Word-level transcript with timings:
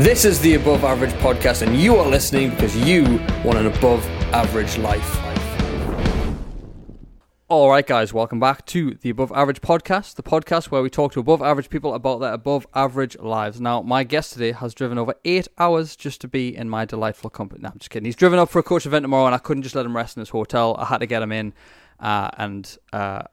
This 0.00 0.24
is 0.24 0.40
the 0.40 0.54
Above 0.54 0.82
Average 0.82 1.12
Podcast, 1.16 1.60
and 1.60 1.76
you 1.76 1.96
are 1.96 2.08
listening 2.08 2.48
because 2.48 2.74
you 2.74 3.02
want 3.44 3.58
an 3.58 3.66
above 3.66 4.02
average 4.32 4.78
life. 4.78 5.20
All 7.48 7.68
right, 7.68 7.86
guys, 7.86 8.10
welcome 8.14 8.40
back 8.40 8.64
to 8.64 8.94
the 8.94 9.10
Above 9.10 9.30
Average 9.32 9.60
Podcast, 9.60 10.14
the 10.14 10.22
podcast 10.22 10.70
where 10.70 10.80
we 10.80 10.88
talk 10.88 11.12
to 11.12 11.20
above 11.20 11.42
average 11.42 11.68
people 11.68 11.92
about 11.92 12.20
their 12.20 12.32
above 12.32 12.66
average 12.74 13.18
lives. 13.18 13.60
Now, 13.60 13.82
my 13.82 14.02
guest 14.02 14.32
today 14.32 14.52
has 14.52 14.72
driven 14.72 14.96
over 14.96 15.14
eight 15.26 15.48
hours 15.58 15.96
just 15.96 16.22
to 16.22 16.28
be 16.28 16.56
in 16.56 16.70
my 16.70 16.86
delightful 16.86 17.28
company. 17.28 17.60
No, 17.60 17.68
I'm 17.68 17.78
just 17.78 17.90
kidding. 17.90 18.06
He's 18.06 18.16
driven 18.16 18.38
up 18.38 18.48
for 18.48 18.60
a 18.60 18.62
coach 18.62 18.86
event 18.86 19.04
tomorrow, 19.04 19.26
and 19.26 19.34
I 19.34 19.38
couldn't 19.38 19.64
just 19.64 19.74
let 19.74 19.84
him 19.84 19.94
rest 19.94 20.16
in 20.16 20.22
his 20.22 20.30
hotel. 20.30 20.76
I 20.78 20.86
had 20.86 21.00
to 21.00 21.06
get 21.06 21.20
him 21.20 21.30
in 21.30 21.52
uh, 21.98 22.30
and 22.38 22.78
uh, 22.94 23.24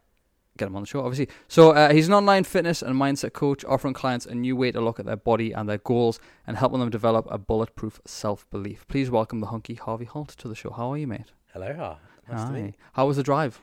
get 0.57 0.67
him 0.67 0.75
on 0.75 0.83
the 0.83 0.87
show, 0.87 0.99
obviously. 0.99 1.29
So, 1.47 1.71
uh, 1.71 1.93
he's 1.93 2.07
an 2.07 2.13
online 2.13 2.43
fitness 2.43 2.81
and 2.81 2.95
mindset 2.95 3.33
coach, 3.33 3.63
offering 3.65 3.93
clients 3.93 4.25
a 4.25 4.35
new 4.35 4.55
way 4.55 4.71
to 4.71 4.81
look 4.81 4.99
at 4.99 5.05
their 5.05 5.15
body 5.15 5.51
and 5.53 5.67
their 5.69 5.77
goals 5.77 6.19
and 6.45 6.57
helping 6.57 6.79
them 6.79 6.89
develop 6.89 7.27
a 7.29 7.37
bulletproof 7.37 7.99
self 8.05 8.49
belief. 8.49 8.87
Please 8.87 9.09
welcome 9.09 9.39
the 9.39 9.47
hunky 9.47 9.75
Harvey 9.75 10.05
Holt 10.05 10.29
to 10.37 10.47
the 10.47 10.55
show. 10.55 10.71
How 10.71 10.91
are 10.91 10.97
you, 10.97 11.07
mate? 11.07 11.31
Hello, 11.53 11.97
nice 12.29 12.43
to 12.45 12.51
meet 12.51 12.59
Hi. 12.59 12.65
you. 12.67 12.73
How 12.93 13.07
was 13.07 13.17
the 13.17 13.23
drive? 13.23 13.59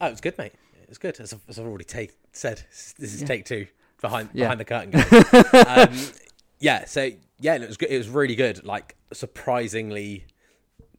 Oh, 0.00 0.06
it 0.06 0.10
was 0.10 0.20
good, 0.20 0.36
mate. 0.38 0.52
It 0.82 0.88
was 0.88 0.98
good. 0.98 1.18
As 1.20 1.32
I've, 1.32 1.40
as 1.48 1.58
I've 1.58 1.66
already 1.66 1.84
take, 1.84 2.16
said, 2.32 2.62
this 2.98 3.12
is 3.14 3.20
Yeah. 3.22 3.26
take 3.26 3.44
two 3.44 3.66
behind 4.00 4.30
Yeah. 4.32 4.44
behind 4.44 4.60
the 4.60 4.64
curtain. 4.64 4.90
Guys. 4.90 6.12
um, 6.12 6.12
yeah, 6.60 6.84
so 6.84 7.10
yeah, 7.40 7.54
it 7.56 7.66
was 7.66 7.76
good. 7.76 7.90
It 7.90 7.98
was 7.98 8.08
really 8.08 8.34
good. 8.36 8.64
Like 8.64 8.96
surprisingly, 9.12 10.26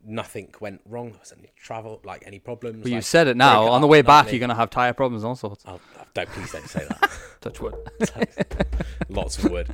nothing 0.07 0.53
went 0.59 0.81
wrong. 0.85 1.09
There 1.11 1.19
wasn't 1.19 1.41
any 1.41 1.51
travel, 1.55 2.01
like 2.03 2.23
any 2.25 2.39
problems. 2.39 2.83
Well, 2.83 2.93
you 2.93 3.01
said 3.01 3.27
it 3.27 3.37
now. 3.37 3.67
On 3.67 3.81
the 3.81 3.87
way 3.87 4.01
back, 4.01 4.31
you're 4.31 4.39
going 4.39 4.49
to 4.49 4.55
have 4.55 4.69
tyre 4.69 4.93
problems 4.93 5.23
and 5.23 5.29
all 5.29 5.35
sorts. 5.35 5.63
Oh, 5.67 5.79
don't 6.13 6.29
please 6.29 6.51
don't 6.51 6.67
say 6.67 6.85
that. 6.87 7.11
Touch 7.41 7.59
wood. 7.61 7.75
Lots 9.09 9.37
of 9.43 9.51
wood. 9.51 9.67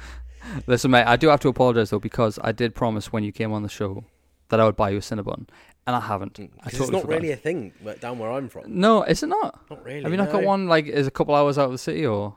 Listen, 0.66 0.90
mate, 0.90 1.04
I 1.06 1.16
do 1.16 1.28
have 1.28 1.40
to 1.40 1.48
apologise, 1.48 1.90
though, 1.90 1.98
because 1.98 2.38
I 2.42 2.52
did 2.52 2.74
promise 2.74 3.12
when 3.12 3.24
you 3.24 3.32
came 3.32 3.52
on 3.52 3.62
the 3.62 3.68
show 3.68 4.04
that 4.48 4.60
I 4.60 4.64
would 4.64 4.76
buy 4.76 4.90
you 4.90 4.98
a 4.98 5.00
Cinnabon, 5.00 5.48
and 5.86 5.96
I 5.96 6.00
haven't. 6.00 6.38
I 6.38 6.46
Because 6.64 6.78
Mm, 6.78 6.82
it's 6.82 6.90
not 6.92 7.02
forgot. 7.02 7.14
really 7.16 7.30
a 7.32 7.36
thing 7.36 7.72
down 8.00 8.18
where 8.18 8.30
I'm 8.30 8.48
from. 8.48 8.78
No, 8.80 9.02
is 9.02 9.22
it 9.22 9.26
not? 9.26 9.58
Not 9.70 9.84
really. 9.84 10.02
Have 10.02 10.12
you 10.12 10.16
not 10.18 10.30
got 10.30 10.44
one, 10.44 10.68
like, 10.68 10.86
is 10.86 11.06
a 11.06 11.10
couple 11.10 11.34
hours 11.34 11.58
out 11.58 11.66
of 11.66 11.72
the 11.72 11.78
city, 11.78 12.06
or? 12.06 12.34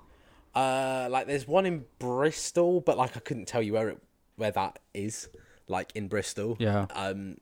Uh, 0.55 1.07
like 1.11 1.27
there's 1.27 1.47
one 1.47 1.67
in 1.67 1.85
Bristol, 1.99 2.81
but 2.81 2.97
like 2.97 3.15
I 3.15 3.19
couldn't 3.19 3.45
tell 3.47 3.61
you 3.61 3.73
where 3.73 3.89
it 3.89 4.01
where 4.35 4.49
that 4.51 4.79
is. 4.95 5.29
Like 5.69 5.91
in 5.95 6.07
Bristol. 6.09 6.57
Yeah. 6.59 6.87
Um, 6.93 7.37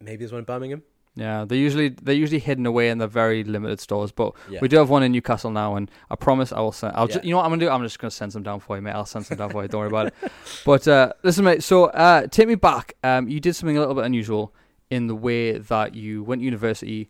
maybe 0.00 0.16
there's 0.18 0.32
one 0.32 0.40
in 0.40 0.44
Birmingham. 0.44 0.82
Yeah, 1.18 1.46
they're 1.46 1.56
usually 1.56 1.90
they're 1.90 2.14
usually 2.14 2.40
hidden 2.40 2.66
away 2.66 2.90
in 2.90 2.98
the 2.98 3.06
very 3.06 3.42
limited 3.42 3.80
stores, 3.80 4.12
but 4.12 4.34
Yeah. 4.50 4.58
we 4.60 4.68
do 4.68 4.76
have 4.76 4.90
one 4.90 5.02
in 5.02 5.12
Newcastle 5.12 5.50
now, 5.50 5.76
and 5.76 5.90
I 6.10 6.14
promise 6.16 6.52
I 6.52 6.60
will 6.60 6.72
send. 6.72 6.92
I'll 6.94 7.06
ju- 7.08 7.20
you 7.22 7.30
know 7.30 7.38
what 7.38 7.44
I'm 7.44 7.50
gonna 7.52 7.64
do? 7.64 7.70
I'm 7.70 7.82
just 7.82 7.98
gonna 7.98 8.10
send 8.10 8.32
some 8.34 8.42
down 8.42 8.60
for 8.60 8.76
you, 8.76 8.82
mate. 8.82 8.90
I'll 8.90 9.06
send 9.06 9.24
some 9.24 9.38
down 9.38 9.48
for 9.48 9.62
you. 9.62 9.68
Don't 9.68 9.78
worry 9.80 9.88
about 9.88 10.08
it. 10.08 10.14
But 10.66 10.86
uh, 10.88 11.12
listen, 11.22 11.44
mate. 11.46 11.62
So 11.62 11.84
uh, 11.86 12.26
take 12.26 12.48
me 12.48 12.54
back. 12.54 12.96
Um, 13.02 13.28
you 13.28 13.40
did 13.40 13.54
something 13.54 13.76
a 13.78 13.80
little 13.80 13.94
bit 13.94 14.04
unusual 14.04 14.54
in 14.90 15.06
the 15.06 15.14
way 15.14 15.56
that 15.56 15.94
you 15.94 16.22
went 16.22 16.40
to 16.42 16.44
university, 16.44 17.08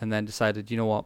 and 0.00 0.10
then 0.10 0.24
decided, 0.24 0.70
you 0.70 0.78
know 0.78 0.86
what, 0.86 1.04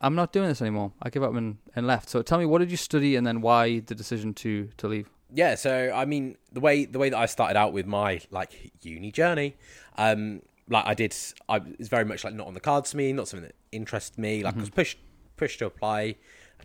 I'm 0.00 0.14
not 0.14 0.32
doing 0.32 0.48
this 0.48 0.62
anymore. 0.62 0.92
I 1.02 1.10
give 1.10 1.22
up 1.22 1.34
and, 1.34 1.58
and 1.76 1.86
left. 1.86 2.08
So 2.08 2.22
tell 2.22 2.38
me, 2.38 2.46
what 2.46 2.58
did 2.60 2.70
you 2.70 2.78
study, 2.78 3.16
and 3.16 3.26
then 3.26 3.42
why 3.42 3.80
the 3.80 3.94
decision 3.94 4.32
to 4.34 4.70
to 4.78 4.88
leave? 4.88 5.10
Yeah, 5.32 5.54
so 5.54 5.92
I 5.94 6.04
mean 6.04 6.36
the 6.52 6.60
way 6.60 6.84
the 6.84 6.98
way 6.98 7.10
that 7.10 7.18
I 7.18 7.26
started 7.26 7.56
out 7.56 7.72
with 7.72 7.86
my 7.86 8.20
like 8.30 8.72
uni 8.82 9.12
journey, 9.12 9.56
um, 9.96 10.42
like 10.68 10.86
I 10.86 10.94
did, 10.94 11.14
I 11.48 11.60
it's 11.78 11.88
very 11.88 12.04
much 12.04 12.24
like 12.24 12.34
not 12.34 12.46
on 12.46 12.54
the 12.54 12.60
cards 12.60 12.90
to 12.92 12.96
me, 12.96 13.12
not 13.12 13.28
something 13.28 13.46
that 13.46 13.56
interested 13.72 14.18
me. 14.18 14.42
Like 14.42 14.56
I 14.56 14.60
was 14.60 14.70
pushed 14.70 14.98
pushed 15.36 15.58
to 15.60 15.66
apply, 15.66 16.16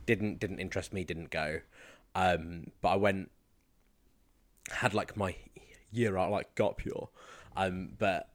didn't 0.05 0.39
didn't 0.39 0.59
interest 0.59 0.93
me, 0.93 1.03
didn't 1.03 1.30
go. 1.30 1.61
Um, 2.13 2.71
but 2.81 2.89
I 2.89 2.95
went, 2.95 3.30
had 4.71 4.93
like 4.93 5.17
my 5.17 5.36
year 5.91 6.17
out 6.17 6.31
like 6.31 6.55
got 6.55 6.77
pure, 6.77 7.09
um, 7.55 7.93
but 7.97 8.30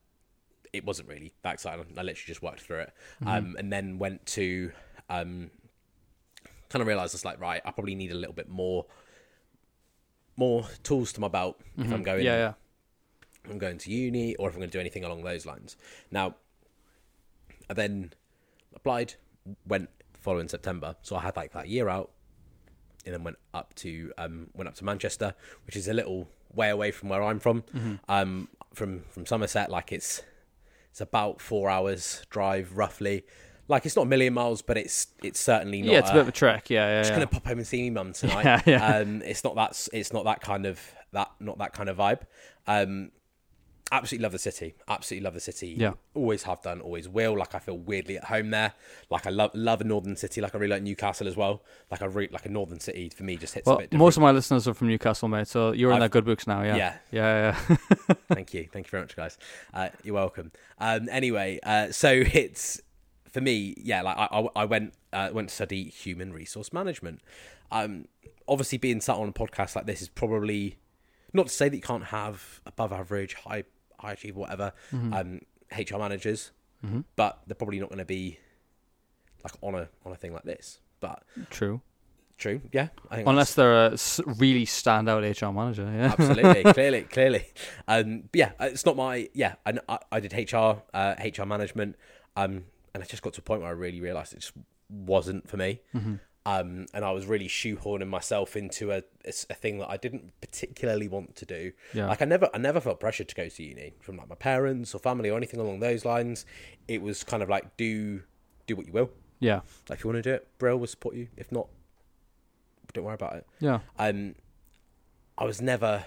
it 0.72 0.84
wasn't 0.84 1.08
really 1.08 1.32
that 1.42 1.54
exciting. 1.54 1.84
I 1.96 2.02
literally 2.02 2.26
just 2.26 2.42
worked 2.42 2.60
through 2.60 2.80
it, 2.80 2.92
um, 3.26 3.56
and 3.58 3.72
then 3.72 3.98
went 3.98 4.26
to 4.26 4.70
um, 5.08 5.50
kind 6.68 6.80
of 6.82 6.86
realized 6.86 7.14
it's 7.14 7.24
like 7.24 7.40
right, 7.40 7.60
I 7.64 7.70
probably 7.70 7.94
need 7.94 8.12
a 8.12 8.16
little 8.16 8.34
bit 8.34 8.48
more 8.48 8.86
more 10.40 10.66
tools 10.82 11.12
to 11.14 11.20
my 11.20 11.28
belt 11.28 11.60
if 11.78 11.92
I'm 11.92 12.02
going 12.02 12.24
Yeah, 12.24 12.36
yeah. 12.46 12.52
I'm 13.50 13.58
going 13.58 13.78
to 13.78 13.90
uni 13.90 14.34
or 14.36 14.48
if 14.48 14.54
I'm 14.54 14.60
going 14.60 14.70
to 14.70 14.76
do 14.76 14.80
anything 14.80 15.04
along 15.04 15.22
those 15.24 15.44
lines. 15.46 15.76
Now, 16.10 16.34
I 17.70 17.74
then 17.74 18.12
applied, 18.74 19.14
went 19.66 19.88
the 20.12 20.18
following 20.18 20.48
September, 20.48 20.96
so 21.02 21.16
I 21.16 21.20
had 21.22 21.36
like 21.36 21.52
that 21.52 21.68
year 21.68 21.88
out, 21.88 22.10
and 23.04 23.14
then 23.14 23.22
went 23.24 23.38
up 23.54 23.74
to 23.76 24.12
um, 24.18 24.48
went 24.54 24.68
up 24.68 24.74
to 24.76 24.84
Manchester, 24.84 25.34
which 25.66 25.76
is 25.76 25.88
a 25.88 25.94
little 25.94 26.28
way 26.52 26.68
away 26.70 26.90
from 26.90 27.08
where 27.08 27.22
I'm 27.22 27.38
from, 27.38 27.62
Mm-hmm. 27.74 27.94
um, 28.08 28.48
from 28.74 29.04
from 29.12 29.24
Somerset. 29.26 29.70
Like 29.70 29.92
it's 29.92 30.22
it's 30.90 31.00
about 31.00 31.40
four 31.40 31.70
hours 31.70 32.22
drive 32.30 32.76
roughly. 32.76 33.24
Like 33.70 33.86
it's 33.86 33.96
not 33.96 34.02
a 34.02 34.06
million 34.06 34.34
miles, 34.34 34.60
but 34.62 34.76
it's 34.76 35.06
it's 35.22 35.40
certainly 35.40 35.80
not. 35.82 35.92
Yeah, 35.92 35.98
it's 36.00 36.10
a 36.10 36.14
bit 36.14 36.20
of 36.22 36.28
a 36.28 36.32
trek. 36.32 36.68
Yeah, 36.70 36.86
yeah, 36.88 37.00
just 37.00 37.10
yeah. 37.10 37.16
gonna 37.16 37.26
pop 37.28 37.46
home 37.46 37.58
and 37.58 37.66
see 37.66 37.82
me 37.82 37.90
mum 37.90 38.12
tonight. 38.12 38.44
Yeah, 38.44 38.62
yeah. 38.66 38.96
Um, 38.98 39.22
it's 39.22 39.44
not 39.44 39.54
that. 39.54 39.88
It's 39.92 40.12
not 40.12 40.24
that 40.24 40.40
kind 40.40 40.66
of 40.66 40.80
that. 41.12 41.30
Not 41.40 41.58
that 41.58 41.72
kind 41.72 41.88
of 41.88 41.96
vibe. 41.96 42.20
Um, 42.66 43.10
absolutely 43.92 44.22
love 44.22 44.32
the 44.32 44.38
city. 44.38 44.74
Absolutely 44.88 45.24
love 45.24 45.34
the 45.34 45.40
city. 45.40 45.74
Yeah. 45.76 45.92
Always 46.14 46.44
have 46.44 46.62
done. 46.62 46.80
Always 46.80 47.08
will. 47.08 47.36
Like 47.36 47.54
I 47.54 47.58
feel 47.58 47.76
weirdly 47.78 48.16
at 48.18 48.24
home 48.24 48.50
there. 48.50 48.72
Like 49.10 49.26
I 49.26 49.30
love 49.30 49.50
love 49.54 49.80
a 49.80 49.84
northern 49.84 50.16
city. 50.16 50.40
Like 50.40 50.54
I 50.54 50.58
really 50.58 50.70
like 50.74 50.82
Newcastle 50.82 51.26
as 51.28 51.36
well. 51.36 51.62
Like 51.90 52.02
I 52.02 52.06
really 52.06 52.28
like 52.32 52.46
a 52.46 52.50
northern 52.50 52.78
city 52.80 53.08
for 53.08 53.24
me 53.24 53.36
just 53.36 53.54
hits 53.54 53.66
a 53.66 53.70
Well, 53.70 53.78
bit 53.78 53.90
different. 53.90 54.00
most 54.04 54.16
of 54.16 54.22
my 54.22 54.30
listeners 54.30 54.68
are 54.68 54.74
from 54.74 54.88
Newcastle, 54.88 55.28
mate. 55.28 55.48
So 55.48 55.72
you're 55.72 55.90
in 55.90 55.94
I've- 55.96 56.00
their 56.00 56.08
good 56.08 56.24
books 56.24 56.46
now. 56.46 56.62
Yeah. 56.62 56.76
Yeah. 56.76 56.96
Yeah. 57.12 57.56
Yeah. 57.68 58.14
Thank 58.32 58.54
you. 58.54 58.68
Thank 58.72 58.86
you 58.86 58.90
very 58.90 59.02
much, 59.02 59.16
guys. 59.16 59.38
Uh, 59.74 59.88
you're 60.04 60.14
welcome. 60.14 60.52
Um, 60.78 61.08
anyway, 61.10 61.58
uh, 61.62 61.90
so 61.92 62.10
it's 62.32 62.80
for 63.30 63.40
me, 63.40 63.74
yeah. 63.78 64.02
Like 64.02 64.16
I, 64.18 64.46
I, 64.56 64.64
went 64.64 64.94
uh, 65.12 65.30
went 65.32 65.48
to 65.48 65.54
study 65.54 65.84
human 65.84 66.32
resource 66.32 66.72
management. 66.72 67.20
Um, 67.72 68.06
obviously, 68.48 68.78
being 68.78 69.00
sat 69.00 69.16
on 69.16 69.28
a 69.28 69.32
podcast 69.32 69.76
like 69.76 69.86
this 69.86 70.02
is 70.02 70.08
probably 70.08 70.76
not 71.32 71.46
to 71.46 71.52
say 71.52 71.68
that 71.68 71.76
you 71.76 71.82
can't 71.82 72.06
have 72.06 72.60
above 72.66 72.92
average, 72.92 73.34
high 73.34 73.64
high 73.98 74.12
achieve 74.12 74.36
whatever 74.36 74.72
um, 74.92 75.40
HR 75.76 75.98
managers, 75.98 76.52
but 77.16 77.40
they're 77.46 77.54
probably 77.54 77.78
not 77.80 77.88
going 77.88 77.98
to 77.98 78.04
be 78.04 78.38
like 79.44 79.54
on 79.62 79.74
a 79.74 79.88
on 80.04 80.12
a 80.12 80.16
thing 80.16 80.32
like 80.32 80.44
this. 80.44 80.80
But 81.00 81.22
True. 81.50 81.80
true, 82.36 82.60
yeah. 82.72 82.88
I 83.10 83.16
think 83.16 83.28
Unless 83.28 83.54
they're 83.54 83.86
a 83.86 83.96
really 84.36 84.66
standout 84.66 85.22
HR 85.22 85.52
manager. 85.52 85.84
Yeah. 85.84 86.14
absolutely 86.18 86.72
clearly 86.72 87.02
clearly 87.02 87.46
um 87.88 88.24
but 88.32 88.38
yeah 88.38 88.52
it's 88.60 88.84
not 88.84 88.96
my 88.96 89.28
yeah 89.34 89.54
I, 89.64 89.78
I, 89.88 89.98
I 90.12 90.20
did 90.20 90.32
hr 90.52 90.56
uh 90.92 91.14
hr 91.36 91.44
management 91.44 91.96
um 92.36 92.64
and 92.94 93.02
i 93.02 93.06
just 93.06 93.22
got 93.22 93.32
to 93.34 93.40
a 93.40 93.42
point 93.42 93.60
where 93.62 93.70
i 93.70 93.72
really 93.72 94.00
realized 94.00 94.32
it 94.32 94.40
just 94.40 94.52
wasn't 94.88 95.48
for 95.48 95.56
me 95.56 95.80
Mm-hmm. 95.94 96.14
um 96.46 96.86
and 96.94 97.04
i 97.04 97.10
was 97.12 97.26
really 97.26 97.46
shoehorning 97.48 98.08
myself 98.08 98.56
into 98.56 98.90
a 98.92 99.02
a 99.26 99.54
thing 99.54 99.78
that 99.78 99.88
i 99.90 99.96
didn't 99.96 100.32
particularly 100.40 101.06
want 101.08 101.36
to 101.36 101.44
do 101.46 101.72
Yeah. 101.94 102.08
like 102.08 102.22
i 102.22 102.24
never 102.24 102.48
i 102.54 102.58
never 102.58 102.80
felt 102.80 102.98
pressured 103.00 103.28
to 103.28 103.34
go 103.34 103.48
to 103.48 103.62
uni 103.62 103.94
from 104.00 104.16
like 104.16 104.28
my 104.28 104.34
parents 104.34 104.94
or 104.94 104.98
family 104.98 105.30
or 105.30 105.36
anything 105.36 105.60
along 105.60 105.80
those 105.80 106.04
lines 106.04 106.44
it 106.88 107.02
was 107.02 107.22
kind 107.24 107.42
of 107.42 107.48
like 107.48 107.76
do 107.76 108.22
do 108.66 108.74
what 108.76 108.86
you 108.86 108.92
will 108.92 109.10
Yeah. 109.38 109.60
like 109.88 109.98
if 109.98 110.04
you 110.04 110.10
want 110.10 110.22
to 110.24 110.28
do 110.30 110.34
it 110.34 110.48
brill 110.58 110.78
will 110.78 110.86
support 110.86 111.14
you 111.14 111.28
if 111.36 111.52
not 111.52 111.68
don't 112.92 113.04
worry 113.04 113.14
about 113.14 113.34
it 113.36 113.46
Yeah. 113.60 113.80
um 113.98 114.34
I 115.38 115.44
was 115.44 115.60
never 115.62 116.04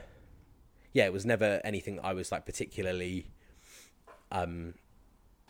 yeah, 0.92 1.06
it 1.06 1.14
was 1.14 1.26
never 1.26 1.60
anything 1.64 1.96
that 1.96 2.06
I 2.06 2.14
was 2.14 2.32
like 2.32 2.46
particularly 2.46 3.32
um 4.32 4.76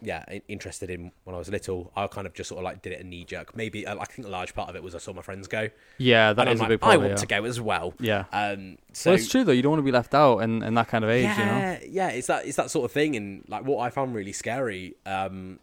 yeah, 0.02 0.26
interested 0.48 0.90
in 0.90 1.12
when 1.24 1.36
I 1.36 1.40
was 1.40 1.50
little. 1.50 1.92
I 1.96 2.08
kind 2.08 2.28
of 2.28 2.34
just 2.34 2.50
sort 2.50 2.60
of 2.60 2.64
like 2.66 2.82
did 2.82 2.94
it 2.94 3.02
a 3.02 3.04
knee 3.04 3.24
jerk. 3.24 3.56
Maybe 3.56 3.88
uh, 3.88 3.98
I 3.98 4.06
think 4.06 4.28
a 4.28 4.32
large 4.32 4.54
part 4.54 4.70
of 4.70 4.76
it 4.76 4.84
was 4.84 4.96
I 4.96 4.98
saw 4.98 5.14
my 5.14 5.22
friends 5.22 5.48
go. 5.48 5.70
Yeah. 5.98 6.34
That 6.34 6.48
and 6.48 6.50
I'm 6.50 6.58
a 6.58 6.60
like, 6.60 6.70
big 6.70 6.82
part. 6.82 6.94
I 6.94 6.98
want 6.98 7.10
yeah. 7.12 7.16
to 7.16 7.26
go 7.26 7.46
as 7.46 7.62
well. 7.62 7.94
Yeah. 8.00 8.26
Um 8.32 8.78
so 8.92 9.12
well, 9.12 9.20
it's 9.20 9.30
true 9.30 9.44
though. 9.44 9.52
You 9.52 9.62
don't 9.62 9.72
want 9.72 9.80
to 9.80 9.86
be 9.86 9.92
left 9.92 10.14
out 10.14 10.40
in, 10.40 10.62
in 10.64 10.74
that 10.76 10.88
kind 10.88 11.04
of 11.04 11.10
age, 11.10 11.24
yeah, 11.24 11.40
you 11.40 11.46
know. 11.46 11.88
yeah, 11.90 12.10
it's 12.10 12.28
that 12.28 12.46
it's 12.46 12.58
that 12.58 12.70
sort 12.70 12.86
of 12.86 12.92
thing, 12.92 13.16
and 13.16 13.44
like 13.48 13.66
what 13.66 13.80
I 13.80 13.90
found 13.90 14.14
really 14.14 14.34
scary 14.34 14.96
um, 15.06 15.60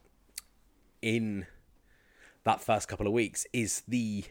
in 1.02 1.46
that 2.44 2.60
first 2.60 2.88
couple 2.88 3.06
of 3.06 3.12
weeks 3.12 3.46
is 3.52 3.82
the 3.86 4.24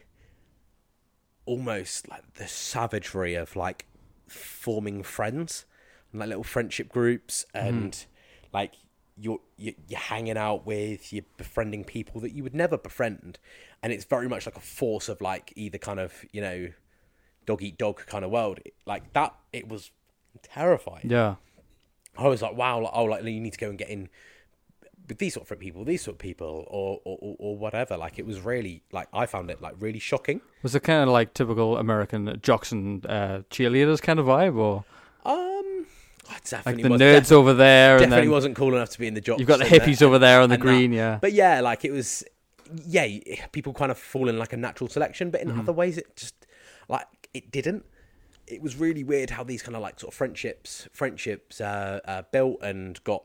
almost 1.46 2.08
like 2.08 2.34
the 2.34 2.46
savagery 2.46 3.34
of 3.34 3.56
like 3.56 3.86
forming 4.28 5.02
friends 5.02 5.64
and 6.12 6.20
like 6.20 6.28
little 6.28 6.44
friendship 6.44 6.88
groups 6.88 7.44
and 7.54 8.06
like 8.52 8.74
you're 9.20 9.40
you- 9.56 9.74
you're 9.88 10.00
hanging 10.00 10.36
out 10.38 10.64
with 10.66 11.12
you're 11.12 11.24
befriending 11.36 11.84
people 11.84 12.20
that 12.22 12.32
you 12.32 12.42
would 12.42 12.54
never 12.54 12.78
befriend 12.78 13.38
and 13.82 13.92
it's 13.92 14.04
very 14.04 14.28
much 14.28 14.46
like 14.46 14.56
a 14.56 14.60
force 14.60 15.08
of 15.08 15.20
like 15.20 15.52
either 15.56 15.78
kind 15.78 16.00
of 16.00 16.24
you 16.32 16.40
know 16.40 16.68
dog 17.46 17.62
eat 17.62 17.76
dog 17.76 18.04
kind 18.06 18.24
of 18.24 18.30
world 18.30 18.60
like 18.86 19.12
that 19.12 19.34
it 19.52 19.68
was 19.68 19.90
terrifying 20.42 21.08
Yeah. 21.10 21.34
I 22.18 22.26
was 22.26 22.42
like, 22.42 22.56
wow, 22.56 22.80
like, 22.80 22.90
oh, 22.92 23.04
like 23.04 23.22
you 23.24 23.40
need 23.40 23.52
to 23.52 23.58
go 23.58 23.68
and 23.70 23.78
get 23.78 23.88
in 23.88 24.08
with 25.08 25.18
these 25.18 25.34
sort 25.34 25.48
of 25.50 25.58
people, 25.58 25.84
these 25.84 26.02
sort 26.02 26.16
of 26.16 26.18
people, 26.18 26.64
or, 26.68 27.00
or 27.04 27.36
or- 27.38 27.56
whatever. 27.56 27.96
Like 27.96 28.18
it 28.18 28.26
was 28.26 28.40
really 28.40 28.82
like 28.92 29.08
I 29.12 29.26
found 29.26 29.48
it 29.50 29.60
like 29.62 29.74
really 29.78 30.00
shocking. 30.00 30.40
Was 30.62 30.74
it 30.74 30.80
kind 30.82 31.02
of 31.04 31.08
like 31.08 31.34
typical 31.34 31.78
American 31.78 32.38
jocks 32.42 32.72
and 32.72 33.06
uh, 33.06 33.42
cheerleaders 33.50 34.02
kind 34.02 34.18
of 34.18 34.26
vibe, 34.26 34.56
or 34.56 34.84
Um, 35.24 35.59
I 36.30 36.70
like 36.70 36.82
the 36.82 36.88
nerds 36.88 37.32
over 37.32 37.52
there, 37.54 37.98
and 37.98 38.02
definitely 38.02 38.28
then 38.28 38.34
wasn't 38.34 38.56
cool 38.56 38.74
enough 38.74 38.90
to 38.90 38.98
be 38.98 39.06
in 39.06 39.14
the 39.14 39.20
job. 39.20 39.38
you've 39.38 39.48
got 39.48 39.58
the 39.58 39.64
and 39.64 39.72
hippies 39.80 40.02
over 40.02 40.18
there 40.18 40.40
on 40.40 40.50
the 40.50 40.56
and 40.56 40.62
that. 40.62 40.66
green? 40.66 40.92
Yeah, 40.92 41.18
But 41.20 41.32
yeah, 41.32 41.60
like 41.60 41.84
it 41.84 41.92
was, 41.92 42.24
yeah, 42.86 43.06
people 43.52 43.72
kind 43.72 43.90
of 43.90 43.98
fall 43.98 44.28
in 44.28 44.38
like 44.38 44.52
a 44.52 44.56
natural 44.56 44.88
selection, 44.88 45.30
but 45.30 45.40
in 45.40 45.48
Mm-hmm. 45.48 45.60
other 45.60 45.72
ways, 45.72 45.98
it 45.98 46.16
just 46.16 46.34
like 46.88 47.06
it 47.34 47.50
didn't. 47.50 47.84
It 48.46 48.62
was 48.62 48.76
really 48.76 49.04
weird 49.04 49.30
how 49.30 49.44
these 49.44 49.62
kind 49.62 49.76
of 49.76 49.82
like 49.82 50.00
sort 50.00 50.12
of 50.12 50.16
friendships, 50.16 50.88
friendships 50.92 51.60
uh, 51.60 52.00
uh, 52.04 52.22
built 52.32 52.60
and 52.62 53.02
got 53.04 53.24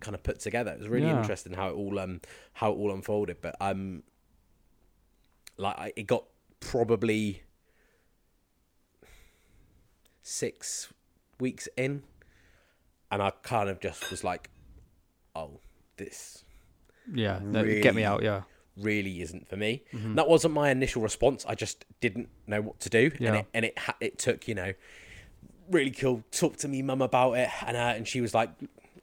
kind 0.00 0.14
of 0.14 0.22
put 0.22 0.40
together. 0.40 0.72
It 0.72 0.78
was 0.80 0.88
really 0.88 1.08
Yeah. 1.08 1.18
interesting 1.20 1.54
how 1.54 1.68
it 1.68 1.72
all 1.74 1.98
um 1.98 2.20
how 2.54 2.72
it 2.72 2.76
all 2.76 2.92
unfolded. 2.92 3.38
But 3.40 3.56
um, 3.60 4.02
like 5.56 5.78
I, 5.78 5.92
it 5.96 6.06
got 6.06 6.24
probably 6.60 7.42
six 10.22 10.92
weeks 11.40 11.68
in, 11.76 12.02
and 13.10 13.22
I 13.22 13.30
kind 13.42 13.68
of 13.68 13.80
just 13.80 14.10
was 14.10 14.24
like, 14.24 14.50
oh, 15.34 15.60
this 15.96 16.44
yeah. 17.12 17.38
no, 17.42 17.64
Get 17.64 17.94
me 17.94 18.04
out. 18.04 18.22
Yeah, 18.22 18.42
really 18.76 19.20
isn't 19.22 19.48
for 19.48 19.56
me. 19.56 19.82
Mm-hmm. 19.92 20.14
That 20.16 20.28
wasn't 20.28 20.54
my 20.54 20.70
initial 20.70 21.02
response. 21.02 21.44
I 21.48 21.54
just 21.54 21.84
didn't 22.00 22.28
know 22.46 22.60
what 22.62 22.80
to 22.80 22.88
do, 22.90 23.10
Yeah. 23.18 23.28
and 23.28 23.36
it 23.36 23.46
and 23.54 23.64
it 23.64 23.78
ha- 23.78 23.96
it 24.00 24.18
took 24.18 24.48
you 24.48 24.54
know 24.54 24.72
really 25.70 25.90
cool. 25.90 26.22
Talk 26.30 26.56
to 26.58 26.68
me, 26.68 26.82
mum, 26.82 27.02
about 27.02 27.34
it, 27.34 27.48
and 27.66 27.76
uh, 27.76 27.94
and 27.96 28.06
she 28.08 28.20
was 28.20 28.34
like, 28.34 28.50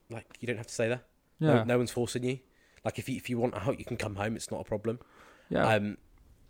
like 0.09 0.25
you 0.39 0.47
don't 0.47 0.57
have 0.57 0.68
to 0.68 0.74
say 0.74 0.89
that. 0.89 1.06
yeah, 1.39 1.53
No, 1.56 1.63
no 1.63 1.77
one's 1.77 1.91
forcing 1.91 2.24
you. 2.24 2.39
Like 2.86 3.00
if 3.00 3.07
you 3.07 3.15
if 3.15 3.29
you 3.29 3.38
want 3.38 3.56
out, 3.56 3.79
you 3.79 3.86
can 3.86 3.97
come 3.97 4.15
home. 4.15 4.36
It's 4.36 4.51
not 4.51 4.62
a 4.62 4.65
problem. 4.65 5.00
yeah. 5.50 5.65
Um, 5.68 5.97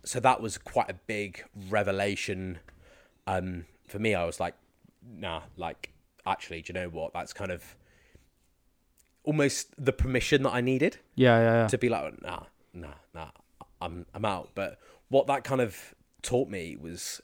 so 0.06 0.20
that 0.20 0.40
was 0.42 0.58
quite 0.58 0.90
a 0.90 0.94
big 1.06 1.44
revelation. 1.70 2.58
Um, 3.26 3.64
for 3.88 3.98
me, 3.98 4.14
I 4.14 4.24
was 4.24 4.38
like, 4.38 4.54
nah, 5.06 5.42
like 5.56 5.92
actually, 6.26 6.62
do 6.62 6.72
you 6.72 6.80
know 6.80 6.88
what? 6.88 7.12
That's 7.12 7.32
kind 7.32 7.50
of 7.50 7.76
almost 9.24 9.68
the 9.82 9.92
permission 9.92 10.42
that 10.42 10.52
I 10.54 10.60
needed 10.60 10.98
yeah, 11.14 11.38
yeah, 11.38 11.52
yeah. 11.62 11.66
to 11.68 11.78
be 11.78 11.88
like, 11.88 12.20
nah, 12.22 12.44
nah, 12.72 12.94
nah, 13.14 13.30
I'm 13.80 14.06
I'm 14.14 14.24
out. 14.24 14.50
But 14.54 14.78
what 15.08 15.26
that 15.28 15.44
kind 15.44 15.60
of 15.60 15.94
taught 16.22 16.48
me 16.48 16.76
was 16.76 17.20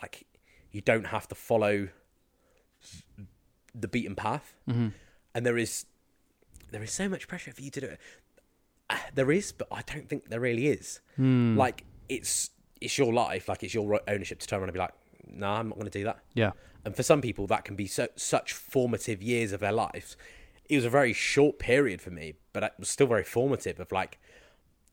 like, 0.00 0.26
you 0.70 0.80
don't 0.80 1.06
have 1.06 1.28
to 1.28 1.34
follow 1.34 1.88
the 3.74 3.88
beaten 3.88 4.14
path, 4.14 4.54
Mm-hmm. 4.68 4.88
and 5.34 5.46
there 5.46 5.56
is 5.58 5.86
there 6.70 6.82
is 6.82 6.90
so 6.92 7.08
much 7.08 7.28
pressure 7.28 7.52
for 7.52 7.62
you 7.62 7.70
to 7.70 7.80
do 7.80 7.86
it. 7.86 8.00
There 9.14 9.30
is, 9.32 9.52
but 9.52 9.68
I 9.72 9.80
don't 9.82 10.08
think 10.08 10.28
there 10.28 10.40
really 10.40 10.66
is. 10.68 11.00
Hmm. 11.16 11.56
Like 11.56 11.84
it's 12.08 12.50
it's 12.80 12.98
your 12.98 13.12
life, 13.12 13.48
like 13.48 13.62
it's 13.62 13.72
your 13.74 13.86
ro- 13.86 14.00
ownership 14.08 14.38
to 14.40 14.46
turn 14.46 14.58
around 14.60 14.68
and 14.68 14.74
be 14.74 14.80
like, 14.80 14.92
nah, 15.34 15.58
I'm 15.58 15.68
not 15.68 15.76
going 15.78 15.90
to 15.90 15.98
do 15.98 16.04
that. 16.04 16.18
yeah. 16.34 16.52
And 16.84 16.96
for 16.96 17.04
some 17.04 17.20
people, 17.20 17.46
that 17.46 17.64
can 17.64 17.76
be 17.76 17.86
so, 17.86 18.08
such 18.16 18.52
formative 18.52 19.22
years 19.22 19.52
of 19.52 19.60
their 19.60 19.70
lives. 19.70 20.16
It 20.68 20.74
was 20.76 20.84
a 20.84 20.90
very 20.90 21.12
short 21.12 21.60
period 21.60 22.02
for 22.02 22.10
me, 22.10 22.34
but 22.52 22.64
it 22.64 22.72
was 22.76 22.88
still 22.90 23.06
very 23.06 23.22
formative. 23.22 23.78
Of 23.78 23.92
like, 23.92 24.18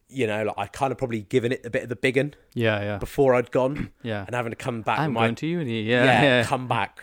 you 0.08 0.28
know, 0.28 0.44
like 0.44 0.56
I 0.58 0.68
kind 0.68 0.92
of 0.92 1.00
probably 1.00 1.22
given 1.22 1.52
it 1.52 1.66
a 1.66 1.70
bit 1.72 1.82
of 1.84 1.90
the 1.90 1.96
big 1.96 2.16
un 2.18 2.36
Yeah, 2.54 2.80
yeah, 2.82 2.98
before 3.00 3.34
I'd 3.34 3.50
gone, 3.50 3.92
yeah. 4.04 4.24
and 4.28 4.36
having 4.36 4.52
to 4.52 4.56
come 4.56 4.82
back. 4.84 5.00
I'm 5.00 5.14
my, 5.14 5.22
going 5.22 5.36
to 5.36 5.48
uni. 5.48 5.82
Yeah, 5.82 6.04
yeah, 6.06 6.22
yeah, 6.22 6.44
come 6.44 6.68
back 6.68 7.02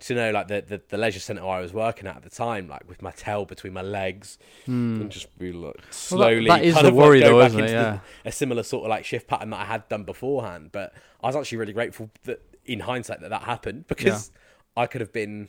to 0.00 0.14
know 0.14 0.30
like 0.30 0.46
the, 0.46 0.62
the 0.64 0.80
the 0.88 0.96
leisure 0.96 1.18
centre 1.18 1.44
I 1.44 1.58
was 1.60 1.72
working 1.72 2.06
at 2.06 2.14
at 2.18 2.22
the 2.22 2.30
time, 2.30 2.68
like 2.68 2.88
with 2.88 3.02
my 3.02 3.10
tail 3.10 3.44
between 3.44 3.72
my 3.72 3.82
legs, 3.82 4.38
and 4.66 5.10
just 5.10 5.36
be 5.36 5.50
like 5.50 5.62
Hmm. 5.62 5.64
Well, 5.64 5.72
that- 5.88 5.94
slowly. 5.94 6.46
that 6.46 6.62
is 6.64 6.74
kind 6.74 6.84
the 6.84 6.90
of, 6.90 6.94
like, 6.94 7.04
worry 7.04 7.20
though, 7.22 7.40
isn't 7.40 7.58
it? 7.58 7.70
into 7.70 8.00
the- 8.24 8.28
a 8.28 8.30
similar 8.30 8.62
sort 8.62 8.84
of 8.84 8.90
like 8.90 9.04
shift 9.04 9.26
pattern 9.26 9.50
that 9.50 9.58
I 9.60 9.64
had 9.64 9.88
done 9.88 10.04
beforehand. 10.04 10.70
But 10.70 10.92
I 11.20 11.26
was 11.26 11.34
actually 11.34 11.58
really 11.58 11.72
grateful 11.72 12.10
that 12.22 12.40
in 12.68 12.80
hindsight 12.80 13.20
that 13.20 13.30
that 13.30 13.42
happened 13.42 13.86
because 13.88 14.30
I 14.76 14.86
could 14.86 15.00
have 15.00 15.12
been 15.12 15.48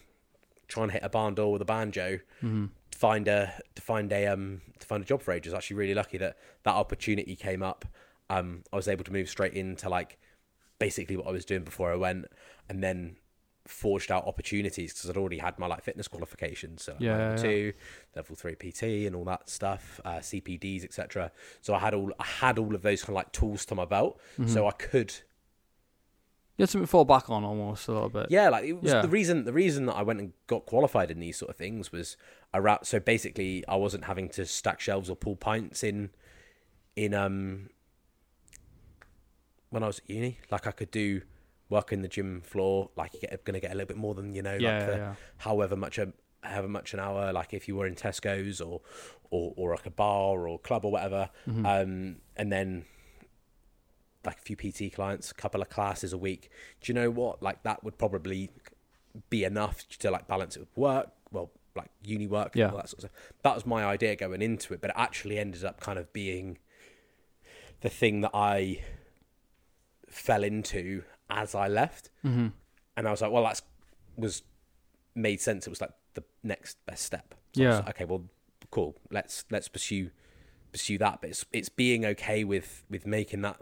trying 0.68 0.88
to 0.88 0.94
hit 0.94 1.04
a 1.04 1.10
barn 1.10 1.36
door 1.36 1.52
with 1.52 1.62
a 1.62 1.66
banjo, 1.66 2.20
Mm-hmm. 2.44 2.66
to 2.92 2.98
find 2.98 3.28
a 3.28 3.54
to 3.76 3.82
find 3.82 4.12
a 4.12 4.26
um 4.28 4.62
to 4.80 4.86
find 4.88 5.04
a 5.04 5.06
job 5.06 5.22
for 5.22 5.32
ages. 5.32 5.54
Actually, 5.54 5.78
really 5.78 5.94
lucky 5.94 6.18
that 6.18 6.38
that 6.64 6.74
opportunity 6.76 7.36
came 7.36 7.62
up. 7.62 7.86
Um, 8.30 8.64
I 8.72 8.76
was 8.76 8.88
able 8.88 9.04
to 9.04 9.12
move 9.12 9.28
straight 9.30 9.54
into 9.54 9.90
like 9.90 10.18
basically 10.80 11.18
what 11.18 11.28
I 11.28 11.32
was 11.32 11.46
doing 11.46 11.64
before 11.64 11.92
I 11.92 11.96
went, 11.96 12.26
and 12.70 12.82
then 12.84 13.16
forged 13.66 14.12
out 14.12 14.26
opportunities 14.26 14.94
because 14.94 15.10
I'd 15.10 15.18
already 15.18 15.38
had 15.38 15.60
my 15.60 15.68
like 15.68 15.84
fitness 15.84 16.08
qualifications, 16.08 16.84
so 16.84 16.94
like, 16.94 17.02
Yeah, 17.02 17.12
my 17.12 17.18
yeah, 17.18 17.30
level 17.30 17.44
two, 17.44 17.74
level 18.16 18.36
three 18.36 18.56
PT, 18.56 18.84
and 19.06 19.16
all 19.16 19.26
that 19.26 19.50
stuff, 19.50 20.00
uh, 20.06 20.18
CPDs, 20.20 20.84
etc. 20.84 21.32
So 21.62 21.74
I 21.76 21.80
had 21.80 21.94
all 21.94 22.12
I 22.20 22.26
had 22.26 22.58
all 22.58 22.74
of 22.74 22.82
those 22.82 23.02
kind 23.02 23.10
of 23.10 23.16
like 23.16 23.32
tools 23.32 23.66
to 23.68 23.76
my 23.76 23.86
belt, 23.86 24.20
Mm-hmm. 24.40 24.48
so 24.54 24.68
I 24.68 24.72
could 24.72 25.14
You 26.60 26.64
had 26.64 26.70
something 26.70 26.86
to 26.86 26.92
fall 26.92 27.06
back 27.06 27.30
on 27.30 27.44
almost 27.44 27.88
a 27.88 27.94
little 27.94 28.10
bit. 28.10 28.28
yeah, 28.30 28.50
like 28.50 28.66
it 28.66 28.74
was 28.74 28.92
Yeah. 28.92 29.02
the 29.02 29.08
reason 29.08 29.46
the 29.46 29.54
reason 29.54 29.86
that 29.88 29.94
I 29.96 30.04
went 30.04 30.20
and 30.20 30.34
got 30.46 30.66
qualified 30.66 31.10
in 31.10 31.20
these 31.20 31.38
sort 31.38 31.50
of 31.50 31.56
things 31.56 31.92
was 31.92 32.18
around 32.54 32.84
so 32.86 33.00
basically 33.00 33.64
I 33.68 33.76
wasn't 33.78 34.04
having 34.06 34.30
to 34.30 34.46
stack 34.46 34.80
shelves 34.80 35.10
or 35.10 35.16
pull 35.16 35.36
pints 35.36 35.84
in 35.84 36.10
in 36.96 37.14
um 37.14 37.70
when 39.70 39.84
I 39.84 39.88
was 39.88 40.00
at 40.00 40.10
uni. 40.10 40.40
Like 40.52 40.68
I 40.68 40.72
could 40.72 40.92
do 40.92 41.22
work 41.70 41.92
in 41.94 42.02
the 42.02 42.08
gym 42.08 42.42
floor, 42.42 42.90
like 42.96 43.14
you're 43.22 43.40
gonna 43.46 43.60
get 43.60 43.72
a 43.72 43.76
little 43.76 43.88
bit 43.88 43.98
more 43.98 44.16
than, 44.16 44.34
you 44.34 44.42
know, 44.42 44.54
yeah, 44.56 44.72
like 44.80 44.82
yeah, 44.82 44.86
the, 44.88 44.98
yeah. 44.98 45.14
however 45.38 45.76
much 45.76 45.98
a 45.98 46.12
however 46.42 46.68
much 46.68 46.94
an 46.94 47.00
hour, 47.00 47.32
like 47.34 47.54
if 47.54 47.68
you 47.68 47.76
were 47.76 47.86
in 47.88 47.96
Tesco's 47.96 48.60
or 48.62 48.82
or, 49.30 49.54
or 49.56 49.72
like 49.76 49.86
a 49.86 49.92
bar 49.92 50.48
or 50.48 50.58
club 50.60 50.84
or 50.86 50.92
whatever. 50.92 51.30
Mm-hmm. 51.48 51.66
Um 51.66 52.16
and 52.36 52.52
then 52.52 52.86
like 54.30 54.38
a 54.40 54.42
few 54.42 54.56
PT 54.56 54.94
clients, 54.94 55.32
a 55.32 55.34
couple 55.34 55.62
of 55.62 55.70
classes 55.70 56.14
a 56.14 56.18
week. 56.18 56.50
Do 56.82 56.92
you 56.92 56.94
know 57.00 57.10
what? 57.10 57.42
Like 57.42 57.64
that 57.64 57.84
would 57.84 57.98
probably 57.98 58.52
be 59.30 59.44
enough 59.44 59.88
to 60.02 60.12
like 60.12 60.28
balance 60.28 60.56
it 60.56 60.60
with 60.62 60.78
work. 60.78 61.08
Well, 61.32 61.52
like 61.76 61.90
uni 62.04 62.28
work, 62.28 62.52
Yeah. 62.56 62.66
and 62.66 62.72
all 62.74 62.78
that 62.82 62.90
sort 62.90 63.04
of 63.04 63.10
stuff. 63.12 63.32
That 63.44 63.56
was 63.56 63.66
my 63.66 63.84
idea 63.86 64.16
going 64.16 64.42
into 64.42 64.74
it, 64.74 64.82
but 64.82 64.90
it 64.92 64.96
actually 64.98 65.38
ended 65.40 65.64
up 65.64 65.80
kind 65.80 65.98
of 66.00 66.12
being 66.14 66.58
the 67.82 67.90
thing 67.90 68.22
that 68.22 68.32
I 68.34 68.84
fell 70.08 70.44
into 70.44 71.04
as 71.30 71.56
I 71.56 71.68
left. 71.68 72.10
Mm-hmm. 72.26 72.48
And 72.98 73.08
I 73.08 73.12
was 73.12 73.22
like, 73.22 73.32
well, 73.32 73.44
that's 73.44 73.62
was 74.18 74.44
made 75.16 75.40
sense. 75.42 75.66
It 75.68 75.70
was 75.70 75.82
like 75.82 75.92
the 76.14 76.24
next 76.44 76.78
best 76.86 77.04
step. 77.06 77.36
So 77.54 77.62
Yeah. 77.62 77.78
like, 77.78 77.90
okay, 77.92 78.06
well, 78.06 78.24
cool. 78.72 78.96
Let's 79.12 79.46
let's 79.50 79.68
pursue 79.68 80.12
pursue 80.72 80.98
that. 81.00 81.22
But 81.22 81.30
it's 81.32 81.46
it's 81.54 81.70
being 81.70 82.06
okay 82.06 82.44
with 82.44 82.84
with 82.90 83.06
making 83.08 83.42
that 83.44 83.62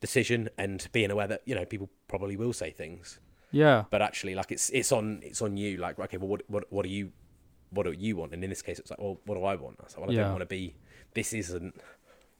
decision 0.00 0.48
and 0.58 0.86
being 0.92 1.10
aware 1.10 1.26
that 1.26 1.42
you 1.44 1.54
know 1.54 1.64
people 1.64 1.88
probably 2.08 2.36
will 2.36 2.52
say 2.52 2.70
things, 2.70 3.20
Yeah. 3.50 3.84
but 3.90 4.02
actually, 4.02 4.34
like 4.34 4.50
it's 4.52 4.70
it's 4.70 4.92
on 4.92 5.20
it's 5.22 5.42
on 5.42 5.56
you. 5.56 5.76
Like, 5.78 5.98
okay, 5.98 6.16
well, 6.16 6.28
what 6.28 6.42
what 6.48 6.64
what 6.70 6.82
do 6.84 6.88
you 6.90 7.12
what 7.70 7.84
do 7.84 7.92
you 7.92 8.16
want? 8.16 8.32
And 8.32 8.42
in 8.42 8.50
this 8.50 8.62
case, 8.62 8.78
it's 8.78 8.90
like, 8.90 8.98
well, 9.00 9.18
what 9.26 9.34
do 9.34 9.44
I 9.44 9.54
want? 9.56 9.76
I 9.80 9.84
was 9.84 9.96
like, 9.96 10.06
well, 10.06 10.10
I 10.10 10.14
Yeah. 10.14 10.22
don't 10.24 10.32
want 10.32 10.40
to 10.42 10.46
be. 10.46 10.74
This 11.14 11.32
isn't 11.32 11.74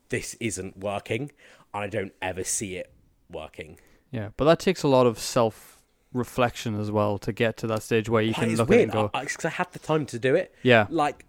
this 0.08 0.34
isn't 0.40 0.78
working, 0.78 1.32
and 1.74 1.84
I 1.84 1.88
don't 1.88 2.12
ever 2.22 2.44
see 2.44 2.76
it 2.76 2.92
working. 3.30 3.78
Yeah. 4.10 4.30
But 4.36 4.44
that 4.46 4.58
takes 4.58 4.82
a 4.82 4.88
lot 4.88 5.06
of 5.06 5.18
self 5.18 5.82
reflection 6.14 6.80
as 6.80 6.90
well 6.90 7.18
to 7.18 7.32
get 7.32 7.58
to 7.58 7.66
that 7.66 7.82
stage 7.82 8.08
where 8.08 8.22
you 8.22 8.32
can 8.32 8.48
it's 8.50 8.58
look 8.58 8.68
weird 8.70 8.88
at 8.90 8.94
it 8.94 8.98
and 9.00 9.12
go, 9.12 9.20
because 9.20 9.44
I, 9.44 9.50
had 9.50 9.70
the 9.72 9.78
time 9.78 10.06
to 10.06 10.18
do 10.18 10.34
it. 10.34 10.54
yeah, 10.62 10.86
like 10.88 11.26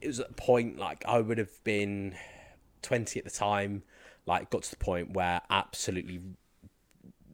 it 0.00 0.06
was 0.06 0.20
at 0.20 0.30
a 0.30 0.34
point 0.34 0.78
like 0.78 1.04
I 1.06 1.20
would 1.20 1.38
have 1.38 1.62
been 1.64 2.14
20 2.82 3.18
at 3.18 3.24
the 3.24 3.30
time 3.30 3.82
like 4.26 4.50
got 4.50 4.62
to 4.62 4.70
the 4.70 4.76
point 4.76 5.12
where 5.12 5.40
absolutely 5.50 6.20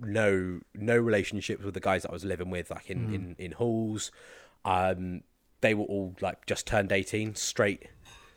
no 0.00 0.61
no 0.75 0.97
relationships 0.97 1.64
with 1.64 1.75
the 1.75 1.81
guys 1.81 2.02
that 2.02 2.11
I 2.11 2.12
was 2.12 2.25
living 2.25 2.50
with 2.50 2.71
like 2.71 2.90
in 2.90 3.14
in, 3.14 3.37
in 3.38 3.52
halls 3.52 4.11
um 4.64 5.23
they 5.62 5.73
were 5.75 5.85
all 5.87 6.14
like 6.21 6.45
just 6.47 6.66
turned 6.66 6.93
18 6.93 7.35
straight 7.35 7.88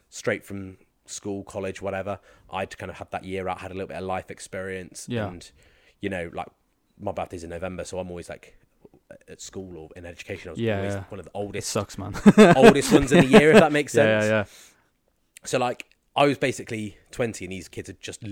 straight 0.09 0.45
from 0.45 0.77
school 1.05 1.43
college 1.43 1.81
whatever 1.81 2.19
I'd 2.51 2.77
kind 2.77 2.89
of 2.89 2.97
had 2.97 3.11
that 3.11 3.25
year 3.25 3.47
out 3.49 3.59
had 3.59 3.71
a 3.71 3.73
little 3.73 3.87
bit 3.87 3.97
of 3.97 4.03
life 4.05 4.31
experience 4.31 5.05
Yeah. 5.09 5.27
and 5.27 5.51
you 5.99 6.09
know 6.09 6.29
like 6.33 6.47
my 6.97 7.11
birthday's 7.11 7.43
in 7.43 7.49
November 7.49 7.83
so 7.83 7.99
I'm 7.99 8.09
always 8.09 8.29
like 8.29 8.57
at 9.27 9.41
school 9.41 9.75
or 9.77 9.89
in 9.97 10.05
education 10.05 10.49
I 10.49 10.51
was 10.51 10.59
Yeah, 10.61 10.77
always 10.77 10.93
yeah. 10.93 11.03
one 11.09 11.19
of 11.19 11.25
the 11.25 11.31
it 11.31 11.35
oldest 11.37 11.69
sucks, 11.71 11.97
man. 11.97 12.13
oldest 12.55 12.91
ones 12.93 13.11
in 13.11 13.21
the 13.21 13.39
year, 13.39 13.51
if 13.51 13.59
that 13.59 13.71
makes 13.71 13.93
yeah, 13.95 14.19
sense. 14.21 14.25
yeah, 14.25 14.29
yeah. 14.29 14.45
So 15.45 15.57
like, 15.57 15.85
I 16.19 16.25
was 16.27 16.37
basically 16.37 16.97
twenty, 17.11 17.45
and 17.45 17.51
these 17.51 17.67
kids 17.67 17.87
had 17.87 17.99
just, 18.01 18.23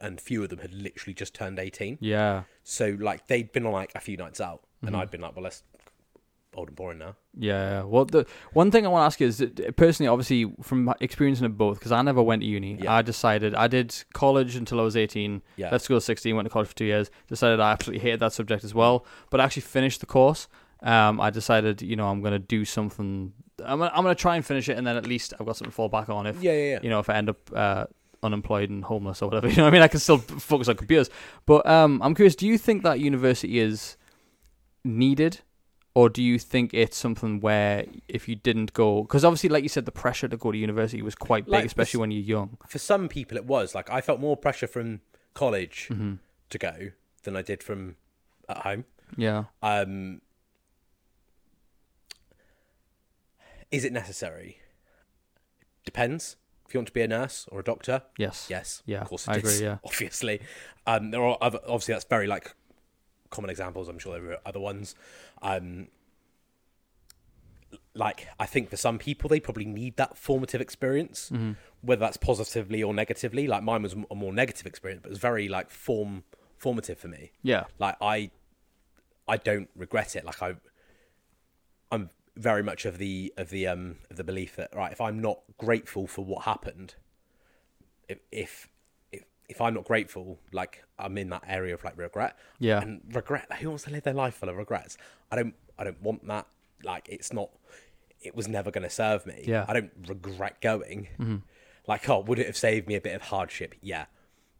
and 0.00 0.20
few 0.20 0.42
of 0.42 0.48
them 0.50 0.58
had 0.58 0.74
literally 0.74 1.14
just 1.14 1.32
turned 1.34 1.58
eighteen. 1.58 1.96
Yeah. 2.00 2.42
So 2.64 2.96
like, 2.98 3.28
they'd 3.28 3.52
been 3.52 3.64
on 3.66 3.72
like 3.72 3.92
a 3.94 4.00
few 4.00 4.16
nights 4.16 4.40
out, 4.40 4.62
Mm-hmm. 4.78 4.88
and 4.88 4.96
I'd 4.96 5.10
been 5.10 5.20
like, 5.22 5.34
well, 5.34 5.44
let's 5.44 5.62
old 6.54 6.68
and 6.68 6.76
boring 6.76 6.98
now. 6.98 7.14
Yeah. 7.38 7.82
Well, 7.82 8.04
the 8.06 8.26
one 8.54 8.70
thing 8.70 8.84
I 8.86 8.88
want 8.88 9.02
to 9.02 9.06
ask 9.06 9.20
you 9.20 9.26
is 9.26 9.38
that 9.38 9.76
personally, 9.76 10.08
obviously, 10.08 10.52
from 10.62 10.92
experiencing 11.00 11.44
it 11.46 11.56
both, 11.56 11.78
because 11.78 11.92
I 11.92 12.00
never 12.02 12.22
went 12.22 12.42
to 12.42 12.46
uni. 12.48 12.78
Yeah. 12.82 12.94
I 12.94 13.02
decided 13.02 13.54
I 13.54 13.68
did 13.68 13.94
college 14.14 14.56
until 14.56 14.80
I 14.80 14.82
was 14.82 14.96
18. 14.96 15.42
Yeah. 15.56 15.70
Left 15.70 15.84
school 15.84 15.98
at 15.98 16.02
16, 16.02 16.34
went 16.34 16.46
to 16.46 16.50
college 16.50 16.68
for 16.68 16.74
two 16.74 16.86
years. 16.86 17.10
Decided 17.28 17.60
I 17.60 17.72
absolutely 17.72 18.02
hated 18.02 18.20
that 18.20 18.32
subject 18.32 18.64
as 18.64 18.74
well. 18.74 19.04
But 19.30 19.40
I 19.40 19.44
actually 19.44 19.62
finished 19.62 20.00
the 20.00 20.06
course. 20.06 20.48
Um, 20.82 21.20
I 21.20 21.28
decided, 21.30 21.82
you 21.82 21.94
know, 21.96 22.08
I'm 22.08 22.20
going 22.22 22.32
to 22.32 22.38
do 22.38 22.64
something 22.64 23.32
I'm 23.64 23.78
gonna, 23.78 23.90
I'm 23.94 24.02
gonna 24.02 24.14
try 24.14 24.36
and 24.36 24.44
finish 24.44 24.68
it, 24.68 24.76
and 24.76 24.86
then 24.86 24.96
at 24.96 25.06
least 25.06 25.32
I've 25.38 25.46
got 25.46 25.56
something 25.56 25.70
to 25.70 25.74
fall 25.74 25.88
back 25.88 26.08
on 26.08 26.26
if 26.26 26.42
Yeah, 26.42 26.52
yeah, 26.52 26.70
yeah. 26.72 26.78
you 26.82 26.90
know 26.90 26.98
if 27.00 27.08
I 27.08 27.14
end 27.14 27.30
up 27.30 27.38
uh, 27.54 27.86
unemployed 28.22 28.70
and 28.70 28.84
homeless 28.84 29.22
or 29.22 29.28
whatever. 29.28 29.48
You 29.50 29.56
know, 29.56 29.62
what 29.64 29.68
I 29.68 29.72
mean, 29.72 29.82
I 29.82 29.88
can 29.88 30.00
still 30.00 30.18
focus 30.18 30.68
on 30.68 30.76
computers. 30.76 31.08
But 31.46 31.66
um, 31.66 32.00
I'm 32.02 32.14
curious. 32.14 32.36
Do 32.36 32.46
you 32.46 32.58
think 32.58 32.82
that 32.82 33.00
university 33.00 33.58
is 33.58 33.96
needed, 34.84 35.40
or 35.94 36.08
do 36.10 36.22
you 36.22 36.38
think 36.38 36.74
it's 36.74 36.96
something 36.96 37.40
where 37.40 37.86
if 38.08 38.28
you 38.28 38.36
didn't 38.36 38.72
go, 38.74 39.02
because 39.02 39.24
obviously, 39.24 39.48
like 39.48 39.62
you 39.62 39.68
said, 39.70 39.86
the 39.86 39.92
pressure 39.92 40.28
to 40.28 40.36
go 40.36 40.52
to 40.52 40.58
university 40.58 41.00
was 41.02 41.14
quite 41.14 41.46
big, 41.46 41.52
Like, 41.52 41.64
especially 41.64 42.00
when 42.00 42.10
you're 42.10 42.20
young. 42.22 42.58
For 42.68 42.78
some 42.78 43.08
people, 43.08 43.36
it 43.38 43.46
was 43.46 43.74
like 43.74 43.90
I 43.90 44.00
felt 44.00 44.20
more 44.20 44.36
pressure 44.36 44.66
from 44.66 45.00
college 45.34 45.86
hmm 45.88 46.14
to 46.48 46.58
go 46.58 46.90
than 47.24 47.34
I 47.34 47.42
did 47.42 47.60
from 47.60 47.96
at 48.48 48.58
home. 48.58 48.84
Yeah. 49.16 49.44
Um, 49.62 50.20
is 53.76 53.84
it 53.84 53.92
necessary? 53.92 54.58
Depends. 55.84 56.36
If 56.66 56.74
you 56.74 56.78
want 56.80 56.88
to 56.88 56.92
be 56.92 57.02
a 57.02 57.08
nurse 57.08 57.46
or 57.52 57.60
a 57.60 57.64
doctor, 57.64 58.02
Yes. 58.18 58.46
yes, 58.50 58.82
Yeah, 58.86 59.02
of 59.02 59.08
course 59.08 59.28
it 59.28 59.30
I 59.30 59.34
is, 59.36 59.38
agree, 59.38 59.66
yeah. 59.68 59.78
obviously. 59.84 60.40
Um, 60.86 61.10
there 61.12 61.22
are 61.22 61.38
other, 61.40 61.60
obviously 61.64 61.94
that's 61.94 62.04
very 62.06 62.26
like 62.26 62.54
common 63.30 63.50
examples. 63.50 63.88
I'm 63.88 63.98
sure 64.00 64.18
there 64.18 64.32
are 64.32 64.38
other 64.44 64.58
ones. 64.60 64.94
Um, 65.42 65.88
like 67.94 68.26
I 68.38 68.46
think 68.46 68.68
for 68.70 68.76
some 68.76 68.98
people 68.98 69.28
they 69.28 69.40
probably 69.40 69.64
need 69.64 69.96
that 69.96 70.16
formative 70.16 70.60
experience, 70.60 71.30
Mm-hmm. 71.32 71.52
whether 71.82 72.00
that's 72.00 72.16
positively 72.16 72.82
or 72.82 72.92
negatively. 72.92 73.46
Like 73.46 73.62
mine 73.62 73.82
was 73.82 73.94
a 74.10 74.14
more 74.14 74.32
negative 74.32 74.66
experience, 74.66 75.02
but 75.02 75.08
it 75.08 75.10
was 75.10 75.18
very 75.18 75.48
like 75.48 75.70
form 75.70 76.24
formative 76.58 76.98
for 76.98 77.08
me 77.08 77.32
Yeah. 77.42 77.64
like 77.78 77.96
i 78.00 78.30
i 79.28 79.36
don't 79.36 79.68
regret 79.76 80.16
it 80.16 80.24
like 80.24 80.40
i 80.42 80.54
very 82.36 82.62
much 82.62 82.84
of 82.84 82.98
the 82.98 83.32
of 83.36 83.48
the 83.50 83.66
um 83.66 83.96
of 84.10 84.16
the 84.16 84.24
belief 84.24 84.56
that 84.56 84.74
right 84.74 84.92
if 84.92 85.00
i'm 85.00 85.18
not 85.20 85.40
grateful 85.58 86.06
for 86.06 86.24
what 86.24 86.44
happened 86.44 86.94
if 88.08 88.18
if 88.30 88.68
if, 89.10 89.24
if 89.48 89.60
i'm 89.60 89.74
not 89.74 89.84
grateful 89.84 90.38
like 90.52 90.84
i'm 90.98 91.16
in 91.16 91.30
that 91.30 91.42
area 91.46 91.74
of 91.74 91.82
like 91.84 91.96
regret. 91.96 92.36
Yeah. 92.58 92.80
and 92.80 93.00
regret 93.12 93.50
who 93.60 93.68
wants 93.70 93.84
to 93.84 93.90
live 93.90 94.02
their 94.02 94.14
life 94.14 94.34
full 94.34 94.48
of 94.48 94.56
regrets? 94.56 94.96
I 95.30 95.36
don't 95.36 95.54
i 95.78 95.84
don't 95.84 96.00
want 96.02 96.26
that. 96.28 96.46
Like 96.84 97.08
it's 97.10 97.32
not 97.32 97.50
it 98.20 98.34
was 98.34 98.48
never 98.48 98.70
going 98.70 98.84
to 98.84 98.90
serve 98.90 99.26
me. 99.26 99.44
Yeah. 99.46 99.64
i 99.68 99.72
don't 99.72 99.92
regret 100.08 100.60
going. 100.60 101.08
Like 101.86 102.08
oh 102.08 102.20
would 102.20 102.38
it 102.38 102.46
have 102.46 102.56
saved 102.56 102.86
me 102.86 102.94
a 102.96 103.00
bit 103.00 103.14
of 103.14 103.22
hardship? 103.22 103.74
Yeah. 103.80 104.06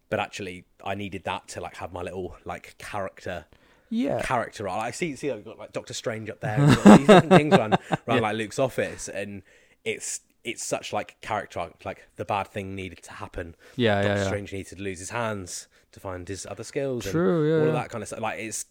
But 0.08 0.20
actually 0.20 0.64
i 0.84 0.94
needed 0.94 1.24
that 1.24 1.48
to 1.48 1.60
like 1.60 1.76
have 1.76 1.92
my 1.92 2.02
little 2.02 2.36
like 2.44 2.76
character 2.78 3.46
Yeah. 3.88 4.20
character 4.22 4.68
arc. 4.68 4.82
I 4.82 4.90
see 4.90 5.16
see 5.16 5.30
I've 5.30 5.44
got 5.44 5.58
like 5.58 5.72
Doctor 5.72 5.94
Strange 5.94 6.30
up 6.30 6.40
there, 6.40 6.60
and 6.60 6.70
these 6.70 7.06
different 7.06 7.30
things 7.30 7.54
around, 7.54 7.78
around 8.08 8.22
like 8.22 8.36
Luke's 8.36 8.58
office, 8.58 9.08
and 9.08 9.42
it's 9.84 10.20
it's 10.44 10.64
such 10.64 10.92
like 10.92 11.20
character. 11.20 11.70
Like 11.84 12.06
the 12.16 12.24
bad 12.24 12.48
thing 12.48 12.74
needed 12.74 13.02
to 13.04 13.12
happen. 13.12 13.54
Yeah, 13.76 13.96
Doctor 13.96 14.08
yeah, 14.08 14.14
yeah. 14.16 14.26
Strange 14.26 14.52
needed 14.52 14.76
to 14.76 14.82
lose 14.82 14.98
his 14.98 15.10
hands 15.10 15.68
to 15.92 16.00
find 16.00 16.26
his 16.28 16.46
other 16.46 16.64
skills. 16.64 17.04
True, 17.04 17.42
and 17.42 17.48
yeah, 17.48 17.54
all 17.54 17.62
yeah. 17.62 17.68
of 17.68 17.74
that 17.74 17.90
kind 17.90 18.02
of 18.02 18.08
stuff. 18.08 18.20
Like 18.20 18.38
it's 18.40 18.64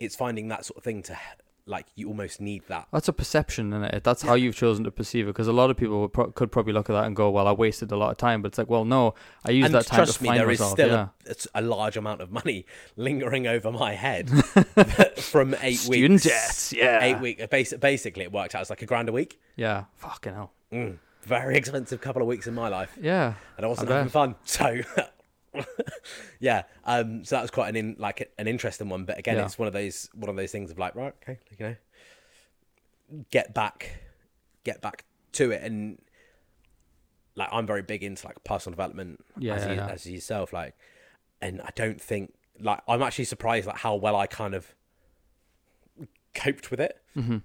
it's 0.00 0.16
finding 0.16 0.48
that 0.48 0.64
sort 0.64 0.78
of 0.78 0.84
thing 0.84 1.02
to 1.04 1.18
like 1.66 1.86
you 1.94 2.08
almost 2.08 2.40
need 2.40 2.62
that. 2.68 2.88
That's 2.92 3.08
a 3.08 3.12
perception, 3.12 3.72
and 3.72 3.84
it? 3.84 4.02
That's 4.04 4.22
how 4.22 4.34
you've 4.34 4.56
chosen 4.56 4.84
to 4.84 4.90
perceive 4.90 5.26
it. 5.26 5.28
Because 5.28 5.46
a 5.48 5.52
lot 5.52 5.70
of 5.70 5.76
people 5.76 6.08
pro- 6.08 6.30
could 6.32 6.50
probably 6.50 6.72
look 6.72 6.90
at 6.90 6.94
that 6.94 7.04
and 7.04 7.14
go, 7.14 7.30
"Well, 7.30 7.46
I 7.46 7.52
wasted 7.52 7.92
a 7.92 7.96
lot 7.96 8.10
of 8.10 8.16
time." 8.16 8.42
But 8.42 8.48
it's 8.48 8.58
like, 8.58 8.68
well, 8.68 8.84
no, 8.84 9.14
I 9.46 9.52
used 9.52 9.66
and 9.66 9.74
that 9.76 9.86
time 9.86 9.98
trust 9.98 10.16
to 10.18 10.22
me, 10.22 10.28
find 10.30 10.40
there 10.40 10.50
is 10.50 10.58
myself. 10.60 10.72
still 10.72 10.88
yeah. 10.88 11.08
a, 11.26 11.30
it's 11.30 11.46
a 11.54 11.62
large 11.62 11.96
amount 11.96 12.20
of 12.20 12.30
money 12.32 12.66
lingering 12.96 13.46
over 13.46 13.70
my 13.70 13.94
head 13.94 14.28
from 15.18 15.54
eight 15.60 15.78
Student 15.78 16.10
weeks. 16.12 16.24
debts, 16.24 16.72
yeah. 16.72 17.02
eight 17.02 17.20
week. 17.20 17.48
Basic, 17.50 17.80
basically, 17.80 18.24
it 18.24 18.32
worked 18.32 18.54
out 18.54 18.62
as 18.62 18.70
like 18.70 18.82
a 18.82 18.86
grand 18.86 19.08
a 19.08 19.12
week. 19.12 19.40
Yeah. 19.56 19.84
Fucking 19.96 20.34
hell. 20.34 20.52
Mm, 20.72 20.98
very 21.22 21.56
expensive 21.58 22.00
couple 22.00 22.22
of 22.22 22.28
weeks 22.28 22.46
in 22.46 22.54
my 22.54 22.68
life, 22.68 22.96
Yeah. 23.00 23.34
and 23.56 23.64
I 23.66 23.68
wasn't 23.68 23.90
I 23.90 23.96
having 23.98 24.10
fun. 24.10 24.34
So, 24.44 24.80
yeah, 26.40 26.62
um, 26.84 27.24
so 27.24 27.36
that 27.36 27.42
was 27.42 27.50
quite 27.50 27.68
an 27.68 27.76
in, 27.76 27.96
like 27.98 28.32
an 28.38 28.46
interesting 28.48 28.88
one. 28.88 29.04
But 29.04 29.18
again, 29.18 29.36
Yeah. 29.36 29.44
it's 29.44 29.58
one 29.58 29.66
of 29.68 29.74
those 29.74 30.08
one 30.14 30.28
of 30.30 30.36
those 30.36 30.52
things 30.52 30.70
of 30.70 30.78
like, 30.78 30.94
right, 30.94 31.14
okay, 31.22 31.38
you 31.58 31.66
know, 31.66 31.76
get 33.30 33.54
back, 33.54 33.98
get 34.64 34.80
back 34.80 35.04
to 35.32 35.50
it, 35.50 35.62
and 35.62 35.98
like 37.34 37.48
I'm 37.52 37.66
very 37.66 37.82
big 37.82 38.02
into 38.02 38.26
like 38.26 38.42
personal 38.44 38.72
development 38.72 39.24
Yeah, 39.38 39.54
as, 39.54 39.66
you, 39.66 39.74
yeah. 39.74 39.86
as 39.88 40.06
yourself, 40.06 40.52
like, 40.52 40.74
and 41.40 41.60
I 41.62 41.70
don't 41.74 42.00
think 42.00 42.34
like 42.60 42.80
I'm 42.88 43.02
actually 43.02 43.24
surprised 43.24 43.66
like 43.66 43.78
how 43.78 43.94
well 43.94 44.16
I 44.16 44.26
kind 44.26 44.54
of 44.54 44.74
coped 46.34 46.70
with 46.70 46.80
it. 46.80 46.98
Mm-hmm. 47.16 47.38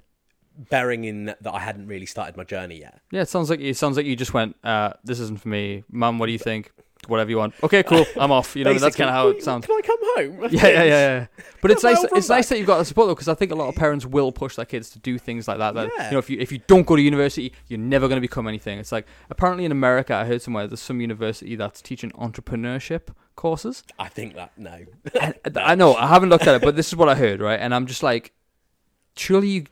Bearing 0.70 1.04
in 1.04 1.26
that 1.26 1.54
I 1.54 1.60
hadn't 1.60 1.88
really 1.88 2.08
started 2.08 2.36
my 2.36 2.44
journey 2.44 2.80
yet. 2.80 3.00
Yeah. 3.12 3.22
It 3.22 3.30
sounds 3.30 3.50
like 3.50 3.60
it 3.60 3.78
sounds 3.78 3.96
like 3.96 4.08
you 4.08 4.16
just 4.16 4.34
went, 4.34 4.56
uh, 4.64 4.94
"This 5.04 5.20
isn't 5.20 5.40
for 5.40 5.50
me, 5.50 5.84
Mum. 5.92 6.18
What 6.18 6.26
do 6.26 6.32
you 6.32 6.40
think? 6.40 6.72
Whatever 7.08 7.30
you 7.30 7.38
want. 7.38 7.54
Okay, 7.64 7.84
cool. 7.84 8.06
I'm 8.18 8.32
off. 8.32 8.56
You 8.56 8.64
know, 8.64 8.74
that's 8.74 8.96
kind 8.96 9.10
of 9.10 9.14
how 9.16 9.30
it 9.30 9.44
sounds." 9.44 9.66
Can 9.66 9.76
I 9.78 9.82
come 9.82 9.98
home? 10.02 10.50
Yeah, 10.52 10.68
yeah, 10.68 10.84
yeah, 10.84 10.86
yeah. 10.86 11.28
But 11.62 11.72
it's 11.72 11.84
nice. 11.84 12.04
It's 12.14 12.30
nice 12.30 12.50
that 12.50 12.58
you've 12.58 12.68
got 12.68 12.78
the 12.78 12.86
support 12.86 13.08
though, 13.08 13.16
because 13.16 13.28
I 13.28 13.34
think 13.34 13.52
a 13.52 13.56
lot 13.56 13.68
of 13.68 13.76
parents 13.76 14.06
will 14.06 14.32
push 14.32 14.56
their 14.56 14.66
kids 14.66 14.90
to 14.92 15.00
do 15.00 15.18
things 15.18 15.48
like 15.48 15.58
that. 15.58 15.74
That 15.74 15.90
Yeah. 15.98 16.06
you 16.06 16.12
know, 16.14 16.20
if 16.20 16.30
you 16.30 16.38
if 16.40 16.52
you 16.52 16.60
don't 16.68 16.86
go 16.86 16.96
to 16.96 17.02
university, 17.02 17.54
you're 17.68 17.80
never 17.80 18.08
going 18.08 18.18
to 18.18 18.22
become 18.22 18.48
anything. 18.48 18.80
It's 18.80 18.92
like 18.92 19.08
apparently 19.30 19.66
in 19.66 19.72
America, 19.72 20.14
I 20.16 20.26
heard 20.26 20.42
somewhere 20.42 20.68
there's 20.68 20.80
some 20.82 21.02
university 21.02 21.56
that's 21.56 21.82
teaching 21.82 22.12
entrepreneurship 22.12 23.10
courses. 23.36 23.84
I 24.00 24.08
think 24.10 24.36
that 24.36 24.52
no. 24.58 24.86
I 25.56 25.76
know 25.76 25.96
I 25.96 26.08
haven't 26.08 26.30
looked 26.30 26.48
at 26.48 26.56
it, 26.56 26.62
but 26.62 26.76
this 26.76 26.88
is 26.88 26.96
what 26.96 27.10
I 27.10 27.16
heard, 27.16 27.40
right? 27.42 27.60
And 27.60 27.74
I'm 27.74 27.86
just 27.88 28.04
like, 28.04 28.34
surely 29.16 29.48
you. 29.50 29.64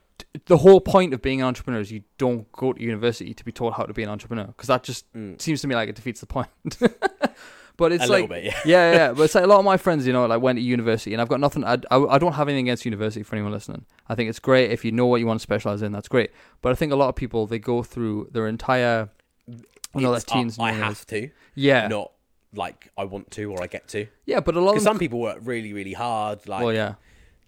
The 0.45 0.57
whole 0.57 0.79
point 0.81 1.13
of 1.13 1.21
being 1.21 1.41
an 1.41 1.47
entrepreneur 1.47 1.79
is 1.79 1.91
you 1.91 2.03
don't 2.17 2.49
go 2.51 2.73
to 2.73 2.81
university 2.81 3.33
to 3.33 3.43
be 3.43 3.51
taught 3.51 3.73
how 3.75 3.83
to 3.83 3.93
be 3.93 4.03
an 4.03 4.09
entrepreneur, 4.09 4.45
because 4.47 4.67
that 4.67 4.83
just 4.83 5.11
Mm. 5.13 5.41
seems 5.41 5.61
to 5.61 5.67
me 5.67 5.75
like 5.75 5.89
it 5.89 5.95
defeats 5.95 6.19
the 6.19 6.25
point. 6.27 6.47
but 7.77 7.91
it's 7.91 8.03
a 8.05 8.07
like 8.07 8.21
little 8.23 8.27
bit, 8.27 8.43
yeah. 8.45 8.59
yeah, 8.65 8.91
yeah. 8.93 9.11
But 9.15 9.23
it's 9.23 9.35
like 9.35 9.43
a 9.43 9.47
lot 9.47 9.59
of 9.59 9.65
my 9.65 9.77
friends, 9.77 10.05
you 10.07 10.13
know, 10.13 10.25
like 10.25 10.41
went 10.41 10.57
to 10.57 10.61
university, 10.63 11.13
and 11.13 11.21
I've 11.21 11.27
got 11.27 11.39
nothing. 11.39 11.63
I, 11.63 11.77
I, 11.91 11.97
I 11.97 12.17
don't 12.17 12.33
have 12.33 12.47
anything 12.47 12.67
against 12.67 12.85
university 12.85 13.23
for 13.23 13.35
anyone 13.35 13.51
listening. 13.51 13.85
I 14.07 14.15
think 14.15 14.29
it's 14.29 14.39
great 14.39 14.71
if 14.71 14.85
you 14.85 14.91
know 14.91 15.05
what 15.05 15.19
you 15.19 15.27
want 15.27 15.39
to 15.39 15.43
specialize 15.43 15.81
in. 15.81 15.91
That's 15.91 16.07
great. 16.07 16.31
But 16.61 16.71
I 16.71 16.75
think 16.75 16.91
a 16.93 16.95
lot 16.95 17.09
of 17.09 17.15
people 17.15 17.47
they 17.47 17.59
go 17.59 17.83
through 17.83 18.29
their 18.31 18.47
entire, 18.47 19.09
you 19.47 19.55
know, 19.95 20.13
It's- 20.13 20.23
that's 20.23 20.25
teens. 20.25 20.57
I, 20.59 20.71
have 20.71 21.05
to, 21.07 21.29
yeah, 21.55 21.87
not 21.87 22.11
like 22.53 22.89
I 22.97 23.03
want 23.03 23.31
to 23.31 23.51
or 23.51 23.61
I 23.61 23.67
get 23.67 23.87
to. 23.89 24.07
yeah. 24.25 24.39
But 24.39 24.55
a 24.55 24.61
lot 24.61 24.77
of 24.77 24.81
some 24.83 24.97
people 24.99 25.19
work 25.19 25.39
really, 25.41 25.73
really 25.73 25.93
hard, 25.93 26.47
like 26.47 26.63
well, 26.63 26.73
yeah, 26.73 26.95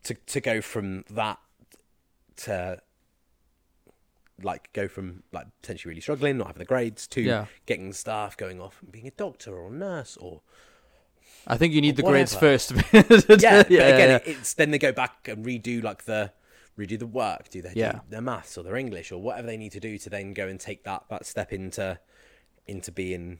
to 0.03 0.13
to 0.15 0.41
go 0.41 0.59
from 0.62 1.05
that 1.12 1.39
to 2.38 2.79
like 4.44 4.72
go 4.74 4.88
from 4.88 5.24
like 5.32 5.48
potentially 5.62 5.89
really 5.91 6.01
struggling, 6.01 6.38
not 6.38 6.48
having 6.48 6.60
the 6.60 6.65
grades, 6.65 7.08
to 7.08 7.22
Yeah. 7.22 7.46
getting 7.65 7.91
staff, 7.94 8.38
going 8.38 8.62
off 8.62 8.82
and 8.84 8.91
being 8.91 9.08
a 9.08 9.12
doctor 9.12 9.56
or 9.58 9.67
a 9.70 9.72
nurse 9.72 10.15
or 10.17 10.41
I 11.50 11.56
think 11.58 11.74
you 11.74 11.79
need 11.82 11.96
the 11.96 12.03
Or 12.03 12.12
grades 12.12 12.36
first. 12.36 12.74
Be, 12.75 12.82
yeah. 12.94 13.03
but 13.03 13.39
again, 13.70 13.70
yeah. 13.70 14.20
it's 14.25 14.53
then 14.53 14.72
they 14.72 14.77
go 14.77 14.91
back 14.91 15.27
and 15.27 15.46
redo 15.46 15.82
like 15.82 16.03
the 16.06 16.32
redo 16.77 17.00
the 17.00 17.08
work, 17.08 17.50
do 17.50 17.62
their 17.62 17.72
Yeah. 17.75 17.94
do 17.94 18.00
their 18.10 18.22
maths 18.22 18.58
or 18.58 18.63
their 18.63 18.75
English 18.75 19.12
or 19.12 19.22
whatever 19.22 19.48
they 19.48 19.58
need 19.58 19.72
to 19.72 19.79
do 19.79 19.98
to 19.98 20.10
then 20.10 20.34
go 20.34 20.48
and 20.48 20.60
take 20.60 20.84
that 20.84 21.06
that 21.10 21.25
step 21.25 21.51
into 21.53 22.00
into 22.67 22.91
being 22.91 23.39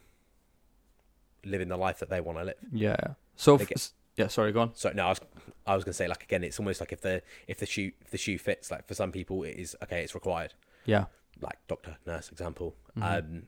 living 1.44 1.68
the 1.68 1.76
life 1.76 1.98
that 2.00 2.08
they 2.10 2.20
want 2.20 2.38
to 2.38 2.44
live. 2.44 2.56
yeah. 2.72 2.96
So 3.36 3.54
f- 3.56 3.68
get- 3.68 3.90
yeah, 4.18 4.26
sorry, 4.28 4.52
go 4.52 4.60
on. 4.60 4.70
So 4.74 4.90
no, 4.94 5.06
I 5.06 5.08
was 5.10 5.20
I 5.66 5.74
was 5.74 5.84
gonna 5.84 5.92
say 5.94 6.08
like 6.08 6.22
again, 6.24 6.44
it's 6.44 6.58
almost 6.58 6.80
like 6.80 6.92
if 6.92 7.00
the 7.00 7.22
if 7.46 7.58
the 7.58 7.66
shoe 7.66 7.92
if 8.02 8.10
the 8.10 8.18
shoe 8.18 8.38
fits, 8.38 8.70
like 8.70 8.86
for 8.86 8.94
some 8.94 9.12
people 9.12 9.42
it 9.44 9.56
is 9.56 9.76
okay, 9.82 10.02
it's 10.02 10.14
required. 10.14 10.54
Yeah, 10.84 11.04
Like 11.40 11.58
doctor, 11.68 11.96
nurse 12.06 12.30
example. 12.30 12.74
Mm-hmm. 12.98 13.02
Um, 13.36 13.42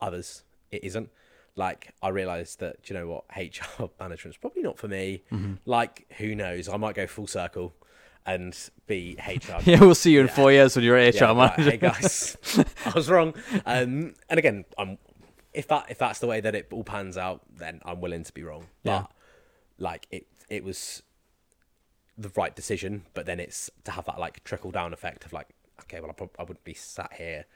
others 0.00 0.44
it 0.70 0.84
isn't. 0.84 1.10
Like 1.56 1.92
I 2.02 2.08
realised 2.08 2.60
that 2.60 2.88
you 2.88 2.94
know 2.94 3.06
what 3.08 3.24
HR 3.36 3.88
management's 3.98 4.38
probably 4.38 4.62
not 4.62 4.78
for 4.78 4.88
me. 4.88 5.22
Mm-hmm. 5.32 5.54
Like 5.64 6.06
who 6.18 6.34
knows? 6.34 6.68
I 6.68 6.76
might 6.76 6.94
go 6.94 7.06
full 7.06 7.26
circle 7.26 7.74
and 8.26 8.56
be 8.86 9.16
HR. 9.26 9.56
yeah. 9.64 9.80
We'll 9.80 9.94
see 9.94 10.12
you 10.12 10.20
in 10.20 10.26
Yeah. 10.26 10.34
four 10.34 10.52
years 10.52 10.76
when 10.76 10.84
you're 10.84 10.96
HR 10.96 11.10
Yeah, 11.14 11.32
manager. 11.32 11.70
hey 11.70 11.76
guys, 11.78 12.36
I 12.86 12.90
was 12.94 13.10
wrong. 13.10 13.34
Um, 13.66 14.14
and 14.28 14.38
again, 14.38 14.64
I'm 14.78 14.98
if 15.52 15.66
that 15.68 15.86
if 15.90 15.98
that's 15.98 16.20
the 16.20 16.26
way 16.28 16.40
that 16.40 16.54
it 16.54 16.68
all 16.70 16.84
pans 16.84 17.16
out, 17.16 17.42
then 17.52 17.80
I'm 17.84 18.00
willing 18.00 18.22
to 18.24 18.32
be 18.32 18.42
wrong. 18.44 18.66
Yeah. 18.84 19.06
Like 19.80 20.06
it, 20.12 20.26
it 20.48 20.62
was 20.62 21.02
the 22.16 22.30
right 22.36 22.54
decision. 22.54 23.06
But 23.14 23.26
then 23.26 23.40
it's 23.40 23.68
to 23.84 23.90
have 23.90 24.04
that 24.04 24.20
like 24.20 24.44
trickle 24.44 24.70
down 24.70 24.92
effect 24.92 25.24
of 25.24 25.32
like, 25.32 25.48
okay, 25.80 25.98
well, 26.00 26.10
I, 26.10 26.12
prob- 26.12 26.36
I 26.38 26.42
wouldn't 26.42 26.62
be 26.64 26.74
sat 26.74 27.14
here 27.14 27.46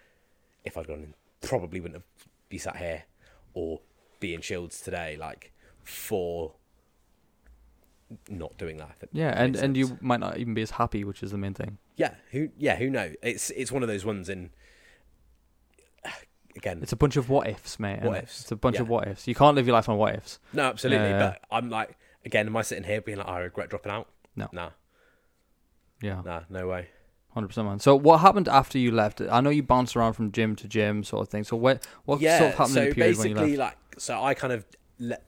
if 0.64 0.76
I'd 0.76 0.86
gone. 0.88 0.96
and 0.98 1.14
Probably 1.42 1.78
wouldn't 1.80 1.96
have 2.02 2.28
be 2.48 2.58
sat 2.58 2.76
here 2.76 3.04
or 3.52 3.80
be 4.20 4.32
in 4.34 4.40
Shields 4.40 4.80
today, 4.80 5.16
like 5.20 5.52
for 5.82 6.54
not 8.28 8.56
doing 8.56 8.78
that. 8.78 8.96
Yeah, 9.12 9.30
and 9.40 9.56
and 9.56 9.76
you 9.76 9.98
might 10.00 10.20
not 10.20 10.38
even 10.38 10.54
be 10.54 10.62
as 10.62 10.70
happy, 10.72 11.04
which 11.04 11.22
is 11.22 11.30
the 11.32 11.38
main 11.38 11.52
thing. 11.54 11.78
Yeah, 11.96 12.14
who? 12.30 12.48
Yeah, 12.58 12.76
who 12.76 12.88
knows? 12.90 13.14
It's 13.22 13.50
it's 13.50 13.70
one 13.70 13.82
of 13.82 13.88
those 13.88 14.04
ones 14.04 14.28
in. 14.30 14.50
Again, 16.56 16.78
It's 16.82 16.92
a 16.92 16.96
bunch 16.96 17.16
of 17.16 17.28
what 17.28 17.48
ifs, 17.48 17.80
mate. 17.80 18.00
What 18.02 18.22
ifs, 18.22 18.42
It's 18.42 18.52
a 18.52 18.56
bunch 18.56 18.78
of 18.78 18.88
what 18.88 19.08
ifs. 19.08 19.26
You 19.26 19.34
can't 19.34 19.56
live 19.56 19.66
your 19.66 19.74
life 19.74 19.88
on 19.88 19.96
what 19.98 20.14
ifs. 20.14 20.38
no, 20.52 20.62
absolutely. 20.62 21.08
Yeah, 21.08 21.18
yeah. 21.18 21.30
But 21.30 21.40
I'm 21.50 21.68
like, 21.68 21.98
again, 22.24 22.46
am 22.46 22.56
I 22.56 22.62
sitting 22.62 22.84
here 22.84 23.00
being 23.00 23.18
like, 23.18 23.28
I 23.28 23.38
regret 23.40 23.70
dropping 23.70 23.92
out? 23.92 24.08
No. 24.36 24.48
nah, 24.52 24.70
Yeah. 26.02 26.22
nah, 26.24 26.40
no 26.48 26.66
way. 26.68 26.88
Hundred 27.30 27.48
percent, 27.48 27.66
man. 27.66 27.78
So, 27.80 27.96
what 27.96 28.18
happened 28.20 28.46
after 28.48 28.78
you 28.78 28.92
left? 28.92 29.20
I 29.20 29.40
know 29.40 29.50
you 29.50 29.62
bounced 29.62 29.96
around 29.96 30.12
from 30.12 30.30
gym 30.30 30.54
to 30.56 30.68
gym, 30.68 31.02
sort 31.02 31.22
of 31.22 31.28
thing. 31.30 31.42
So, 31.44 31.56
what 31.56 31.84
what 32.04 32.20
yeah. 32.20 32.38
sort 32.38 32.50
of 32.52 32.56
happened 32.58 32.74
so 32.74 32.82
in 32.82 32.88
the 32.90 32.94
period 32.94 33.18
when 33.18 33.28
you 33.28 33.34
basically, 33.34 33.56
left? 33.56 33.76
like, 33.92 34.00
so 34.00 34.22
I 34.22 34.34
kind 34.34 34.52
of 34.52 34.64
let, 35.00 35.24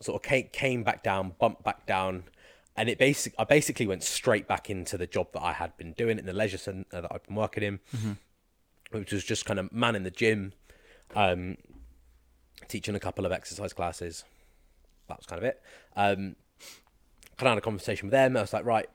sort 0.00 0.22
of 0.22 0.28
came, 0.28 0.48
came 0.52 0.84
back 0.84 1.02
down, 1.02 1.32
bumped 1.40 1.64
back 1.64 1.86
down, 1.86 2.24
and 2.76 2.88
it 2.88 2.98
basic. 2.98 3.34
I 3.36 3.42
basically 3.44 3.86
went 3.88 4.04
straight 4.04 4.46
back 4.46 4.70
into 4.70 4.96
the 4.96 5.06
job 5.08 5.32
that 5.32 5.42
I 5.42 5.52
had 5.54 5.76
been 5.76 5.92
doing 5.94 6.18
in 6.20 6.26
the 6.26 6.32
leisure 6.32 6.58
centre 6.58 6.84
that 6.92 7.06
I'd 7.10 7.24
been 7.26 7.34
working 7.36 7.64
in, 7.64 7.80
Mm-hmm. 7.96 8.12
which 8.98 9.12
was 9.12 9.24
just 9.24 9.44
kind 9.44 9.58
of 9.58 9.72
man 9.72 9.96
in 9.96 10.04
the 10.04 10.10
gym, 10.12 10.52
um, 11.16 11.56
teaching 12.68 12.94
a 12.94 13.00
couple 13.00 13.26
of 13.26 13.32
exercise 13.32 13.72
classes. 13.72 14.22
That 15.12 15.18
was 15.18 15.26
kind 15.26 15.38
of 15.38 15.44
it. 15.44 15.62
Um, 15.96 16.36
kind 17.36 17.48
of 17.48 17.52
had 17.52 17.58
a 17.58 17.60
conversation 17.62 18.06
with 18.08 18.12
them. 18.12 18.36
I 18.36 18.40
was 18.40 18.52
like, 18.52 18.64
right, 18.64 18.88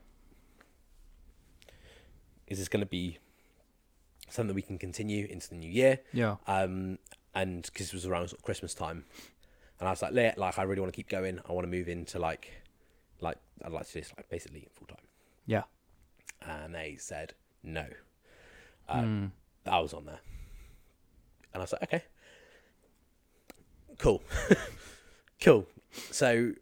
is 2.48 2.58
this 2.60 2.68
going 2.70 2.80
to 2.82 2.86
be 2.88 3.18
something 4.30 4.56
we 4.56 4.62
can 4.62 4.78
continue 4.78 5.28
into 5.30 5.50
the 5.50 5.56
new 5.56 5.70
year? 5.70 6.00
Yeah, 6.14 6.36
um, 6.48 6.98
and 7.36 7.64
because 7.64 7.88
it 7.88 7.94
was 7.94 8.06
around 8.06 8.30
sort 8.30 8.40
of 8.40 8.44
Christmas 8.46 8.74
time, 8.74 9.06
and 9.80 9.88
I 9.88 9.92
was 9.92 10.02
like, 10.02 10.14
"Yeah, 10.14 10.34
like 10.38 10.58
I 10.58 10.64
really 10.64 10.82
want 10.82 10.94
to 10.94 10.96
keep 10.96 11.10
going. 11.10 11.40
I 11.48 11.52
want 11.54 11.66
to 11.66 11.72
move 11.72 11.88
into 11.88 12.20
like, 12.20 12.52
like 13.22 13.38
I'd 13.64 13.72
like 13.72 13.86
to 13.88 13.94
do 13.94 14.00
this 14.02 14.12
like 14.18 14.30
basically 14.30 14.68
full 14.74 14.88
time. 14.88 15.06
yeah, 15.46 15.64
And 16.42 16.74
they 16.74 16.96
said 17.00 17.34
no. 17.64 17.86
Um, 18.90 19.34
That 19.66 19.78
was 19.80 19.94
on 19.94 20.06
there, 20.06 20.20
and 21.54 21.62
I 21.62 21.64
was 21.64 21.74
like, 21.74 21.84
okay, 21.84 22.04
cool, 23.98 24.24
cool. 25.42 25.68
So 26.12 26.54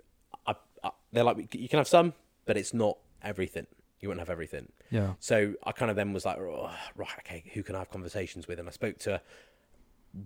I, 0.48 0.56
I, 0.84 0.92
they're 1.12 1.24
like, 1.24 1.54
you 1.56 1.68
can 1.70 1.78
have 1.78 1.88
some, 1.88 2.14
but 2.46 2.58
it's 2.58 2.74
not 2.74 2.98
everything. 3.24 3.68
You 4.00 4.10
won't 4.10 4.20
have 4.20 4.30
everything. 4.30 4.72
yeah, 4.92 5.14
So 5.20 5.54
I 5.64 5.72
kind 5.72 5.90
of 5.90 5.96
then 5.96 6.14
was 6.14 6.26
like, 6.26 6.38
oh, 6.38 6.70
right, 6.96 7.10
okay, 7.20 7.44
who 7.54 7.64
can 7.64 7.76
I 7.76 7.80
have 7.80 7.90
conversations 7.90 8.48
with? 8.48 8.60
And 8.60 8.68
I 8.68 8.72
spoke 8.72 9.00
to 9.00 9.22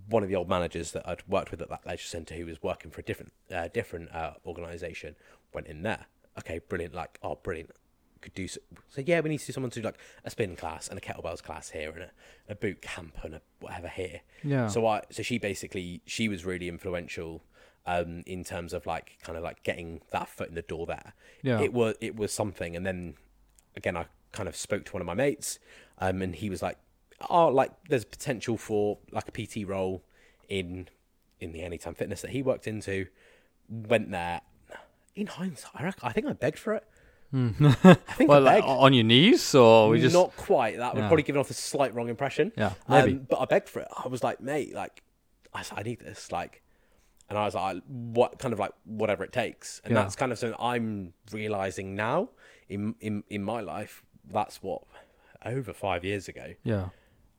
one 0.08 0.22
of 0.22 0.30
the 0.30 0.36
old 0.36 0.50
managers 0.50 0.92
that 0.92 1.08
I'd 1.08 1.24
worked 1.28 1.52
with 1.52 1.62
at 1.62 1.70
that 1.70 1.86
leisure 1.86 2.08
centre 2.08 2.36
who 2.36 2.46
was 2.46 2.62
working 2.62 2.92
for 2.92 3.02
a 3.02 3.04
different 3.04 3.32
uh, 3.54 3.70
different 3.70 4.14
uh, 4.14 4.34
organisation. 4.46 5.16
Went 5.54 5.68
in 5.68 5.82
there. 5.82 6.06
Okay, 6.38 6.60
brilliant. 6.68 6.94
Like, 6.94 7.18
oh, 7.24 7.40
brilliant. 7.42 7.72
Could 8.22 8.34
do 8.34 8.48
so. 8.48 8.60
so. 8.90 9.02
Yeah, 9.06 9.22
we 9.22 9.30
need 9.30 9.40
to 9.40 9.46
do 9.48 9.54
someone 9.54 9.72
to 9.72 9.80
do 9.80 9.86
like 9.86 9.98
a 10.26 10.30
spin 10.30 10.56
class 10.56 10.90
and 10.90 10.98
a 10.98 11.02
kettlebells 11.02 11.42
class 11.42 11.70
here 11.70 11.92
and 11.92 12.04
a, 12.04 12.12
a 12.50 12.56
boot 12.56 12.82
camp 12.82 13.18
and 13.24 13.36
a 13.36 13.42
whatever 13.62 13.88
here. 13.88 14.22
yeah. 14.44 14.68
So 14.68 14.86
I 14.86 15.04
so 15.10 15.24
she 15.24 15.38
basically 15.38 16.02
she 16.06 16.28
was 16.28 16.44
really 16.46 16.68
influential 16.68 17.42
um 17.98 18.24
in 18.26 18.44
terms 18.44 18.72
of 18.74 18.86
like 18.86 19.18
kind 19.24 19.38
of 19.38 19.44
like 19.44 19.64
getting 19.64 20.02
that 20.12 20.28
foot 20.30 20.50
in 20.50 20.56
the 20.56 20.62
door 20.74 20.86
there. 20.86 21.14
Yeah. 21.42 21.60
It 21.62 21.74
was 21.74 21.96
it 22.02 22.16
was 22.16 22.32
something 22.32 22.76
and 22.76 22.86
then 22.86 23.16
again 23.76 23.96
I 23.98 24.06
kind 24.32 24.48
of 24.50 24.56
spoke 24.56 24.86
to 24.86 24.92
one 24.94 25.02
of 25.02 25.08
my 25.08 25.14
mates 25.26 25.60
um 25.98 26.22
and 26.22 26.36
he 26.36 26.50
was 26.50 26.62
like 26.62 26.78
oh 27.30 27.48
like 27.48 27.72
there's 27.90 28.06
potential 28.06 28.58
for 28.58 29.00
like 29.12 29.28
a 29.28 29.32
PT 29.32 29.68
role 29.68 30.04
in 30.48 30.88
in 31.40 31.52
the 31.52 31.62
anytime 31.64 31.96
fitness 31.96 32.22
that 32.22 32.32
he 32.32 32.42
worked 32.44 32.68
into 32.68 33.08
went 33.68 34.12
there 34.12 34.42
in 35.16 35.28
hindsight 35.28 35.72
I 35.76 35.84
reckon, 35.84 36.08
I 36.08 36.12
think 36.12 36.28
I 36.28 36.34
begged 36.34 36.60
for 36.60 36.74
it. 36.76 36.84
I 37.34 37.94
think 38.18 38.30
well, 38.30 38.48
I 38.48 38.56
like, 38.56 38.64
on 38.66 38.94
your 38.94 39.04
knees, 39.04 39.54
or 39.54 39.90
we 39.90 40.02
just 40.02 40.16
not 40.16 40.36
quite. 40.36 40.78
That 40.78 40.96
would 40.96 41.02
Yeah. 41.02 41.08
probably 41.08 41.24
give 41.24 41.38
off 41.38 41.52
a 41.52 41.54
slight 41.54 41.94
wrong 41.94 42.10
impression. 42.10 42.52
Yeah, 42.58 42.74
maybe. 42.88 43.12
Um, 43.14 43.28
but 43.30 43.38
I 43.40 43.46
begged 43.46 43.70
for 43.70 43.82
it. 43.82 43.88
I 44.04 44.08
was 44.08 44.24
like, 44.24 44.42
mate, 44.42 44.74
like, 44.74 45.04
I, 45.54 45.64
I 45.76 45.84
need 45.84 46.00
this, 46.00 46.32
like, 46.32 46.64
and 47.30 47.38
I 47.38 47.46
was 47.46 47.54
like, 47.56 47.82
what 47.88 48.40
kind 48.40 48.54
of 48.54 48.60
like 48.60 48.72
whatever 48.86 49.24
it 49.24 49.32
takes, 49.32 49.80
and 49.84 49.94
Yeah. 49.94 50.02
that's 50.04 50.16
kind 50.16 50.32
of 50.32 50.40
something 50.40 50.60
I'm 50.60 51.14
realizing 51.32 51.96
now 51.96 52.30
in 52.68 52.96
in 53.00 53.24
in 53.30 53.44
my 53.44 53.62
life. 53.62 54.04
That's 54.26 54.62
what 54.62 54.84
over 55.46 55.72
five 55.74 56.04
years 56.04 56.28
ago 56.28 56.54
yeah, 56.64 56.90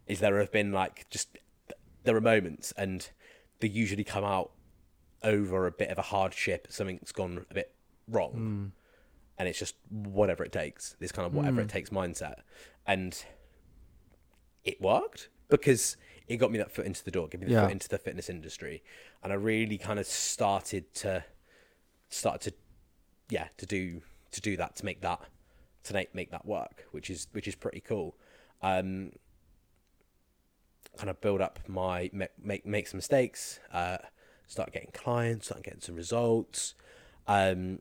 is 0.06 0.20
there 0.20 0.38
have 0.38 0.50
been 0.50 0.72
like 0.72 1.06
just 1.10 1.36
there 2.04 2.16
are 2.16 2.20
moments 2.20 2.72
and 2.76 3.10
they 3.60 3.68
usually 3.68 4.04
come 4.04 4.24
out 4.24 4.52
over 5.22 5.66
a 5.66 5.70
bit 5.70 5.90
of 5.90 5.98
a 5.98 6.02
hardship 6.02 6.66
something's 6.70 7.12
gone 7.12 7.44
a 7.50 7.54
bit 7.54 7.74
wrong 8.08 8.32
Hmm. 8.32 8.66
and 9.38 9.48
it's 9.48 9.58
just 9.58 9.74
whatever 9.90 10.42
it 10.42 10.50
takes 10.50 10.96
this 10.98 11.12
kind 11.12 11.26
of 11.26 11.34
whatever 11.34 11.60
it 11.60 11.68
takes 11.68 11.90
mindset 11.90 12.36
and 12.86 13.22
it 14.64 14.80
worked 14.80 15.28
because 15.50 15.96
it 16.30 16.36
got 16.36 16.50
me 16.52 16.58
that 16.58 16.70
foot 16.70 16.86
into 16.86 17.02
the 17.04 17.10
door 17.10 17.26
gave 17.28 17.40
me 17.40 17.46
the 17.48 17.52
Yeah. 17.52 17.62
foot 17.64 17.72
into 17.72 17.88
the 17.88 17.98
fitness 17.98 18.30
industry 18.30 18.82
and 19.22 19.32
i 19.32 19.36
really 19.36 19.76
kind 19.76 19.98
of 19.98 20.06
started 20.06 20.94
to 20.94 21.24
start 22.08 22.40
to 22.42 22.52
yeah 23.28 23.48
to 23.58 23.66
do 23.66 24.00
to 24.30 24.40
do 24.40 24.56
that 24.56 24.76
to 24.76 24.84
make 24.84 25.00
that 25.02 25.20
to 25.82 25.92
make, 25.94 26.14
make 26.14 26.30
that 26.30 26.46
work 26.46 26.86
which 26.92 27.10
is 27.10 27.26
which 27.32 27.48
is 27.48 27.54
pretty 27.56 27.80
cool 27.80 28.16
um 28.62 29.12
kind 30.96 31.10
of 31.10 31.20
build 31.20 31.40
up 31.40 31.58
my 31.66 32.08
make 32.12 32.30
make, 32.42 32.64
make 32.66 32.86
some 32.86 32.98
mistakes 32.98 33.58
uh 33.72 33.98
start 34.46 34.72
getting 34.72 34.90
clients 34.92 35.46
start 35.46 35.62
getting 35.62 35.80
some 35.80 35.94
results 35.96 36.74
um 37.26 37.80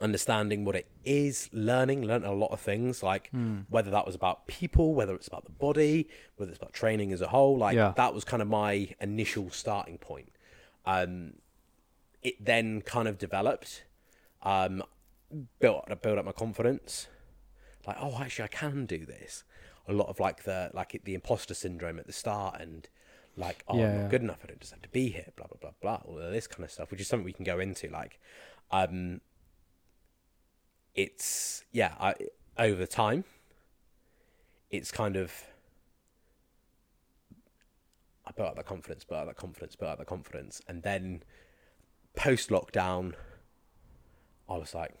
understanding 0.00 0.64
what 0.64 0.76
it 0.76 0.86
is 1.04 1.48
learning 1.52 2.02
learned 2.04 2.24
a 2.24 2.32
lot 2.32 2.50
of 2.52 2.60
things 2.60 3.02
like 3.02 3.30
whether 3.68 3.90
that 3.90 4.04
was 4.04 4.14
about 4.14 4.46
people 4.46 4.94
whether 4.94 5.14
it's 5.14 5.26
about 5.28 5.44
the 5.44 5.50
body 5.50 6.08
whether 6.36 6.50
it's 6.50 6.58
about 6.58 6.72
training 6.72 7.12
as 7.12 7.20
a 7.20 7.28
whole 7.28 7.56
like 7.56 7.74
Yeah. 7.76 7.92
that 7.96 8.12
was 8.14 8.24
kind 8.24 8.42
of 8.42 8.48
my 8.48 8.88
initial 9.00 9.50
starting 9.50 9.98
point. 9.98 10.30
Um 10.84 11.34
it 12.22 12.44
then 12.44 12.82
kind 12.82 13.08
of 13.08 13.18
developed 13.18 13.84
um 14.42 14.82
built 15.60 15.84
build 16.02 16.18
up 16.18 16.24
my 16.24 16.32
confidence. 16.32 17.08
Like 17.86 17.96
oh 18.00 18.18
actually 18.20 18.44
i 18.44 18.48
can 18.48 18.86
do 18.86 19.06
this. 19.06 19.44
A 19.88 19.92
lot 19.92 20.08
of 20.08 20.18
like 20.20 20.42
the 20.44 20.70
like 20.74 21.00
the 21.04 21.14
imposter 21.14 21.54
syndrome 21.54 21.98
at 21.98 22.06
the 22.06 22.12
start 22.12 22.60
and 22.60 22.88
like 23.36 23.64
oh 23.68 23.78
Yeah, 23.78 23.86
i'm 23.86 23.94
yeah. 23.94 24.02
not 24.02 24.10
good 24.10 24.22
enough. 24.22 24.40
I 24.44 24.48
don't 24.48 24.60
deserve 24.60 24.82
to 24.82 24.88
be 24.88 25.08
here. 25.10 25.28
Blah 25.36 25.46
blah 25.46 25.58
blah 25.60 25.70
blah. 25.80 26.00
All 26.04 26.18
of 26.18 26.32
this 26.32 26.46
kind 26.46 26.64
of 26.64 26.70
stuff 26.70 26.90
which 26.90 27.00
is 27.00 27.08
something 27.08 27.24
we 27.24 27.32
can 27.32 27.44
go 27.44 27.58
into 27.60 27.88
like 27.88 28.18
um 28.70 29.20
it's 30.96 31.62
yeah 31.72 31.94
I, 32.00 32.14
over 32.58 32.86
time 32.86 33.24
it's 34.70 34.90
kind 34.90 35.14
of 35.16 35.32
i 38.26 38.32
built 38.32 38.48
up 38.48 38.56
that 38.56 38.66
confidence 38.66 39.04
built 39.04 39.20
up 39.20 39.26
that 39.28 39.36
confidence 39.36 39.76
built 39.76 39.92
up 39.92 39.98
that 39.98 40.06
confidence. 40.06 40.60
And 40.66 40.82
then 40.82 41.22
post 42.16 42.48
lockdown 42.48 43.12
i 44.48 44.56
was 44.56 44.74
like 44.74 44.94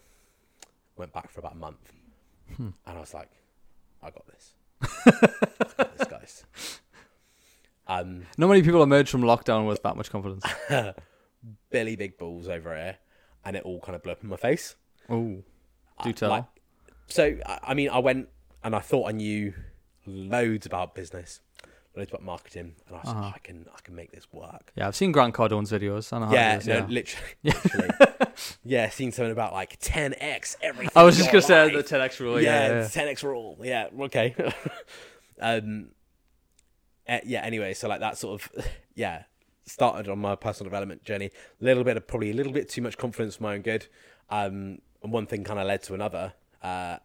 went 0.96 1.12
back 1.12 1.30
for 1.30 1.40
about 1.40 1.54
a 1.54 1.58
month. 1.58 1.92
And 2.58 2.74
i 2.86 3.00
was 3.00 3.14
like 3.14 3.30
i 4.02 4.10
got 4.10 4.26
this. 4.26 4.52
I 4.82 5.10
got 5.78 5.98
this 5.98 6.08
guys. 6.08 6.44
Um 7.88 8.26
not 8.36 8.48
many 8.48 8.62
people 8.62 8.82
emerge 8.82 9.08
from 9.08 9.22
lockdown 9.22 9.66
with 9.66 9.82
that 9.82 9.96
much 9.96 10.10
confidence. 10.10 10.44
billy 11.70 11.96
big 11.96 12.18
balls 12.18 12.48
over 12.48 12.74
here 12.76 12.98
and 13.44 13.56
it 13.56 13.62
all 13.62 13.80
kind 13.80 13.96
of 13.96 14.02
blew 14.02 14.12
up 14.12 14.22
in 14.22 14.28
my 14.28 14.36
face. 14.36 14.74
Oh, 15.08 15.42
do 16.04 16.12
tell. 16.12 16.30
like 16.30 16.44
so 17.08 17.36
I- 17.46 17.74
mean 17.74 17.88
i 17.90 17.98
went 17.98 18.28
and 18.64 18.74
i 18.74 18.80
thought 18.80 19.08
i 19.08 19.12
knew 19.12 19.52
loads 20.06 20.66
about 20.66 20.94
business 20.94 21.40
loads 21.96 22.10
about 22.10 22.22
marketing 22.22 22.74
and 22.86 22.96
i 22.96 23.00
was 23.00 23.08
Uh-huh. 23.08 23.32
i 23.34 23.38
can 23.38 23.66
i 23.74 23.80
can 23.82 23.94
make 23.94 24.12
this 24.12 24.26
work 24.32 24.72
yeah, 24.76 24.86
I've 24.86 24.96
seen 24.96 25.12
Grant 25.12 25.32
Cardone's 25.34 25.70
videos. 25.72 26.12
I 26.12 26.18
know 26.18 26.30
yeah 26.32 26.58
is, 26.58 26.66
no 26.66 26.74
yeah. 26.78 26.86
literally 26.88 27.28
literally 27.42 27.88
yeah 28.64 28.90
seen 28.90 29.12
something 29.12 29.32
about 29.32 29.52
like 29.54 29.78
10x 29.80 30.56
everything 30.62 30.90
I 30.94 31.02
was 31.04 31.16
just 31.16 31.30
gonna 31.30 31.40
say 31.42 31.74
the 31.74 31.82
10x 31.82 32.20
rule. 32.20 32.40
yeah, 32.40 32.68
Yeah, 32.68 32.74
yeah, 32.82 33.12
10x 33.12 33.22
rule. 33.22 33.58
Yeah, 33.62 33.88
okay. 34.00 34.34
um, 35.40 35.88
eh, 37.06 37.20
yeah. 37.24 37.40
Anyway, 37.42 37.72
so 37.74 37.88
like 37.88 38.00
that 38.00 38.18
sort 38.18 38.42
of 38.42 38.66
yeah 38.94 39.22
started 39.64 40.08
on 40.08 40.18
my 40.18 40.34
personal 40.36 40.68
development 40.68 41.02
journey. 41.04 41.30
A 41.60 41.64
little 41.64 41.82
bit 41.84 41.96
of 41.96 42.06
probably 42.06 42.30
a 42.30 42.34
little 42.34 42.52
bit 42.52 42.68
too 42.68 42.82
much 42.82 42.96
confidence 42.98 43.36
for 43.36 43.44
my 43.44 43.54
own 43.54 43.62
good. 43.62 43.86
Um, 44.30 44.78
and 45.06 45.12
one 45.12 45.26
thing 45.26 45.44
kind 45.44 45.58
of 45.58 45.66
led 45.66 45.82
to 45.84 45.94
another. 45.94 46.34
Uh, 46.62 46.98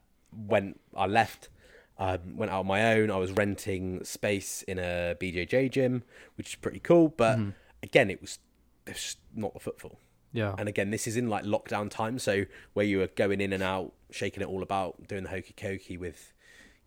when 0.48 0.76
I 0.96 1.06
left, 1.06 1.50
um, 1.98 2.36
went 2.36 2.52
out 2.52 2.62
on 2.62 2.68
my 2.68 2.94
own. 2.94 3.12
I 3.12 3.18
was 3.18 3.32
renting 3.32 4.04
space 4.04 4.64
in 4.64 4.80
a 4.80 5.16
BJJ 5.20 5.72
gym, 5.72 6.04
which 6.36 6.50
is 6.50 6.56
pretty 6.56 6.80
cool. 6.80 7.10
But 7.10 7.40
again, 7.84 8.10
it 8.10 8.22
was 8.22 8.40
it 8.88 8.94
was 8.94 9.02
just 9.02 9.18
not 9.36 9.54
the 9.54 9.60
footfall. 9.60 10.00
yeah. 10.34 10.56
And 10.58 10.68
again, 10.68 10.90
this 10.90 11.06
is 11.06 11.16
in 11.16 11.30
like 11.30 11.44
lockdown 11.44 11.90
time, 11.90 12.18
so 12.18 12.46
where 12.74 12.86
you 12.86 12.98
were 13.00 13.08
going 13.08 13.40
in 13.40 13.54
and 13.54 13.62
out, 13.62 13.94
shaking 14.10 14.42
it 14.42 14.48
all 14.48 14.64
about, 14.64 15.08
doing 15.08 15.24
the 15.24 15.30
hokey 15.30 15.54
cokey 15.56 16.00
with, 16.00 16.34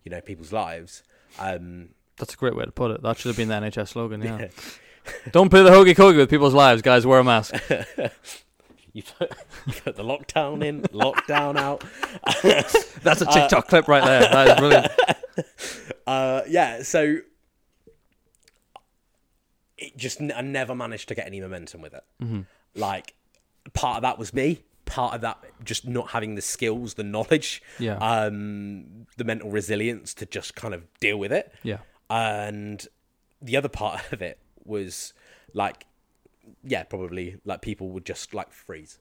you 0.03 0.09
know, 0.11 0.19
people's 0.21 0.51
lives. 0.51 1.03
Um, 1.39 1.89
That's 2.17 2.33
a 2.33 2.37
great 2.37 2.55
way 2.55 2.65
to 2.65 2.71
put 2.71 2.91
it. 2.91 3.01
That 3.03 3.17
should 3.17 3.29
have 3.29 3.37
been 3.37 3.47
the 3.47 3.55
NHS 3.55 3.89
slogan. 3.89 4.21
Yeah. 4.21 4.47
Don't 5.31 5.49
play 5.49 5.61
the 5.63 5.71
hokey 5.71 5.93
cokey 5.93 6.17
with 6.17 6.29
people's 6.29 6.53
lives, 6.55 6.81
guys. 6.81 7.05
Wear 7.05 7.19
a 7.19 7.23
mask. 7.23 7.53
you 8.95 9.03
put, 9.03 9.31
you 9.67 9.73
put 9.73 9.95
the 9.95 10.03
lockdown 10.03 10.63
in, 10.63 10.81
lockdown 10.83 11.57
out. 11.57 11.83
That's 13.03 13.21
a 13.21 13.25
TikTok 13.25 13.67
clip 13.67 13.87
right 13.87 14.03
there. 14.03 14.21
That 14.21 14.47
is 14.47 14.55
brilliant. 14.59 14.91
Uh, 16.07 16.43
yeah, 16.47 16.83
so 16.83 17.17
it 19.77 19.97
just 19.97 20.21
I 20.21 20.41
never 20.41 20.73
managed 20.75 21.07
to 21.09 21.15
get 21.15 21.25
any 21.27 21.41
momentum 21.41 21.81
with 21.81 21.93
it. 21.93 22.03
Like 22.75 23.13
part 23.73 23.97
of 23.97 24.01
that 24.03 24.17
was 24.17 24.33
me 24.33 24.63
part 24.85 25.15
of 25.15 25.21
that 25.21 25.39
just 25.63 25.87
not 25.87 26.11
having 26.11 26.35
the 26.35 26.41
skills, 26.43 26.93
the 26.93 27.03
knowledge, 27.03 27.61
Yeah. 27.79 27.97
um, 27.97 29.07
the 29.17 29.23
mental 29.23 29.49
resilience 29.49 30.13
to 30.13 30.27
just 30.27 30.55
kind 30.55 30.73
of 30.75 30.83
deal 30.99 31.17
with 31.17 31.31
it. 31.33 31.51
yeah. 31.63 31.79
And 32.07 32.85
the 33.41 33.57
other 33.57 33.67
part 33.67 34.13
of 34.13 34.21
it 34.21 34.37
was 34.63 35.11
like, 35.53 35.87
yeah, 36.65 36.83
probably 36.83 37.37
like 37.45 37.61
people 37.61 37.89
would 37.89 38.05
just 38.05 38.33
like 38.33 38.51
freeze. 38.51 38.99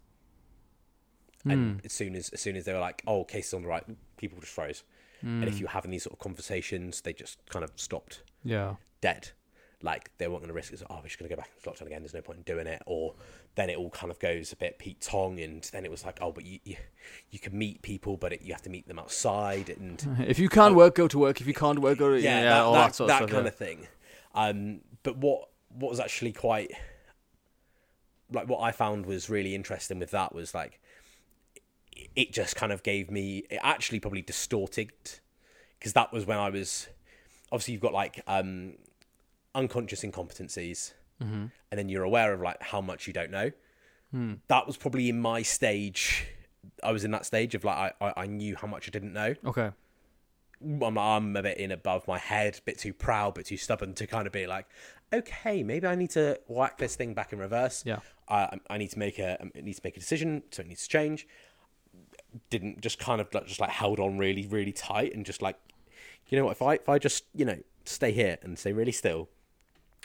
And 1.47 1.83
as 1.85 1.93
soon 1.93 2.15
as 2.17 2.31
as 2.31 2.41
soon 2.41 2.57
as 2.57 2.65
they 2.65 2.73
were 2.73 2.81
like, 2.81 3.03
"Oh, 3.07 3.25
case 3.25 3.49
is 3.49 3.55
on 3.55 3.63
the 3.63 3.69
right," 3.69 3.85
people 4.17 4.39
just 4.41 4.53
froze. 4.53 4.83
And 5.21 5.45
if 5.45 5.59
you 5.59 5.65
were 5.67 5.71
having 5.71 5.91
these 5.91 6.03
sort 6.03 6.13
of 6.13 6.19
conversations, 6.19 7.01
they 7.01 7.15
just 7.15 7.39
kind 7.49 7.65
of 7.65 7.71
stopped 7.77 8.23
Yeah. 8.43 8.75
dead. 9.01 9.31
Like 9.81 10.11
they 10.19 10.27
weren't 10.29 10.41
going 10.41 10.49
to 10.49 10.55
risk 10.55 10.73
it. 10.73 10.79
So, 10.81 10.87
oh, 10.91 10.97
we're 10.97 11.05
just 11.05 11.19
going 11.19 11.29
to 11.31 11.35
go 11.35 11.41
back 11.41 11.51
into 11.57 11.71
lockdown 11.71 11.87
again. 11.87 12.03
There's 12.03 12.13
no 12.13 12.21
point 12.21 12.39
in 12.39 12.43
doing 12.45 12.67
it. 12.67 12.83
Or 12.87 13.15
then 13.55 13.71
it 13.71 13.77
all 13.79 13.89
kind 13.91 14.11
of 14.11 14.19
goes 14.19 14.53
a 14.53 14.57
bit 14.57 14.79
Pete 14.79 15.01
Tong, 15.01 15.41
and 15.41 15.63
then 15.73 15.85
it 15.87 15.91
was 15.91 16.05
like, 16.05 16.19
oh, 16.21 16.31
but 16.33 16.45
you 16.45 16.59
you, 16.65 16.77
you 17.31 17.39
can 17.39 17.57
meet 17.57 17.81
people, 17.83 18.17
but 18.19 18.33
it, 18.35 18.43
you 18.43 18.53
have 18.53 18.63
to 18.63 18.71
meet 18.71 18.87
them 18.89 18.99
outside, 18.99 19.69
and 19.71 20.07
If 20.27 20.39
you 20.39 20.49
can't 20.51 20.75
work, 20.75 20.95
go 20.95 21.09
to 21.09 21.19
work. 21.19 21.41
If 21.41 21.47
you 21.47 21.55
can't 21.55 21.79
work, 21.79 21.99
go 21.99 22.11
to 22.11 22.21
yeah, 22.21 22.41
yeah, 22.41 22.45
that, 22.45 22.65
that, 22.65 22.73
that, 22.73 22.95
sort 22.95 23.11
of 23.11 23.17
stuff. 23.17 23.31
kind 23.31 23.45
yeah. 23.45 23.49
of 23.49 23.55
thing. 23.57 23.87
Um, 24.35 24.81
but 25.03 25.17
what 25.19 25.49
what 25.71 25.91
was 25.91 26.01
actually 26.01 26.33
quite 26.33 26.71
like 28.33 28.49
what 28.49 28.61
I 28.61 28.73
found 28.73 29.07
was 29.07 29.29
really 29.31 29.55
interesting 29.55 29.99
with 29.99 30.11
that 30.13 30.35
was 30.35 30.55
like 30.55 30.81
it- 32.17 32.33
just 32.33 32.57
kind 32.57 32.73
of 32.73 32.83
gave 32.83 33.11
me 33.11 33.45
it 33.51 33.61
actually 33.63 34.01
probably 34.01 34.23
distorted 34.23 34.91
because 35.79 35.93
that 35.93 36.13
was 36.13 36.27
when 36.27 36.39
I 36.39 36.51
was 36.51 36.89
obviously 37.53 37.73
you've 37.73 37.81
got 37.83 37.93
like 37.93 38.23
um 38.27 38.75
unconscious 39.55 40.03
incompetencies 40.03 40.93
Mm-hmm. 41.23 41.45
and 41.71 41.79
then 41.79 41.89
you're 41.89 42.03
aware 42.03 42.33
of 42.33 42.41
like 42.41 42.61
how 42.61 42.81
much 42.81 43.07
you 43.07 43.13
don't 43.13 43.31
know 43.31 43.53
Hmm. 44.11 44.35
that 44.49 44.67
was 44.67 44.77
probably 44.77 45.09
in 45.09 45.21
my 45.21 45.43
stage 45.43 46.27
I 46.83 46.91
was 46.91 47.05
in 47.05 47.13
that 47.13 47.25
stage 47.25 47.55
of 47.55 47.63
like 47.65 47.95
I, 48.01 48.07
I, 48.09 48.13
I 48.23 48.27
knew 48.27 48.57
how 48.57 48.67
much 48.67 48.89
I 48.89 48.91
didn't 48.91 49.13
know 49.13 49.35
Okay. 49.45 49.71
I'm, 50.61 50.99
I'm 50.99 51.37
a 51.37 51.43
bit 51.43 51.59
in 51.59 51.71
above 51.73 52.09
my 52.09 52.19
head, 52.19 52.59
a 52.59 52.63
bit 52.63 52.79
too 52.79 52.93
proud, 52.95 53.35
bit 53.35 53.47
too 53.47 53.57
stubborn 53.57 53.93
to 53.95 54.07
kind 54.07 54.27
of 54.27 54.33
be 54.33 54.47
like, 54.47 54.67
okay, 55.13 55.63
maybe 55.63 55.87
I 55.87 55.95
need 55.95 56.11
to 56.11 56.41
whack 56.49 56.79
this 56.79 56.97
thing 56.97 57.13
back 57.13 57.33
in 57.33 57.39
reverse. 57.39 57.83
Yeah. 57.85 57.99
Uh, 58.29 58.57
I 58.71 58.79
need 58.79 58.91
to 58.91 58.99
make 58.99 59.19
a 59.19 59.41
I 59.41 59.61
need 59.61 59.75
to 59.75 59.81
make 59.85 59.97
a 59.97 60.01
decision. 60.01 60.43
So 60.51 60.63
it 60.63 60.69
needs 60.69 60.83
to 60.83 60.89
change. 60.89 61.27
Didn't 62.51 62.81
just 62.81 62.99
kind 62.99 63.21
of 63.21 63.33
like, 63.33 63.47
just 63.47 63.61
like 63.61 63.71
held 63.71 64.01
on 64.01 64.19
really 64.19 64.47
really 64.47 64.73
tight 64.73 65.15
and 65.15 65.25
just 65.25 65.43
like, 65.43 65.57
you 66.29 66.39
know 66.39 66.45
what? 66.45 66.53
If 66.53 66.63
I 66.63 66.75
if 66.75 66.89
I 66.89 66.99
just 66.99 67.25
you 67.35 67.45
know 67.45 67.59
stay 67.85 68.13
here 68.13 68.39
and 68.43 68.59
stay 68.59 68.73
really 68.73 68.93
still, 68.93 69.29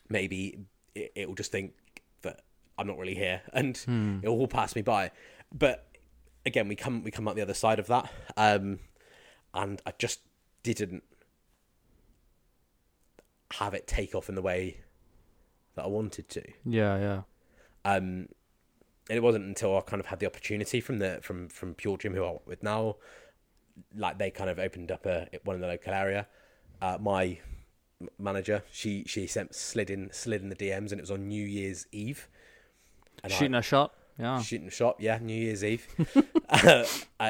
maybe 0.09 0.59
it, 0.95 1.11
it 1.15 1.27
will 1.27 1.35
just 1.35 1.51
think 1.51 1.73
that 2.21 2.41
I'm 2.77 2.87
not 2.87 2.97
really 2.97 3.15
here 3.15 3.41
and 3.53 3.75
it 4.23 4.27
will 4.27 4.39
all 4.39 4.47
pass 4.47 4.75
me 4.75 4.81
by. 4.81 5.11
But 5.53 5.87
again, 6.45 6.67
we 6.67 6.75
come 6.75 7.03
we 7.03 7.11
come 7.11 7.27
out 7.27 7.35
the 7.35 7.41
other 7.41 7.53
side 7.53 7.79
of 7.79 7.87
that, 7.87 8.11
um, 8.37 8.79
and 9.53 9.81
I 9.85 9.93
just 9.97 10.19
didn't 10.63 11.03
have 13.53 13.73
it 13.73 13.87
take 13.87 14.13
off 14.13 14.29
in 14.29 14.35
the 14.35 14.41
way 14.41 14.81
that 15.75 15.85
I 15.85 15.87
wanted 15.87 16.29
to. 16.29 16.43
Yeah, 16.65 16.97
yeah. 16.99 17.21
Um, 17.85 18.27
and 19.09 19.17
it 19.17 19.23
wasn't 19.23 19.45
until 19.45 19.75
I 19.77 19.81
kind 19.81 19.99
of 19.99 20.05
had 20.07 20.19
the 20.19 20.27
opportunity 20.27 20.81
from 20.81 20.99
the 20.99 21.19
from 21.21 21.49
from 21.49 21.73
Pure 21.73 21.97
Gym, 21.97 22.13
who 22.13 22.23
I 22.23 22.31
work 22.31 22.47
with 22.47 22.63
now, 22.63 22.97
like 23.95 24.17
they 24.19 24.29
kind 24.31 24.49
of 24.49 24.59
opened 24.59 24.91
up 24.91 25.05
a 25.05 25.27
one 25.43 25.55
in 25.55 25.61
the 25.61 25.67
local 25.67 25.93
area. 25.93 26.27
Uh, 26.81 26.97
my 26.99 27.39
manager, 28.17 28.63
she 28.71 29.03
she 29.07 29.25
sent 29.27 29.55
slid 29.55 29.89
in 29.89 30.09
slid 30.11 30.41
in 30.41 30.49
the 30.49 30.55
DMs, 30.55 30.91
and 30.91 30.99
it 30.99 31.01
was 31.01 31.11
on 31.11 31.27
New 31.27 31.43
Year's 31.45 31.87
Eve. 31.91 32.27
And 33.23 33.33
I- 33.33 33.35
Shooting 33.35 33.55
a 33.55 33.61
shot. 33.61 33.93
Yeah. 34.17 34.41
shooting 34.41 34.67
a 34.67 34.71
shot, 34.71 34.97
yeah, 34.99 35.17
New 35.21 35.33
Year's 35.33 35.63
Eve. 35.63 35.87
uh, 36.49 36.83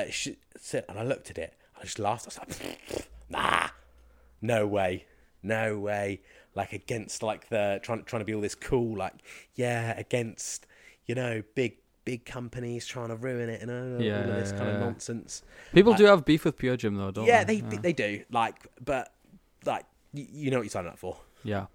she 0.09 0.38
said, 0.57 0.85
and 0.89 0.97
I 0.97 1.03
looked 1.03 1.29
at 1.29 1.38
it, 1.38 1.53
I 1.79 1.83
just 1.83 1.99
laughed. 1.99 2.25
I 2.25 2.45
was 2.47 2.59
like, 2.62 3.07
nah, 3.29 3.67
no 4.41 4.65
way, 4.65 5.05
no 5.43 5.77
way. 5.77 6.21
Like 6.55 6.73
against 6.73 7.23
like 7.23 7.49
the 7.49 7.79
trying 7.83 8.03
trying 8.03 8.21
to 8.21 8.25
be 8.25 8.33
all 8.33 8.41
this 8.41 8.55
cool, 8.55 8.97
like 8.97 9.13
yeah, 9.55 9.97
against 9.97 10.65
you 11.05 11.15
know 11.15 11.43
big 11.55 11.77
big 12.05 12.25
companies 12.25 12.85
trying 12.88 13.09
to 13.09 13.15
ruin 13.15 13.49
it 13.49 13.62
and 13.62 13.69
uh, 13.69 14.03
Yeah, 14.03 14.23
all 14.23 14.29
of 14.29 14.35
this 14.35 14.51
kind 14.51 14.69
yeah, 14.69 14.75
of 14.75 14.79
nonsense. 14.79 15.43
People 15.73 15.93
do 15.93 16.05
have 16.05 16.25
beef 16.25 16.43
with 16.45 16.57
Pure 16.57 16.77
Gym 16.77 16.95
though, 16.95 17.12
don't 17.12 17.25
they? 17.25 17.31
yeah, 17.31 17.43
they? 17.43 17.62
they 17.62 17.77
they 17.77 17.93
do 17.93 18.23
like, 18.31 18.67
but 18.83 19.13
like 19.65 19.85
you, 20.13 20.25
you 20.31 20.51
know 20.51 20.57
what 20.57 20.63
you're 20.63 20.71
signing 20.71 20.91
up 20.91 20.97
for. 20.99 21.17
Yeah. 21.43 21.67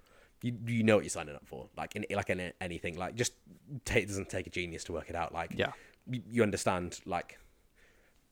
You, 0.42 0.54
you 0.66 0.82
know 0.82 0.96
what 0.96 1.04
you're 1.04 1.10
signing 1.10 1.34
up 1.34 1.46
for. 1.46 1.68
Like 1.76 1.96
in 1.96 2.04
like 2.10 2.30
in 2.30 2.52
anything, 2.60 2.96
like 2.98 3.14
just 3.14 3.32
take, 3.84 4.04
it 4.04 4.08
doesn't 4.08 4.28
take 4.28 4.46
a 4.46 4.50
genius 4.50 4.84
to 4.84 4.92
work 4.92 5.08
it 5.08 5.16
out. 5.16 5.32
Like 5.32 5.52
Yeah. 5.56 5.72
you, 6.10 6.22
you 6.30 6.42
understand 6.42 7.00
like 7.06 7.38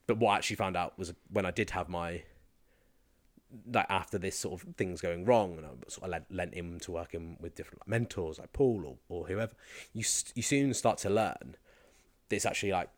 but 0.06 0.18
what 0.18 0.32
I 0.32 0.36
actually 0.36 0.56
found 0.56 0.76
out 0.76 0.98
was 0.98 1.14
when 1.30 1.46
I 1.46 1.50
did 1.52 1.70
have 1.70 1.88
my 1.88 2.22
like 3.72 3.86
after 3.90 4.16
this 4.18 4.38
sort 4.38 4.62
of 4.62 4.74
things 4.76 5.00
going 5.00 5.24
wrong 5.24 5.58
and 5.58 5.66
I 5.66 5.70
sort 5.88 6.04
of 6.04 6.10
lent, 6.10 6.24
lent 6.30 6.54
him 6.54 6.80
to 6.80 6.90
working 6.92 7.36
with 7.40 7.54
different 7.54 7.86
mentors 7.86 8.38
like 8.38 8.52
Paul 8.52 8.84
or, 8.86 8.96
or 9.18 9.26
whoever 9.26 9.52
you 9.92 10.04
you 10.34 10.42
soon 10.42 10.72
start 10.74 10.98
to 10.98 11.10
learn 11.10 11.56
that 12.28 12.36
it's 12.36 12.46
actually 12.46 12.72
like 12.72 12.88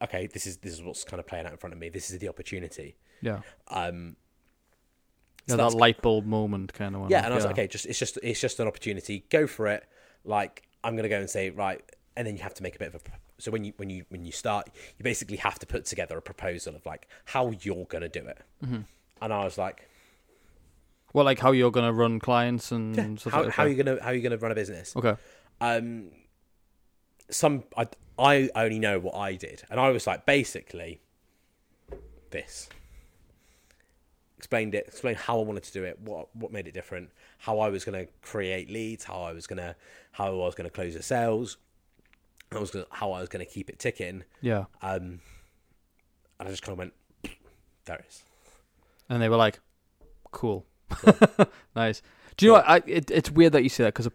okay 0.00 0.26
this 0.28 0.46
is 0.46 0.58
this 0.58 0.72
is 0.72 0.82
what's 0.82 1.04
kind 1.04 1.18
of 1.20 1.26
playing 1.26 1.46
out 1.46 1.52
in 1.52 1.58
front 1.58 1.72
of 1.72 1.80
me 1.80 1.88
this 1.88 2.10
is 2.10 2.18
the 2.20 2.28
opportunity 2.28 2.96
Yeah. 3.20 3.40
um 3.68 4.16
Yeah, 5.48 5.56
that's 5.56 5.74
that 5.74 5.78
light 5.80 6.00
bulb 6.02 6.24
moment 6.26 6.72
kind 6.72 6.94
of 6.94 7.00
one. 7.02 7.10
yeah 7.10 7.24
and 7.24 7.32
I 7.32 7.36
was 7.36 7.44
like 7.44 7.54
okay 7.54 7.66
just 7.66 7.86
it's 7.86 7.98
just 7.98 8.18
it's 8.22 8.40
just 8.40 8.60
an 8.60 8.68
opportunity 8.68 9.24
go 9.30 9.46
for 9.48 9.66
it 9.66 9.84
like 10.24 10.62
I'm 10.84 10.94
gonna 10.96 11.08
go 11.08 11.18
and 11.18 11.28
say 11.28 11.50
right 11.50 11.82
and 12.16 12.26
then 12.26 12.36
you 12.36 12.42
have 12.42 12.54
to 12.54 12.62
make 12.62 12.76
a 12.76 12.78
bit 12.78 12.88
of 12.88 12.94
a 12.94 13.00
so 13.42 13.50
when 13.50 13.64
you 13.64 13.72
when 13.76 13.90
you 13.90 14.04
when 14.08 14.24
you 14.24 14.30
start 14.30 14.68
you 14.96 15.02
basically 15.02 15.36
have 15.36 15.58
to 15.58 15.66
put 15.66 15.84
together 15.84 16.16
a 16.16 16.22
proposal 16.22 16.76
of 16.76 16.86
like 16.86 17.08
how 17.26 17.50
you're 17.62 17.86
gonna 17.86 18.08
do 18.08 18.24
it 18.24 18.38
Mm-hmm. 18.64 18.80
and 19.20 19.32
I 19.32 19.44
was 19.44 19.58
like 19.58 19.88
Well, 21.12 21.24
like 21.24 21.40
how 21.40 21.50
you're 21.50 21.72
gonna 21.72 21.92
run 21.92 22.20
clients 22.20 22.70
and 22.70 23.18
stuff 23.20 23.32
how, 23.32 23.42
like 23.42 23.52
how 23.52 23.64
that. 23.64 23.70
you 23.70 23.82
gonna 23.82 24.00
how 24.00 24.10
are 24.10 24.14
you 24.14 24.22
gonna 24.22 24.36
run 24.36 24.52
a 24.52 24.54
business 24.54 24.94
Okay. 24.96 25.14
um 25.60 26.10
some 27.30 27.64
I 27.76 27.88
I 28.18 28.48
only 28.54 28.78
know 28.78 29.00
what 29.00 29.16
I 29.16 29.34
did 29.34 29.64
and 29.70 29.80
I 29.80 29.88
was 29.90 30.06
like 30.06 30.24
basically 30.24 31.00
this 32.30 32.68
explained 34.38 34.74
it 34.74 34.86
explained 34.86 35.16
how 35.18 35.38
I 35.40 35.42
wanted 35.44 35.62
to 35.64 35.72
do 35.72 35.84
it 35.84 35.98
what 36.00 36.34
what 36.36 36.52
made 36.52 36.66
it 36.68 36.74
different 36.74 37.10
how 37.38 37.58
I 37.60 37.68
was 37.70 37.84
going 37.84 38.06
to 38.06 38.10
create 38.22 38.70
leads 38.70 39.04
how 39.04 39.20
I 39.22 39.32
was 39.32 39.46
going 39.46 39.58
to 39.58 39.74
how 40.12 40.26
I 40.28 40.30
was 40.30 40.54
going 40.54 40.68
to 40.68 40.74
close 40.74 40.94
the 40.94 41.02
sales 41.02 41.56
I 42.56 42.60
was 42.60 42.70
gonna, 42.70 42.86
how 42.90 43.12
I 43.12 43.20
was 43.20 43.28
going 43.28 43.44
to 43.44 43.50
keep 43.50 43.68
it 43.70 43.78
ticking 43.78 44.24
Yeah. 44.40 44.64
um 44.82 45.20
and 46.38 46.48
I 46.48 46.50
just 46.50 46.62
kind 46.62 46.72
of 46.72 46.78
went 46.78 46.92
there 47.84 47.96
it 47.96 48.04
is 48.08 48.22
And 49.08 49.20
they 49.22 49.28
were 49.28 49.36
like, 49.36 49.60
"Cool, 50.30 50.66
nice." 51.76 52.02
Do 52.38 52.46
you 52.46 52.52
know 52.52 52.56
what? 52.58 52.68
I, 52.68 52.82
it, 52.86 53.10
it's 53.10 53.30
weird 53.30 53.52
that 53.52 53.62
you 53.62 53.68
say 53.68 53.84
that 53.84 53.94
because 53.94 54.08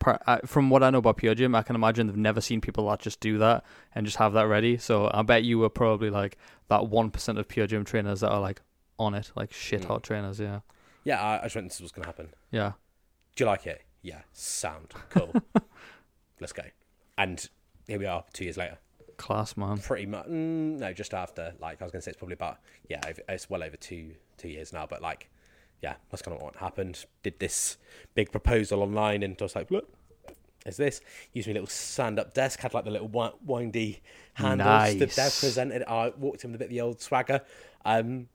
from 0.50 0.70
what 0.72 0.82
I 0.82 0.90
know 0.90 0.98
about 0.98 1.18
Pure 1.18 1.36
Gym, 1.36 1.54
I 1.54 1.62
can 1.62 1.76
imagine 1.76 2.08
they've 2.08 2.18
never 2.18 2.42
seen 2.42 2.62
people 2.62 2.90
that 2.90 3.00
just 3.00 3.20
do 3.20 3.38
that 3.38 3.64
and 3.94 4.08
just 4.08 4.18
have 4.18 4.34
that 4.34 4.48
ready. 4.48 4.78
So 4.78 5.12
I 5.14 5.22
bet 5.22 5.44
you 5.44 5.60
were 5.60 5.70
probably 5.70 6.10
like 6.10 6.36
that 6.70 6.88
one 6.88 7.12
percent 7.12 7.38
of 7.38 7.48
Pure 7.48 7.68
Gym 7.68 7.86
trainers 7.86 8.22
that 8.22 8.30
are 8.30 8.42
like 8.42 8.62
on 8.98 9.14
it, 9.14 9.32
like 9.36 9.54
shit 9.54 9.82
Mm. 9.84 9.86
hot 9.86 10.04
trainers. 10.04 10.40
Yeah, 10.40 10.62
yeah 11.04 11.22
I, 11.22 11.40
I 11.42 11.44
just 11.44 11.56
went 11.56 11.70
this 11.70 11.80
was 11.80 11.92
going 11.92 12.04
to 12.04 12.08
happen 12.08 12.30
yeah, 12.52 12.72
do 13.36 13.44
you 13.44 13.50
like 13.50 13.68
it 13.68 13.84
yeah 14.02 14.22
sound 14.34 14.94
cool 15.10 15.34
let's 16.40 16.54
go 16.54 16.64
and 17.18 17.50
here 17.88 18.00
we 18.00 18.06
are 18.06 18.24
two 18.34 18.44
years 18.44 18.58
later 18.58 18.78
class 19.18 19.58
man. 19.58 19.78
pretty 19.80 20.06
much 20.06 20.26
mm, 20.28 20.78
no 20.78 20.94
just 20.94 21.14
after 21.14 21.54
like 21.60 21.82
i 21.82 21.86
was 21.86 21.92
gonna 21.92 22.02
say 22.02 22.10
it's 22.12 22.18
probably 22.18 22.34
about 22.36 22.60
yeah 22.90 23.00
it's 23.30 23.50
well 23.50 23.64
over 23.64 23.76
two 23.78 24.12
two 24.38 24.48
years 24.50 24.72
now 24.72 24.86
but 24.86 25.02
like 25.02 25.30
yeah 25.82 25.96
that's 26.10 26.22
kind 26.22 26.36
of 26.38 26.44
what 26.44 26.56
happened 26.58 27.06
did 27.24 27.40
this 27.40 27.78
big 28.14 28.32
proposal 28.32 28.82
online 28.84 29.24
and 29.24 29.36
I 29.40 29.44
was 29.44 29.56
like 29.56 29.72
look 29.72 29.90
is 30.66 30.78
this 30.78 31.02
used 31.34 31.48
my 31.48 31.54
little 31.54 31.68
stand 31.68 32.20
up 32.20 32.34
desk 32.34 32.60
had 32.60 32.74
like 32.74 32.84
the 32.86 32.92
little 32.92 33.08
wi- 33.08 33.32
windy 33.46 34.02
handles 34.34 34.90
stood 34.92 35.10
there 35.12 35.26
Nice. 35.26 35.40
presented 35.40 35.84
i 35.88 36.10
walked 36.18 36.44
in 36.44 36.52
with 36.52 36.58
a 36.58 36.60
bit 36.60 36.66
of 36.66 36.72
the 36.72 36.82
old 36.82 37.02
swagger 37.02 37.42
um 37.86 38.28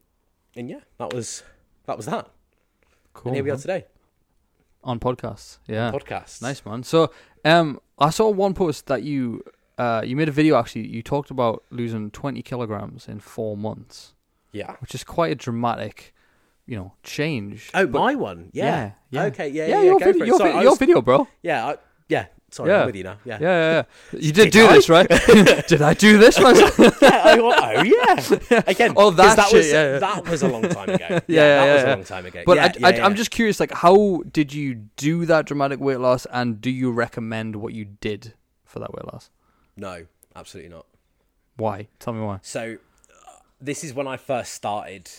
and 0.56 0.68
yeah 0.68 0.80
that 0.98 1.12
was 1.12 1.42
that 1.86 1.96
was 1.96 2.06
that 2.06 2.28
Cool. 3.12 3.28
and 3.30 3.36
here 3.36 3.44
we 3.44 3.50
are 3.50 3.56
today 3.56 3.84
on 4.85 4.99
podcasts. 5.01 5.59
Yeah, 5.66 5.90
podcast 5.92 6.42
Nice 6.42 6.64
man. 6.64 6.83
So, 6.83 7.11
um, 7.45 7.81
I 7.99 8.11
saw 8.11 8.29
one 8.31 8.55
post 8.55 8.87
that 8.87 9.03
you, 9.03 9.42
uh, 9.79 10.03
you 10.05 10.16
made 10.16 10.29
a 10.29 10.33
video 10.33 10.57
actually. 10.57 10.87
You 10.88 11.03
talked 11.03 11.31
about 11.31 11.64
losing 11.71 12.11
twenty 12.11 12.42
kilograms 12.42 13.09
in 13.09 13.21
four 13.21 13.57
months, 13.57 14.14
yeah 14.53 14.77
which 14.81 14.95
is 14.95 15.05
quite 15.05 15.33
a 15.33 15.35
dramatic, 15.35 16.14
you 16.66 16.77
know, 16.77 16.92
change. 17.03 17.71
oh 17.75 17.87
But- 17.87 17.99
my 17.99 18.14
one 18.14 18.51
yeah. 18.53 18.64
yeah, 18.64 18.90
yeah. 19.11 19.23
okay 19.27 19.49
yeah 19.49 19.66
yeah, 19.66 19.75
yeah, 19.77 19.83
your, 19.83 19.99
go 19.99 20.05
video, 20.07 20.18
for 20.18 20.25
it. 20.25 20.27
your, 20.27 20.38
Sorry, 20.38 20.53
vi- 20.53 20.59
I 20.59 20.62
your 20.62 20.71
was- 20.73 20.79
video, 20.79 21.03
bro. 21.03 21.29
yeah 21.42 21.66
I, 21.68 21.77
yeah 22.09 22.27
sorry 22.52 22.70
Yeah. 22.70 22.80
i'm 22.82 22.86
with 22.86 22.96
you 22.96 23.04
now 23.04 23.16
yeah 23.24 23.38
Yeah, 23.40 23.48
yeah, 23.48 23.72
yeah. 24.12 24.20
You 24.20 24.32
did 24.32 24.44
Did 24.44 24.52
do 24.52 24.66
I? 24.68 24.72
this, 24.74 24.88
right? 24.88 25.08
did 25.68 25.82
I 25.82 25.94
do 25.94 26.18
this? 26.18 26.38
yeah, 26.38 27.22
I, 27.24 27.38
oh 27.40 27.82
yeah. 27.82 28.62
Again, 28.66 28.92
Oh, 28.96 29.10
that 29.10 29.36
that 29.36 29.48
shit, 29.48 29.56
was 29.56 29.68
yeah, 29.72 29.92
yeah. 29.94 29.98
that 29.98 30.28
was 30.28 30.42
a 30.42 30.48
long 30.48 30.62
time 30.62 30.88
ago. 30.90 31.06
Yeah, 31.10 31.20
yeah, 31.26 31.64
that 31.66 31.74
was 31.74 31.82
yeah. 31.82 31.88
a 31.88 31.96
long 31.96 32.04
time 32.04 32.26
ago. 32.26 32.42
but 32.46 32.58
I, 32.58 32.72
I. 32.84 33.00
I'm 33.00 33.14
just 33.16 33.30
curious, 33.30 33.58
like, 33.58 33.72
how 33.72 34.22
did 34.30 34.52
you 34.52 34.74
do 34.96 35.24
that 35.26 35.46
dramatic 35.46 35.80
weight 35.80 35.98
loss, 36.00 36.26
and 36.26 36.60
do 36.60 36.70
you 36.70 36.92
recommend 36.92 37.56
what 37.56 37.72
you 37.74 37.86
did 38.00 38.34
for 38.64 38.78
that 38.80 38.92
weight 38.94 39.06
loss? 39.12 39.30
no, 39.76 40.06
absolutely 40.36 40.70
not. 40.70 40.86
Why? 41.56 41.88
Tell 41.98 42.12
me 42.12 42.20
why. 42.20 42.38
So, 42.42 42.76
uh, 43.10 43.30
this 43.60 43.82
is 43.84 43.94
when 43.94 44.06
I 44.06 44.16
first 44.18 44.52
started 44.52 45.10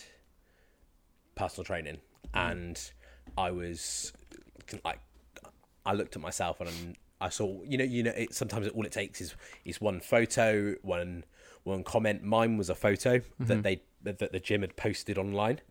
personal 1.35 1.65
training, 1.65 1.97
and 2.33 2.79
I 3.37 3.51
was 3.51 4.13
like, 4.85 4.99
I 5.85 5.93
looked 5.93 6.15
at 6.15 6.21
myself 6.21 6.61
and 6.61 6.95
I 7.23 7.29
saw, 7.29 7.63
you 7.63 7.77
know, 7.77 7.85
you 7.85 8.03
know, 8.03 8.11
it, 8.11 8.33
sometimes 8.33 8.67
all 8.67 8.85
it 8.85 8.91
takes 8.91 9.21
is 9.21 9.33
is 9.63 9.79
one 9.79 10.01
photo, 10.01 10.75
one 10.81 11.23
one 11.63 11.83
comment. 11.83 12.21
Mine 12.23 12.57
was 12.57 12.69
a 12.69 12.75
photo 12.75 13.21
that 13.39 13.63
they 13.63 13.81
that 14.03 14.31
the 14.31 14.39
gym 14.39 14.61
had 14.61 14.75
posted 14.75 15.17
online, 15.17 15.61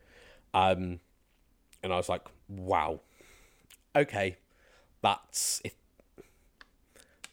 um, 0.55 1.01
and 1.83 1.93
I 1.93 1.97
was 1.97 2.09
like, 2.09 2.27
wow, 2.49 3.01
okay, 3.95 4.39
that's 5.03 5.61
if 5.63 5.75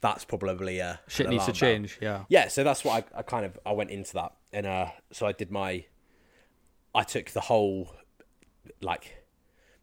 that's 0.02 0.26
probably 0.26 0.80
a 0.80 1.00
Shit 1.08 1.30
needs 1.30 1.46
to 1.46 1.52
alarm 1.52 1.60
bell. 1.60 1.70
change. 1.70 1.98
Yeah. 2.02 2.24
Yeah, 2.30 2.48
so 2.50 2.64
that's 2.64 2.84
what 2.84 3.06
I, 3.16 3.20
I 3.20 3.22
kind 3.22 3.46
of 3.46 3.58
I 3.66 3.72
went 3.72 3.90
into 3.90 4.14
that, 4.14 4.34
and 4.52 4.66
uh, 4.66 4.88
so 5.12 5.28
I 5.28 5.32
did 5.32 5.52
my, 5.52 5.86
I 6.94 7.04
took 7.04 7.32
the 7.32 7.42
whole, 7.42 7.96
like, 8.82 9.24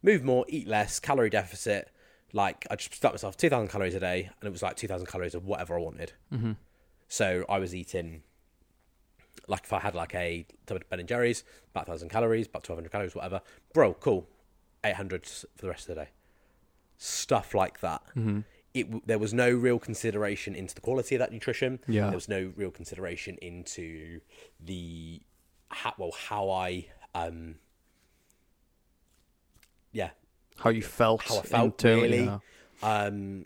move 0.01 0.23
more, 0.23 0.45
eat 0.49 0.67
less, 0.67 0.99
calorie 0.99 1.29
deficit. 1.29 1.89
Like 2.33 2.67
I 2.69 2.75
just 2.75 2.93
stuck 2.93 3.13
myself 3.13 3.37
two 3.37 3.49
thousand 3.49 3.69
calories 3.69 3.95
a 3.95 3.99
day, 3.99 4.29
and 4.39 4.47
it 4.47 4.51
was 4.51 4.61
like 4.61 4.75
two 4.75 4.87
thousand 4.87 5.07
calories 5.07 5.35
of 5.35 5.45
whatever 5.45 5.75
I 5.75 5.79
wanted. 5.79 6.13
Mm-hmm. 6.33 6.53
So 7.07 7.45
I 7.47 7.57
was 7.57 7.73
eating, 7.73 8.23
like 9.47 9.63
if 9.63 9.71
I 9.71 9.79
had 9.79 9.95
like 9.95 10.13
a 10.13 10.45
tub 10.65 10.77
of 10.77 10.89
Ben 10.89 10.99
and 10.99 11.07
Jerry's, 11.07 11.43
about 11.71 11.87
thousand 11.87 12.09
calories, 12.09 12.47
about 12.47 12.63
twelve 12.63 12.77
hundred 12.77 12.91
calories, 12.91 13.15
whatever. 13.15 13.41
Bro, 13.73 13.95
cool, 13.95 14.27
eight 14.83 14.95
hundred 14.95 15.25
for 15.25 15.47
the 15.57 15.69
rest 15.69 15.87
of 15.87 15.95
the 15.95 16.03
day. 16.03 16.09
Stuff 16.97 17.53
like 17.53 17.79
that. 17.79 18.01
Mm-hmm. 18.09 18.39
It 18.73 19.07
there 19.07 19.19
was 19.19 19.33
no 19.33 19.49
real 19.49 19.79
consideration 19.79 20.53
into 20.53 20.75
the 20.75 20.81
quality 20.81 21.15
of 21.15 21.19
that 21.19 21.31
nutrition. 21.31 21.79
Yeah. 21.87 22.07
There 22.07 22.15
was 22.15 22.27
no 22.27 22.51
real 22.55 22.71
consideration 22.71 23.37
into 23.41 24.19
the 24.59 25.21
how, 25.69 25.93
well 25.97 26.11
how 26.11 26.49
I 26.49 26.87
um 27.15 27.55
yeah 29.91 30.09
How 30.59 30.69
you 30.69 30.81
felt? 30.81 31.21
how 31.23 31.39
I 31.39 31.41
felt 31.43 31.65
internally, 31.83 32.09
really. 32.09 32.23
yeah. 32.25 32.39
Um, 32.81 33.45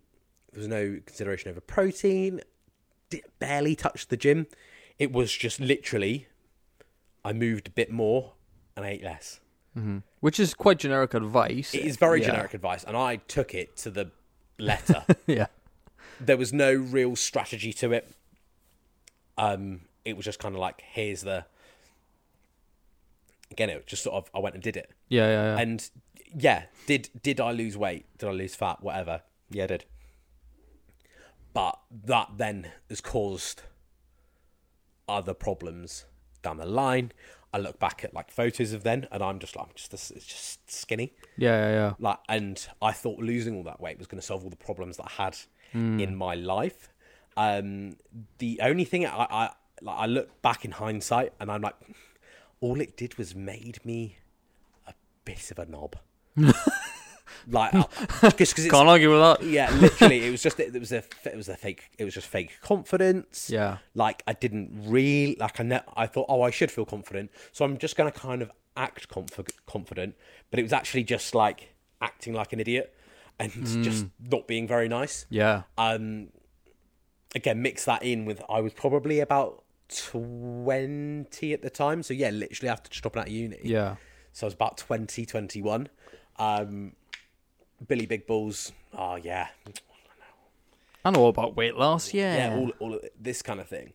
there 0.52 0.60
was 0.60 0.68
no 0.68 1.00
consideration 1.06 1.50
over 1.52 1.62
protein. 1.62 2.42
Di 3.10 3.22
barely 3.40 3.76
touched 3.76 4.10
the 4.10 4.18
gym. 4.18 4.48
It 5.00 5.12
was 5.12 5.32
just 5.32 5.60
literally, 5.60 6.28
I 7.26 7.34
moved 7.34 7.68
a 7.68 7.72
bit 7.72 7.92
more 7.92 8.34
and 8.76 8.86
I 8.86 8.90
ate 8.90 9.04
less. 9.04 9.40
Which 10.20 10.38
is 10.40 10.54
quite 10.54 10.80
generic 10.80 11.14
advice. 11.14 11.74
It 11.74 11.86
is 11.86 11.96
very 11.96 12.20
Yeah. 12.22 12.28
generic 12.28 12.54
advice, 12.54 12.84
and 12.84 12.96
I 12.98 13.16
took 13.16 13.54
it 13.56 13.78
to 13.78 13.90
the 13.90 14.12
letter. 14.60 15.06
yeah. 15.28 15.48
there 16.20 16.36
was 16.38 16.52
no 16.52 16.74
real 16.74 17.16
strategy 17.16 17.72
to 17.74 17.94
it. 17.94 18.12
Um, 19.38 19.82
it 20.04 20.18
was 20.18 20.26
just 20.26 20.40
kind 20.40 20.54
of 20.56 20.60
like, 20.60 20.84
here's 20.86 21.22
the. 21.22 21.46
Again, 23.50 23.70
it 23.70 23.76
was 23.76 23.86
just 23.86 24.04
sort 24.04 24.16
of 24.16 24.30
I 24.36 24.40
went 24.40 24.56
and 24.56 24.64
did 24.64 24.76
it. 24.78 24.92
Yeah. 25.10 25.28
Yeah. 25.28 25.56
Yeah. 25.56 25.62
And 25.62 25.90
yeah, 26.38 26.64
did 26.88 27.10
did 27.22 27.40
I 27.40 27.52
lose 27.52 27.78
weight? 27.78 28.06
Did 28.18 28.30
I 28.30 28.32
lose 28.32 28.56
fat? 28.56 28.82
Whatever. 28.82 29.22
Yeah, 29.50 29.66
I 29.66 29.68
did. 29.68 29.86
But 31.54 31.80
that 32.06 32.30
then 32.38 32.72
has 32.90 33.02
caused 33.02 33.64
other 35.08 35.34
problems 35.34 36.06
down 36.42 36.58
the 36.58 36.66
line. 36.66 37.12
I 37.54 37.58
look 37.58 37.80
back 37.80 38.06
at 38.06 38.14
like 38.14 38.32
photos 38.32 38.72
of 38.72 38.84
then, 38.84 39.08
and 39.12 39.22
I'm 39.22 39.38
just 39.40 39.58
like, 39.58 39.66
I'm 39.66 39.72
just 39.76 39.94
it's 39.94 40.26
just 40.26 40.72
skinny. 40.72 41.14
yeah. 41.38 41.68
Yeah. 41.68 41.72
Yeah. 41.72 41.94
Like, 42.00 42.20
and 42.30 42.66
I 42.82 42.94
thought 42.94 43.20
losing 43.20 43.58
all 43.58 43.64
that 43.64 43.82
weight 43.82 43.98
was 43.98 44.08
going 44.08 44.22
to 44.22 44.26
solve 44.26 44.44
all 44.44 44.50
the 44.50 44.56
problems 44.56 44.98
that 44.98 45.08
I 45.08 45.24
had 45.24 45.38
in 45.74 46.16
my 46.16 46.36
life. 46.36 46.90
Um, 47.38 47.96
the 48.40 48.60
only 48.62 48.84
thing 48.86 49.06
I, 49.06 49.10
I 49.30 49.50
like, 49.82 49.98
I 49.98 50.06
look 50.06 50.42
back 50.42 50.64
in 50.64 50.72
hindsight, 50.72 51.34
and 51.40 51.52
I'm 51.52 51.62
like, 51.62 51.76
all 52.62 52.80
it 52.80 52.96
did 52.96 53.18
was 53.18 53.36
made 53.36 53.80
me 53.86 54.18
a 54.88 54.94
bit 55.26 55.52
of 55.52 55.60
a 55.60 55.66
knob. 55.66 55.98
like, 57.48 57.72
because 58.22 58.52
it's 58.54 58.70
Can't 58.70 58.88
argue 58.88 59.10
with 59.12 59.20
that. 59.20 59.44
yeah, 59.48 59.70
literally, 59.76 60.26
it 60.26 60.32
was 60.32 60.42
just 60.48 60.60
it 60.60 60.74
was 60.80 60.92
a 60.92 61.04
it 61.26 61.36
was 61.36 61.50
a 61.50 61.56
fake 61.56 61.90
it 61.98 62.06
was 62.06 62.14
just 62.14 62.28
fake 62.28 62.52
confidence. 62.62 63.50
Yeah. 63.50 63.78
like 63.96 64.24
I 64.28 64.34
didn't 64.34 64.72
really 64.86 65.36
like 65.40 65.60
I 65.60 65.64
ne- 65.64 65.82
I 65.96 66.08
thought 66.08 66.26
oh 66.30 66.42
I 66.44 66.52
should 66.52 66.72
feel 66.72 66.86
confident, 66.86 67.32
so 67.52 67.66
I'm 67.66 67.78
just 67.78 67.96
gonna 67.96 68.12
kind 68.12 68.42
of 68.42 68.52
act 68.78 69.10
conf- 69.10 69.40
confident, 69.66 70.16
but 70.50 70.60
it 70.60 70.64
was 70.64 70.74
actually 70.74 71.04
just 71.04 71.34
like 71.36 71.74
acting 72.02 72.34
like 72.34 72.54
an 72.54 72.60
idiot 72.60 72.96
and 73.40 73.52
just 73.84 74.06
not 74.30 74.48
being 74.48 74.68
very 74.68 74.88
nice. 74.88 75.26
Yeah. 75.30 75.64
Um, 75.78 76.30
again, 77.34 77.62
mix 77.62 77.86
that 77.86 78.04
in 78.04 78.26
with 78.26 78.42
I 78.50 78.62
was 78.62 78.74
probably 78.74 79.20
about 79.20 79.64
twenty 79.90 81.54
at 81.54 81.62
the 81.62 81.70
time, 81.70 82.04
so 82.04 82.14
yeah, 82.14 82.30
literally 82.30 82.70
after 82.70 82.90
just 82.90 83.02
dropping 83.02 83.22
out 83.22 83.28
of 83.28 83.34
uni. 83.34 83.58
Yeah. 83.64 83.96
So 84.34 84.46
I 84.46 84.48
was 84.48 84.54
about 84.54 84.78
20, 84.78 85.26
21. 85.26 85.90
Um, 86.42 86.94
Billy 87.88 88.08
Big 88.08 88.26
Balls. 88.26 88.72
Oh, 88.98 89.16
yeah. 89.16 89.50
I 91.06 91.12
know 91.12 91.22
all 91.22 91.30
about 91.30 91.56
weight 91.56 91.76
loss. 91.76 92.14
Yeah. 92.14 92.36
Yeah, 92.36 92.56
all, 92.56 92.72
all 92.80 92.94
of 92.96 93.02
this 93.20 93.42
kind 93.42 93.60
of 93.60 93.68
thing. 93.68 93.94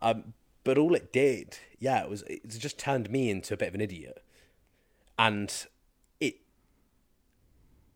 Um, 0.00 0.32
but 0.64 0.78
all 0.78 0.94
it 0.94 1.12
did, 1.12 1.58
yeah, 1.78 2.02
it 2.04 2.10
was 2.10 2.22
it 2.22 2.46
just 2.48 2.78
turned 2.78 3.10
me 3.10 3.30
into 3.30 3.54
a 3.54 3.56
bit 3.56 3.68
of 3.68 3.74
an 3.74 3.80
idiot. 3.80 4.22
And 5.18 5.52
it, 6.20 6.36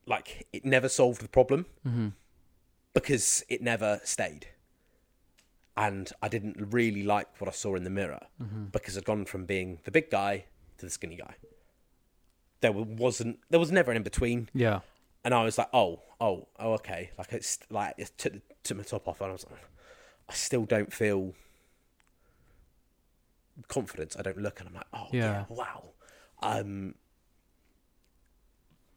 like, 0.07 0.47
it 0.53 0.65
never 0.65 0.89
solved 0.89 1.23
the 1.23 1.29
problem 1.29 1.67
because 2.95 3.45
it 3.49 3.63
never 3.63 4.01
stayed. 4.03 4.47
And 5.77 6.11
I 6.21 6.29
didn't 6.29 6.57
really 6.73 7.03
like 7.05 7.29
what 7.41 7.49
I 7.49 7.53
saw 7.53 7.77
in 7.77 7.85
the 7.85 7.91
mirror 7.91 8.27
because 8.73 8.99
I'd 8.99 9.05
gone 9.05 9.25
from 9.27 9.45
being 9.47 9.79
the 9.85 9.91
big 9.93 10.11
guy 10.11 10.45
to 10.79 10.87
the 10.87 10.91
skinny 10.91 11.17
guy. 11.17 11.35
There 12.63 12.73
wasn't, 12.73 13.39
there 13.51 13.61
was 13.61 13.71
never 13.71 13.91
an 13.91 13.99
in 13.99 14.03
between 14.03 14.49
yeah. 14.55 14.81
and 15.25 15.35
I 15.35 15.45
was 15.45 15.59
like, 15.59 15.69
oh, 15.75 16.01
oh, 16.21 16.49
oh, 16.59 16.73
okay. 16.75 17.11
Like 17.19 17.33
it's 17.33 17.59
like 17.69 17.95
it 17.99 18.11
took, 18.17 18.33
took 18.63 18.77
my 18.79 18.83
top 18.85 19.07
off, 19.07 19.21
and 19.21 19.29
I 19.29 19.33
was 19.33 19.45
like, 19.51 19.61
I 20.31 20.33
still 20.33 20.65
don't 20.65 20.93
feel 20.93 21.35
confidence. 23.69 24.17
I 24.19 24.23
don't 24.23 24.39
look, 24.39 24.61
and 24.61 24.69
I'm 24.69 24.75
like, 24.75 24.87
oh, 24.95 25.09
yeah, 25.13 25.21
Yeah. 25.21 25.45
wow. 25.51 25.83
Um. 26.43 26.95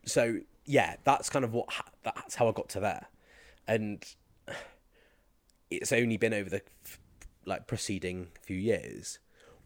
So 0.06 0.40
yeah, 0.66 0.96
that's 1.04 1.30
kind 1.30 1.44
of 1.44 1.54
what 1.54 1.72
ha- 1.72 1.92
that's 2.04 2.36
how 2.36 2.48
I 2.48 2.52
got 2.52 2.70
to 2.70 2.80
there, 2.80 3.08
and 3.68 4.06
it's 5.72 5.92
only 5.92 6.18
been 6.18 6.34
over 6.34 6.50
the 6.50 6.62
like 7.46 7.68
preceding 7.68 8.28
few 8.42 8.58
years 8.58 9.20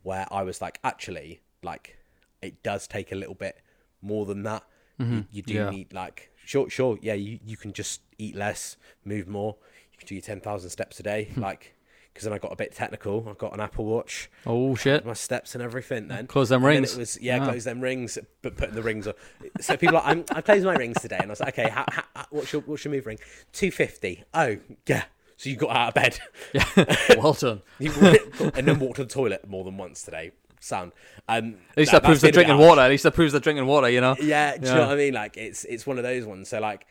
where 0.03 0.25
I 0.31 0.43
was 0.43 0.61
like, 0.61 0.79
actually, 0.83 1.41
like 1.61 1.97
it 2.41 2.63
does 2.63 2.87
take 2.87 3.11
a 3.11 3.15
little 3.15 3.35
bit 3.35 3.61
more 4.01 4.25
than 4.25 4.43
that. 4.43 4.63
You, 4.97 5.25
you 5.31 5.41
do 5.41 5.53
Yeah. 5.53 5.69
need 5.69 5.93
like 5.93 6.29
sure, 6.45 6.69
sure, 6.69 6.97
yeah. 7.01 7.13
You 7.13 7.39
you 7.45 7.55
can 7.55 7.71
just 7.71 8.01
eat 8.17 8.35
less, 8.35 8.75
move 9.05 9.27
more. 9.29 9.55
You 9.93 9.97
can 9.97 10.07
do 10.07 10.15
your 10.15 10.21
ten 10.21 10.41
thousand 10.41 10.71
steps 10.71 10.99
a 10.99 11.03
day, 11.03 11.29
like 11.37 11.75
because 12.13 12.25
then 12.25 12.33
I 12.33 12.37
got 12.37 12.51
a 12.51 12.55
bit 12.57 12.73
technical. 12.75 13.25
I've 13.29 13.37
got 13.37 13.53
an 13.53 13.61
Apple 13.61 13.85
Watch, 13.85 14.29
Oh 14.45 14.75
shit. 14.75 15.05
my 15.05 15.13
steps 15.13 15.55
and 15.55 15.63
everything. 15.63 16.09
Then 16.09 16.27
Close 16.27 16.49
them 16.49 16.65
rings. 16.65 16.95
It 16.95 16.99
was 16.99 17.17
yeah, 17.21 17.39
Ah. 17.41 17.45
close 17.45 17.63
them 17.63 17.79
rings, 17.79 18.17
but 18.41 18.57
putting 18.57 18.75
the 18.75 18.81
rings 18.81 19.07
on. 19.07 19.13
So 19.61 19.77
people 19.77 19.95
are 19.95 20.03
like, 20.03 20.29
I'm, 20.31 20.37
I 20.37 20.41
closed 20.41 20.65
my 20.65 20.73
rings 20.75 20.99
today, 20.99 21.17
and 21.21 21.27
I 21.27 21.29
was 21.31 21.39
like, 21.39 21.57
okay, 21.57 21.69
how, 21.69 21.85
how, 21.89 22.25
what's 22.31 22.51
your 22.51 22.61
what's 22.63 22.83
your 22.83 22.93
move 22.93 23.05
ring? 23.05 23.19
Two 23.53 23.71
fifty. 23.71 24.25
Oh 24.33 24.57
yeah. 24.85 25.03
So 25.37 25.49
you 25.49 25.55
got 25.55 25.69
out 25.73 25.87
of 25.89 25.93
bed. 25.93 26.19
well 27.17 27.31
done. 27.31 27.61
And 27.79 28.67
then 28.67 28.79
walked 28.79 28.97
to 28.97 29.05
the 29.05 29.09
toilet 29.09 29.47
more 29.47 29.63
than 29.63 29.77
once 29.77 30.03
today. 30.03 30.31
Sound. 30.59 30.91
Um, 31.27 31.55
At 31.71 31.77
least 31.77 31.91
that 31.93 32.03
proves 32.03 32.21
they're 32.21 32.31
drinking 32.31 32.57
water. 32.57 32.81
At 32.81 32.89
least 32.89 33.03
that 33.03 33.13
proves 33.13 33.31
they're 33.31 33.39
drinking 33.41 33.65
water. 33.65 33.89
You 33.89 34.01
know. 34.01 34.15
Yeah, 34.19 34.57
do 34.57 34.67
you 34.67 34.73
know 34.73 34.81
what 34.81 34.89
I 34.91 34.95
mean? 34.95 35.13
Like 35.13 35.37
it's 35.37 35.63
it's 35.65 35.85
one 35.87 35.97
of 35.97 36.03
those 36.03 36.25
ones. 36.25 36.49
So 36.49 36.59
like, 36.59 36.85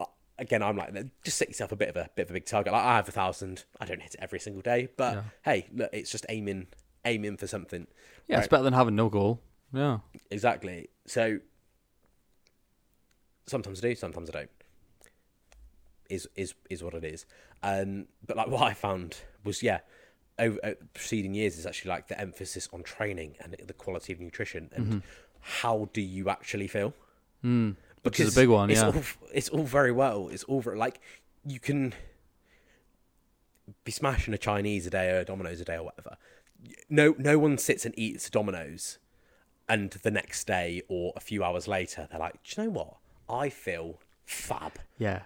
uh, 0.00 0.06
again, 0.38 0.62
I'm 0.62 0.76
like, 0.76 0.92
just 1.24 1.38
set 1.38 1.48
yourself 1.48 1.70
a 1.72 1.76
bit 1.76 1.88
of 1.88 1.96
a 1.96 2.10
bit 2.16 2.24
of 2.24 2.30
a 2.30 2.32
big 2.34 2.46
target. 2.46 2.72
Like 2.72 2.82
I 2.84 2.96
have 2.96 3.08
a 3.08 3.12
thousand. 3.12 3.64
I 3.80 3.84
don't 3.84 4.02
hit 4.02 4.14
it 4.14 4.20
every 4.20 4.40
single 4.40 4.62
day, 4.62 4.88
but 4.96 5.14
Yeah. 5.14 5.22
hey, 5.44 5.68
look, 5.72 5.90
it's 5.92 6.10
just 6.10 6.26
aiming 6.28 6.66
aiming 7.04 7.36
for 7.36 7.46
something. 7.46 7.86
Yeah, 8.26 8.38
it's 8.38 8.48
better 8.48 8.64
than 8.64 8.72
having 8.72 8.96
no 8.96 9.08
goal. 9.08 9.40
Yeah. 9.72 9.98
Exactly. 10.30 10.88
So 11.06 11.38
sometimes 13.46 13.78
I 13.80 13.88
do, 13.88 13.94
sometimes 13.94 14.30
I 14.30 14.32
don't. 14.32 14.50
Is 16.10 16.28
is 16.36 16.54
is 16.68 16.82
what 16.82 16.94
it 16.94 17.04
is. 17.04 17.24
Um, 17.62 18.06
but 18.26 18.36
like 18.36 18.48
what 18.48 18.62
I 18.62 18.74
found 18.74 19.18
was 19.44 19.62
yeah, 19.62 19.80
over 20.38 20.58
uh, 20.64 20.72
preceding 20.94 21.34
years 21.34 21.58
is 21.58 21.66
actually 21.66 21.90
like 21.90 22.08
the 22.08 22.20
emphasis 22.20 22.68
on 22.72 22.82
training 22.82 23.36
and 23.40 23.56
the 23.66 23.72
quality 23.72 24.12
of 24.12 24.20
nutrition 24.20 24.70
and 24.74 25.02
how 25.40 25.88
do 25.92 26.00
you 26.00 26.28
actually 26.30 26.68
feel. 26.68 26.94
Mm. 27.44 27.76
Which 28.02 28.18
is 28.18 28.36
a 28.36 28.40
big 28.40 28.48
one, 28.48 28.70
It's 28.70 28.80
yeah. 28.80 28.88
all, 28.88 29.02
it's 29.32 29.48
all 29.48 29.64
very 29.64 29.92
well. 29.92 30.28
It's 30.28 30.44
all 30.44 30.60
very, 30.60 30.76
like 30.76 31.00
you 31.46 31.60
can 31.60 31.94
be 33.84 33.92
smashing 33.92 34.34
a 34.34 34.38
Chinese 34.38 34.86
a 34.86 34.90
day 34.90 35.10
or 35.10 35.20
a 35.20 35.24
Domino's 35.24 35.60
a 35.60 35.64
day 35.64 35.76
or 35.76 35.84
whatever. 35.84 36.16
No, 36.88 37.14
no 37.18 37.38
one 37.38 37.58
sits 37.58 37.84
and 37.84 37.96
eats 37.98 38.30
Domino's, 38.30 38.98
and 39.68 39.90
the 39.90 40.10
next 40.10 40.46
day 40.46 40.82
or 40.88 41.12
a 41.16 41.20
few 41.20 41.42
hours 41.42 41.66
later, 41.66 42.08
they're 42.10 42.20
like, 42.20 42.42
"Do 42.44 42.60
you 42.60 42.64
know 42.66 42.70
what? 42.70 42.96
I 43.28 43.48
feel 43.48 43.98
fab." 44.24 44.74
Yeah. 44.98 45.22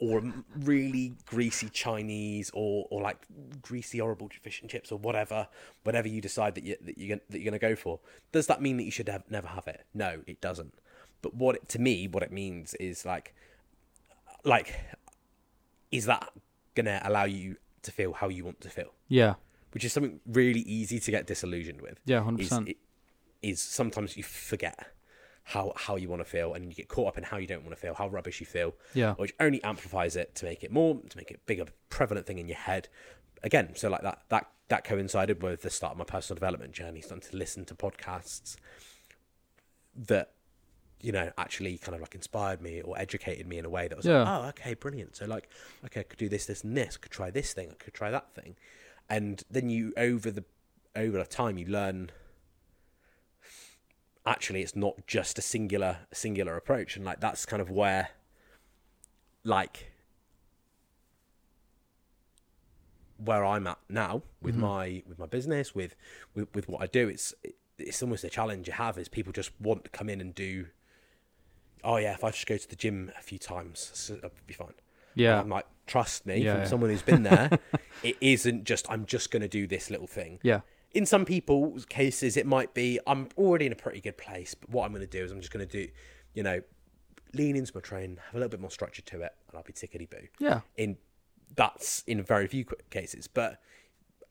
Or 0.00 0.22
really 0.60 1.14
greasy 1.26 1.68
Chinese, 1.68 2.50
or 2.54 2.86
or 2.90 3.02
like 3.02 3.18
greasy 3.62 3.98
horrible 3.98 4.30
fish 4.42 4.60
and 4.60 4.70
chips, 4.70 4.92
or 4.92 4.98
whatever, 4.98 5.48
whatever 5.82 6.08
you 6.08 6.20
decide 6.20 6.54
that 6.54 6.64
you 6.64 6.76
that 6.82 6.98
you 6.98 7.20
that 7.28 7.40
you're 7.40 7.50
going 7.50 7.52
to 7.52 7.58
go 7.58 7.74
for. 7.74 8.00
Does 8.32 8.46
that 8.46 8.62
mean 8.62 8.76
that 8.76 8.84
you 8.84 8.90
should 8.90 9.08
have 9.08 9.24
never 9.30 9.48
have 9.48 9.66
it? 9.66 9.84
No, 9.94 10.20
it 10.26 10.40
doesn't. 10.40 10.74
But 11.20 11.34
what 11.34 11.56
it, 11.56 11.68
to 11.70 11.78
me, 11.80 12.06
what 12.06 12.22
it 12.22 12.30
means 12.30 12.74
is 12.74 13.04
like, 13.04 13.34
like, 14.44 14.72
is 15.90 16.06
that 16.06 16.30
going 16.74 16.86
to 16.86 17.00
allow 17.04 17.24
you 17.24 17.56
to 17.82 17.90
feel 17.90 18.12
how 18.12 18.28
you 18.28 18.44
want 18.44 18.60
to 18.60 18.70
feel? 18.70 18.92
Yeah. 19.08 19.34
Which 19.72 19.84
is 19.84 19.92
something 19.92 20.20
really 20.26 20.60
easy 20.60 21.00
to 21.00 21.10
get 21.10 21.26
disillusioned 21.26 21.80
with. 21.80 21.98
Yeah, 22.06 22.22
hundred 22.22 22.44
percent. 22.44 22.70
Is 23.42 23.60
sometimes 23.60 24.16
you 24.16 24.22
forget 24.22 24.88
how 25.52 25.72
how 25.76 25.96
you 25.96 26.08
want 26.10 26.20
to 26.20 26.24
feel, 26.28 26.52
and 26.54 26.66
you 26.68 26.74
get 26.74 26.88
caught 26.88 27.08
up 27.08 27.16
in 27.18 27.24
how 27.24 27.38
you 27.38 27.46
don't 27.46 27.62
want 27.64 27.74
to 27.74 27.80
feel, 27.80 27.94
how 27.94 28.06
rubbish 28.08 28.38
you 28.40 28.46
feel, 28.46 28.74
Yeah. 28.92 29.14
which 29.14 29.32
only 29.40 29.62
amplifies 29.64 30.14
it 30.14 30.34
to 30.36 30.44
make 30.44 30.62
it 30.62 30.70
more, 30.70 31.00
to 31.08 31.16
make 31.16 31.30
it 31.30 31.40
bigger, 31.46 31.64
prevalent 31.88 32.26
thing 32.26 32.38
in 32.38 32.48
your 32.48 32.58
head. 32.58 32.88
Again, 33.42 33.74
so 33.74 33.88
like 33.88 34.02
that 34.02 34.22
that 34.28 34.46
that 34.68 34.84
coincided 34.84 35.42
with 35.42 35.62
the 35.62 35.70
start 35.70 35.92
of 35.92 35.98
my 35.98 36.04
personal 36.04 36.34
development 36.34 36.72
journey, 36.72 37.00
starting 37.00 37.28
to 37.30 37.36
listen 37.36 37.64
to 37.64 37.74
podcasts 37.74 38.56
that 39.96 40.32
you 41.00 41.12
know 41.12 41.30
actually 41.38 41.78
kind 41.78 41.94
of 41.94 42.00
like 42.00 42.14
inspired 42.14 42.60
me 42.60 42.82
or 42.82 42.98
educated 42.98 43.46
me 43.46 43.56
in 43.58 43.64
a 43.64 43.70
way 43.70 43.88
that 43.88 43.96
was 43.96 44.04
Yeah. 44.04 44.24
like, 44.24 44.28
oh, 44.44 44.48
okay, 44.50 44.74
brilliant. 44.74 45.16
So 45.16 45.24
like, 45.26 45.48
okay, 45.84 46.00
I 46.00 46.02
could 46.02 46.18
do 46.18 46.28
this, 46.28 46.44
this, 46.46 46.62
and 46.64 46.76
this. 46.76 46.96
I 46.96 46.98
could 47.00 47.12
try 47.12 47.30
this 47.30 47.52
thing. 47.54 47.70
I 47.70 47.74
could 47.82 47.94
try 47.94 48.10
that 48.10 48.34
thing, 48.34 48.56
and 49.08 49.42
then 49.50 49.70
you 49.70 49.94
over 49.96 50.30
the 50.30 50.44
over 50.94 51.16
the 51.18 51.24
time 51.24 51.56
you 51.56 51.66
learn. 51.66 52.10
Actually, 54.28 54.60
it's 54.60 54.76
not 54.76 55.06
just 55.06 55.38
a 55.38 55.42
singular 55.42 56.00
singular 56.12 56.56
approach, 56.56 56.96
and 56.96 57.04
like 57.04 57.18
that's 57.18 57.46
kind 57.46 57.62
of 57.62 57.70
where, 57.70 58.10
like, 59.42 59.90
where 63.16 63.42
I'm 63.42 63.66
at 63.66 63.78
now 63.88 64.22
with 64.42 64.54
mm-hmm. 64.54 64.64
my 64.64 65.02
with 65.06 65.18
my 65.18 65.24
business, 65.24 65.74
with 65.74 65.96
with, 66.34 66.54
with 66.54 66.68
what 66.68 66.82
I 66.82 66.86
do. 66.86 67.08
It's 67.08 67.32
it's 67.78 68.02
almost 68.02 68.22
a 68.22 68.28
challenge 68.28 68.66
you 68.66 68.74
have 68.74 68.98
is 68.98 69.08
people 69.08 69.32
just 69.32 69.50
want 69.60 69.84
to 69.84 69.90
come 69.90 70.10
in 70.10 70.20
and 70.20 70.34
do. 70.34 70.66
Oh 71.82 71.96
yeah, 71.96 72.12
if 72.12 72.22
I 72.22 72.30
just 72.30 72.46
go 72.46 72.58
to 72.58 72.68
the 72.68 72.76
gym 72.76 73.10
a 73.18 73.22
few 73.22 73.38
times, 73.38 73.90
so 73.94 74.18
I'll 74.22 74.30
be 74.46 74.52
fine. 74.52 74.74
Yeah. 75.14 75.40
I'm 75.40 75.48
like, 75.48 75.66
trust 75.86 76.26
me, 76.26 76.36
Yeah, 76.38 76.52
from 76.52 76.60
yeah. 76.62 76.68
someone 76.68 76.90
who's 76.90 77.02
been 77.02 77.22
there, 77.24 77.50
it 78.02 78.16
isn't 78.20 78.64
just 78.64 78.90
I'm 78.90 79.06
just 79.06 79.30
going 79.30 79.42
to 79.42 79.48
do 79.48 79.66
this 79.66 79.90
little 79.90 80.06
thing. 80.06 80.38
Yeah. 80.42 80.60
In 80.98 81.06
some 81.06 81.24
people's 81.24 81.84
cases, 81.84 82.36
it 82.36 82.44
might 82.44 82.74
be 82.74 82.98
I'm 83.06 83.28
already 83.36 83.66
in 83.66 83.72
a 83.72 83.76
pretty 83.76 84.00
good 84.00 84.18
place, 84.18 84.54
but 84.54 84.68
what 84.70 84.84
I'm 84.84 84.90
going 84.92 85.00
to 85.00 85.18
do 85.18 85.22
is 85.24 85.30
I'm 85.30 85.40
just 85.40 85.52
going 85.52 85.66
to 85.66 85.72
do, 85.86 85.88
you 86.34 86.42
know, 86.42 86.60
lean 87.34 87.54
into 87.54 87.70
my 87.74 87.80
train, 87.80 88.18
have 88.26 88.34
a 88.34 88.38
little 88.38 88.48
bit 88.48 88.60
more 88.60 88.70
structure 88.70 89.02
to 89.02 89.22
it, 89.22 89.32
and 89.48 89.56
I'll 89.56 89.62
be 89.62 89.72
tickety 89.72 90.10
boo. 90.10 90.26
Yeah. 90.40 90.60
In 90.76 90.96
that's 91.54 92.02
in 92.08 92.22
very 92.22 92.48
few 92.48 92.64
cases, 92.90 93.28
but 93.28 93.60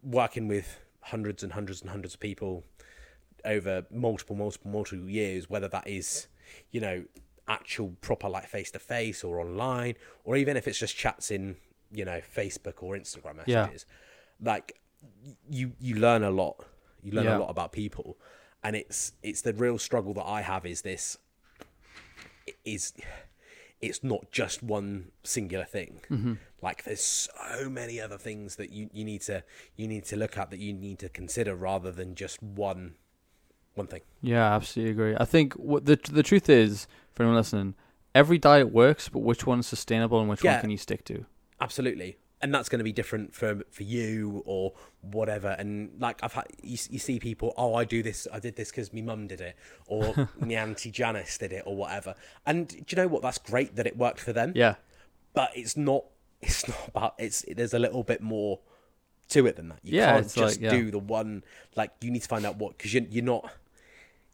working 0.04 0.48
with 0.50 0.80
hundreds 1.02 1.42
and 1.42 1.54
hundreds 1.54 1.80
and 1.82 1.90
hundreds 1.90 2.14
of 2.16 2.20
people 2.20 2.64
over 3.46 3.86
multiple, 3.90 4.36
multiple, 4.36 4.70
multiple 4.70 5.10
years, 5.10 5.50
whether 5.50 5.70
that 5.70 5.88
is, 5.88 6.28
you 6.72 6.82
know, 6.82 7.06
actual 7.48 7.94
proper 8.02 8.28
like 8.28 8.46
face 8.48 8.72
to 8.72 8.80
face 8.80 9.24
or 9.24 9.40
online, 9.40 9.96
or 10.26 10.36
even 10.36 10.58
if 10.58 10.68
it's 10.68 10.78
just 10.80 10.98
chats 10.98 11.32
in, 11.32 11.56
you 11.94 12.04
know, 12.04 12.20
Facebook 12.36 12.84
or 12.84 12.96
Instagram 12.98 13.42
Yeah. 13.46 13.62
messages, 13.62 13.86
like 14.42 14.74
y- 14.74 14.80
you 15.50 15.74
you 15.80 15.96
learn 15.96 16.24
a 16.24 16.32
lot. 16.32 16.66
You 17.02 17.12
learn 17.12 17.26
Yeah. 17.26 17.38
a 17.38 17.40
lot 17.40 17.50
about 17.50 17.72
people, 17.72 18.18
and 18.64 18.76
it's 18.76 19.14
it's 19.24 19.42
the 19.42 19.54
real 19.54 19.78
struggle 19.78 20.14
that 20.16 20.26
I 20.26 20.42
have 20.42 20.66
is 20.66 20.82
this 20.82 21.18
is 22.66 22.94
it's 23.80 24.04
not 24.04 24.32
just 24.32 24.64
one 24.64 25.12
singular 25.24 25.66
thing. 25.66 26.02
Mm-hmm. 26.10 26.34
Like 26.62 26.84
there's 26.84 27.02
so 27.02 27.70
many 27.70 28.02
other 28.02 28.18
things 28.18 28.56
that 28.56 28.72
you, 28.72 28.90
you 28.92 29.04
need 29.06 29.22
to 29.24 29.44
you 29.76 29.88
need 29.88 30.06
to 30.06 30.16
look 30.16 30.38
at 30.38 30.50
that 30.50 30.60
you 30.60 30.74
need 30.74 31.00
to 31.00 31.10
consider 31.10 31.56
rather 31.56 31.92
than 31.92 32.16
just 32.16 32.42
one 32.42 32.96
one 33.76 33.88
thing. 33.88 34.02
Yeah, 34.22 34.54
absolutely 34.56 34.92
agree. 34.92 35.16
I 35.20 35.26
think 35.26 35.54
what 35.54 35.86
the 35.86 36.00
the 36.12 36.24
truth 36.24 36.50
is 36.50 36.88
for 37.14 37.24
anyone 37.24 37.38
listening, 37.38 37.76
every 38.16 38.38
diet 38.40 38.72
works, 38.72 39.10
but 39.10 39.20
which 39.20 39.46
one's 39.46 39.68
sustainable 39.68 40.20
and 40.20 40.30
which 40.30 40.44
one 40.44 40.60
can 40.60 40.70
you 40.72 40.78
stick 40.78 41.04
to? 41.06 41.26
Absolutely. 41.62 42.18
And 42.42 42.54
that's 42.54 42.70
going 42.70 42.78
to 42.80 42.84
be 42.84 42.92
different 42.94 43.34
for 43.34 43.64
for 43.72 43.82
you 43.84 44.44
or 44.46 44.74
whatever. 45.02 45.56
And 45.58 46.00
like 46.00 46.20
I've 46.24 46.34
had, 46.34 46.46
you, 46.62 46.78
you 46.92 47.00
see 47.00 47.20
people, 47.20 47.54
oh, 47.58 47.74
I 47.74 47.84
do 47.84 48.04
this, 48.04 48.28
I 48.32 48.40
did 48.40 48.56
this 48.56 48.70
because 48.70 48.94
my 48.94 49.02
mum 49.02 49.26
did 49.28 49.42
it, 49.42 49.56
or 49.88 50.14
my 50.40 50.54
auntie 50.54 50.92
Janice 50.92 51.38
did 51.40 51.52
it, 51.52 51.64
or 51.66 51.76
whatever. 51.76 52.14
And 52.46 52.68
do 52.68 52.84
you 52.90 52.96
know 52.96 53.08
what? 53.08 53.24
That's 53.24 53.40
great 53.40 53.76
that 53.76 53.88
it 53.88 53.98
worked 53.98 54.20
for 54.20 54.34
them. 54.34 54.52
Yeah. 54.56 54.76
but 55.34 55.50
it's 55.56 55.76
not 55.76 56.06
it's 56.42 56.68
not 56.68 56.78
about 56.90 57.16
it's 57.18 57.44
there's 57.56 57.74
a 57.74 57.80
little 57.80 58.04
bit 58.04 58.22
more 58.22 58.60
to 59.30 59.48
it 59.48 59.56
than 59.56 59.70
that 59.70 59.80
you 59.84 59.98
Yeah, 59.98 60.14
can't 60.14 60.24
just 60.32 60.38
like- 60.38 60.62
yeah. 60.62 60.70
do 60.70 60.92
the 60.92 61.00
one 61.00 61.44
like 61.76 61.92
you 62.02 62.12
need 62.12 62.22
to 62.22 62.28
find 62.28 62.46
out 62.46 62.58
what 62.58 62.78
because 62.78 62.94
you're, 62.94 63.04
you're 63.10 63.24
not 63.26 63.50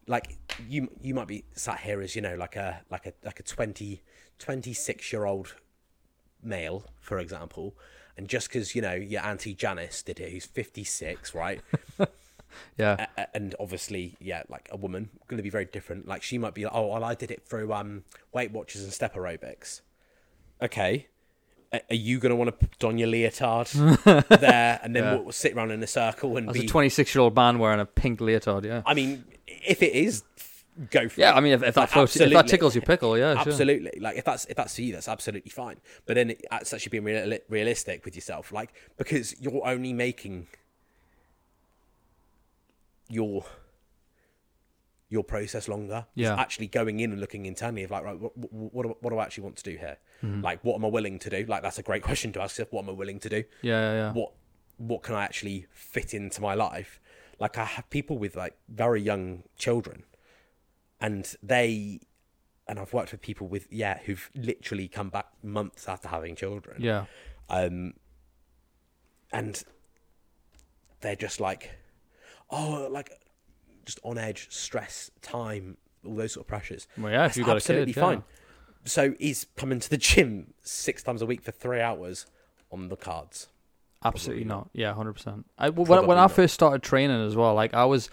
like 0.06 0.36
you 0.68 0.88
you 1.00 1.14
might 1.14 1.26
be 1.26 1.44
sat 1.54 1.80
here 1.80 2.02
as 2.02 2.14
you 2.14 2.20
know 2.20 2.34
like 2.36 2.56
a 2.56 2.82
like 2.90 3.06
a 3.06 3.12
like 3.24 3.40
a 3.40 3.42
20 3.42 4.02
26 4.38 5.12
year 5.12 5.24
old 5.24 5.54
male 6.42 6.84
for 7.00 7.18
example 7.18 7.74
and 8.16 8.28
just 8.28 8.48
because 8.48 8.74
you 8.74 8.82
know 8.82 8.92
your 8.94 9.22
auntie 9.22 9.54
janice 9.54 10.02
did 10.02 10.20
it 10.20 10.30
who's 10.30 10.46
56 10.46 11.34
right 11.34 11.60
Yeah. 12.78 13.06
a- 13.18 13.26
and 13.34 13.52
obviously, 13.58 14.14
yeah, 14.20 14.44
like 14.48 14.68
a 14.70 14.76
woman 14.76 15.10
going 15.26 15.38
to 15.38 15.42
be 15.42 15.50
very 15.50 15.64
different. 15.64 16.06
Like 16.06 16.22
she 16.22 16.38
might 16.38 16.54
be, 16.54 16.62
like, 16.64 16.72
oh, 16.72 16.86
well, 16.86 17.02
I 17.02 17.16
did 17.16 17.32
it 17.32 17.42
through 17.44 17.72
um 17.72 18.04
Weight 18.32 18.52
Watchers 18.52 18.84
and 18.84 18.92
step 18.92 19.16
aerobics. 19.16 19.80
Okay, 20.62 21.08
A- 21.72 21.82
are 21.90 21.96
you 21.96 22.20
going 22.20 22.30
to 22.30 22.36
want 22.36 22.48
to 22.60 22.66
put 22.66 22.84
on 22.84 22.96
your 22.96 23.08
leotard 23.08 23.66
there 24.28 24.78
and 24.84 24.94
then 24.94 25.02
Yeah. 25.02 25.14
we'll 25.16 25.32
sit 25.32 25.54
around 25.54 25.72
in 25.72 25.82
a 25.82 25.86
circle 25.88 26.36
and 26.36 26.48
As 26.48 26.54
be? 26.54 26.64
a 26.64 26.68
26 26.68 27.12
year 27.14 27.22
old 27.22 27.34
man 27.34 27.58
wearing 27.58 27.80
a 27.80 27.86
pink 27.86 28.20
leotard, 28.20 28.64
yeah. 28.64 28.82
I 28.86 28.94
mean, 28.94 29.24
if 29.48 29.82
it 29.82 29.92
is, 29.92 30.22
go 30.90 31.08
for 31.08 31.20
Yeah, 31.20 31.32
it. 31.32 31.36
I 31.36 31.40
mean, 31.40 31.52
if, 31.52 31.62
if 31.62 31.74
that 31.74 31.90
floats, 31.90 32.16
if 32.16 32.32
that 32.32 32.48
tickles 32.48 32.74
your 32.74 32.82
pickle, 32.82 33.16
yeah, 33.18 33.34
sure. 33.42 33.52
Absolutely, 33.52 33.92
like 34.00 34.16
if 34.16 34.24
that's 34.24 34.44
if 34.46 34.56
that's 34.56 34.74
for 34.74 34.82
you, 34.82 34.92
that's 34.92 35.08
absolutely 35.08 35.50
fine. 35.50 35.76
But 36.06 36.14
then 36.14 36.30
it- 36.30 36.44
it's 36.52 36.72
actually 36.72 36.90
being 36.90 37.04
real, 37.04 37.38
realistic 37.48 38.04
with 38.04 38.14
yourself, 38.14 38.52
like 38.52 38.72
because 38.96 39.34
you're 39.40 39.66
only 39.66 39.92
making 39.92 40.46
your 43.08 43.44
your 45.10 45.22
process 45.22 45.68
longer. 45.68 46.06
It's 46.16 46.22
Yeah. 46.22 46.34
actually 46.40 46.66
going 46.66 46.98
in 47.00 47.12
and 47.12 47.20
looking 47.20 47.46
internally 47.46 47.84
of 47.84 47.90
like, 47.90 48.02
right, 48.04 48.18
what, 48.18 48.32
what, 48.36 48.82
do, 48.84 48.96
what 49.00 49.10
do 49.10 49.18
I 49.18 49.22
actually 49.24 49.44
want 49.44 49.56
to 49.56 49.62
do 49.62 49.76
here? 49.76 49.98
Mm-hmm. 50.24 50.40
Like, 50.42 50.64
what 50.64 50.74
am 50.74 50.84
I 50.84 50.88
willing 50.88 51.18
to 51.20 51.30
do? 51.30 51.44
Like, 51.46 51.62
that's 51.62 51.78
a 51.78 51.82
great 51.82 52.02
question 52.02 52.32
to 52.32 52.40
ask 52.42 52.54
yourself. 52.58 52.72
What 52.72 52.84
am 52.84 52.90
I 52.90 52.94
willing 52.94 53.20
to 53.20 53.28
do? 53.28 53.44
Yeah, 53.62 53.80
yeah, 53.80 53.92
yeah. 53.92 54.12
what 54.12 54.32
what 54.76 55.02
can 55.04 55.14
I 55.14 55.22
actually 55.22 55.66
fit 55.70 56.14
into 56.14 56.40
my 56.40 56.54
life? 56.54 57.00
Like 57.38 57.58
I 57.58 57.64
have 57.64 57.88
people 57.90 58.18
with 58.18 58.34
like 58.34 58.56
very 58.68 59.00
young 59.02 59.44
children, 59.56 60.02
and 61.04 61.34
they, 61.42 62.00
and 62.66 62.78
I've 62.78 62.92
worked 62.92 63.12
with 63.12 63.20
people 63.20 63.46
with 63.46 63.66
yeah 63.70 63.98
who've 64.04 64.30
literally 64.34 64.88
come 64.88 65.10
back 65.10 65.26
months 65.42 65.88
after 65.88 66.08
having 66.08 66.34
children, 66.36 66.76
Yeah. 66.82 67.04
um, 67.48 67.94
and 69.32 69.62
they're 71.00 71.16
just 71.16 71.40
like, 71.40 71.70
oh, 72.50 72.88
like 72.90 73.10
just 73.84 74.00
on 74.02 74.16
edge, 74.18 74.46
stress, 74.50 75.10
time, 75.20 75.76
all 76.06 76.14
those 76.16 76.32
sort 76.32 76.44
of 76.44 76.48
pressures. 76.48 76.86
Well, 76.96 77.12
yeah, 77.12 77.26
if 77.26 77.36
you've 77.36 77.46
got 77.46 77.52
a 77.52 77.56
absolutely 77.56 77.92
kid, 77.92 78.00
yeah. 78.00 78.06
fine. 78.06 78.22
So 78.86 79.14
he's 79.18 79.46
coming 79.56 79.80
to 79.80 79.90
the 79.90 79.96
gym 79.96 80.54
six 80.62 81.02
times 81.02 81.22
a 81.22 81.26
week 81.26 81.42
for 81.42 81.52
three 81.52 81.80
hours 81.80 82.26
on 82.70 82.88
the 82.88 82.96
cards. 82.96 83.48
Absolutely 84.04 84.44
not. 84.44 84.68
Yeah, 84.72 84.92
hundred 84.94 85.14
percent. 85.14 85.46
I 85.58 85.70
when, 85.70 86.06
when 86.06 86.18
I 86.18 86.28
first 86.28 86.54
started 86.54 86.82
training 86.82 87.26
as 87.26 87.34
well, 87.36 87.54
like 87.54 87.72
I 87.74 87.84
was 87.86 88.10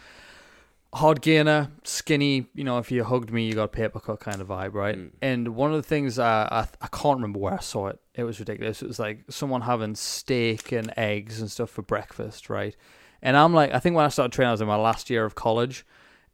hard 0.93 1.21
gainer, 1.21 1.71
skinny. 1.83 2.47
You 2.53 2.63
know, 2.63 2.77
if 2.77 2.91
you 2.91 3.03
hugged 3.03 3.31
me, 3.31 3.47
you 3.47 3.53
got 3.53 3.63
a 3.63 3.67
paper 3.69 3.99
cut 3.99 4.19
kind 4.19 4.41
of 4.41 4.47
vibe, 4.47 4.73
right? 4.73 4.97
Mm. 4.97 5.11
And 5.21 5.55
one 5.55 5.71
of 5.71 5.77
the 5.77 5.87
things 5.87 6.19
I, 6.19 6.43
I 6.51 6.67
I 6.81 6.87
can't 6.87 7.17
remember 7.17 7.39
where 7.39 7.53
I 7.53 7.59
saw 7.59 7.87
it. 7.87 7.99
It 8.13 8.23
was 8.23 8.39
ridiculous. 8.39 8.81
It 8.81 8.87
was 8.87 8.99
like 8.99 9.23
someone 9.29 9.61
having 9.61 9.95
steak 9.95 10.71
and 10.71 10.93
eggs 10.97 11.39
and 11.39 11.49
stuff 11.49 11.69
for 11.69 11.81
breakfast, 11.81 12.49
right? 12.49 12.75
And 13.21 13.37
I'm 13.37 13.53
like, 13.53 13.73
I 13.73 13.79
think 13.79 13.95
when 13.95 14.05
I 14.05 14.09
started 14.09 14.31
training, 14.31 14.49
I 14.49 14.53
was 14.53 14.61
in 14.61 14.67
my 14.67 14.75
last 14.75 15.09
year 15.09 15.25
of 15.25 15.35
college, 15.35 15.85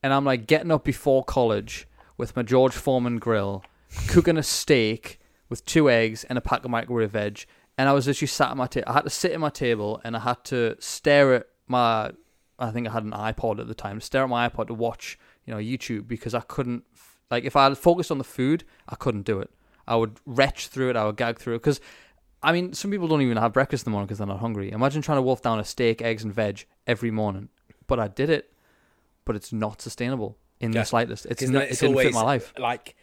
and 0.02 0.14
I'm 0.14 0.26
like 0.26 0.48
getting 0.48 0.72
up 0.72 0.84
before 0.84 1.24
college 1.24 1.88
with 2.18 2.36
my 2.36 2.44
George 2.44 2.74
Foreman 2.74 3.20
grill, 3.20 3.64
cooking 4.08 4.38
a 4.38 4.44
steak 4.44 5.20
with 5.50 5.66
two 5.66 5.90
eggs 5.90 6.24
and 6.26 6.38
a 6.38 6.42
pack 6.42 6.66
of 6.66 6.72
microwave 6.72 7.12
veg. 7.12 7.46
And 7.78 7.88
I 7.88 7.94
was 7.94 8.08
literally 8.08 8.28
sat 8.28 8.52
at 8.52 8.58
my 8.58 8.68
table. 8.68 8.90
I 8.90 8.94
had 8.94 9.04
to 9.04 9.10
sit 9.10 9.32
at 9.32 9.40
my 9.40 9.50
table 9.50 10.02
and 10.04 10.16
I 10.16 10.20
had 10.20 10.44
to 10.46 10.76
stare 10.80 11.34
at 11.36 11.48
my. 11.68 12.12
I 12.60 12.72
think 12.72 12.88
I 12.88 12.92
had 12.92 13.04
an 13.04 13.12
iPod 13.12 13.60
at 13.60 13.68
the 13.68 13.76
time. 13.76 14.00
to 14.00 14.06
Stare 14.06 14.24
at 14.24 14.30
my 14.30 14.48
iPod 14.50 14.68
to 14.68 14.74
watch, 14.74 15.20
you 15.46 15.54
know, 15.54 15.60
YouTube 15.60 16.08
because 16.08 16.34
I 16.34 16.42
couldn't. 16.42 16.84
Like, 17.30 17.44
if 17.44 17.56
I 17.56 17.66
had 17.66 17.78
focused 17.78 18.10
on 18.12 18.18
the 18.18 18.24
food, 18.24 18.64
I 18.90 18.96
couldn't 18.96 19.24
do 19.24 19.40
it. 19.40 19.50
I 19.88 19.96
would 19.96 20.20
retch 20.26 20.68
through 20.70 20.90
it. 20.92 20.96
I 20.96 21.06
would 21.06 21.18
gag 21.18 21.38
through 21.40 21.56
it 21.56 21.60
because. 21.60 21.80
I 22.44 22.52
mean, 22.52 22.74
some 22.74 22.92
people 22.92 23.08
don't 23.08 23.24
even 23.24 23.38
have 23.38 23.52
breakfast 23.52 23.82
in 23.82 23.86
the 23.86 23.92
morning 23.94 24.06
because 24.06 24.20
they're 24.20 24.28
not 24.28 24.40
hungry. 24.40 24.72
Imagine 24.72 25.02
trying 25.02 25.18
to 25.18 25.24
wolf 25.24 25.42
down 25.42 25.60
a 25.60 25.66
steak, 25.66 26.04
eggs, 26.04 26.24
and 26.24 26.32
veg 26.32 26.66
every 26.86 27.10
morning. 27.10 27.50
But 27.88 28.00
I 28.00 28.08
did 28.08 28.30
it. 28.30 28.54
But 29.26 29.36
it's 29.36 29.52
not 29.52 29.82
sustainable 29.82 30.38
in 30.60 30.72
Yeah. 30.72 30.82
the 30.82 30.86
slightest. 30.86 31.26
It's 31.26 31.42
not. 31.42 31.64
it- 31.64 31.72
It 31.72 31.80
didn't 31.80 31.98
fit 31.98 32.14
my 32.14 32.22
life. 32.22 32.54
Like, 32.58 32.96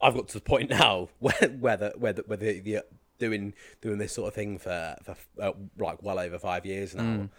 I've 0.00 0.14
got 0.14 0.28
to 0.28 0.34
the 0.34 0.40
point 0.42 0.68
now 0.70 1.08
where 1.20 1.34
whether 1.58 1.92
whether 1.96 2.22
whether 2.26 2.50
you're 2.52 2.82
doing 3.18 3.54
doing 3.80 3.96
this 3.98 4.12
sort 4.12 4.28
of 4.28 4.34
thing 4.34 4.58
for 4.58 4.94
for 5.02 5.16
uh, 5.40 5.52
like 5.78 6.02
well 6.02 6.18
over 6.18 6.38
five 6.38 6.66
years 6.66 6.94
now, 6.94 7.02
Mm. 7.02 7.30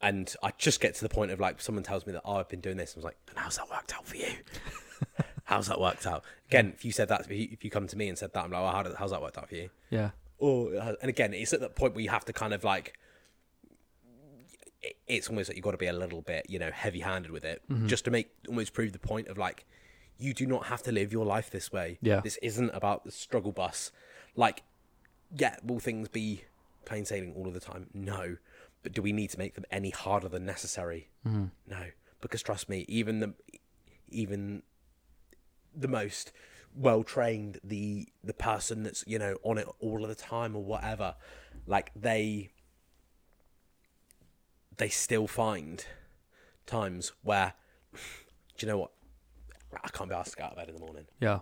And 0.00 0.34
I 0.42 0.52
just 0.58 0.80
get 0.80 0.94
to 0.96 1.02
the 1.02 1.08
point 1.08 1.30
of 1.30 1.40
like 1.40 1.60
someone 1.60 1.82
tells 1.84 2.06
me 2.06 2.12
that 2.12 2.22
oh 2.24 2.36
I've 2.36 2.48
been 2.48 2.60
doing 2.60 2.76
this, 2.76 2.94
I 2.94 2.98
was 2.98 3.04
like, 3.04 3.16
and 3.28 3.38
how's 3.38 3.56
that 3.56 3.68
worked 3.70 3.94
out 3.94 4.06
for 4.06 4.16
you? 4.16 4.28
how's 5.44 5.66
that 5.68 5.80
worked 5.80 6.06
out? 6.06 6.24
Again, 6.48 6.72
if 6.74 6.84
you 6.84 6.92
said 6.92 7.08
that, 7.08 7.26
if 7.30 7.64
you, 7.64 7.70
come 7.70 7.86
to 7.86 7.96
me 7.96 8.08
and 8.08 8.16
said 8.18 8.32
that, 8.34 8.44
I'm 8.44 8.50
like, 8.50 8.62
well, 8.62 8.72
how 8.72 8.94
how's 8.96 9.10
that 9.10 9.20
worked 9.22 9.38
out 9.38 9.48
for 9.48 9.56
you? 9.56 9.70
Yeah. 9.90 10.10
Or 10.38 10.74
uh, 10.76 10.94
and 11.00 11.08
again, 11.08 11.34
it's 11.34 11.52
at 11.52 11.60
that 11.60 11.74
point 11.74 11.94
where 11.94 12.02
you 12.04 12.10
have 12.10 12.24
to 12.26 12.32
kind 12.32 12.52
of 12.54 12.64
like. 12.64 12.94
It's 15.08 15.28
almost 15.28 15.50
like 15.50 15.56
you've 15.56 15.64
got 15.64 15.72
to 15.72 15.76
be 15.76 15.88
a 15.88 15.92
little 15.92 16.22
bit, 16.22 16.46
you 16.48 16.58
know, 16.60 16.70
heavy-handed 16.70 17.32
with 17.32 17.44
it, 17.44 17.62
Mm-hmm. 17.68 17.88
just 17.88 18.04
to 18.04 18.10
make 18.12 18.30
almost 18.46 18.72
prove 18.72 18.92
the 18.92 18.98
point 19.00 19.26
of 19.26 19.36
like, 19.36 19.66
you 20.18 20.32
do 20.32 20.46
not 20.46 20.66
have 20.66 20.82
to 20.84 20.92
live 20.92 21.12
your 21.12 21.24
life 21.26 21.50
this 21.50 21.72
way. 21.72 21.98
Yeah. 22.00 22.20
this 22.20 22.36
isn't 22.42 22.70
about 22.70 23.04
the 23.04 23.10
struggle 23.10 23.50
bus. 23.50 23.90
Like, 24.36 24.62
yeah, 25.36 25.56
will 25.64 25.80
things 25.80 26.08
be 26.08 26.44
plain 26.84 27.04
sailing 27.04 27.34
all 27.34 27.48
of 27.48 27.54
the 27.54 27.60
time? 27.60 27.88
No, 27.92 28.36
but 28.82 28.92
do 28.92 29.02
we 29.02 29.12
need 29.12 29.30
to 29.30 29.38
make 29.38 29.54
them 29.54 29.64
any 29.70 29.90
harder 29.90 30.28
than 30.28 30.44
necessary? 30.44 31.08
Mm-hmm. 31.26 31.46
No, 31.66 31.84
because 32.20 32.42
trust 32.42 32.68
me, 32.68 32.84
even 32.88 33.20
the 33.20 33.34
even 34.08 34.62
the 35.74 35.88
most 35.88 36.32
well 36.74 37.02
trained, 37.02 37.58
the 37.62 38.08
the 38.22 38.34
person 38.34 38.82
that's 38.82 39.04
you 39.06 39.18
know 39.18 39.36
on 39.42 39.58
it 39.58 39.66
all 39.80 40.02
of 40.02 40.08
the 40.08 40.14
time 40.14 40.54
or 40.56 40.64
whatever, 40.64 41.14
like 41.66 41.90
they 41.94 42.50
they 44.76 44.88
still 44.88 45.26
find 45.26 45.86
times 46.66 47.12
where 47.22 47.54
do 47.92 48.66
you 48.66 48.68
know 48.68 48.78
what 48.78 48.92
I 49.84 49.88
can't 49.88 50.08
be 50.08 50.16
asked 50.16 50.32
to 50.32 50.36
get 50.36 50.46
out 50.46 50.52
of 50.52 50.56
bed 50.58 50.68
in 50.68 50.74
the 50.74 50.80
morning. 50.80 51.04
Yeah. 51.20 51.40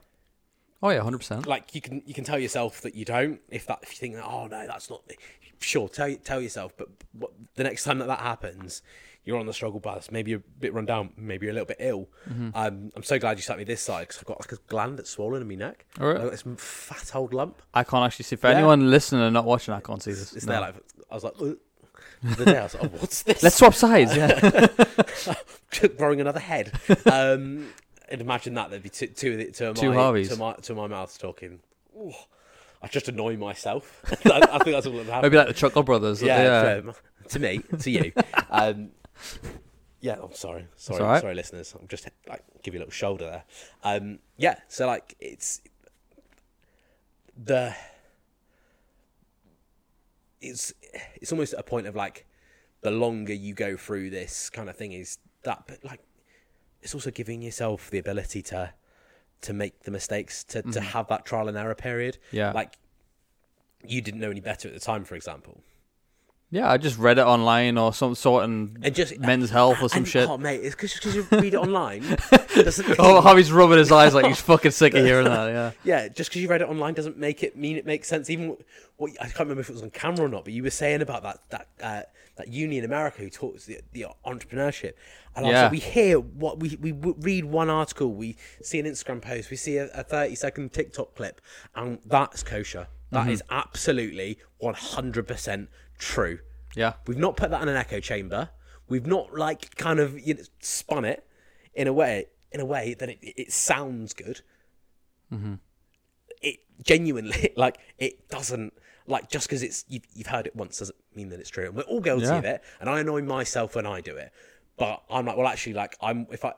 Oh 0.82 0.90
yeah, 0.90 1.00
hundred 1.02 1.18
percent. 1.18 1.46
Like 1.46 1.74
you 1.74 1.80
can 1.80 2.02
you 2.06 2.14
can 2.14 2.24
tell 2.24 2.38
yourself 2.38 2.80
that 2.82 2.94
you 2.94 3.04
don't 3.04 3.40
if 3.48 3.66
that 3.66 3.80
if 3.82 3.90
you 3.92 3.96
think 3.98 4.16
oh 4.24 4.46
no 4.46 4.66
that's 4.66 4.90
not 4.90 5.06
me. 5.08 5.16
Sure, 5.58 5.88
tell 5.88 6.14
tell 6.16 6.40
yourself, 6.40 6.72
but 6.76 6.88
what, 7.12 7.30
the 7.54 7.64
next 7.64 7.84
time 7.84 7.98
that 7.98 8.08
that 8.08 8.18
happens, 8.18 8.82
you're 9.24 9.38
on 9.38 9.46
the 9.46 9.54
struggle 9.54 9.80
bus. 9.80 10.10
Maybe 10.10 10.32
you're 10.32 10.40
a 10.40 10.60
bit 10.60 10.74
run 10.74 10.84
down. 10.84 11.10
Maybe 11.16 11.46
you're 11.46 11.52
a 11.52 11.54
little 11.54 11.66
bit 11.66 11.78
ill. 11.80 12.08
Um, 12.54 12.92
I'm 12.94 13.02
so 13.02 13.18
glad 13.18 13.38
you 13.38 13.42
sat 13.42 13.56
me 13.56 13.64
this 13.64 13.80
side 13.80 14.02
because 14.08 14.18
I've 14.18 14.26
got 14.26 14.38
like 14.40 14.52
a 14.52 14.58
gland 14.68 14.98
that's 14.98 15.08
swollen 15.10 15.40
in 15.40 15.48
my 15.48 15.54
neck. 15.54 15.86
All 15.98 16.08
right. 16.08 16.18
Got 16.20 16.30
this 16.30 16.44
fat 16.58 17.10
old 17.16 17.32
lump. 17.32 17.62
I 17.72 17.84
can't 17.84 18.04
actually 18.04 18.24
see. 18.24 18.36
For 18.36 18.48
Yeah. 18.48 18.56
anyone 18.58 18.90
listening 18.90 19.22
and 19.22 19.32
not 19.32 19.46
watching, 19.46 19.72
I 19.72 19.80
can't 19.80 20.02
see 20.02 20.12
this. 20.12 20.34
It's 20.34 20.44
No. 20.44 20.52
there. 20.52 20.60
Like 20.60 20.74
I 21.10 21.14
was 21.14 21.24
like, 21.24 21.34
"Ugh." 21.40 21.56
the 22.22 22.44
day 22.44 22.58
I 22.58 22.62
was 22.64 22.74
like, 22.74 22.84
oh, 22.84 22.88
what's 22.98 23.22
this? 23.24 23.42
Let's 23.42 23.56
swap 23.56 23.74
sides. 23.74 24.14
Yeah. 24.16 24.68
growing 25.96 26.20
another 26.20 26.40
head. 26.40 26.72
Um, 27.10 27.68
and 28.08 28.20
imagine 28.20 28.54
that 28.54 28.70
there'd 28.70 28.82
be 28.82 28.88
two, 28.88 29.08
two, 29.08 29.32
of 29.32 29.38
the- 29.38 29.52
two, 29.52 29.66
of 29.66 29.76
Two 29.76 29.90
my, 29.90 29.96
Harveys. 29.96 30.30
of 30.32 30.38
my, 30.38 30.52
of 30.52 30.70
my 30.76 30.86
mouths 30.86 31.18
talking. 31.18 31.60
Ooh, 31.96 32.12
I 32.82 32.88
just 32.88 33.08
annoy 33.08 33.36
myself. 33.36 34.02
I, 34.26 34.40
I 34.52 34.58
think 34.58 34.76
that's 34.76 34.86
all 34.86 34.92
that 34.92 35.06
happens. 35.06 35.22
Maybe 35.22 35.36
like 35.36 35.48
the 35.48 35.54
Chuckle 35.54 35.82
Brothers. 35.82 36.22
yeah, 36.22 36.80
um, 36.84 36.94
to 37.28 37.38
me, 37.38 37.60
to 37.80 37.90
you. 37.90 38.12
Um, 38.50 38.90
yeah, 40.00 40.18
I'm 40.22 40.34
sorry, 40.34 40.66
sorry, 40.76 41.02
right. 41.02 41.20
sorry, 41.20 41.34
listeners. 41.34 41.74
I'm 41.80 41.88
just 41.88 42.08
like 42.28 42.42
give 42.62 42.74
you 42.74 42.78
a 42.80 42.82
little 42.82 42.92
shoulder 42.92 43.24
there. 43.24 43.44
Um, 43.82 44.18
yeah, 44.36 44.56
so 44.68 44.86
like 44.86 45.16
it's 45.20 45.62
the 47.42 47.74
it's 50.40 50.72
it's 51.14 51.32
almost 51.32 51.54
at 51.54 51.60
a 51.60 51.62
point 51.62 51.86
of 51.86 51.96
like 51.96 52.26
the 52.82 52.90
longer 52.90 53.32
you 53.32 53.54
go 53.54 53.76
through 53.76 54.10
this 54.10 54.50
kind 54.50 54.68
of 54.68 54.76
thing 54.76 54.92
is 54.92 55.18
that, 55.42 55.64
but 55.66 55.82
like 55.84 56.00
it's 56.86 56.94
also 56.94 57.10
giving 57.10 57.42
yourself 57.42 57.90
the 57.90 57.98
ability 57.98 58.42
to 58.42 58.72
to 59.40 59.52
make 59.52 59.82
the 59.82 59.90
mistakes 59.90 60.44
to 60.44 60.62
to 60.62 60.68
mm-hmm. 60.68 60.80
have 60.90 61.08
that 61.08 61.26
trial 61.26 61.48
and 61.48 61.58
error 61.58 61.74
period. 61.74 62.16
Yeah. 62.30 62.52
like 62.52 62.78
you 63.84 64.00
didn't 64.00 64.20
know 64.20 64.30
any 64.30 64.40
better 64.40 64.68
at 64.68 64.74
the 64.74 64.80
time, 64.80 65.04
for 65.04 65.16
example. 65.16 65.62
Yeah, 66.50 66.70
I 66.70 66.76
just 66.76 66.96
read 66.98 67.18
it 67.18 67.26
online 67.26 67.76
or 67.76 67.92
some 67.92 68.14
sort 68.14 68.44
and, 68.44 68.78
and 68.80 68.94
just 68.94 69.18
men's 69.18 69.50
health 69.50 69.82
or 69.82 69.88
some 69.88 69.98
and- 69.98 70.08
shit. 70.08 70.28
Oh, 70.28 70.38
mate, 70.38 70.60
it's 70.62 70.76
because 70.76 71.14
you 71.14 71.26
read 71.32 71.54
it 71.54 71.56
online. 71.56 72.16
Oh, 72.98 73.20
how 73.20 73.36
he's 73.36 73.52
rubbing 73.52 73.76
his 73.76 73.92
eyes 73.92 74.14
like 74.14 74.24
he's 74.24 74.40
fucking 74.52 74.70
sick 74.70 74.94
of 74.94 75.04
hearing 75.04 75.26
that. 75.26 75.48
Yeah. 75.48 75.70
yeah, 75.84 76.08
just 76.08 76.30
because 76.30 76.40
you 76.40 76.48
read 76.48 76.62
it 76.62 76.68
online 76.68 76.94
doesn't 76.94 77.18
make 77.18 77.42
it 77.42 77.54
mean 77.54 77.76
it 77.76 77.84
makes 77.84 78.08
sense. 78.08 78.30
Even 78.30 78.56
what 78.96 79.10
I 79.20 79.24
can't 79.26 79.40
remember 79.40 79.60
if 79.60 79.68
it 79.68 79.74
was 79.74 79.82
on 79.82 79.90
camera 79.90 80.24
or 80.24 80.28
not, 80.28 80.44
but 80.44 80.54
you 80.54 80.62
were 80.62 80.70
saying 80.70 81.02
about 81.02 81.22
that 81.24 81.40
that 81.50 81.68
uh, 81.82 82.02
that 82.36 82.48
uni 82.48 82.78
in 82.78 82.84
America 82.84 83.20
who 83.20 83.28
talks 83.28 83.66
the, 83.66 83.80
the 83.92 84.06
entrepreneurship, 84.24 84.92
and 85.34 85.46
Yeah. 85.46 85.70
we 85.70 85.78
hear 85.78 86.18
what 86.18 86.58
we 86.60 86.76
we 86.80 86.92
read 86.92 87.44
one 87.44 87.68
article, 87.68 88.14
we 88.14 88.36
see 88.62 88.78
an 88.78 88.86
Instagram 88.86 89.20
post, 89.20 89.50
we 89.50 89.56
see 89.58 89.76
a, 89.76 89.88
a 89.92 90.02
thirty 90.02 90.34
second 90.34 90.72
TikTok 90.72 91.14
clip, 91.14 91.42
and 91.74 91.98
that's 92.06 92.42
kosher. 92.42 92.88
That 93.10 93.28
is 93.28 93.42
absolutely 93.50 94.38
one 94.58 94.74
hundred 94.74 95.28
percent 95.28 95.68
true. 95.98 96.38
Yeah. 96.74 96.94
We've 97.06 97.18
not 97.18 97.36
put 97.36 97.50
that 97.50 97.62
in 97.62 97.68
an 97.68 97.76
echo 97.76 98.00
chamber. 98.00 98.50
We've 98.88 99.06
not 99.06 99.34
like 99.34 99.74
kind 99.76 99.98
of 99.98 100.18
you 100.18 100.34
know, 100.34 100.42
spun 100.60 101.04
it 101.04 101.26
in 101.74 101.86
a 101.88 101.92
way 101.92 102.26
in 102.52 102.60
a 102.60 102.64
way 102.64 102.94
that 102.94 103.08
it, 103.08 103.18
it 103.22 103.52
sounds 103.52 104.12
good. 104.12 104.40
Mm-hmm. 105.32 105.54
It 106.42 106.60
genuinely 106.82 107.52
like 107.56 107.78
it 107.98 108.28
doesn't 108.28 108.72
like 109.06 109.28
just 109.30 109.48
because 109.48 109.62
it's 109.62 109.84
you've, 109.88 110.04
you've 110.14 110.26
heard 110.28 110.46
it 110.46 110.54
once 110.56 110.78
doesn't 110.78 110.96
mean 111.14 111.28
that 111.30 111.40
it's 111.40 111.50
true. 111.50 111.66
And 111.66 111.74
we're 111.74 111.82
all 111.82 112.00
guilty 112.00 112.26
Yeah. 112.26 112.36
of 112.38 112.44
it, 112.44 112.62
and 112.80 112.88
I 112.90 113.00
annoy 113.00 113.22
myself 113.22 113.74
when 113.74 113.86
I 113.86 114.00
do 114.00 114.16
it. 114.16 114.32
But 114.76 115.02
I'm 115.10 115.24
like, 115.26 115.36
well, 115.36 115.46
actually, 115.46 115.74
like 115.74 115.96
I'm 116.00 116.26
if 116.30 116.44
I 116.44 116.52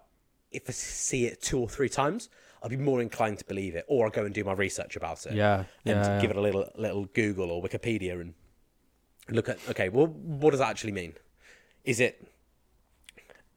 if 0.51 0.69
I 0.69 0.73
see 0.73 1.27
it 1.27 1.41
two 1.43 1.59
or 1.59 1.69
three 1.69 1.89
times, 1.89 2.29
I'll 2.63 2.71
be 2.71 2.77
more 2.77 3.01
inclined 3.01 3.39
to 3.39 3.45
believe 3.45 3.75
it, 3.77 3.85
or 3.89 4.07
I'll 4.07 4.11
go 4.11 4.25
and 4.25 4.35
do 4.35 4.45
my 4.45 4.53
research 4.55 4.97
about 4.97 5.25
it 5.27 5.35
Yeah. 5.35 5.65
and 5.85 5.97
Yeah. 6.05 6.21
give 6.21 6.31
it 6.31 6.37
a 6.37 6.41
little 6.41 6.69
little 6.77 7.05
Google 7.07 7.51
or 7.51 7.63
Wikipedia 7.63 8.21
and 8.21 8.35
look 9.31 9.49
at 9.49 9.59
okay, 9.71 9.89
well, 9.89 10.07
what 10.07 10.51
does 10.51 10.61
that 10.61 10.69
actually 10.71 10.93
mean? 10.93 11.15
Is 11.85 12.01
it 12.01 12.27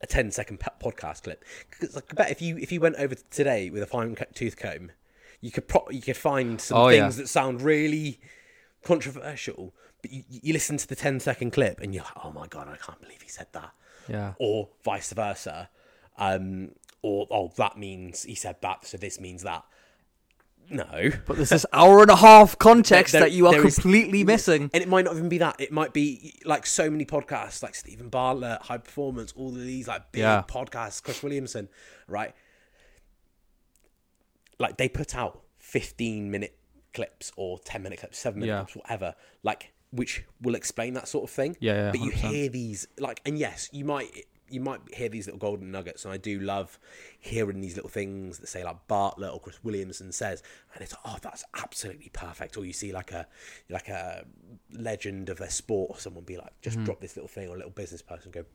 a 0.02 0.08
10 0.08 0.32
second 0.32 0.60
podcast 0.60 1.24
clip? 1.24 1.44
Because 1.70 1.96
I 1.98 2.02
bet 2.14 2.32
if 2.32 2.42
you 2.42 2.58
if 2.58 2.72
you 2.72 2.80
went 2.80 2.96
over 2.98 3.16
today 3.30 3.70
with 3.70 3.84
a 3.84 3.88
fine 3.88 4.16
tooth 4.34 4.58
comb, 4.58 4.92
you 5.42 5.52
could 5.52 5.68
pro- 5.68 5.90
you 5.90 6.02
could 6.02 6.18
find 6.18 6.60
some 6.62 6.78
Oh, 6.78 6.88
yeah. 6.90 7.02
things 7.04 7.18
that 7.18 7.28
sound 7.28 7.62
really 7.62 8.20
controversial, 8.84 9.74
but 10.02 10.12
you, 10.12 10.24
you 10.30 10.54
listen 10.54 10.78
to 10.78 10.88
the 10.88 10.96
10 10.96 11.20
second 11.20 11.52
clip 11.52 11.80
and 11.82 11.94
you're 11.94 12.04
like, 12.04 12.26
oh 12.26 12.32
my 12.32 12.48
god, 12.48 12.68
I 12.68 12.78
can't 12.78 13.00
believe 13.02 13.22
he 13.22 13.30
said 13.30 13.48
that, 13.54 13.72
Yeah. 14.08 14.34
or 14.40 14.70
vice 14.84 15.14
versa, 15.14 15.70
um, 16.18 16.72
or 17.02 17.28
oh 17.30 17.52
that 17.58 17.78
means 17.78 18.24
he 18.24 18.36
said 18.36 18.58
that, 18.62 18.86
so 18.86 18.98
this 18.98 19.20
means 19.20 19.44
that. 19.44 19.64
No, 20.70 21.10
But 21.26 21.36
there's 21.36 21.50
this 21.50 21.66
hour 21.74 22.02
and 22.02 22.10
a 22.10 22.16
half 22.16 22.58
context 22.58 23.12
There- 23.12 23.22
that 23.22 23.32
you 23.32 23.46
are 23.48 23.52
there 23.54 23.68
is- 23.68 23.76
completely 23.80 24.24
missing. 24.24 24.70
And 24.74 24.82
it 24.82 24.88
might 24.88 25.04
not 25.06 25.16
even 25.16 25.28
be 25.28 25.38
that. 25.40 25.60
It 25.60 25.72
might 25.72 25.92
be 25.94 26.36
like 26.46 26.66
so 26.66 26.90
many 26.90 27.04
podcasts, 27.06 27.62
like 27.62 27.76
Steven 27.76 28.08
Bartlett, 28.10 28.62
High 28.62 28.78
Performance, 28.78 29.34
all 29.36 29.50
of 29.50 29.56
these 29.62 29.88
like 29.90 30.12
big 30.14 30.22
Yeah. 30.22 30.44
podcasts, 30.48 31.04
Chris 31.04 31.22
Williamson, 31.22 31.68
right? 32.08 32.34
Like 34.60 34.78
they 34.78 34.88
put 34.90 35.16
out 35.16 35.42
15 35.60 36.30
minute 36.32 36.58
clips 36.94 37.32
or 37.36 37.60
10 37.60 37.84
minute 37.84 38.00
clips, 38.00 38.18
7 38.20 38.40
minute 38.40 38.52
Yeah. 38.54 38.60
clips, 38.60 38.76
whatever, 38.76 39.16
like 39.44 39.74
which 39.92 40.24
will 40.42 40.56
explain 40.56 40.94
that 40.94 41.08
sort 41.08 41.26
of 41.26 41.30
thing. 41.32 41.58
Yeah, 41.60 41.74
yeah, 41.74 41.92
But 41.92 42.00
you 42.00 42.12
100%. 42.12 42.32
hear 42.34 42.50
these 42.50 42.88
like 42.98 43.22
and 43.26 43.38
yes, 43.38 43.70
you 43.74 43.84
might 43.86 44.26
you 44.52 44.62
might 44.62 44.82
hear 44.94 45.10
these 45.10 45.28
little 45.28 45.40
golden 45.40 45.72
nuggets, 45.72 46.06
and 46.06 46.14
I 46.14 46.18
do 46.18 46.40
love 46.40 46.80
hearing 47.20 47.62
these 47.62 47.76
little 47.76 47.90
things 47.90 48.40
that 48.40 48.48
say 48.48 48.64
like 48.64 48.88
Bartlett 48.88 49.34
or 49.34 49.40
Chris 49.40 49.64
Williamson 49.64 50.12
says, 50.12 50.44
and 50.74 50.84
it's 50.84 50.94
oh 51.06 51.18
that's 51.22 51.44
absolutely 51.56 52.10
perfect. 52.14 52.58
Or 52.58 52.66
you 52.66 52.74
see 52.74 52.92
like 52.92 53.12
a 53.12 53.28
like 53.70 53.90
a 53.90 54.26
legend 54.72 55.30
of 55.30 55.38
their 55.38 55.50
sport, 55.50 55.92
or 55.92 55.98
someone 56.00 56.24
be 56.24 56.38
like 56.38 56.54
just 56.62 56.78
hmm. 56.78 56.84
drop 56.84 57.00
this 57.02 57.16
little 57.16 57.30
thing, 57.30 57.50
or 57.50 57.56
a 57.56 57.58
little 57.58 57.72
business 57.72 58.02
person 58.02 58.32
go, 58.32 58.46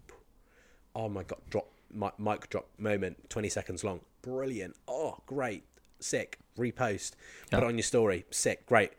oh 0.95 1.09
my 1.09 1.23
god, 1.23 1.41
drop 1.51 1.69
mic, 1.93 2.19
mic 2.19 2.49
drop 2.49 2.67
moment, 2.79 3.29
twenty 3.31 3.49
seconds 3.49 3.85
long, 3.85 4.01
brilliant. 4.23 4.77
Oh 4.89 5.19
great, 5.27 5.65
sick. 6.01 6.39
Repost, 6.59 7.13
put 7.51 7.63
on 7.63 7.77
your 7.77 7.83
story, 7.83 8.25
sick, 8.31 8.65
great. 8.67 8.93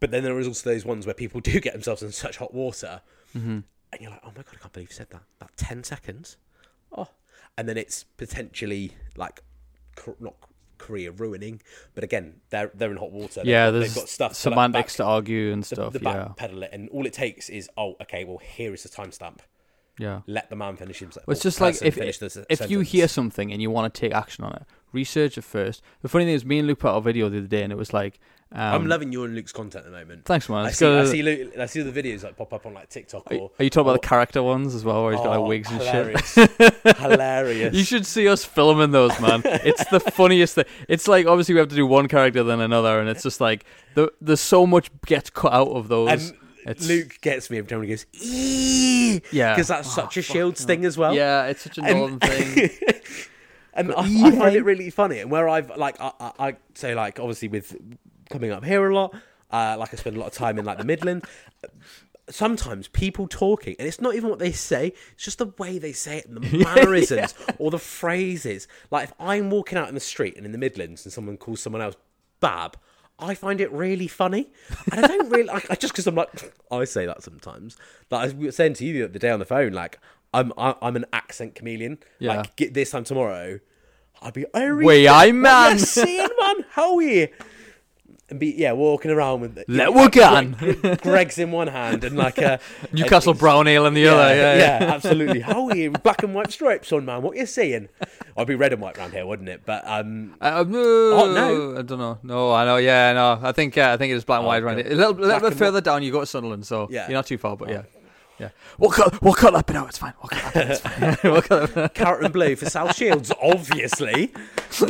But 0.00 0.10
then 0.10 0.24
there 0.24 0.38
is 0.38 0.48
also 0.48 0.68
those 0.68 0.84
ones 0.84 1.06
where 1.06 1.14
people 1.14 1.40
do 1.42 1.60
get 1.60 1.72
themselves 1.72 2.02
in 2.02 2.12
such 2.12 2.38
hot 2.38 2.52
water, 2.52 3.02
mm-hmm. 3.36 3.60
And 3.92 4.00
you're 4.00 4.10
like, 4.10 4.20
oh 4.24 4.28
my 4.36 4.42
god, 4.42 4.54
I 4.54 4.56
can't 4.58 4.72
believe 4.72 4.90
you 4.90 4.94
said 4.94 5.10
that. 5.10 5.22
About 5.40 5.56
ten 5.56 5.82
seconds, 5.84 6.36
oh, 6.96 7.08
and 7.56 7.68
then 7.68 7.76
it's 7.76 8.04
potentially 8.04 8.92
like 9.16 9.42
not 10.20 10.34
career 10.78 11.10
ruining, 11.10 11.60
but 11.94 12.04
again, 12.04 12.40
they're 12.50 12.70
they're 12.74 12.90
in 12.90 12.96
hot 12.98 13.10
water. 13.10 13.40
They've 13.40 13.46
Yeah, 13.46 13.66
got- 13.66 13.70
there's 13.72 13.94
they've 13.94 14.02
got 14.02 14.08
stuff 14.08 14.30
to, 14.32 14.50
like, 14.50 14.54
semantics 14.54 14.92
back- 14.92 14.96
to 14.98 15.04
argue 15.04 15.52
and 15.52 15.66
stuff. 15.66 15.92
the 15.92 16.00
yeah. 16.02 16.24
back 16.24 16.36
pedal 16.36 16.62
it, 16.62 16.70
and 16.72 16.88
all 16.90 17.04
it 17.06 17.12
takes 17.12 17.48
is 17.48 17.68
oh, 17.76 17.94
okay, 18.02 18.24
well 18.24 18.38
here 18.38 18.72
is 18.74 18.82
the 18.84 18.88
timestamp. 18.88 19.38
Yeah. 20.00 20.20
Let 20.28 20.48
the 20.48 20.54
man 20.54 20.76
finish 20.76 21.00
himself. 21.00 21.26
Well, 21.26 21.32
it's 21.32 21.42
just 21.42 21.60
like 21.60 21.74
if 21.82 21.98
s- 21.98 22.38
if 22.48 22.70
you 22.70 22.80
hear 22.80 23.08
something 23.08 23.50
and 23.52 23.60
you 23.60 23.68
want 23.68 23.92
to 23.92 24.00
take 24.00 24.12
action 24.14 24.44
on 24.44 24.52
it, 24.54 24.62
research 24.92 25.36
it 25.36 25.42
first. 25.42 25.82
The 26.02 26.08
funny 26.08 26.24
thing 26.24 26.34
is, 26.34 26.44
me 26.44 26.60
and 26.60 26.68
Luke 26.68 26.78
put 26.78 26.90
out 26.90 26.98
a 26.98 27.00
video 27.00 27.28
the 27.28 27.38
other 27.38 27.48
day, 27.48 27.64
and 27.64 27.72
it 27.72 27.76
was 27.76 27.92
like, 27.92 28.20
um, 28.52 28.60
I'm 28.74 28.86
loving 28.86 29.12
your 29.12 29.26
and 29.26 29.34
Luke's 29.34 29.52
content 29.52 29.84
at 29.84 29.90
the 29.92 29.96
moment. 29.98 30.24
Thanks, 30.24 30.48
man. 30.48 30.64
I 30.64 30.70
see, 30.70 30.86
I 30.86 31.04
see, 31.04 31.22
Luke, 31.22 31.52
I 31.58 31.66
see 31.66 31.82
the 31.82 31.92
videos 32.02 32.22
like 32.24 32.36
pop 32.36 32.52
up 32.54 32.64
on 32.64 32.72
like 32.74 32.88
TikTok 32.88 33.30
Are, 33.30 33.34
or. 33.36 33.50
are 33.58 33.64
you 33.64 33.68
talking 33.70 33.88
about 33.90 34.00
the 34.00 34.08
character 34.08 34.42
ones 34.42 34.74
as 34.74 34.84
well, 34.84 35.02
where 35.04 35.12
he's 35.12 35.20
got 35.20 35.36
Oh, 35.36 35.40
like 35.42 35.48
wigs 35.48 35.70
and 35.70 35.80
hilarious. 35.82 36.32
shit? 36.32 36.50
hilarious. 36.96 37.74
You 37.74 37.84
should 37.84 38.06
see 38.06 38.26
us 38.28 38.44
filming 38.44 38.90
those, 38.90 39.18
man. 39.20 39.42
It's 39.44 39.84
the 39.90 40.00
funniest 40.12 40.54
thing. 40.54 40.64
It's 40.88 41.06
like 41.06 41.26
obviously 41.26 41.54
we 41.54 41.60
have 41.60 41.68
to 41.68 41.76
do 41.76 41.86
one 41.86 42.08
character 42.08 42.42
then 42.42 42.60
another, 42.60 43.00
and 43.00 43.08
it's 43.08 43.22
just 43.22 43.40
like 43.40 43.64
the 43.94 44.10
there's 44.20 44.40
so 44.40 44.66
much 44.66 44.90
gets 45.06 45.28
cut 45.30 45.52
out 45.52 45.68
of 45.68 45.88
those. 45.88 46.08
And 46.10 46.20
It's- 46.70 46.86
Luke 46.88 47.18
gets 47.20 47.50
me 47.50 47.58
every 47.58 47.68
time 47.68 47.82
he 47.82 47.88
goes, 47.88 48.06
"Eee," 48.14 49.20
yeah, 49.30 49.54
because 49.54 49.68
that's 49.68 49.88
Oh, 49.88 50.02
such 50.02 50.16
a 50.16 50.22
Shields 50.22 50.64
thing 50.64 50.84
as 50.84 50.96
well. 50.98 51.14
Yeah, 51.14 51.46
it's 51.46 51.62
such 51.62 51.78
a 51.78 51.82
And- 51.82 51.98
northern 51.98 52.18
thing. 52.20 52.70
and 53.74 53.92
I, 53.94 54.00
I 54.02 54.30
find 54.32 54.56
it 54.56 54.62
really 54.64 54.90
funny. 54.90 55.20
And 55.20 55.30
where 55.30 55.48
I've 55.48 55.74
like, 55.76 56.00
I, 56.00 56.12
I, 56.20 56.32
I 56.48 56.56
say 56.74 56.94
like, 56.94 57.20
obviously 57.20 57.48
with 57.48 57.76
coming 58.28 58.50
up 58.50 58.64
here 58.64 58.88
a 58.88 58.94
lot, 58.94 59.14
uh, 59.50 59.76
like 59.78 59.92
I 59.92 59.96
spend 59.96 60.16
a 60.16 60.20
lot 60.20 60.26
of 60.26 60.34
time 60.34 60.58
in 60.58 60.64
like 60.64 60.78
the 60.78 60.84
Midlands. 60.84 61.26
Sometimes 62.30 62.88
people 62.88 63.26
talking, 63.26 63.74
and 63.78 63.88
it's 63.88 64.00
not 64.00 64.14
even 64.14 64.28
what 64.28 64.38
they 64.38 64.52
say; 64.52 64.92
it's 65.12 65.24
just 65.24 65.38
the 65.38 65.52
way 65.58 65.78
they 65.78 65.92
say 65.92 66.18
it, 66.18 66.26
and 66.26 66.36
the 66.36 66.58
mannerisms 66.64 67.34
or 67.58 67.70
the 67.70 67.78
phrases. 67.78 68.68
Like 68.90 69.04
if 69.04 69.14
I'm 69.18 69.50
walking 69.50 69.78
out 69.78 69.88
in 69.88 69.94
the 69.94 70.00
street 70.00 70.36
and 70.36 70.44
in 70.44 70.52
the 70.52 70.58
Midlands, 70.58 71.04
and 71.04 71.12
someone 71.12 71.38
calls 71.38 71.62
someone 71.62 71.80
else 71.80 71.96
"bab," 72.40 72.76
I 73.18 73.34
find 73.34 73.60
it 73.60 73.72
really 73.72 74.08
funny, 74.08 74.50
and 74.92 75.04
I 75.04 75.08
don't 75.08 75.30
really. 75.30 75.50
I, 75.50 75.62
I 75.70 75.74
just 75.74 75.94
because 75.94 76.06
I'm 76.06 76.14
like, 76.14 76.52
I 76.70 76.84
say 76.84 77.06
that 77.06 77.22
sometimes. 77.22 77.76
Like 78.10 78.30
I 78.30 78.34
was 78.34 78.56
saying 78.56 78.74
to 78.74 78.84
you 78.84 78.92
the 78.92 79.04
other 79.04 79.18
day 79.18 79.30
on 79.30 79.38
the 79.38 79.46
phone, 79.46 79.72
like 79.72 79.98
I'm 80.34 80.52
I, 80.58 80.74
I'm 80.82 80.96
an 80.96 81.06
accent 81.12 81.54
chameleon. 81.54 81.98
Yeah. 82.18 82.36
Like 82.36 82.56
get 82.56 82.74
this 82.74 82.90
time 82.90 83.04
tomorrow, 83.04 83.60
I'd 84.20 84.34
be 84.34 84.46
oh, 84.54 84.76
Way 84.76 85.08
I 85.08 85.32
man. 85.32 85.78
Seeing, 85.78 86.28
man? 86.40 86.64
How 86.70 86.96
are 86.96 87.02
you? 87.02 87.28
And 88.30 88.38
be 88.38 88.48
yeah, 88.48 88.72
walking 88.72 89.10
around 89.10 89.40
with 89.40 89.56
Let 89.68 89.68
yeah, 89.68 89.88
work 89.88 90.16
on. 90.18 90.52
Greg- 90.52 91.00
Greggs 91.00 91.38
in 91.38 91.50
one 91.50 91.68
hand 91.68 92.04
and 92.04 92.14
like 92.14 92.36
a 92.36 92.60
Newcastle 92.92 93.32
a, 93.32 93.34
Brown 93.34 93.66
Ale 93.66 93.86
in 93.86 93.94
the 93.94 94.02
yeah, 94.02 94.12
other. 94.12 94.34
Yeah, 94.36 94.54
yeah, 94.54 94.80
yeah. 94.84 94.94
absolutely. 94.94 95.40
How 95.40 95.66
are 95.68 95.74
you? 95.74 95.92
Black 95.92 96.22
and 96.22 96.34
white 96.34 96.52
stripes 96.52 96.92
on, 96.92 97.06
man. 97.06 97.22
What 97.22 97.36
you 97.38 97.46
seeing? 97.46 97.88
I'd 98.36 98.46
be 98.46 98.54
red 98.54 98.74
and 98.74 98.82
white 98.82 98.98
round 98.98 99.14
here, 99.14 99.24
wouldn't 99.24 99.48
it? 99.48 99.62
But 99.64 99.82
um, 99.86 100.34
Uh, 100.42 100.62
no, 100.68 100.78
Oh, 100.78 101.32
no. 101.34 101.78
I 101.78 101.82
don't 101.82 101.98
know. 101.98 102.18
No, 102.22 102.52
I 102.52 102.66
know. 102.66 102.76
Yeah, 102.76 103.14
no. 103.14 103.40
I 103.42 103.52
think 103.52 103.78
uh, 103.78 103.92
I 103.94 103.96
think 103.96 104.12
it 104.12 104.16
is 104.16 104.24
black 104.26 104.40
and 104.40 104.44
Oh, 104.44 104.48
white 104.48 104.62
around 104.62 104.76
here. 104.76 104.88
A 104.92 104.94
little, 104.94 105.14
little 105.14 105.48
bit 105.48 105.58
further 105.58 105.80
down, 105.80 106.02
you 106.02 106.12
go 106.12 106.20
to 106.20 106.26
Sunderland, 106.26 106.66
so 106.66 106.86
Yeah. 106.90 107.04
Oh. 107.04 107.08
you're 107.08 107.18
not 107.18 107.26
too 107.26 107.38
far. 107.38 107.56
But 107.56 107.70
yeah, 107.70 107.82
yeah. 108.38 108.50
We'll 108.78 108.90
cut. 108.90 109.22
We'll 109.22 109.32
cut 109.32 109.54
that 109.54 109.64
bit 109.64 109.74
out. 109.76 109.88
It's 109.88 109.96
fine. 109.96 110.12
We'll 110.22 110.28
cut 110.28 110.52
that 110.52 110.68
bit. 110.68 110.70
It's 110.70 110.80
fine. 110.80 111.32
we'll 111.32 111.40
cut 111.42 111.74
that 111.74 111.94
carrot 111.94 112.24
and 112.24 112.32
blue 112.34 112.56
for 112.56 112.68
South 112.68 112.94
Shields, 112.94 113.32
obviously. 113.42 114.32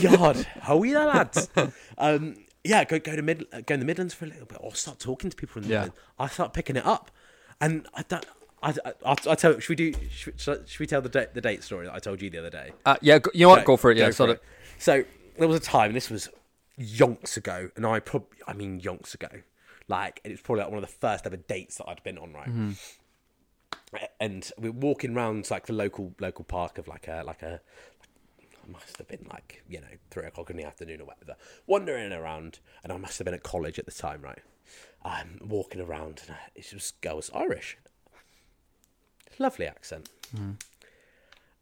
God, 0.02 0.44
how 0.60 0.80
are 0.80 0.86
you, 0.86 0.98
lads? 0.98 1.48
Um, 2.00 2.36
yeah, 2.68 2.84
go 2.84 2.98
go 2.98 3.16
to 3.16 3.22
mid 3.22 3.44
go 3.66 3.74
in 3.74 3.80
the 3.80 3.86
Midlands 3.86 4.14
for 4.14 4.26
a 4.26 4.28
little 4.28 4.46
bit, 4.46 4.58
or 4.60 4.74
start 4.74 4.98
talking 4.98 5.30
to 5.30 5.36
people 5.36 5.62
in 5.62 5.68
the 5.68 5.74
Yeah. 5.74 5.80
Midlands. 5.80 6.00
I 6.18 6.28
start 6.28 6.52
picking 6.52 6.76
it 6.76 6.84
up, 6.86 7.10
and 7.60 7.86
I 7.94 8.02
don't. 8.02 8.26
I, 8.62 8.74
I, 8.84 8.92
I'll 9.04 9.16
tell. 9.16 9.58
Should 9.58 9.68
we 9.68 9.76
do? 9.76 9.94
Should, 10.10 10.40
should 10.40 10.80
we 10.80 10.86
tell 10.86 11.00
the 11.00 11.08
date, 11.08 11.32
the 11.34 11.40
date 11.40 11.62
story 11.62 11.86
that 11.86 11.94
I 11.94 11.98
told 12.00 12.20
you 12.20 12.28
the 12.28 12.38
other 12.38 12.50
day? 12.50 12.72
Uh, 12.84 12.96
yeah, 13.00 13.18
you 13.32 13.46
know 13.46 13.50
what? 13.50 13.64
Go 13.64 13.76
for 13.76 13.90
it. 13.90 13.96
Yeah, 13.96 14.10
sort 14.10 14.30
of. 14.30 14.40
So 14.78 15.04
there 15.38 15.48
was 15.48 15.56
a 15.56 15.60
time, 15.60 15.86
and 15.88 15.96
this 15.96 16.10
was 16.10 16.28
yonks 16.78 17.36
ago, 17.36 17.70
and 17.76 17.86
I 17.86 18.00
probably, 18.00 18.38
I 18.46 18.52
mean 18.54 18.80
yonks 18.80 19.14
ago, 19.14 19.28
like 19.88 20.20
it 20.24 20.30
was 20.32 20.40
probably 20.40 20.62
like 20.64 20.70
one 20.72 20.82
of 20.82 20.88
the 20.90 20.96
first 20.96 21.24
ever 21.26 21.36
dates 21.36 21.76
that 21.78 21.88
I'd 21.88 22.02
been 22.02 22.18
on, 22.18 22.32
right? 22.32 22.76
And 24.20 24.50
we're 24.58 24.72
walking 24.72 25.14
around 25.16 25.50
like 25.50 25.66
the 25.66 25.72
local 25.72 26.14
local 26.20 26.44
park 26.44 26.78
of 26.78 26.88
like 26.88 27.08
a 27.08 27.22
like 27.24 27.42
a 27.42 27.60
must 28.68 28.98
have 28.98 29.08
been 29.08 29.26
like 29.30 29.62
you 29.68 29.80
know 29.80 29.86
three 30.10 30.26
o'clock 30.26 30.50
in 30.50 30.56
the 30.56 30.64
afternoon 30.64 31.00
or 31.00 31.04
whatever, 31.06 31.36
wandering 31.66 32.12
around, 32.12 32.60
and 32.82 32.92
I 32.92 32.96
must 32.96 33.18
have 33.18 33.24
been 33.24 33.34
at 33.34 33.42
college 33.42 33.78
at 33.78 33.86
the 33.86 33.92
time, 33.92 34.22
right? 34.22 34.40
Um, 35.04 35.38
walking 35.46 35.80
around, 35.80 36.22
and 36.26 36.36
uh, 36.36 36.40
this 36.54 36.72
was 36.72 36.92
girl 37.00 37.16
was 37.16 37.30
Irish, 37.34 37.78
lovely 39.38 39.66
accent. 39.66 40.08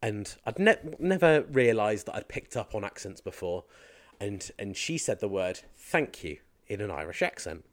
And 0.02 0.34
I'd 0.44 0.58
ne- 0.58 0.76
never 0.98 1.42
realised 1.42 2.06
that 2.06 2.16
I'd 2.16 2.28
picked 2.28 2.56
up 2.56 2.74
on 2.74 2.84
accents 2.84 3.20
before, 3.20 3.64
and 4.20 4.50
and 4.58 4.76
she 4.76 4.98
said 4.98 5.20
the 5.20 5.28
word 5.28 5.60
"thank 5.76 6.22
you" 6.24 6.38
in 6.68 6.80
an 6.80 6.90
Irish 6.90 7.22
accent, 7.22 7.64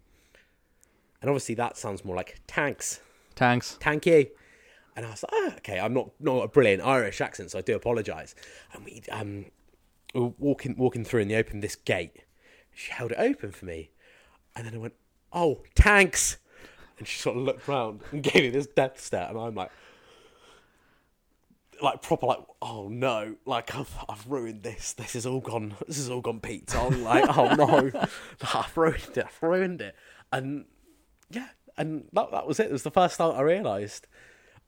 and 1.22 1.30
obviously 1.30 1.56
that 1.56 1.78
sounds 1.78 2.06
more 2.06 2.16
like 2.16 2.40
"thanks, 2.48 3.00
Thanks. 3.36 3.78
thank 3.82 4.06
you," 4.06 4.28
and 4.96 5.06
I 5.06 5.10
was 5.10 5.24
like, 5.24 5.32
oh, 5.34 5.54
"Okay, 5.58 5.80
I'm 5.80 5.94
not 5.94 6.12
not 6.20 6.44
a 6.44 6.48
brilliant 6.48 6.84
Irish 6.84 7.22
accent, 7.22 7.52
so 7.52 7.60
I 7.60 7.62
do 7.62 7.76
apologise. 7.76 8.36
And 8.74 8.86
we 8.86 9.02
um 9.12 9.46
we 10.14 10.22
were 10.22 10.34
walking 10.38 10.76
walking 10.78 11.04
through, 11.04 11.22
and 11.22 11.32
they 11.32 11.36
opened 11.36 11.64
this 11.64 11.76
gate. 11.76 12.24
She 12.74 12.92
held 12.92 13.12
it 13.12 13.18
open 13.20 13.52
for 13.52 13.66
me, 13.66 13.92
and 14.56 14.66
then 14.66 14.76
I 14.76 14.78
went, 14.78 14.94
"Oh, 15.32 15.64
tanks. 15.76 16.38
and 17.00 17.08
she 17.08 17.20
sort 17.20 17.38
of 17.38 17.44
looked 17.44 17.68
round 17.68 18.02
and 18.12 18.22
gave 18.24 18.44
me 18.44 18.50
this 18.50 18.68
death 18.68 19.00
stare, 19.00 19.28
and 19.30 19.38
I'm 19.38 19.56
like 19.56 19.72
like 21.82 22.02
proper 22.02 22.28
like 22.28 22.38
oh 22.62 22.88
no 22.88 23.36
like 23.46 23.76
I've, 23.76 23.94
I've 24.08 24.26
ruined 24.28 24.64
this. 24.64 24.94
This 24.94 25.16
is 25.16 25.26
all 25.26 25.42
gone 25.42 25.76
this 25.88 25.98
is 25.98 26.10
all 26.10 26.22
gone 26.22 26.40
Pete 26.40 26.74
I'm 26.76 27.04
like 27.12 27.26
oh 27.36 27.54
no 27.56 27.92
I've 28.54 28.78
ruined 28.78 29.18
it 29.18 29.26
I've 29.26 29.44
ruined 29.44 29.82
it. 29.82 29.96
And 30.32 30.66
yeah 31.30 31.50
and 31.76 32.06
that, 32.14 32.32
that 32.32 32.48
was 32.48 32.60
it. 32.60 32.68
It 32.68 32.72
was 32.72 32.84
the 32.84 32.92
first 32.92 33.18
time 33.18 33.36
I 33.36 33.42
realised 33.42 34.08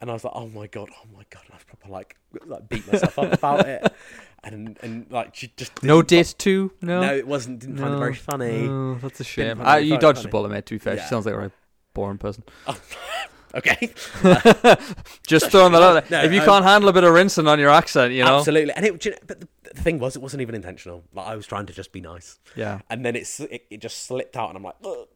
and 0.02 0.10
I 0.10 0.14
was 0.14 0.24
like 0.24 0.34
oh 0.36 0.48
my 0.50 0.68
god 0.68 0.90
oh 0.92 1.08
my 1.16 1.24
god 1.30 1.44
and 1.46 1.54
I 1.54 1.56
was 1.56 1.64
proper 1.64 1.90
like 1.90 2.16
like 2.46 2.70
beat 2.70 2.92
myself 2.92 3.18
up 3.20 3.34
about 3.34 3.68
it 3.68 3.94
and 4.44 4.78
and 4.82 5.08
like 5.10 5.36
she 5.36 5.52
just 5.58 5.82
No 5.84 6.02
didn't- 6.02 6.38
date. 6.38 6.72
No. 6.82 7.02
no 7.02 7.16
it 7.16 7.28
wasn't 7.28 7.60
didn't 7.60 7.78
find 7.78 7.96
it 7.96 7.98
very 8.00 8.14
funny 8.16 8.68
No, 8.68 8.96
that's 8.96 9.20
a 9.20 9.24
shame. 9.24 9.58
find 9.58 9.62
it 9.62 9.64
Uh, 9.70 9.72
very 9.74 9.84
you 9.86 9.90
funny. 9.92 10.02
dodged 10.02 10.24
the 10.24 10.28
bullet, 10.30 10.50
mate. 10.50 10.66
To 10.68 10.74
be 10.76 10.80
fair, 10.80 10.96
Yeah. 10.96 11.04
she 11.04 11.10
sounds 11.10 11.26
like 11.26 11.34
a 11.36 11.38
very 11.38 11.52
boring 11.94 12.18
person. 12.18 12.44
okay 13.56 13.94
Just 15.26 15.50
throwing 15.50 15.72
that 15.72 15.82
out 15.82 15.94
there. 16.10 16.20
No, 16.22 16.26
if 16.26 16.34
you 16.34 16.42
um, 16.42 16.46
can't 16.46 16.66
handle 16.66 16.90
a 16.90 16.94
bit 16.94 17.06
of 17.06 17.14
rinsing 17.14 17.48
on 17.48 17.58
your 17.58 17.70
accent, 17.70 18.14
you 18.14 18.24
know. 18.26 18.40
absolutely 18.40 18.74
and 18.74 18.86
it 18.86 19.00
do 19.00 19.10
you 19.10 19.16
know, 19.16 19.22
but 19.26 19.40
the, 19.40 19.48
the 19.74 19.82
thing 19.82 19.98
was 19.98 20.16
it 20.18 20.22
wasn't 20.22 20.42
even 20.42 20.56
intentional 20.56 21.04
like 21.14 21.26
I 21.28 21.36
was 21.38 21.48
trying 21.48 21.66
to 21.68 21.74
just 21.74 21.92
be 21.94 22.02
nice 22.02 22.38
Yeah. 22.56 22.82
and 22.90 23.06
then 23.06 23.16
it's 23.16 23.40
it, 23.40 23.66
it 23.70 23.80
just 23.82 24.06
slipped 24.06 24.36
out, 24.36 24.50
and 24.50 24.58
I'm 24.58 24.64
like, 24.64 24.76
"Ugh." 24.84 25.08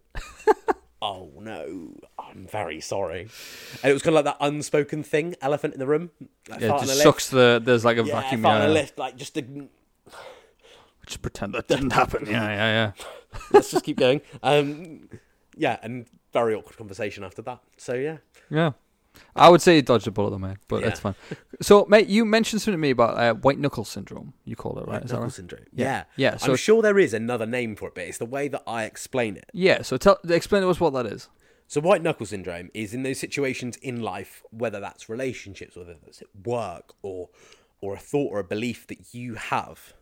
Oh 1.02 1.32
no, 1.40 1.96
I'm 2.18 2.48
very 2.48 2.82
sorry. 2.82 3.30
And 3.84 3.90
it 3.90 3.94
was 3.94 4.02
kind 4.02 4.16
of 4.16 4.26
like 4.26 4.38
that 4.38 4.46
unspoken 4.46 5.04
thing, 5.04 5.36
elephant 5.42 5.74
in 5.74 5.80
the 5.80 5.88
room. 5.88 6.12
Like 6.50 6.62
Yeah, 6.62 6.76
it 6.76 6.86
just 6.86 7.02
sucks 7.02 7.30
the. 7.30 7.62
There's 7.64 7.86
like 7.86 7.98
a. 7.98 8.04
Yeah, 8.04 8.22
vacuum. 8.22 8.44
Yeah. 8.44 8.68
a 8.68 8.70
lift, 8.70 8.98
like 8.98 9.16
just 9.16 9.36
to, 9.36 9.70
Just 11.06 11.22
pretend 11.22 11.54
that 11.54 11.68
didn't 11.68 11.94
happen. 11.94 12.26
Yeah, 12.26 12.48
yeah, 12.48 12.72
yeah. 12.72 12.92
let's 13.52 13.72
just 13.72 13.84
keep 13.84 13.98
going. 13.98 14.22
Um, 14.44 15.10
yeah, 15.56 15.78
and 15.82 16.08
very 16.34 16.54
awkward 16.56 16.78
conversation 16.78 17.24
after 17.24 17.42
that. 17.44 17.60
So 17.78 17.94
yeah, 17.94 18.18
Yeah. 18.50 18.72
I 19.36 19.50
would 19.50 19.62
say 19.62 19.76
you 19.78 19.82
dodged 19.82 20.08
a 20.08 20.12
bullet, 20.12 20.32
though, 20.32 20.38
mate. 20.40 20.58
But 20.68 20.82
Yeah. 20.82 20.88
that's 20.90 21.00
fine. 21.00 21.16
So, 21.62 21.86
mate, 21.86 22.08
you 22.08 22.26
mentioned 22.26 22.62
something 22.62 22.74
to 22.78 22.82
me 22.82 22.90
about 22.92 23.18
uh, 23.18 23.34
white 23.36 23.60
knuckle 23.60 23.86
syndrome. 23.86 24.34
You 24.46 24.56
call 24.56 24.80
it, 24.80 24.88
right? 24.88 25.04
Is 25.04 25.10
that 25.12 25.16
knuckle 25.16 25.24
right? 25.26 25.32
syndrome. 25.34 25.66
Yeah. 25.74 25.86
Yeah, 26.16 26.32
Yeah, 26.32 26.38
so- 26.38 26.52
I'm 26.52 26.58
sure 26.58 26.82
there 26.82 27.00
is 27.00 27.14
another 27.14 27.46
name 27.46 27.76
for 27.76 27.88
it, 27.90 27.96
but 27.96 28.04
it's 28.06 28.18
the 28.18 28.26
way 28.26 28.48
that 28.48 28.64
I 28.68 28.84
explain 28.86 29.36
it. 29.38 29.50
Yeah. 29.54 29.82
So, 29.82 29.98
tell, 29.98 30.18
explain 30.28 30.62
to 30.64 30.70
us 30.70 30.80
what 30.80 30.94
that 30.94 31.06
is. 31.06 31.30
So 31.68 31.80
white 31.82 32.02
knuckle 32.02 32.26
syndrome 32.26 32.72
is 32.74 32.96
in 32.96 33.04
those 33.04 33.20
situations 33.20 33.78
in 33.78 34.02
life, 34.02 34.42
whether 34.50 34.80
that's 34.80 35.08
relationships, 35.08 35.76
whether 35.76 35.94
that's 36.04 36.20
at 36.22 36.28
work, 36.44 36.94
or 37.04 37.30
or 37.82 37.94
a 37.94 37.98
thought 38.00 38.32
or 38.32 38.40
a 38.40 38.44
belief 38.44 38.88
that 38.88 39.14
you 39.14 39.36
have 39.36 39.94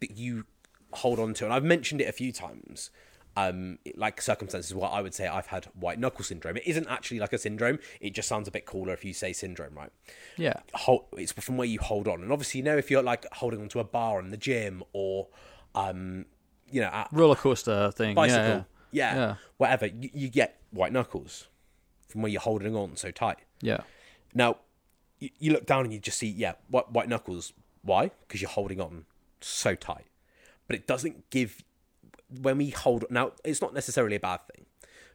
that 0.00 0.12
you 0.16 0.44
hold 0.92 1.18
on 1.18 1.34
to. 1.34 1.44
And 1.44 1.52
I've 1.52 1.64
mentioned 1.64 2.00
it 2.00 2.08
a 2.08 2.12
few 2.12 2.30
times. 2.32 2.90
Um, 3.38 3.78
like 3.96 4.22
circumstances 4.22 4.74
where 4.74 4.88
I 4.90 5.02
would 5.02 5.12
say 5.12 5.26
I've 5.26 5.48
had 5.48 5.66
white 5.78 5.98
knuckle 5.98 6.24
syndrome. 6.24 6.56
It 6.56 6.62
isn't 6.66 6.86
actually 6.88 7.18
like 7.20 7.34
a 7.34 7.38
syndrome. 7.38 7.78
It 8.00 8.14
just 8.14 8.28
sounds 8.28 8.48
a 8.48 8.50
bit 8.50 8.64
cooler 8.64 8.94
if 8.94 9.04
you 9.04 9.12
say 9.12 9.34
syndrome, 9.34 9.74
right? 9.74 9.90
Yeah. 10.38 10.54
hold, 10.72 11.04
it's 11.18 11.32
from 11.32 11.58
where 11.58 11.66
you 11.68 11.78
hold 11.78 12.08
on. 12.08 12.22
And 12.22 12.32
obviously, 12.32 12.60
you 12.60 12.64
know, 12.64 12.78
if 12.78 12.90
you're 12.90 13.02
like 13.02 13.26
holding 13.34 13.60
onto 13.60 13.78
a 13.78 13.84
bar 13.84 14.18
in 14.20 14.30
the 14.30 14.38
gym 14.38 14.82
or, 14.94 15.28
um, 15.74 16.24
you 16.70 16.80
know, 16.80 16.86
at 16.88 17.08
Roller 17.12 17.34
coaster 17.34 17.90
thing. 17.90 18.14
bicycle, 18.14 18.64
Yeah. 18.90 19.14
yeah, 19.14 19.14
Yeah. 19.16 19.34
whatever, 19.58 19.84
you, 19.86 20.08
you 20.14 20.28
get 20.30 20.58
white 20.70 20.92
knuckles 20.92 21.46
from 22.08 22.22
where 22.22 22.32
you're 22.32 22.40
holding 22.40 22.74
on 22.74 22.96
so 22.96 23.10
tight. 23.10 23.36
Yeah. 23.60 23.80
Now, 24.32 24.60
you, 25.18 25.28
you 25.38 25.52
look 25.52 25.66
down 25.66 25.84
and 25.84 25.92
you 25.92 25.98
just 25.98 26.16
see, 26.16 26.28
yeah, 26.28 26.54
white, 26.68 26.90
white 26.90 27.08
knuckles. 27.10 27.52
Why? 27.82 28.12
Because 28.26 28.40
you're 28.40 28.48
holding 28.50 28.80
on 28.80 29.04
so 29.42 29.74
tight. 29.74 30.06
But 30.66 30.76
it 30.76 30.86
doesn't 30.86 31.28
give, 31.28 31.62
when 32.28 32.58
we 32.58 32.70
hold, 32.70 33.04
now, 33.10 33.32
it's 33.44 33.60
not 33.60 33.74
necessarily 33.74 34.16
a 34.16 34.20
bad 34.20 34.40
thing 34.54 34.66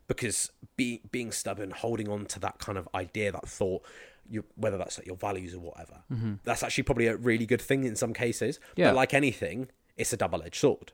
because 0.08 0.52
be, 0.78 1.02
being 1.12 1.32
stubborn, 1.32 1.72
holding 1.72 2.10
on 2.10 2.26
to 2.28 2.40
that 2.40 2.60
kind 2.60 2.78
of 2.78 2.88
idea, 2.96 3.32
that 3.32 3.48
thought, 3.48 3.84
you, 4.30 4.46
whether 4.56 4.78
that's 4.78 4.98
like 4.98 5.08
your 5.08 5.18
values 5.18 5.54
or 5.54 5.60
whatever, 5.60 6.04
mm-hmm. 6.12 6.36
that's 6.44 6.64
actually 6.64 6.84
probably 6.84 7.08
a 7.08 7.18
really 7.18 7.46
good 7.46 7.62
thing 7.62 7.84
in 7.84 7.96
some 7.96 8.14
cases. 8.14 8.60
Yeah. 8.76 8.90
But 8.90 8.96
like 8.96 9.14
anything, 9.14 9.70
it's 9.98 10.14
a 10.14 10.18
double 10.18 10.42
edged 10.44 10.56
sword. 10.56 10.94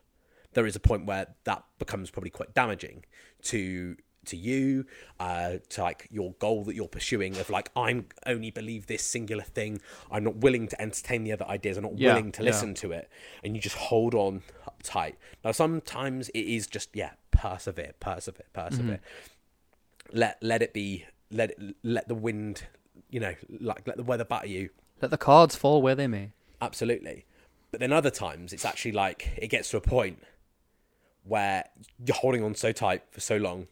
There 0.54 0.66
is 0.66 0.74
a 0.74 0.80
point 0.80 1.06
where 1.06 1.34
that 1.44 1.64
becomes 1.78 2.10
probably 2.10 2.30
quite 2.30 2.54
damaging 2.54 3.04
to 3.42 3.96
to 4.28 4.36
you, 4.36 4.86
uh, 5.20 5.58
to 5.70 5.82
like 5.82 6.08
your 6.10 6.32
goal 6.38 6.64
that 6.64 6.74
you're 6.74 6.88
pursuing 6.88 7.36
of 7.36 7.50
like 7.50 7.70
I'm 7.76 8.06
only 8.26 8.50
believe 8.50 8.86
this 8.86 9.02
singular 9.04 9.42
thing. 9.44 9.80
I'm 10.10 10.24
not 10.24 10.36
willing 10.36 10.68
to 10.68 10.80
entertain 10.80 11.24
the 11.24 11.32
other 11.32 11.46
ideas. 11.46 11.76
I'm 11.76 11.84
not 11.84 11.98
Yeah, 11.98 12.14
willing 12.14 12.32
to 12.32 12.42
yeah. 12.42 12.50
listen 12.50 12.74
to 12.74 12.92
it, 12.92 13.10
and 13.44 13.54
you 13.54 13.60
just 13.60 13.76
hold 13.76 14.14
on 14.14 14.42
tight. 14.82 15.16
Now 15.44 15.52
sometimes 15.52 16.28
it 16.30 16.46
is 16.46 16.66
just 16.66 16.90
yeah, 16.94 17.12
persevere, 17.30 17.92
persevere, 18.00 18.46
persevere. 18.52 19.00
Let 20.12 20.38
let 20.42 20.62
it 20.62 20.72
be. 20.72 21.04
Let 21.30 21.50
it, 21.50 21.76
let 21.82 22.08
the 22.08 22.14
wind, 22.14 22.64
you 23.10 23.20
know, 23.20 23.34
like 23.60 23.86
let 23.86 23.98
the 23.98 24.02
weather 24.02 24.24
batter 24.24 24.46
you. 24.48 24.70
Let 25.02 25.10
the 25.10 25.18
cards 25.18 25.54
fall 25.56 25.82
where 25.82 25.94
they 25.94 26.06
may. 26.06 26.32
Absolutely. 26.62 27.26
But 27.70 27.80
then 27.80 27.92
other 27.92 28.10
times 28.10 28.54
it's 28.54 28.64
actually 28.64 28.92
like 28.92 29.30
it 29.36 29.48
gets 29.48 29.68
to 29.70 29.76
a 29.76 29.80
point 29.82 30.22
where 31.24 31.64
you're 32.04 32.16
holding 32.16 32.42
on 32.42 32.54
so 32.54 32.72
tight 32.72 33.02
for 33.10 33.20
so 33.20 33.36
long 33.36 33.66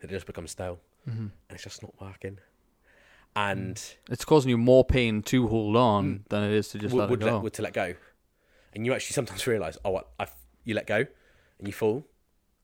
that 0.00 0.10
it 0.10 0.14
just 0.14 0.26
becomes 0.26 0.50
stale 0.50 0.78
mm-hmm. 1.08 1.20
and 1.20 1.32
it's 1.50 1.62
just 1.62 1.82
not 1.82 1.94
working. 2.00 2.38
And 3.36 3.82
It's 4.10 4.24
causing 4.24 4.50
you 4.50 4.58
more 4.58 4.84
pain 4.84 5.22
to 5.24 5.46
hold 5.48 5.76
on 5.76 6.06
mm. 6.06 6.28
than 6.28 6.44
it 6.44 6.52
is 6.52 6.68
to 6.70 6.78
just 6.78 6.94
would, 6.94 7.02
let 7.02 7.10
would 7.10 7.22
it 7.22 7.24
go. 7.24 7.34
let, 7.34 7.42
would 7.42 7.52
to 7.54 7.62
let 7.62 7.72
go. 7.72 7.94
And 8.74 8.84
you 8.84 8.92
actually 8.94 9.14
sometimes 9.14 9.46
realize, 9.46 9.78
oh, 9.84 9.90
what, 9.90 10.08
I, 10.18 10.26
you 10.64 10.74
let 10.74 10.86
go 10.86 11.06
and 11.58 11.66
you 11.66 11.72
fall. 11.72 12.04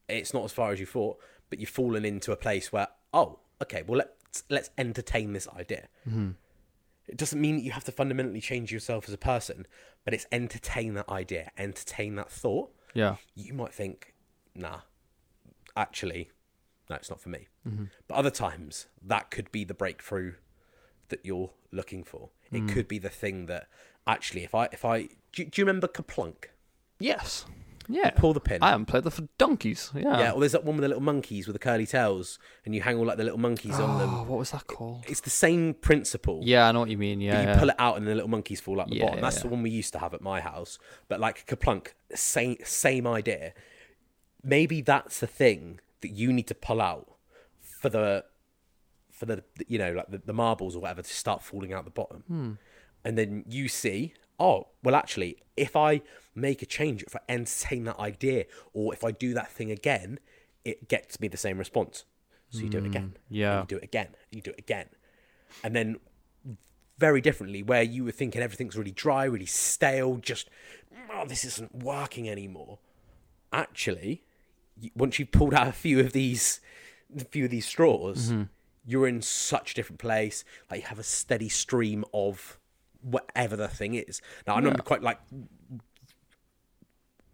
It's 0.08 0.34
not 0.34 0.44
as 0.44 0.52
far 0.52 0.72
as 0.72 0.80
you 0.80 0.86
thought, 0.86 1.18
but 1.48 1.60
you've 1.60 1.68
fallen 1.68 2.04
into 2.04 2.32
a 2.32 2.36
place 2.36 2.72
where, 2.72 2.88
oh, 3.12 3.38
okay, 3.62 3.84
well, 3.86 3.98
let's, 3.98 4.42
let's 4.50 4.70
entertain 4.76 5.32
this 5.32 5.48
idea. 5.56 5.88
Mm-hmm. 6.08 6.30
It 7.06 7.16
doesn't 7.18 7.40
mean 7.40 7.56
that 7.56 7.62
you 7.62 7.70
have 7.70 7.84
to 7.84 7.92
fundamentally 7.92 8.40
change 8.40 8.72
yourself 8.72 9.06
as 9.06 9.14
a 9.14 9.18
person, 9.18 9.66
but 10.04 10.14
it's 10.14 10.26
entertain 10.32 10.94
that 10.94 11.08
idea, 11.08 11.50
entertain 11.58 12.16
that 12.16 12.30
thought. 12.30 12.70
yeah. 12.94 13.16
You 13.34 13.52
might 13.54 13.72
think, 13.72 14.14
nah, 14.54 14.80
actually, 15.76 16.30
no, 16.90 16.96
it's 16.96 17.10
not 17.10 17.20
for 17.20 17.28
me. 17.30 17.48
Mm-hmm. 17.68 17.84
But 18.08 18.14
other 18.14 18.30
times, 18.30 18.86
that 19.02 19.30
could 19.30 19.50
be 19.52 19.64
the 19.64 19.74
breakthrough 19.74 20.34
that 21.08 21.20
you're 21.24 21.50
looking 21.72 22.04
for. 22.04 22.30
It 22.52 22.62
Mm. 22.62 22.68
could 22.72 22.88
be 22.88 22.98
the 22.98 23.08
thing 23.08 23.46
that 23.46 23.68
actually, 24.06 24.44
if 24.44 24.54
I, 24.54 24.68
if 24.72 24.84
I, 24.84 25.02
do, 25.32 25.42
you- 25.42 25.44
do 25.46 25.60
you 25.60 25.66
remember 25.66 25.88
KerPlunk? 25.88 26.46
Yes. 27.00 27.44
Yeah. 27.86 28.10
Pull 28.10 28.32
the 28.32 28.40
pin. 28.40 28.62
I 28.62 28.70
haven't 28.70 28.86
played 28.86 29.04
that 29.04 29.10
for 29.10 29.28
donkeys. 29.36 29.90
Yeah. 29.94 30.02
yeah, 30.18 30.30
well, 30.30 30.40
there's 30.40 30.52
that 30.52 30.64
one 30.64 30.76
with 30.76 30.82
the 30.82 30.88
little 30.88 31.02
monkeys 31.02 31.46
with 31.46 31.52
the 31.54 31.58
curly 31.58 31.84
tails, 31.84 32.38
and 32.64 32.74
you 32.74 32.80
hang 32.80 32.96
all 32.96 33.04
like 33.04 33.18
the 33.18 33.24
little 33.24 33.38
monkeys 33.38 33.78
on 33.78 33.98
them. 33.98 34.08
Oh, 34.14 34.22
what 34.22 34.38
was 34.38 34.52
that 34.52 34.66
called? 34.66 35.04
It's 35.06 35.20
the 35.20 35.28
same 35.28 35.74
principle. 35.74 36.40
Yeah, 36.44 36.66
I 36.66 36.72
know 36.72 36.80
what 36.80 36.88
you 36.88 36.96
mean. 36.96 37.20
Yeah. 37.20 37.42
You 37.42 37.48
yeah. 37.48 37.58
pull 37.58 37.68
it 37.68 37.76
out 37.78 37.98
and 37.98 38.06
the 38.06 38.14
little 38.14 38.30
monkeys 38.30 38.58
fall 38.60 38.80
out 38.80 38.88
the 38.88 38.96
Yeah, 38.96 39.06
bottom. 39.06 39.20
That's 39.20 39.36
yeah. 39.36 39.42
the 39.42 39.48
one 39.48 39.62
we 39.62 39.68
used 39.68 39.92
to 39.92 39.98
have 39.98 40.14
at 40.14 40.22
my 40.22 40.40
house. 40.40 40.78
But 41.08 41.20
like 41.20 41.46
KerPlunk, 41.46 41.88
same 42.14 42.56
same 42.64 43.06
idea. 43.06 43.52
Maybe 44.42 44.80
that's 44.80 45.20
the 45.20 45.26
thing 45.26 45.80
that 46.04 46.12
you 46.12 46.32
need 46.32 46.46
to 46.46 46.54
pull 46.54 46.80
out 46.80 47.08
for 47.60 47.88
the 47.88 48.24
for 49.10 49.24
the 49.24 49.42
you 49.66 49.78
know 49.78 49.92
like 49.92 50.10
the, 50.10 50.18
the 50.18 50.32
marbles 50.32 50.76
or 50.76 50.80
whatever 50.80 51.00
to 51.00 51.14
start 51.14 51.42
falling 51.42 51.72
out 51.72 51.84
the 51.84 51.90
bottom. 51.90 52.24
Hmm. 52.28 52.52
And 53.06 53.18
then 53.18 53.44
you 53.48 53.68
see, 53.68 54.14
oh 54.38 54.68
well, 54.82 54.94
actually, 54.94 55.38
if 55.56 55.74
I 55.76 56.02
make 56.34 56.60
a 56.62 56.66
change, 56.66 57.02
if 57.02 57.16
I 57.16 57.20
entertain 57.28 57.84
that 57.84 57.98
idea, 57.98 58.44
or 58.74 58.92
if 58.92 59.02
I 59.02 59.12
do 59.12 59.32
that 59.34 59.50
thing 59.50 59.70
again, 59.70 60.18
it 60.64 60.88
gets 60.88 61.20
me 61.20 61.28
the 61.28 61.36
same 61.36 61.58
response. 61.58 62.04
So 62.50 62.60
you 62.60 62.68
do 62.68 62.78
it 62.78 62.86
again. 62.86 63.14
Hmm. 63.28 63.34
yeah. 63.34 63.60
You 63.60 63.66
do 63.66 63.76
it 63.78 63.84
again. 63.84 64.08
You 64.30 64.40
do 64.40 64.50
it 64.50 64.58
again. 64.60 64.86
And 65.64 65.74
then 65.74 65.96
very 66.98 67.20
differently 67.20 67.62
where 67.62 67.82
you 67.82 68.04
were 68.04 68.12
thinking 68.12 68.42
everything's 68.42 68.76
really 68.76 68.92
dry, 68.92 69.24
really 69.24 69.46
stale, 69.46 70.18
just 70.18 70.48
oh, 71.12 71.24
this 71.26 71.44
isn't 71.44 71.74
working 71.74 72.28
anymore. 72.28 72.78
Actually, 73.52 74.22
once 74.94 75.18
you've 75.18 75.30
pulled 75.32 75.54
out 75.54 75.68
a 75.68 75.72
few 75.72 76.00
of 76.00 76.12
these, 76.12 76.60
a 77.16 77.24
few 77.24 77.44
of 77.44 77.50
these 77.50 77.66
straws, 77.66 78.32
you're 78.86 79.06
in 79.08 79.22
such 79.22 79.72
a 79.72 79.74
different 79.74 79.98
place. 79.98 80.44
Like 80.70 80.80
you 80.82 80.86
have 80.88 80.98
a 80.98 81.04
steady 81.04 81.48
stream 81.48 82.04
of 82.12 82.58
whatever 83.00 83.56
the 83.56 83.68
thing 83.68 83.94
is. 83.94 84.20
Now 84.46 84.54
I 84.54 84.58
I'm 84.58 84.76
quite 84.76 85.02
like 85.02 85.18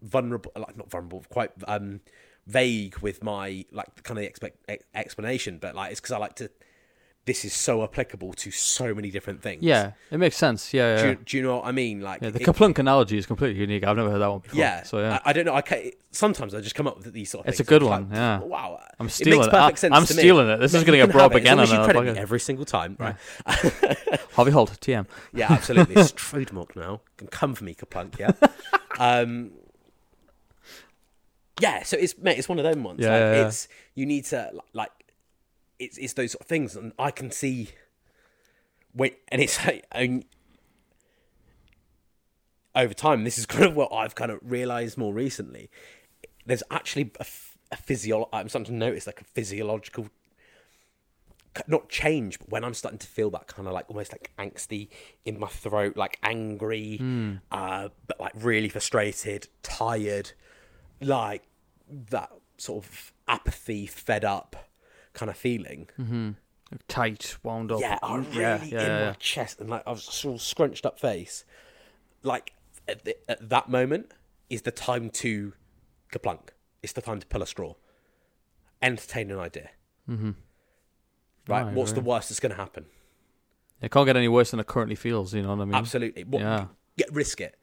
vulnerable, 0.01 0.51
like 0.55 0.77
not 0.77 0.89
vulnerable, 0.89 1.23
quite 1.29 1.51
um 1.67 2.01
vague 2.47 2.97
with 2.99 3.23
my 3.23 3.65
like 3.71 4.03
kind 4.03 4.17
of 4.17 4.25
expect 4.25 4.57
explanation, 4.93 5.57
but 5.59 5.75
like 5.75 5.91
it's 5.91 5.99
because 5.99 6.11
I 6.13 6.17
like 6.17 6.35
to. 6.35 6.49
This 7.25 7.45
is 7.45 7.53
so 7.53 7.83
applicable 7.83 8.33
to 8.33 8.49
so 8.49 8.95
many 8.95 9.11
different 9.11 9.43
things. 9.43 9.61
Yeah, 9.61 9.91
it 10.09 10.17
makes 10.17 10.35
sense. 10.35 10.73
Yeah, 10.73 10.95
yeah. 10.95 11.01
Do 11.03 11.09
you, 11.09 11.15
do 11.23 11.37
you 11.37 11.43
know 11.43 11.57
what 11.57 11.65
I 11.67 11.71
mean? 11.71 12.01
Like, 12.01 12.19
yeah 12.23 12.31
the 12.31 12.41
it- 12.41 12.47
KerPlunk 12.47 12.79
analogy 12.79 13.15
is 13.17 13.27
completely 13.27 13.61
unique. 13.61 13.83
I've 13.85 13.95
never 13.95 14.09
heard 14.09 14.21
that 14.21 14.27
one 14.31 14.39
before. 14.39 14.57
yeah. 14.59 14.81
So 14.81 14.97
yeah, 14.99 15.19
I, 15.23 15.29
I 15.29 15.33
don't 15.33 15.45
know. 15.45 15.53
I 15.53 15.61
can 15.61 15.91
sometimes 16.09 16.55
I 16.55 16.61
just 16.61 16.73
come 16.73 16.87
up 16.87 16.97
with 16.97 17.13
these 17.13 17.29
sort 17.29 17.45
of. 17.45 17.49
It's 17.49 17.59
a 17.59 17.63
things. 17.63 17.69
good 17.69 17.83
I'm 17.83 17.89
one, 17.89 18.09
like, 18.09 18.15
yeah. 18.17 18.39
Wow. 18.39 18.79
I'm 18.99 19.07
stealing 19.07 19.07
It 19.07 19.11
stealing 19.11 19.39
makes 19.39 19.47
it. 19.47 19.51
perfect 19.51 19.77
I- 19.77 19.81
sense 19.81 19.93
I'm 19.95 20.05
to 20.07 20.13
me. 20.15 20.19
stealing 20.19 20.49
it. 20.49 20.57
This 20.59 20.73
is 20.73 20.79
you 20.81 20.85
gonna 20.87 20.97
get 20.97 21.11
brought 21.11 21.25
up 21.25 21.31
it, 21.33 21.35
as 21.35 21.41
again 21.41 21.57
long 21.57 21.63
as 21.63 21.71
on 21.73 21.79
you 21.81 21.85
the 21.87 21.93
credit 21.93 22.17
every 22.17 22.39
single 22.39 22.65
time, 22.65 22.97
right? 22.99 23.15
Harvey 24.33 24.51
Holt, 24.51 24.71
TM. 24.81 25.05
Yeah, 25.31 25.51
absolutely. 25.51 25.95
it's 26.01 26.11
trademark 26.15 26.75
now. 26.75 27.01
Can 27.17 27.27
come 27.27 27.53
for 27.53 27.63
me, 27.65 27.75
Kapunk. 27.75 28.17
Yeah. 28.17 28.31
um. 28.99 29.51
Yeah, 31.59 31.83
so 31.83 31.97
it's 31.97 32.17
mate, 32.17 32.39
it's 32.39 32.49
one 32.49 32.57
of 32.57 32.63
them 32.63 32.83
ones. 32.83 32.99
Yeah, 33.01 33.11
like, 33.11 33.19
yeah. 33.19 33.47
it's 33.47 33.67
you 33.93 34.05
need 34.07 34.25
to 34.25 34.51
like, 34.73 34.89
it's 35.81 35.97
it's 35.97 36.13
those 36.13 36.33
sort 36.33 36.41
of 36.41 36.47
things, 36.47 36.75
and 36.75 36.93
I 36.97 37.11
can 37.11 37.31
see. 37.31 37.69
Wait, 38.93 39.19
and 39.29 39.41
it's 39.41 39.65
like, 39.65 39.85
and 39.91 40.25
over 42.75 42.93
time, 42.93 43.23
this 43.23 43.37
is 43.37 43.45
kind 43.45 43.65
of 43.65 43.75
what 43.75 43.91
I've 43.91 44.15
kind 44.15 44.31
of 44.31 44.39
realized 44.43 44.97
more 44.97 45.13
recently. 45.13 45.69
There's 46.45 46.63
actually 46.69 47.11
a 47.19 47.77
physio. 47.77 48.29
I'm 48.31 48.49
starting 48.49 48.73
to 48.73 48.77
notice 48.77 49.07
like 49.07 49.21
a 49.21 49.23
physiological 49.23 50.09
not 51.67 51.89
change, 51.89 52.39
but 52.39 52.49
when 52.49 52.63
I'm 52.63 52.73
starting 52.73 52.99
to 52.99 53.07
feel 53.07 53.29
that 53.31 53.47
kind 53.47 53.67
of 53.67 53.73
like 53.73 53.89
almost 53.89 54.13
like 54.13 54.31
angsty 54.39 54.87
in 55.25 55.37
my 55.37 55.47
throat, 55.47 55.97
like 55.97 56.17
angry, 56.23 56.97
uh, 57.51 57.89
but 58.07 58.19
like 58.19 58.31
really 58.35 58.69
frustrated, 58.69 59.47
tired, 59.61 60.31
like 61.01 61.43
that 61.89 62.31
sort 62.57 62.85
of 62.85 63.13
apathy, 63.27 63.85
fed 63.85 64.23
up 64.23 64.70
kind 65.13 65.29
of 65.29 65.37
feeling. 65.37 65.89
Tight, 66.87 67.37
wound 67.43 67.71
up. 67.71 67.81
Yeah, 67.81 67.99
I 68.01 68.15
really 68.17 68.39
yeah, 68.39 68.63
in 68.63 68.69
yeah, 68.69 69.05
my 69.07 69.13
chest 69.13 69.59
and 69.59 69.69
like 69.69 69.83
I 69.85 69.91
was 69.91 70.03
sort 70.03 70.35
of 70.35 70.41
scrunched 70.41 70.85
up 70.85 70.99
face. 70.99 71.43
Like 72.23 72.53
at, 72.87 73.03
the, 73.03 73.17
at 73.29 73.49
that 73.49 73.69
moment 73.69 74.13
is 74.49 74.61
the 74.61 74.71
time 74.71 75.09
to 75.09 75.53
kaplunk. 76.13 76.49
It's 76.81 76.93
the 76.93 77.01
time 77.01 77.19
to 77.19 77.27
pull 77.27 77.41
a 77.41 77.47
straw, 77.47 77.75
entertain 78.81 79.31
an 79.31 79.39
idea. 79.39 79.69
Mm-hmm. 80.09 80.31
Right, 81.47 81.73
what's 81.73 81.91
the 81.91 82.01
worst 82.01 82.29
that's 82.29 82.39
going 82.39 82.51
to 82.51 82.57
happen? 82.57 82.85
It 83.81 83.91
can't 83.91 84.05
get 84.05 84.15
any 84.15 84.27
worse 84.27 84.51
than 84.51 84.59
it 84.59 84.67
currently 84.67 84.95
feels. 84.95 85.33
You 85.33 85.41
know 85.41 85.49
what 85.55 85.61
I 85.61 85.65
mean? 85.65 85.75
Absolutely. 85.75 86.23
What, 86.23 86.41
Yeah. 86.41 86.65
Get 86.97 87.11
risk 87.13 87.41
it. 87.41 87.57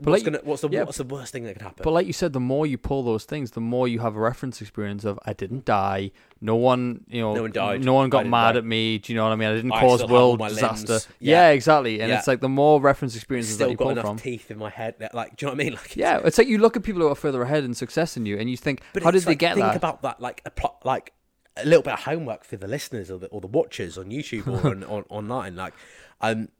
But 0.00 0.10
what's 0.12 0.22
like- 0.24 0.32
gonna 0.32 0.44
what's 0.44 0.62
the 0.62 0.68
yeah. 0.68 0.84
what's 0.84 0.98
the 0.98 1.04
worst 1.04 1.32
thing 1.32 1.42
that 1.44 1.54
could 1.54 1.62
happen? 1.62 1.82
But 1.82 1.90
like 1.92 2.06
you 2.06 2.12
said, 2.12 2.32
the 2.32 2.38
more 2.40 2.66
you 2.66 2.78
pull 2.78 3.02
those 3.02 3.24
things, 3.24 3.50
the 3.50 3.60
more 3.60 3.88
you 3.88 3.98
have 3.98 4.14
a 4.14 4.20
reference 4.20 4.60
experience 4.60 5.04
of 5.04 5.18
I 5.26 5.32
didn't 5.32 5.64
die. 5.64 6.12
No 6.40 6.54
one, 6.54 7.04
you 7.08 7.20
know, 7.20 7.34
No 7.34 7.42
one 7.42 7.50
died. 7.50 7.84
No 7.84 7.94
one 7.94 8.08
got 8.08 8.24
mad 8.24 8.52
die. 8.52 8.58
at 8.58 8.64
me. 8.64 8.98
Do 8.98 9.12
you 9.12 9.16
know 9.16 9.24
what 9.24 9.32
I 9.32 9.36
mean? 9.36 9.48
I 9.48 9.54
didn't 9.56 9.72
I 9.72 9.80
cause 9.80 9.98
still 9.98 10.08
have 10.08 10.16
all 10.16 10.36
world 10.36 10.50
disaster. 10.50 11.00
Yeah. 11.18 11.46
Yeah. 11.46 11.48
exactly. 11.50 12.00
And 12.00 12.10
Yeah. 12.10 12.18
it's 12.18 12.28
like 12.28 12.40
the 12.40 12.48
more 12.48 12.80
reference 12.80 13.16
experiences 13.16 13.58
that 13.58 13.64
Still 13.64 13.70
you 13.72 13.76
got 13.76 13.84
pull 13.84 13.90
enough 13.92 14.04
from. 14.04 14.18
teeth 14.18 14.50
in 14.52 14.58
my 14.58 14.70
head. 14.70 14.94
That, 15.00 15.14
like, 15.16 15.36
do 15.36 15.46
you 15.46 15.50
know 15.50 15.56
what 15.56 15.60
I 15.62 15.64
mean? 15.64 15.72
Like, 15.82 15.96
Yeah, 15.96 16.20
it's 16.24 16.38
like 16.38 16.46
you 16.46 16.58
look 16.58 16.76
at 16.76 16.84
people 16.84 17.02
who 17.02 17.08
are 17.08 17.16
further 17.16 17.42
ahead 17.42 17.64
in 17.64 17.74
success 17.74 18.14
than 18.14 18.24
you, 18.24 18.38
and 18.38 18.48
you 18.48 18.56
think, 18.56 18.82
how 19.02 19.10
did 19.10 19.16
it's 19.16 19.24
they 19.24 19.32
like, 19.32 19.38
get 19.40 19.54
think 19.54 19.66
that? 19.66 19.76
about 19.76 20.02
that, 20.02 20.20
like 20.20 20.42
a 20.46 20.50
plot, 20.52 20.76
like 20.84 21.12
a 21.56 21.64
little 21.64 21.82
bit 21.82 21.94
of 21.94 22.00
homework 22.04 22.44
for 22.44 22.56
the 22.56 22.68
listeners 22.68 23.10
or 23.10 23.18
the 23.18 23.26
or 23.28 23.40
the 23.40 23.48
watchers 23.48 23.98
on 23.98 24.04
YouTube 24.10 24.46
or 24.46 24.64
on, 24.70 24.84
on 24.84 25.04
online. 25.08 25.56
Like, 25.56 25.74
um, 26.20 26.50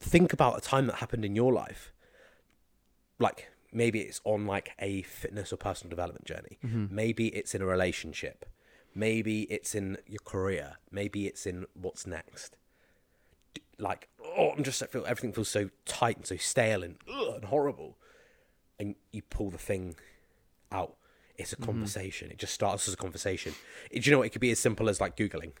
think 0.00 0.34
about 0.34 0.58
a 0.58 0.60
time 0.60 0.86
that 0.88 0.96
happened 0.96 1.24
in 1.24 1.34
your 1.34 1.50
life. 1.50 1.92
Like 3.18 3.48
maybe 3.72 4.00
it's 4.00 4.20
on 4.24 4.46
like 4.46 4.70
a 4.78 5.02
fitness 5.02 5.52
or 5.52 5.56
personal 5.56 5.90
development 5.90 6.24
journey. 6.26 6.58
Mm-hmm. 6.64 6.94
Maybe 6.94 7.28
it's 7.28 7.54
in 7.54 7.62
a 7.62 7.66
relationship. 7.66 8.44
Maybe 8.94 9.42
it's 9.42 9.74
in 9.74 9.98
your 10.06 10.20
career. 10.24 10.76
Maybe 10.90 11.26
it's 11.26 11.46
in 11.46 11.66
what's 11.74 12.06
next. 12.06 12.56
Like, 13.78 14.08
oh, 14.24 14.50
I'm 14.56 14.62
just 14.62 14.82
I 14.82 14.86
feel 14.86 15.04
everything 15.06 15.32
feels 15.32 15.48
so 15.48 15.70
tight 15.84 16.16
and 16.16 16.26
so 16.26 16.36
stale 16.36 16.82
and 16.84 16.96
ugh, 17.12 17.34
and 17.36 17.44
horrible. 17.46 17.96
And 18.78 18.94
you 19.12 19.22
pull 19.22 19.50
the 19.50 19.58
thing 19.58 19.96
out. 20.70 20.96
It's 21.36 21.52
Mm-hmm. 21.52 21.62
a 21.62 21.66
conversation. 21.66 22.30
It 22.30 22.38
just 22.38 22.54
starts 22.54 22.86
as 22.86 22.94
a 22.94 22.96
conversation. 22.96 23.54
It- 23.90 24.00
do 24.04 24.10
you 24.10 24.12
know 24.14 24.18
what? 24.18 24.26
It 24.28 24.30
could 24.30 24.40
be 24.40 24.52
as 24.52 24.60
simple 24.60 24.88
as 24.88 25.00
like 25.00 25.16
Googling, 25.16 25.52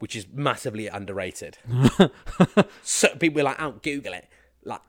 which 0.00 0.16
is 0.16 0.26
massively 0.32 0.88
underrated. 0.88 1.58
so 2.82 3.08
people 3.16 3.40
are 3.42 3.44
like, 3.44 3.60
"Out, 3.60 3.82
Google 3.84 4.14
it." 4.14 4.28
Like, 4.64 4.80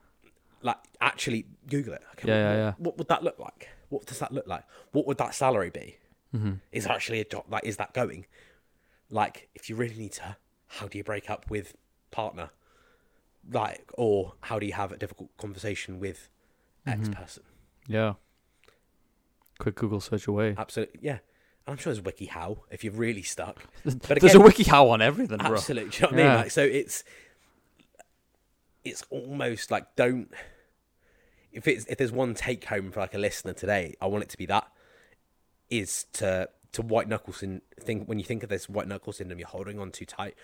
like 0.62 0.76
actually 1.00 1.46
Google 1.68 1.94
it. 1.94 2.02
Okay, 2.12 2.28
Yeah, 2.28 2.34
what, 2.34 2.56
yeah, 2.56 2.56
yeah. 2.64 2.72
What 2.78 2.98
would 2.98 3.08
that 3.08 3.22
look 3.22 3.38
like? 3.38 3.68
What 3.88 4.06
does 4.06 4.18
that 4.20 4.32
look 4.32 4.46
like? 4.46 4.64
What 4.92 5.06
would 5.06 5.18
that 5.18 5.34
salary 5.34 5.70
be? 5.70 5.96
Mm-hmm. 6.34 6.52
Is 6.72 6.86
actually 6.86 7.20
a 7.20 7.24
job? 7.24 7.44
Like, 7.48 7.64
is 7.64 7.76
that 7.76 7.92
going? 7.92 8.26
Like, 9.10 9.48
if 9.54 9.68
you 9.68 9.76
really 9.76 9.96
need 9.96 10.12
to, 10.12 10.36
how 10.68 10.86
do 10.88 10.96
you 10.96 11.04
break 11.04 11.28
up 11.28 11.50
with 11.50 11.74
partner? 12.10 12.50
Like, 13.50 13.90
or 13.94 14.34
how 14.40 14.58
do 14.58 14.64
you 14.66 14.72
have 14.72 14.92
a 14.92 14.96
difficult 14.96 15.36
conversation 15.36 15.98
with 16.00 16.28
Mm-hmm. 16.86 17.12
Person? 17.12 17.42
yeah. 17.86 18.14
Quick 19.58 19.76
Google 19.76 20.00
search 20.00 20.26
away. 20.26 20.54
Absolutely, 20.58 20.98
yeah. 21.02 21.18
I'm 21.68 21.76
sure 21.76 21.92
there's 21.94 22.02
wikiHow 22.04 22.58
if 22.72 22.82
you're 22.82 22.92
really 22.92 23.22
stuck. 23.22 23.62
But 23.84 24.20
There's 24.20 24.34
a 24.34 24.38
wikiHow 24.38 24.90
on 24.90 25.00
everything, 25.00 25.38
bro. 25.38 25.52
Absolutely. 25.54 25.90
Do 25.90 25.96
you 25.96 26.02
know 26.02 26.08
what 26.08 26.14
I 26.20 26.28
mean? 26.28 26.36
Like, 26.42 26.50
so 26.50 26.62
it's 26.64 27.04
it's 28.84 29.04
almost 29.10 29.70
like 29.70 29.94
don't 29.94 30.28
if 31.52 31.68
it's 31.68 31.84
if 31.86 31.98
there's 31.98 32.12
one 32.12 32.34
take 32.34 32.64
home 32.64 32.90
for 32.90 33.00
like 33.00 33.14
a 33.14 33.18
listener 33.18 33.52
today, 33.52 33.94
I 34.00 34.06
want 34.06 34.24
it 34.24 34.30
to 34.30 34.38
be 34.38 34.46
that 34.46 34.70
is 35.70 36.04
to 36.14 36.48
to 36.72 36.82
white 36.82 37.08
knuckle 37.08 37.32
syn- 37.32 37.62
think 37.80 38.08
when 38.08 38.18
you 38.18 38.24
think 38.24 38.42
of 38.42 38.48
this 38.48 38.68
white 38.68 38.88
knuckle 38.88 39.12
syndrome, 39.12 39.38
you're 39.38 39.48
holding 39.48 39.78
on 39.78 39.90
too 39.90 40.06
tight. 40.06 40.34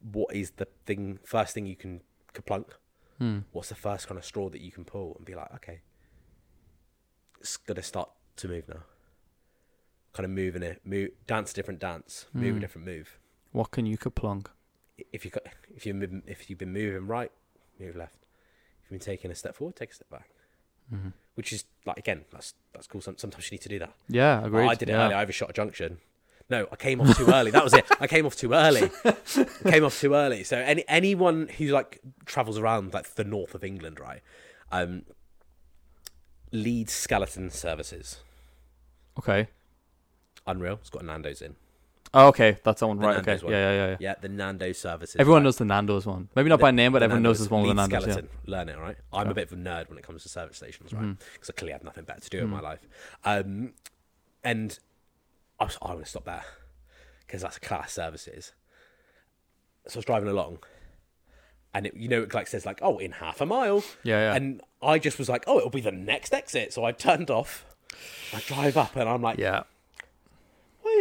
What 0.00 0.34
is 0.34 0.52
the 0.52 0.66
thing 0.86 1.18
first 1.24 1.54
thing 1.54 1.66
you 1.66 1.76
can 1.76 2.02
kaplunk? 2.34 2.70
Hmm. 3.18 3.40
What's 3.52 3.68
the 3.68 3.74
first 3.74 4.08
kind 4.08 4.18
of 4.18 4.24
straw 4.24 4.48
that 4.50 4.60
you 4.60 4.72
can 4.72 4.84
pull 4.84 5.14
and 5.16 5.24
be 5.24 5.34
like, 5.34 5.54
okay, 5.54 5.80
it's 7.40 7.56
gonna 7.56 7.82
start 7.82 8.10
to 8.36 8.48
move 8.48 8.68
now. 8.68 8.82
Kind 10.12 10.24
of 10.26 10.30
moving 10.30 10.62
it, 10.62 10.80
move, 10.84 11.10
dance 11.26 11.52
a 11.52 11.54
different 11.54 11.80
dance, 11.80 12.26
move 12.34 12.56
a 12.58 12.60
different 12.60 12.86
move 12.86 13.18
What 13.52 13.70
can 13.70 13.86
you 13.86 13.96
kaplunk? 13.96 14.48
if 15.10 15.24
you 15.24 15.30
got 15.30 15.44
if 15.74 15.86
you 15.86 16.22
if 16.26 16.48
you've 16.50 16.58
been 16.58 16.72
moving 16.72 17.06
right, 17.06 17.32
move 17.80 17.96
left. 17.96 18.21
Been 18.92 19.00
taking 19.00 19.30
a 19.30 19.34
step 19.34 19.56
forward, 19.56 19.74
take 19.74 19.90
a 19.90 19.94
step 19.94 20.10
back. 20.10 20.28
Mm-hmm. 20.92 21.08
Which 21.34 21.52
is 21.52 21.64
like 21.86 21.96
again, 21.98 22.26
that's 22.30 22.54
that's 22.72 22.86
cool. 22.86 23.00
Some, 23.00 23.16
sometimes 23.16 23.50
you 23.50 23.54
need 23.54 23.62
to 23.62 23.68
do 23.68 23.78
that. 23.78 23.92
Yeah, 24.08 24.44
agreed. 24.44 24.68
I 24.68 24.74
did 24.74 24.90
it 24.90 24.92
yeah. 24.92 25.06
early. 25.06 25.14
I 25.14 25.22
overshot 25.22 25.50
a 25.50 25.52
junction. 25.52 25.98
No, 26.50 26.66
I 26.70 26.76
came 26.76 27.00
off 27.00 27.16
too 27.16 27.28
early. 27.28 27.50
That 27.50 27.64
was 27.64 27.72
it. 27.72 27.86
I 27.98 28.06
came 28.06 28.26
off 28.26 28.36
too 28.36 28.52
early. 28.52 28.90
came 29.64 29.84
off 29.84 29.98
too 29.98 30.12
early. 30.12 30.44
So 30.44 30.58
any 30.58 30.84
anyone 30.86 31.48
who 31.48 31.68
like 31.68 32.00
travels 32.26 32.58
around 32.58 32.92
like 32.92 33.14
the 33.14 33.24
north 33.24 33.54
of 33.54 33.64
England, 33.64 33.98
right? 33.98 34.20
Um, 34.70 35.04
Leeds 36.50 36.92
Skelton 36.92 37.50
Services, 37.50 38.18
Okay. 39.18 39.48
Unreal. 40.46 40.78
It's 40.80 40.90
got 40.90 41.04
Nando's 41.04 41.40
in. 41.40 41.56
Oh, 42.14 42.28
okay, 42.28 42.58
that's 42.62 42.80
that 42.80 42.86
one, 42.86 42.98
The 42.98 43.06
right? 43.06 43.16
Okay, 43.18 43.30
Nando's 43.30 43.44
one. 43.44 43.52
yeah, 43.52 43.58
yeah, 43.58 43.76
yeah, 43.76 43.90
yeah. 43.90 43.96
Yeah, 44.00 44.14
the 44.20 44.28
Nando's 44.28 44.78
services. 44.78 45.16
Everyone 45.18 45.40
right? 45.40 45.44
knows 45.44 45.56
the 45.56 45.64
Nando's 45.64 46.04
one. 46.06 46.28
Maybe 46.36 46.50
not 46.50 46.60
by 46.60 46.70
name, 46.70 46.92
but 46.92 46.98
the 46.98 47.06
everyone 47.06 47.22
knows 47.22 47.38
Nando's 47.38 47.46
this 47.46 47.50
one 47.50 47.62
with 47.62 47.70
the 47.70 47.74
Nando's. 47.74 48.06
Yeah. 48.06 48.12
skeleton. 48.12 48.28
Learn 48.46 48.68
it, 48.68 48.78
right? 48.78 48.96
I'm 49.12 49.28
a 49.28 49.34
bit 49.34 49.50
of 49.50 49.58
a 49.58 49.60
nerd 49.62 49.88
when 49.88 49.98
it 49.98 50.04
comes 50.04 50.22
to 50.24 50.28
service 50.28 50.58
stations, 50.58 50.92
right? 50.92 51.02
Mm-hmm. 51.02 51.24
Because 51.32 51.48
I 51.50 51.52
clearly 51.54 51.72
have 51.72 51.84
nothing 51.84 52.04
better 52.04 52.20
to 52.20 52.30
do 52.30 52.38
in 52.40 52.50
my 52.50 52.60
life. 52.60 52.86
Um, 53.24 53.72
and 54.44 54.78
I 55.58 55.64
was, 55.64 55.78
I 55.80 55.88
want 55.88 56.04
to 56.04 56.10
stop 56.10 56.24
there 56.26 56.44
because 57.26 57.40
that's 57.42 57.58
class 57.58 57.92
services. 57.94 58.52
So 59.86 59.96
I 59.96 59.98
was 59.98 60.04
driving 60.04 60.28
along, 60.28 60.58
and 61.72 61.86
it, 61.86 61.94
you 61.96 62.08
know, 62.08 62.22
it 62.22 62.34
like 62.34 62.46
says 62.46 62.66
like, 62.66 62.80
oh, 62.82 62.98
in 62.98 63.12
half 63.12 63.40
a 63.40 63.46
mile. 63.46 63.82
Yeah, 64.02 64.18
yeah. 64.30 64.34
And 64.34 64.60
I 64.82 64.98
just 64.98 65.18
was 65.18 65.28
like, 65.30 65.44
oh, 65.46 65.58
it'll 65.58 65.70
be 65.70 65.80
the 65.80 65.90
next 65.92 66.34
exit. 66.34 66.74
So 66.74 66.84
I 66.84 66.92
turned 66.92 67.30
off. 67.30 67.64
I 68.34 68.40
drive 68.40 68.76
up, 68.76 68.96
and 68.96 69.08
I'm 69.08 69.22
like, 69.22 69.38
Yeah. 69.38 69.62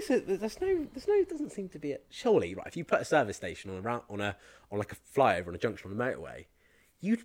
Is? 0.09 0.39
There's 0.39 0.61
no, 0.61 0.87
there's 0.93 1.07
no, 1.07 1.23
doesn't 1.25 1.51
seem 1.51 1.69
to 1.69 1.79
be 1.79 1.91
a 1.93 1.99
surely 2.09 2.55
right. 2.55 2.67
If 2.67 2.77
you 2.77 2.83
put 2.83 3.01
a 3.01 3.05
service 3.05 3.37
station 3.37 3.71
on 3.71 3.77
a 3.77 3.81
route 3.81 4.05
on 4.09 4.21
a 4.21 4.35
on 4.71 4.79
like 4.79 4.93
a 4.93 4.95
flyover 5.17 5.49
on 5.49 5.55
a 5.55 5.57
junction 5.57 5.91
on 5.91 5.97
the 5.97 6.03
motorway, 6.03 6.45
you'd, 6.99 7.19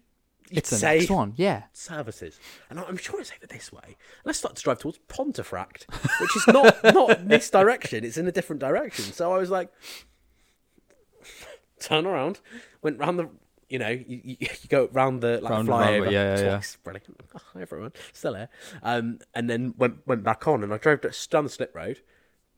you'd 0.50 0.58
It's 0.58 0.70
the 0.70 0.76
say 0.76 0.98
next 0.98 1.10
one. 1.10 1.32
Yeah. 1.36 1.64
services, 1.72 2.38
and 2.68 2.78
I'm 2.80 2.96
sure 2.96 3.20
it's 3.20 3.32
over 3.36 3.46
this 3.46 3.72
way. 3.72 3.80
And 3.84 4.28
I 4.28 4.32
started 4.32 4.56
to 4.56 4.62
drive 4.62 4.78
towards 4.80 4.98
Pontefract, 5.08 5.86
which 6.20 6.36
is 6.36 6.46
not 6.48 6.76
not 6.84 7.28
this 7.28 7.48
direction; 7.50 8.04
it's 8.04 8.16
in 8.18 8.26
a 8.26 8.32
different 8.32 8.60
direction. 8.60 9.04
So 9.06 9.32
I 9.32 9.38
was 9.38 9.50
like, 9.50 9.70
turn 11.80 12.06
around, 12.06 12.40
went 12.82 12.98
round 12.98 13.18
the. 13.18 13.28
You 13.68 13.80
know, 13.80 13.88
you, 13.88 14.20
you, 14.22 14.36
you 14.40 14.48
go 14.68 14.88
round 14.92 15.22
the 15.22 15.40
like 15.40 15.50
Round 15.50 15.68
flyover. 15.68 16.02
roundabout, 16.02 16.12
yeah, 16.12 16.36
yeah, 16.38 16.44
yeah. 16.44 16.60
Brilliant. 16.84 17.20
Oh, 17.34 17.40
hi 17.52 17.62
everyone, 17.62 17.90
still 18.12 18.34
here. 18.36 18.48
Um, 18.80 19.18
and 19.34 19.50
then 19.50 19.74
went 19.76 20.06
went 20.06 20.22
back 20.22 20.46
on, 20.46 20.62
and 20.62 20.72
I 20.72 20.78
drove 20.78 21.00
down 21.30 21.42
the 21.42 21.50
slip 21.50 21.74
road, 21.74 22.00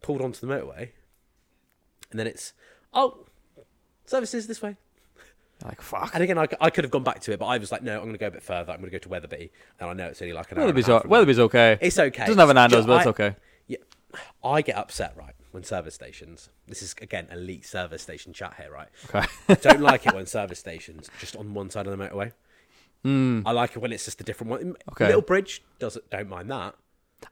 pulled 0.00 0.20
onto 0.22 0.46
the 0.46 0.52
motorway, 0.52 0.90
and 2.10 2.18
then 2.18 2.26
it's 2.26 2.52
oh, 2.92 3.26
services 4.04 4.46
this 4.46 4.62
way. 4.62 4.76
Like 5.64 5.82
fuck. 5.82 6.12
And 6.14 6.22
again, 6.22 6.38
I 6.38 6.70
could 6.70 6.84
have 6.84 6.90
gone 6.92 7.02
back 7.02 7.20
to 7.22 7.32
it, 7.32 7.40
but 7.40 7.46
I 7.46 7.58
was 7.58 7.72
like, 7.72 7.82
no, 7.82 7.94
I'm 7.96 8.02
going 8.02 8.12
to 8.12 8.18
go 8.18 8.28
a 8.28 8.30
bit 8.30 8.42
further. 8.44 8.72
I'm 8.72 8.78
going 8.78 8.90
to 8.90 8.96
go 8.96 8.98
to 8.98 9.08
Wetherby, 9.08 9.50
and 9.80 9.90
I 9.90 9.92
know 9.92 10.06
it's 10.06 10.22
only 10.22 10.32
like 10.32 10.52
an 10.52 10.58
hour. 10.58 10.62
and 10.64 10.70
a 10.70 10.72
Wetherby's, 10.72 10.86
half 10.86 11.04
o- 11.04 11.08
Wetherby's 11.08 11.38
okay. 11.40 11.78
It's 11.80 11.98
okay. 11.98 12.26
Doesn't 12.26 12.38
have 12.38 12.50
a 12.50 12.54
Nando's, 12.54 12.86
but 12.86 12.98
it's 12.98 13.06
I- 13.06 13.10
okay. 13.10 13.36
Yeah, 13.66 13.78
I 14.44 14.62
get 14.62 14.76
upset 14.76 15.16
right 15.16 15.34
when 15.50 15.64
service 15.64 15.94
stations. 15.94 16.48
This 16.68 16.80
is 16.80 16.94
again 17.02 17.26
elite 17.32 17.66
service 17.66 18.02
station 18.02 18.32
chat 18.32 18.54
here, 18.56 18.70
right? 18.70 18.88
Okay. 19.08 19.26
I 19.48 19.54
don't 19.54 19.80
like 19.80 20.06
it 20.06 20.14
when 20.18 20.26
service 20.26 20.60
stations 20.60 21.10
just 21.18 21.34
on 21.34 21.54
one 21.54 21.70
side 21.70 21.88
of 21.88 21.96
the 21.96 22.04
motorway. 22.04 22.32
Hmm. 23.02 23.42
I 23.44 23.50
like 23.50 23.72
it 23.74 23.80
when 23.80 23.92
it's 23.92 24.04
just 24.04 24.20
a 24.20 24.24
different 24.24 24.50
one. 24.50 24.76
Okay. 24.92 25.06
Little 25.06 25.22
bridge 25.22 25.62
doesn't 25.80 26.08
don't 26.10 26.28
mind 26.28 26.50
that, 26.50 26.76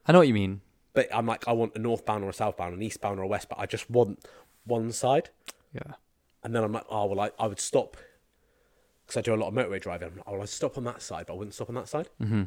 I 0.06 0.12
know 0.12 0.18
what 0.18 0.28
you 0.28 0.34
mean. 0.34 0.62
But 0.96 1.14
I'm 1.14 1.26
like 1.26 1.46
I 1.46 1.52
want 1.52 1.76
a 1.76 1.78
northbound 1.78 2.24
or 2.24 2.30
a 2.30 2.32
southbound, 2.32 2.74
an 2.74 2.82
eastbound 2.82 3.20
or 3.20 3.22
a 3.22 3.26
west, 3.28 3.48
but 3.48 3.58
I 3.60 3.66
just 3.66 3.88
want 3.88 4.26
one 4.64 4.90
side. 4.90 5.30
Yeah. 5.72 5.92
And 6.42 6.54
then 6.54 6.64
I'm 6.64 6.72
like, 6.72 6.86
oh 6.90 7.06
well, 7.06 7.20
I, 7.20 7.30
I 7.38 7.46
would 7.46 7.60
stop 7.60 7.96
because 9.06 9.18
I 9.18 9.20
do 9.20 9.34
a 9.34 9.36
lot 9.36 9.48
of 9.48 9.54
motorway 9.54 9.80
driving. 9.80 10.08
I'm 10.08 10.16
like, 10.16 10.24
oh, 10.26 10.40
I'd 10.40 10.48
stop 10.48 10.76
on 10.78 10.84
that 10.84 11.02
side, 11.02 11.26
but 11.26 11.34
I 11.34 11.36
wouldn't 11.36 11.54
stop 11.54 11.68
on 11.68 11.74
that 11.76 11.88
side. 11.88 12.08
Mm-hmm. 12.20 12.44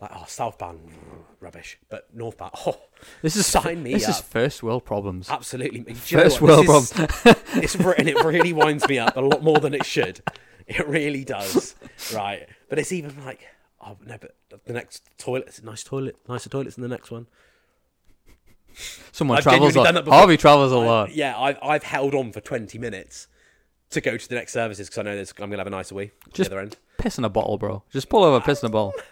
Like, 0.00 0.10
oh, 0.14 0.24
southbound, 0.28 0.80
rubbish, 1.40 1.78
but 1.88 2.06
northbound, 2.14 2.52
oh, 2.66 2.78
This 3.22 3.34
is 3.34 3.46
Sign 3.46 3.82
me 3.82 3.94
This 3.94 4.08
is 4.08 4.20
first 4.20 4.62
world 4.62 4.84
problems. 4.84 5.28
absolutely. 5.30 5.80
Do 5.80 5.94
you 6.06 6.16
know 6.18 6.22
First 6.24 6.40
world 6.40 6.66
This 6.66 6.92
is- 6.92 7.36
it's 7.54 7.74
and 7.74 8.08
it 8.08 8.22
really 8.24 8.52
winds 8.52 8.86
me 8.88 8.98
up 8.98 9.16
a 9.16 9.20
lot 9.20 9.42
more 9.42 9.58
than 9.58 9.74
it 9.74 9.84
should. 9.86 10.20
It 10.66 10.86
really 10.86 11.24
does, 11.24 11.74
right? 12.14 12.46
But 12.68 12.78
it's 12.78 12.92
even 12.92 13.24
like, 13.24 13.46
oh 13.80 13.96
no, 14.06 14.16
but 14.20 14.34
the 14.64 14.72
next 14.72 15.02
toilet, 15.18 15.44
it's 15.48 15.58
a 15.58 15.64
nice 15.64 15.82
toilet, 15.82 16.16
nicer 16.28 16.48
toilets 16.48 16.76
than 16.76 16.82
the 16.82 16.88
next 16.88 17.10
one. 17.10 17.26
Someone 19.12 19.38
I've 19.38 19.44
travels. 19.44 19.76
A, 19.76 19.92
done. 19.92 20.06
Harvey 20.06 20.36
travels 20.36 20.72
a 20.72 20.78
lot. 20.78 21.12
Yeah, 21.12 21.38
I've 21.38 21.58
I've 21.62 21.82
held 21.82 22.14
on 22.14 22.32
for 22.32 22.40
twenty 22.40 22.78
minutes 22.78 23.26
to 23.90 24.00
go 24.00 24.16
to 24.16 24.28
the 24.28 24.34
next 24.36 24.52
services 24.52 24.88
because 24.88 24.98
I 24.98 25.02
know 25.02 25.16
there's, 25.16 25.32
I'm 25.38 25.50
gonna 25.50 25.58
have 25.58 25.66
a 25.66 25.70
nicer 25.70 25.94
wee 25.94 26.12
at 26.26 26.32
Just- 26.32 26.50
the 26.50 26.56
other 26.56 26.62
end. 26.62 26.76
Piss 26.98 27.16
in 27.18 27.24
a 27.24 27.28
bottle, 27.30 27.56
bro. 27.58 27.82
Just 27.90 28.08
pull 28.10 28.22
over, 28.24 28.44
piss 28.44 28.62
in 28.62 28.66
a 28.66 28.70
bottle. 28.70 28.94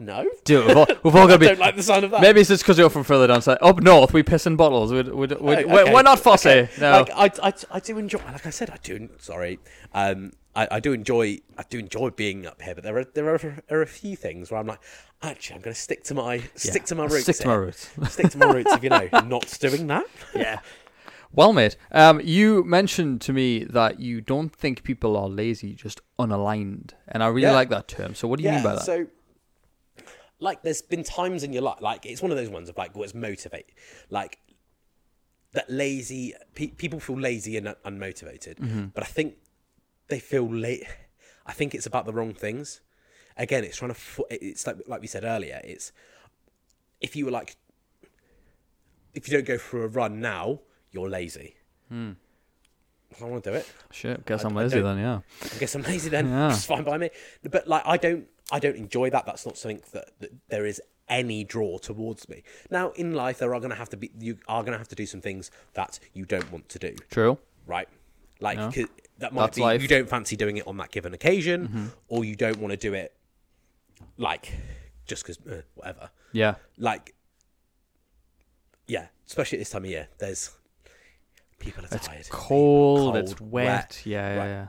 No, 0.00 0.24
Dude, 0.44 0.64
we've 0.68 0.76
all, 0.76 0.86
we've 1.02 1.16
all 1.16 1.26
got 1.26 1.32
to 1.32 1.38
be. 1.40 1.46
don't 1.48 1.58
like 1.58 1.74
the 1.74 1.82
sound 1.82 2.04
of 2.04 2.12
that. 2.12 2.20
Maybe 2.20 2.40
it's 2.40 2.48
just 2.48 2.62
because 2.62 2.78
you're 2.78 2.88
from 2.88 3.02
further 3.02 3.26
down 3.26 3.42
south. 3.42 3.58
Up 3.60 3.82
north, 3.82 4.12
we 4.12 4.22
piss 4.22 4.46
in 4.46 4.54
bottles. 4.54 4.92
We'd, 4.92 5.08
we'd, 5.08 5.32
we'd, 5.40 5.64
Oh, 5.64 5.66
we're, 5.66 5.92
we're 5.92 6.02
not 6.02 6.20
fussy. 6.20 6.50
okay. 6.50 6.70
No. 6.80 6.92
Like 7.00 7.10
I, 7.42 7.48
I, 7.48 7.52
I 7.72 7.80
do 7.80 7.98
enjoy. 7.98 8.18
Like 8.18 8.46
I 8.46 8.50
said, 8.50 8.70
I 8.70 8.76
do. 8.80 9.08
Sorry, 9.18 9.58
um, 9.94 10.34
I, 10.56 10.66
I 10.72 10.80
do 10.80 10.92
enjoy. 10.92 11.38
I 11.56 11.62
do 11.68 11.78
enjoy 11.78 12.10
being 12.10 12.46
up 12.46 12.60
here, 12.62 12.74
but 12.74 12.82
there 12.84 12.98
are 12.98 13.04
there 13.04 13.28
are, 13.34 13.62
are 13.70 13.82
a 13.82 13.86
few 13.86 14.16
things 14.16 14.50
where 14.50 14.58
I'm 14.58 14.66
like, 14.66 14.80
actually, 15.22 15.56
I'm 15.56 15.62
going 15.62 15.74
to 15.74 15.80
stick 15.80 16.04
to 16.04 16.14
my 16.14 16.42
stick 16.56 16.84
to 16.86 16.94
my 16.94 17.04
roots. 17.04 17.22
Stick 17.24 17.36
to 17.36 17.46
my 17.48 17.54
roots. 17.54 17.88
stick 18.10 18.30
to 18.30 18.38
my 18.38 18.46
roots. 18.52 18.72
If 18.72 18.82
you 18.82 18.90
know, 18.90 19.08
not 19.26 19.56
doing 19.60 19.86
that. 19.88 20.04
yeah. 20.34 20.60
Well, 21.30 21.52
mate, 21.52 21.76
um, 21.92 22.20
you 22.24 22.64
mentioned 22.64 23.20
to 23.22 23.34
me 23.34 23.62
that 23.64 24.00
you 24.00 24.22
don't 24.22 24.48
think 24.50 24.82
people 24.82 25.14
are 25.16 25.28
lazy, 25.28 25.74
just 25.74 26.00
unaligned, 26.18 26.92
and 27.06 27.22
I 27.22 27.26
really 27.28 27.42
Yeah. 27.42 27.52
like 27.52 27.68
that 27.68 27.86
term. 27.86 28.14
So, 28.14 28.26
what 28.26 28.38
do 28.38 28.44
you 28.44 28.50
mean 28.50 28.62
by 28.62 28.76
that? 28.76 28.82
So, 28.84 29.06
like, 30.40 30.62
there's 30.62 30.80
been 30.80 31.04
times 31.04 31.42
in 31.42 31.52
your 31.52 31.62
life, 31.62 31.80
like, 31.82 32.06
it's 32.06 32.22
one 32.22 32.30
of 32.30 32.38
those 32.38 32.48
ones 32.48 32.68
of 32.70 32.78
like, 32.78 32.96
what's 32.96 33.14
motivate, 33.14 33.66
like, 34.08 34.38
that 35.52 35.68
lazy 35.70 36.32
pe- 36.54 36.68
people 36.68 36.98
feel 37.00 37.18
lazy 37.20 37.56
and 37.58 37.68
un- 37.68 37.76
unmotivated, 37.84 38.54
Mm-hmm. 38.56 38.86
but 38.94 39.02
I 39.02 39.06
think 39.06 39.34
they 40.08 40.18
feel 40.18 40.46
late. 40.48 40.84
I 41.46 41.52
think 41.52 41.74
it's 41.74 41.86
about 41.86 42.04
the 42.06 42.12
wrong 42.12 42.34
things. 42.34 42.80
Again, 43.36 43.64
it's 43.64 43.76
trying 43.76 43.94
to. 43.94 44.26
It's 44.30 44.66
like 44.66 44.76
like 44.86 45.00
we 45.00 45.06
said 45.06 45.24
earlier. 45.24 45.60
It's 45.64 45.92
if 47.00 47.14
you 47.16 47.24
were 47.26 47.30
like, 47.30 47.56
if 49.14 49.28
you 49.28 49.34
don't 49.34 49.46
go 49.46 49.58
for 49.58 49.84
a 49.84 49.88
run 49.88 50.20
now, 50.20 50.60
you're 50.90 51.08
lazy. 51.08 51.56
Hmm. 51.88 52.12
I 53.20 53.24
want 53.24 53.42
to 53.44 53.50
do 53.50 53.56
it. 53.56 53.66
Shit, 53.90 54.26
guess 54.26 54.44
I'm 54.44 54.54
lazy 54.54 54.76
don't- 54.80 54.96
then. 54.96 54.98
Yeah. 54.98 55.20
I 55.54 55.58
guess 55.58 55.74
I'm 55.74 55.82
lazy 55.82 56.10
then. 56.10 56.28
Yeah. 56.28 56.50
It's 56.50 56.66
fine 56.66 56.84
by 56.84 56.98
me. 56.98 57.10
But 57.50 57.66
like, 57.66 57.82
I 57.86 57.96
don't, 57.96 58.26
I 58.52 58.58
don't 58.58 58.76
enjoy 58.76 59.08
that. 59.10 59.24
That's 59.24 59.46
not 59.46 59.56
something 59.56 59.80
that, 59.92 60.10
that 60.20 60.30
there 60.48 60.66
is 60.66 60.80
any 61.08 61.42
draw 61.42 61.78
towards 61.78 62.28
me. 62.28 62.42
Now, 62.70 62.90
in 62.90 63.14
life, 63.14 63.38
there 63.38 63.54
are 63.54 63.60
going 63.60 63.70
to 63.70 63.76
have 63.76 63.88
to 63.90 63.96
be, 63.96 64.10
you 64.20 64.36
are 64.46 64.62
going 64.62 64.72
to 64.72 64.78
have 64.78 64.88
to 64.88 64.94
do 64.94 65.06
some 65.06 65.22
things 65.22 65.50
that 65.72 65.98
you 66.12 66.26
don't 66.26 66.52
want 66.52 66.68
to 66.68 66.78
do, 66.78 66.96
True. 67.10 67.38
right? 67.66 67.88
Like 68.40 68.58
Yeah. 68.58 68.84
That 69.18 69.32
might 69.32 69.42
That's 69.46 69.56
be 69.56 69.62
life. 69.62 69.74
Mm-hmm. 69.76 69.82
you 69.82 69.88
don't 69.88 70.08
fancy 70.08 70.36
doing 70.36 70.56
it 70.58 70.66
on 70.66 70.76
that 70.78 70.90
given 70.90 71.12
occasion, 71.14 71.90
or 72.08 72.24
you 72.24 72.34
don't 72.36 72.58
want 72.58 72.70
to 72.72 72.76
do 72.76 72.94
it 72.94 73.14
like 74.16 74.52
just 75.06 75.24
because 75.24 75.38
uh, 75.50 75.62
whatever. 75.74 76.10
Yeah. 76.32 76.54
Like, 76.76 77.14
yeah, 78.86 79.06
especially 79.26 79.58
at 79.58 79.60
this 79.60 79.70
time 79.70 79.84
of 79.84 79.90
year, 79.90 80.08
there's 80.18 80.50
people 81.58 81.84
are 81.84 81.88
It's 81.90 82.06
tired. 82.06 82.28
cold, 82.30 83.14
cold, 83.14 83.16
It's 83.16 83.40
wet. 83.40 84.02
Yeah, 84.04 84.34
yeah, 84.34 84.38
Right. 84.38 84.46
yeah. 84.48 84.66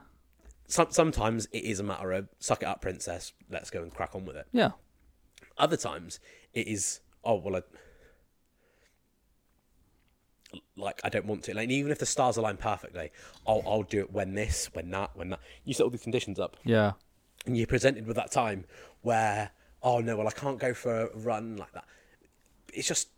Some, 0.68 0.88
sometimes 0.92 1.48
it 1.52 1.64
is 1.64 1.80
a 1.80 1.84
matter 1.84 2.12
of 2.12 2.28
suck 2.40 2.62
it 2.62 2.68
up, 2.68 2.82
princess. 2.82 3.34
Let's 3.50 3.70
go 3.70 3.82
and 3.82 3.94
crack 3.94 4.14
on 4.16 4.26
with 4.26 4.36
it. 4.36 4.48
Yeah. 4.52 4.72
Other 5.58 5.78
times 5.78 6.20
it 6.54 6.68
is 6.68 7.00
oh 7.24 7.36
well, 7.36 7.56
I, 7.58 7.62
like 10.76 11.02
I 11.04 11.10
don't 11.10 11.26
want 11.26 11.44
to. 11.44 11.54
Like 11.54 11.70
even 11.70 11.92
if 11.92 12.00
the 12.00 12.06
stars 12.06 12.38
align 12.38 12.58
perfectly, 12.58 13.12
I'll 13.48 13.64
I'll 13.66 13.84
do 13.84 14.00
it 14.00 14.12
when 14.12 14.34
this, 14.34 14.70
when 14.74 14.90
that, 14.92 15.12
when 15.16 15.30
that. 15.30 15.40
You 15.66 15.74
set 15.74 15.84
all 15.84 15.90
the 15.90 15.98
conditions 15.98 16.40
up, 16.40 16.58
Yeah. 16.64 16.94
and 17.46 17.58
you're 17.58 17.68
presented 17.68 18.08
with 18.08 18.16
that 18.16 18.32
time 18.32 18.66
where 19.02 19.52
oh 19.82 20.00
no, 20.00 20.18
well 20.18 20.28
I 20.28 20.32
can't 20.32 20.60
go 20.60 20.74
for 20.74 21.08
a 21.08 21.18
run 21.18 21.58
like 21.58 21.72
that. 21.74 21.86
It's 22.74 22.88
just 22.88 23.10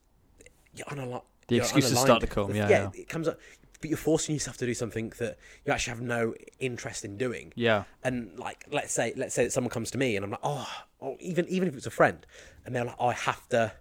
you're 0.73 0.87
on 0.89 0.99
a 0.99 1.05
lot. 1.05 1.25
The 1.47 1.55
you're 1.55 1.63
excuses 1.63 1.93
unaligned. 1.93 2.03
start 2.03 2.21
to 2.21 2.27
come, 2.27 2.55
yeah, 2.55 2.69
yeah. 2.69 2.89
it 2.93 3.09
comes 3.09 3.27
up. 3.27 3.39
But 3.79 3.89
you're 3.89 3.97
forcing 3.97 4.35
yourself 4.35 4.57
to 4.57 4.67
do 4.67 4.75
something 4.75 5.11
that 5.17 5.39
you 5.65 5.73
actually 5.73 5.91
have 5.95 6.01
no 6.01 6.35
interest 6.59 7.03
in 7.03 7.17
doing. 7.17 7.51
Yeah. 7.55 7.85
And 8.03 8.37
like, 8.37 8.63
let's 8.71 8.93
say, 8.93 9.11
let's 9.17 9.33
say 9.33 9.43
that 9.45 9.51
someone 9.51 9.71
comes 9.71 9.89
to 9.91 9.97
me 9.97 10.15
and 10.15 10.23
I'm 10.23 10.29
like, 10.29 10.39
oh, 10.43 10.69
oh 11.01 11.17
even 11.19 11.47
even 11.49 11.67
if 11.67 11.75
it's 11.75 11.87
a 11.87 11.91
friend, 11.91 12.23
and 12.63 12.75
they're 12.75 12.85
like, 12.85 12.95
oh, 12.99 13.07
I 13.07 13.13
have 13.13 13.49
to, 13.49 13.73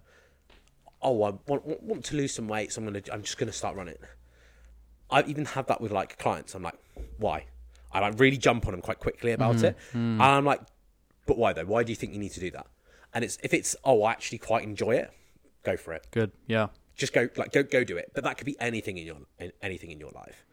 oh, 1.03 1.23
I 1.23 1.31
want, 1.47 1.65
want 1.83 2.05
to 2.05 2.15
lose 2.15 2.33
some 2.33 2.47
weight, 2.47 2.71
so 2.73 2.81
I'm 2.81 2.85
gonna, 2.85 3.01
I'm 3.11 3.21
just 3.23 3.37
gonna 3.37 3.51
start 3.51 3.75
running. 3.75 3.95
I've 5.09 5.27
even 5.29 5.45
had 5.45 5.67
that 5.67 5.81
with 5.81 5.91
like 5.91 6.17
clients. 6.17 6.55
I'm 6.55 6.63
like, 6.63 6.77
why? 7.17 7.45
I 7.91 7.99
like 7.99 8.19
really 8.19 8.37
jump 8.37 8.65
on 8.67 8.71
them 8.71 8.81
quite 8.81 8.99
quickly 8.99 9.31
about 9.33 9.55
Mm-hmm. 9.57 9.65
it, 9.65 9.77
and 9.93 10.21
I'm 10.21 10.45
like, 10.45 10.61
but 11.25 11.37
why 11.37 11.53
though? 11.53 11.65
Why 11.65 11.83
do 11.83 11.91
you 11.91 11.95
think 11.95 12.13
you 12.13 12.19
need 12.19 12.31
to 12.33 12.39
do 12.39 12.51
that? 12.51 12.67
And 13.13 13.23
it's 13.25 13.37
if 13.43 13.53
it's, 13.53 13.75
oh, 13.83 14.03
I 14.03 14.11
actually 14.11 14.37
quite 14.37 14.63
enjoy 14.63 14.91
it, 14.95 15.11
go 15.63 15.75
for 15.77 15.93
it 15.93 16.07
Good. 16.11 16.31
Yeah. 16.47 16.67
just 16.95 17.13
go 17.13 17.27
like 17.35 17.51
go 17.51 17.61
go 17.63 17.83
do 17.83 17.95
it 17.97 18.11
but 18.15 18.23
that 18.23 18.35
could 18.37 18.45
be 18.45 18.59
anything 18.59 18.97
in 18.97 19.05
your 19.05 19.17
in, 19.37 19.51
anything 19.61 19.91
in 19.91 19.99
your 19.99 20.09
life 20.11 20.43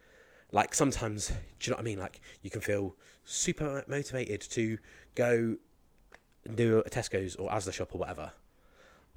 like 0.52 0.74
sometimes 0.74 1.28
do 1.28 1.34
you 1.62 1.70
know 1.70 1.76
what 1.76 1.80
i 1.80 1.84
mean 1.84 1.98
like 1.98 2.20
you 2.42 2.50
can 2.50 2.60
feel 2.60 2.94
super 3.24 3.82
motivated 3.88 4.40
to 4.42 4.76
go 5.14 5.56
do 6.54 6.78
a 6.84 6.90
tesco's 6.90 7.36
or 7.36 7.48
asda 7.50 7.72
shop 7.72 7.94
or 7.94 7.98
whatever 7.98 8.32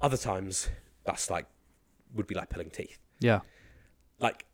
other 0.00 0.16
times 0.16 0.70
that's 1.04 1.30
like 1.30 1.46
would 2.14 2.26
be 2.26 2.34
like 2.34 2.50
pulling 2.50 2.70
teeth. 2.70 2.98
Yeah. 3.20 3.40
like 4.18 4.44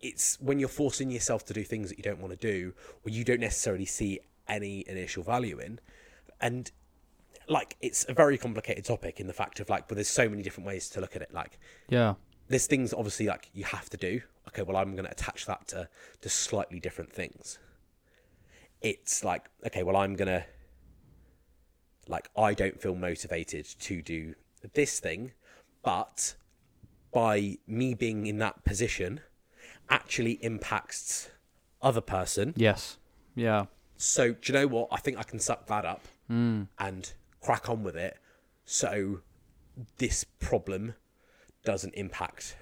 it's 0.00 0.40
when 0.40 0.60
you're 0.60 0.68
forcing 0.68 1.10
yourself 1.10 1.44
to 1.46 1.52
do 1.52 1.64
things 1.64 1.88
that 1.88 1.98
you 1.98 2.04
don't 2.04 2.20
want 2.20 2.30
to 2.32 2.36
do 2.36 2.72
or 3.04 3.10
you 3.10 3.24
don't 3.24 3.40
necessarily 3.40 3.84
see 3.84 4.20
any 4.46 4.84
initial 4.88 5.22
value 5.24 5.58
in. 5.58 5.80
And 6.40 6.70
like 7.48 7.76
it's 7.80 8.04
a 8.08 8.14
very 8.14 8.38
complicated 8.38 8.84
topic 8.84 9.18
in 9.20 9.26
the 9.26 9.32
fact 9.32 9.58
of 9.58 9.68
like 9.68 9.88
but 9.88 9.96
there's 9.96 10.08
so 10.08 10.28
many 10.28 10.42
different 10.42 10.66
ways 10.66 10.88
to 10.90 11.00
look 11.00 11.16
at 11.16 11.22
it. 11.22 11.32
Like 11.34 11.58
Yeah. 11.88 12.14
there's 12.48 12.66
things 12.66 12.92
obviously 12.92 13.26
like 13.26 13.50
you 13.54 13.64
have 13.64 13.90
to 13.90 13.96
do. 13.96 14.20
Okay 14.48 14.62
well 14.62 14.76
i'm 14.76 14.92
going 14.92 15.04
to 15.04 15.10
attach 15.10 15.46
that 15.46 15.66
to 15.68 15.88
to 16.20 16.28
slightly 16.28 16.78
different 16.80 17.12
things. 17.12 17.58
It's 18.80 19.24
like 19.24 19.48
okay 19.66 19.82
well 19.82 19.96
i'm 19.96 20.14
going 20.14 20.28
to 20.28 20.44
like 22.06 22.28
i 22.36 22.54
don't 22.54 22.80
feel 22.80 22.94
motivated 22.94 23.66
to 23.80 24.00
do 24.00 24.34
this 24.74 25.00
thing 25.00 25.32
but 25.82 26.34
by 27.12 27.56
me 27.66 27.94
being 27.94 28.26
in 28.26 28.38
that 28.38 28.64
position 28.64 29.20
actually 29.88 30.32
impacts 30.42 31.30
other 31.80 32.00
person 32.00 32.52
Yes. 32.56 32.98
Yeah. 33.34 33.66
so 33.96 34.32
do 34.32 34.52
you 34.52 34.58
know 34.58 34.66
what? 34.66 34.88
I 34.90 34.96
think 34.96 35.16
I 35.16 35.22
can 35.22 35.38
suck 35.38 35.66
that 35.66 35.84
up 35.84 36.02
hmm. 36.26 36.64
and 36.78 37.12
crack 37.40 37.68
on 37.68 37.82
with 37.82 37.96
it. 37.96 38.18
So 38.64 39.20
this 39.98 40.24
problem 40.24 40.94
doesn't 41.64 41.94
impact 41.94 42.56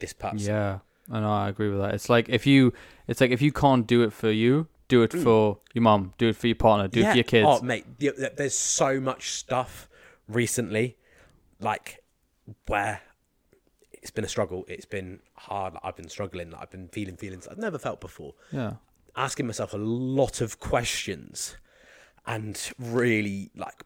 this 0.00 0.12
person. 0.12 0.38
Yeah. 0.38 0.78
I 1.10 1.20
know. 1.20 1.30
I 1.30 1.48
agree 1.48 1.70
with 1.70 1.80
that. 1.80 1.94
It's 1.94 2.08
like 2.08 2.28
if 2.28 2.46
you, 2.46 2.72
it's 3.08 3.20
like 3.20 3.30
if 3.30 3.42
you 3.42 3.52
can't 3.52 3.86
do 3.86 4.02
it 4.02 4.12
for 4.12 4.30
you, 4.30 4.68
do 4.88 5.02
it 5.02 5.12
mm. 5.12 5.22
for 5.22 5.58
your 5.74 5.82
mom, 5.82 6.14
do 6.18 6.28
it 6.28 6.36
for 6.36 6.46
your 6.46 6.56
partner, 6.56 6.88
do 6.88 7.00
it 7.00 7.10
for 7.10 7.16
your 7.16 7.24
kids. 7.24 7.46
Oh, 7.48 7.62
mate, 7.62 7.98
the- 7.98 8.10
the- 8.10 8.32
there's 8.36 8.56
so 8.56 9.00
much 9.00 9.30
stuff 9.30 9.88
recently, 10.28 10.96
like 11.62 12.02
where 12.66 13.00
it's 13.92 14.10
been 14.10 14.24
a 14.24 14.28
struggle. 14.28 14.64
It's 14.68 14.84
been 14.84 15.20
hard. 15.34 15.74
I've 15.82 15.96
been 15.96 16.08
struggling. 16.08 16.52
I've 16.54 16.70
been 16.70 16.88
feeling 16.88 17.16
feelings 17.16 17.46
I've 17.46 17.58
never 17.58 17.78
felt 17.78 18.00
before. 18.00 18.34
yeah. 18.50 18.74
asking 19.16 19.46
myself 19.46 19.72
a 19.72 19.78
lot 19.78 20.40
of 20.40 20.58
questions 20.58 21.56
and 22.26 22.70
really 22.78 23.50
like 23.56 23.82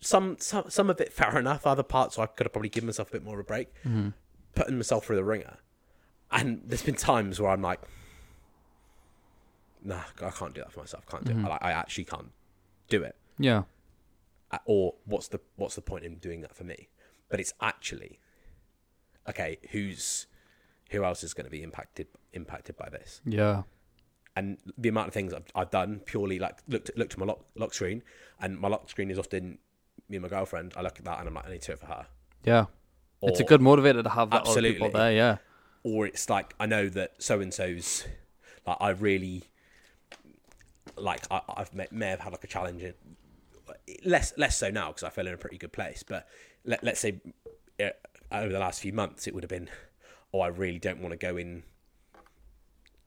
some 0.00 0.36
some 0.38 0.64
some 0.68 0.88
of 0.90 1.00
it 1.00 1.12
fair 1.12 1.38
enough 1.38 1.66
other 1.66 1.82
parts 1.82 2.18
I 2.18 2.26
could 2.26 2.46
have 2.46 2.52
probably 2.52 2.68
given 2.68 2.86
myself 2.86 3.08
a 3.08 3.12
bit 3.12 3.24
more 3.24 3.34
of 3.34 3.40
a 3.40 3.44
break 3.44 3.68
mm-hmm. 3.84 4.08
putting 4.54 4.76
myself 4.76 5.06
through 5.06 5.16
the 5.16 5.24
ringer 5.24 5.58
and 6.30 6.62
there's 6.64 6.82
been 6.82 6.94
times 6.94 7.40
where 7.40 7.50
I'm 7.50 7.62
like 7.62 7.80
nah 9.84 10.00
I 10.22 10.30
can't 10.30 10.54
do 10.54 10.60
that 10.62 10.72
for 10.72 10.80
myself 10.80 11.06
can't 11.06 11.24
do 11.24 11.32
it 11.32 11.36
mm-hmm. 11.36 11.46
I, 11.46 11.58
I 11.60 11.72
actually 11.72 12.04
can't 12.04 12.30
do 12.88 13.02
it 13.02 13.16
Yeah. 13.38 13.64
Uh, 14.52 14.58
or 14.64 14.94
what's 15.06 15.28
the 15.28 15.40
what's 15.56 15.74
the 15.74 15.82
point 15.82 16.04
in 16.04 16.16
doing 16.18 16.40
that 16.40 16.54
for 16.54 16.62
me 16.64 16.88
but 17.28 17.40
it's 17.40 17.52
actually 17.60 18.20
okay 19.28 19.58
who's 19.72 20.26
who 20.90 21.02
else 21.04 21.24
is 21.24 21.34
going 21.34 21.44
to 21.44 21.50
be 21.50 21.62
impacted 21.64 22.06
impacted 22.32 22.76
by 22.76 22.88
this 22.88 23.20
Yeah. 23.24 23.62
and 24.36 24.58
the 24.78 24.88
amount 24.88 25.08
of 25.08 25.14
things 25.14 25.34
I've, 25.34 25.46
I've 25.56 25.70
done 25.70 26.00
purely 26.04 26.38
like 26.38 26.58
looked 26.68 26.90
looked 26.96 27.14
at 27.14 27.18
my 27.18 27.26
lock, 27.26 27.44
lock 27.56 27.74
screen 27.74 28.02
and 28.40 28.56
my 28.60 28.68
lock 28.68 28.88
screen 28.88 29.10
is 29.10 29.18
often 29.18 29.58
me 30.08 30.16
and 30.18 30.22
my 30.22 30.28
girlfriend 30.28 30.74
I 30.76 30.82
look 30.82 30.98
at 31.00 31.04
that 31.06 31.18
and 31.18 31.26
I'm 31.28 31.34
like 31.34 31.46
I 31.48 31.50
need 31.50 31.62
to 31.62 31.66
do 31.66 31.72
it 31.72 31.80
for 31.80 31.86
her 31.86 32.06
Yeah. 32.44 32.66
it's 33.22 33.40
a 33.40 33.44
good 33.44 33.60
motivator 33.60 34.04
to 34.04 34.10
have 34.10 34.30
that 34.30 34.42
other 34.46 34.62
people 34.62 34.86
Absolutely. 34.86 34.90
there. 34.90 35.12
Yeah. 35.12 35.36
or 35.82 36.06
it's 36.06 36.30
like 36.30 36.54
I 36.60 36.66
know 36.66 36.88
that 36.90 37.14
so 37.20 37.40
and 37.40 37.52
so's 37.52 38.06
like 38.64 38.76
I 38.80 38.90
really 38.90 39.42
like 40.96 41.22
I, 41.32 41.40
I've 41.56 41.74
may, 41.74 41.88
may 41.90 42.06
have 42.10 42.20
had 42.20 42.30
like 42.32 42.44
a 42.44 42.46
challenge 42.46 42.82
in, 42.82 42.94
less 44.04 44.32
less 44.36 44.56
so 44.56 44.70
now 44.70 44.88
because 44.88 45.02
I 45.04 45.10
feel 45.10 45.26
in 45.26 45.34
a 45.34 45.36
pretty 45.38 45.58
good 45.58 45.72
place 45.72 46.02
but 46.06 46.26
let, 46.64 46.82
let's 46.82 47.00
say 47.00 47.20
uh, 47.80 47.90
over 48.32 48.52
the 48.52 48.58
last 48.58 48.80
few 48.80 48.92
months 48.92 49.26
it 49.26 49.34
would 49.34 49.42
have 49.44 49.50
been 49.50 49.68
oh 50.34 50.40
I 50.40 50.48
really 50.48 50.78
don't 50.78 51.00
want 51.00 51.12
to 51.12 51.16
go 51.16 51.36
in 51.36 51.62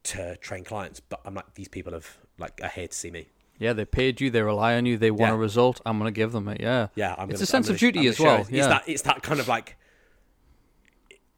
to 0.04 0.38
train 0.38 0.64
clients 0.64 1.00
but 1.00 1.20
I'm 1.26 1.34
like 1.34 1.56
these 1.56 1.68
people 1.68 1.94
have 1.94 2.18
like 2.38 2.60
are 2.64 2.70
here 2.70 2.88
to 2.88 2.96
see 2.96 3.12
me 3.12 3.28
Yeah. 3.60 3.74
They 3.74 3.84
paid 3.86 4.22
you. 4.22 4.30
They 4.32 4.42
rely 4.42 4.76
on 4.76 4.86
you. 4.86 4.98
They 4.98 5.12
want 5.12 5.32
Yeah. 5.32 5.36
a 5.36 5.38
result. 5.38 5.82
I'm 5.86 5.98
gonna 5.98 6.12
give 6.12 6.32
them 6.32 6.48
it. 6.48 6.62
Yeah. 6.62 6.88
Yeah, 6.96 7.14
I'm 7.18 7.30
It's 7.30 7.40
gonna, 7.40 7.44
a 7.44 7.46
sense 7.46 7.68
I'm 7.68 7.76
of 7.76 7.82
gonna- 7.82 7.92
duty 7.92 8.08
as 8.08 8.18
well, 8.20 8.42
it. 8.44 8.50
yeah. 8.52 8.60
It's 8.60 8.68
that 8.68 8.84
it's 8.88 9.02
that 9.02 9.22
kind 9.22 9.42
of 9.42 9.48
like 9.50 9.76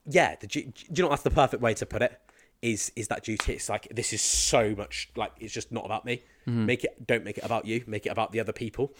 yeah. 0.05 0.35
The, 0.39 0.47
do 0.47 0.59
you 0.95 1.03
know 1.03 1.09
that's 1.09 1.23
the 1.23 1.31
perfect 1.31 1.61
way 1.61 1.73
to 1.75 1.85
put 1.85 2.01
it? 2.01 2.19
Is 2.61 2.91
is 2.95 3.07
that 3.07 3.23
duty? 3.23 3.53
It's 3.53 3.69
like 3.69 3.87
this 3.89 4.13
is 4.13 4.21
so 4.21 4.75
much 4.75 5.09
like 5.15 5.31
it's 5.39 5.53
just 5.53 5.71
not 5.71 5.85
about 5.85 6.05
me. 6.05 6.21
Mm-hmm. 6.47 6.65
Make 6.67 6.83
it 6.83 7.07
don't 7.07 7.23
make 7.23 7.37
it 7.39 7.43
about 7.43 7.65
you. 7.65 7.83
Make 7.87 8.05
it 8.05 8.09
about 8.09 8.31
the 8.31 8.39
other 8.39 8.53
people. 8.53 8.93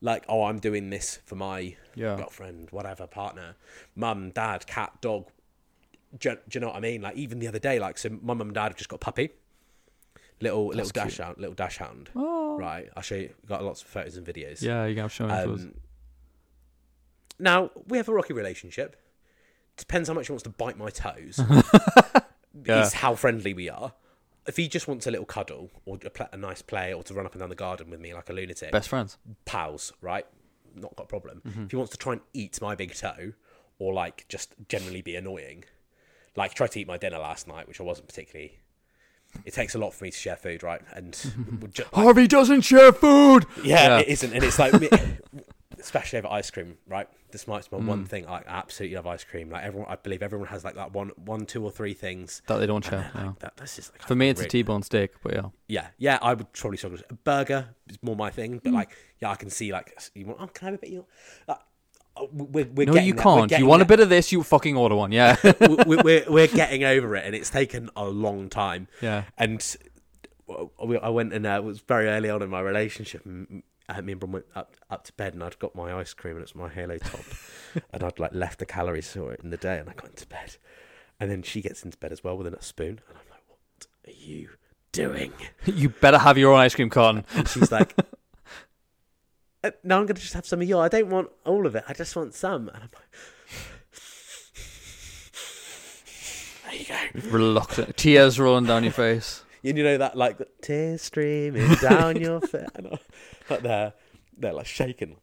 Like 0.00 0.24
oh, 0.28 0.44
I'm 0.44 0.58
doing 0.58 0.90
this 0.90 1.18
for 1.24 1.34
my 1.36 1.74
Yeah. 1.94 2.16
girlfriend, 2.16 2.70
whatever, 2.70 3.06
partner, 3.06 3.56
mum, 3.94 4.30
dad, 4.30 4.66
cat, 4.66 4.92
dog. 5.00 5.26
Do, 6.18 6.30
you- 6.30 6.34
do 6.48 6.56
you 6.56 6.60
know 6.60 6.68
what 6.68 6.76
I 6.76 6.80
mean? 6.80 7.02
Like 7.02 7.16
even 7.16 7.38
the 7.38 7.48
other 7.48 7.58
day, 7.58 7.78
like 7.78 7.98
so, 7.98 8.10
my 8.10 8.34
mum 8.34 8.42
and 8.42 8.54
dad 8.54 8.64
have 8.68 8.76
just 8.76 8.88
got 8.90 8.96
a 8.96 8.98
puppy, 9.00 9.30
little 10.40 10.68
little 10.68 10.90
dachshund, 10.90 11.38
little 11.38 11.54
dachshund. 11.54 12.10
Right, 12.14 12.88
I'll 12.96 13.02
show 13.02 13.16
you. 13.16 13.30
Got 13.46 13.62
lots 13.64 13.82
of 13.82 13.88
photos 13.88 14.16
and 14.16 14.26
videos. 14.26 14.62
Oh. 14.62 14.66
Yeah. 14.66 14.86
You 14.86 14.94
can 14.94 15.08
show 15.08 15.24
me 15.26 15.32
to 15.32 15.52
us. 15.52 15.60
Um, 15.62 15.74
now 17.38 17.70
we 17.88 17.98
have 17.98 18.08
a 18.08 18.14
rocky 18.14 18.32
relationship. 18.32 18.96
Depends 19.76 20.08
how 20.08 20.14
much 20.14 20.26
he 20.28 20.32
wants 20.32 20.42
to 20.44 20.50
bite 20.50 20.78
my 20.78 20.90
toes. 20.90 21.40
Yeah. 22.64 22.84
Is 22.86 22.94
how 22.94 23.14
friendly 23.14 23.52
we 23.52 23.68
are. 23.68 23.92
If 24.48 24.56
he 24.56 24.68
just 24.68 24.86
wants 24.88 25.06
a 25.06 25.10
little 25.10 25.26
cuddle 25.26 25.70
or 25.84 25.98
a, 26.04 26.10
pla 26.10 26.26
a 26.32 26.36
nice 26.36 26.62
play 26.62 26.92
or 26.92 27.02
to 27.04 27.14
run 27.14 27.26
up 27.26 27.32
and 27.32 27.40
down 27.40 27.48
the 27.48 27.54
garden 27.56 27.90
with 27.90 28.00
me 28.00 28.14
like 28.14 28.28
a 28.30 28.32
lunatic, 28.32 28.72
Best 28.72 28.88
friends. 28.88 29.18
pals, 29.44 29.92
right? 30.00 30.26
Not 30.74 30.94
got 30.96 31.04
a 31.04 31.06
problem. 31.08 31.42
Mm-hmm. 31.46 31.64
If 31.64 31.70
he 31.70 31.76
wants 31.76 31.92
to 31.92 31.98
try 31.98 32.12
and 32.14 32.22
eat 32.32 32.60
my 32.60 32.74
big 32.74 32.94
toe 32.94 33.32
or 33.78 33.92
like 33.92 34.26
just 34.28 34.54
generally 34.68 35.02
be 35.02 35.16
annoying, 35.16 35.64
like 36.36 36.54
tried 36.54 36.70
to 36.72 36.80
eat 36.80 36.86
my 36.86 36.98
dinner 36.98 37.18
last 37.18 37.48
night, 37.48 37.66
which 37.68 37.80
I 37.80 37.84
wasn't 37.84 38.08
particularly. 38.08 38.58
It 39.44 39.52
takes 39.52 39.74
a 39.74 39.78
lot 39.78 39.92
for 39.92 40.04
me 40.04 40.10
to 40.10 40.16
share 40.16 40.36
food, 40.36 40.62
right? 40.62 40.80
And 40.94 41.18
would 41.60 41.74
ju- 41.74 41.84
Harvey 41.92 42.26
doesn't 42.26 42.62
share 42.62 42.92
food. 42.92 43.44
yeah, 43.64 43.86
Yeah. 43.86 43.98
it 44.00 44.08
isn't, 44.08 44.32
and 44.32 44.42
it's 44.44 44.58
like, 44.58 44.72
especially 45.78 46.18
over 46.20 46.28
ice 46.28 46.50
cream, 46.50 46.76
right? 46.86 47.08
This 47.36 47.46
might 47.46 47.68
be 47.70 47.76
my 47.76 47.82
Mm. 47.82 47.86
one 47.88 48.04
thing. 48.06 48.26
I 48.26 48.42
absolutely 48.46 48.96
love 48.96 49.06
ice 49.06 49.22
cream. 49.22 49.50
Like 49.50 49.62
everyone, 49.64 49.88
I 49.90 49.96
believe 49.96 50.22
everyone 50.22 50.48
has 50.48 50.64
like 50.64 50.74
that 50.76 50.92
one, 50.92 51.10
one, 51.16 51.44
two, 51.44 51.62
or 51.62 51.70
three 51.70 51.92
things. 51.92 52.40
That 52.46 52.56
they 52.56 52.66
don't 52.66 52.82
share. 52.82 53.10
Yeah. 53.14 53.32
That, 53.40 53.58
that's 53.58 53.76
just 53.76 53.92
like, 53.92 54.02
For 54.02 54.14
me, 54.14 54.30
it's 54.30 54.40
a 54.40 54.48
T-bone 54.48 54.82
steak, 54.82 55.10
but 55.22 55.34
yeah. 55.34 55.48
Yeah, 55.68 55.88
yeah, 55.98 56.18
I 56.22 56.32
would 56.32 56.50
probably 56.54 56.78
struggle. 56.78 56.98
A 57.10 57.14
burger 57.14 57.68
is 57.90 57.98
more 58.00 58.16
my 58.16 58.30
thing, 58.30 58.60
Mm. 58.60 58.64
but 58.64 58.72
like, 58.72 58.90
yeah, 59.20 59.30
I 59.30 59.34
can 59.34 59.50
see 59.50 59.70
like, 59.70 59.98
you 60.14 60.24
want, 60.26 60.38
oh, 60.40 60.46
can 60.46 60.68
I 60.68 60.70
have 60.70 60.74
a 60.74 60.78
bit? 60.78 60.88
of 60.88 60.94
your-" 60.94 61.04
Like, 61.46 61.58
uh, 62.16 62.24
we're, 62.32 62.64
we're 62.74 62.86
No, 62.86 62.94
you. 62.94 63.12
Can't. 63.12 63.50
You 63.52 63.66
want 63.66 63.82
a 63.82 63.84
bit 63.84 64.00
of 64.00 64.08
this? 64.08 64.32
You 64.32 64.42
fucking 64.42 64.74
order 64.74 64.94
one. 64.96 65.12
Yeah. 65.12 65.36
we're, 65.60 66.02
we're, 66.02 66.24
we're 66.30 66.46
getting 66.46 66.84
over 66.84 67.14
it, 67.16 67.26
and 67.26 67.34
it's 67.34 67.50
taken 67.50 67.90
a 67.94 68.06
long 68.06 68.48
time. 68.48 68.88
yeah. 69.02 69.24
And 69.36 69.60
uh, 70.48 70.64
I 71.02 71.10
went 71.10 71.34
and 71.34 71.46
uh, 71.46 71.50
it 71.62 71.64
was 71.64 71.80
very 71.80 72.06
early 72.08 72.30
on 72.30 72.40
in 72.40 72.48
my 72.48 72.60
relationship. 72.60 73.22
And 73.88 73.98
remember 73.98 74.06
me 74.06 74.12
and 74.12 74.20
Bron 74.20 74.32
went 74.32 74.46
up 74.54 74.74
up 74.90 75.04
to 75.04 75.12
bed, 75.12 75.34
and 75.34 75.42
I'd 75.44 75.58
got 75.58 75.74
my 75.74 75.92
ice 75.94 76.12
cream, 76.14 76.34
and 76.36 76.42
it's 76.42 76.54
my 76.54 76.68
Halo 76.68 76.98
top, 76.98 77.20
and 77.92 78.02
I'd 78.02 78.18
like 78.18 78.34
left 78.34 78.58
the 78.58 78.66
calories 78.66 79.12
for 79.12 79.32
it 79.32 79.40
in 79.44 79.50
the 79.50 79.56
day, 79.56 79.78
and 79.78 79.88
I 79.88 79.92
got 79.94 80.06
into 80.10 80.26
bed, 80.26 80.56
and 81.20 81.30
then 81.30 81.42
she 81.42 81.62
gets 81.62 81.82
into 81.84 81.96
bed 81.98 82.10
as 82.12 82.24
well 82.24 82.36
with 82.36 82.46
a 82.52 82.62
spoon, 82.62 83.00
and 83.08 83.16
I'm 83.16 83.24
like, 83.30 83.42
"What 83.48 83.86
are 84.08 84.18
you 84.18 84.48
doing?" 84.92 85.32
you 85.66 85.88
better 85.90 86.18
have 86.18 86.36
your 86.36 86.52
own 86.52 86.58
ice 86.60 86.74
cream 86.74 86.90
carton. 86.90 87.24
And 87.34 87.48
she's 87.48 87.70
like. 87.70 87.94
"Uh, 89.62 89.70
No, 89.84 89.98
I'm 90.00 90.06
gonna 90.06 90.18
just 90.20 90.34
have 90.34 90.46
some 90.46 90.60
of 90.62 90.68
your. 90.68 90.82
I 90.82 90.88
don't 90.88 91.08
want 91.08 91.30
all 91.44 91.66
of 91.66 91.74
it. 91.76 91.84
I 91.88 91.92
just 91.92 92.14
want 92.16 92.34
some. 92.34 92.68
And 92.68 92.76
I'm 92.76 92.90
like, 92.94 93.08
there 96.64 96.74
you 96.74 96.86
go. 97.22 97.30
Reluctant. 97.30 97.96
Tears 97.96 98.38
rolling 98.40 98.64
down 98.66 98.82
your 98.84 98.92
face. 98.92 99.42
And 99.64 99.76
you 99.76 99.82
know 99.84 99.98
that 99.98 100.16
like 100.16 100.38
tears 100.62 101.02
streaming 101.02 101.74
down 101.76 102.20
your 102.20 102.40
face, 102.40 102.66
I- 102.76 102.98
like 103.50 103.62
they're 103.62 103.92
they're 104.36 104.52
like 104.52 104.66
shaking. 104.66 105.16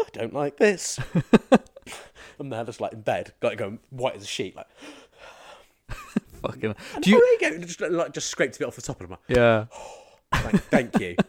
I 0.00 0.04
don't 0.12 0.32
like 0.34 0.56
this. 0.58 0.98
I'm 2.40 2.50
there 2.50 2.64
just 2.64 2.80
like 2.80 2.92
in 2.92 3.00
bed, 3.00 3.32
like 3.42 3.58
going 3.58 3.80
white 3.90 4.16
as 4.16 4.22
a 4.22 4.26
sheet, 4.26 4.54
like. 4.56 4.66
Fucking. 6.42 6.74
And 6.94 7.02
Do 7.04 7.10
you? 7.10 7.38
go. 7.40 7.58
Just, 7.58 7.80
like, 7.80 8.12
just 8.12 8.28
scraped 8.28 8.56
a 8.56 8.58
bit 8.60 8.68
off 8.68 8.76
the 8.76 8.82
top 8.82 9.00
of 9.00 9.08
them. 9.08 9.18
Yeah. 9.28 9.66
Like, 10.30 10.62
thank 10.64 10.98
you. 11.00 11.16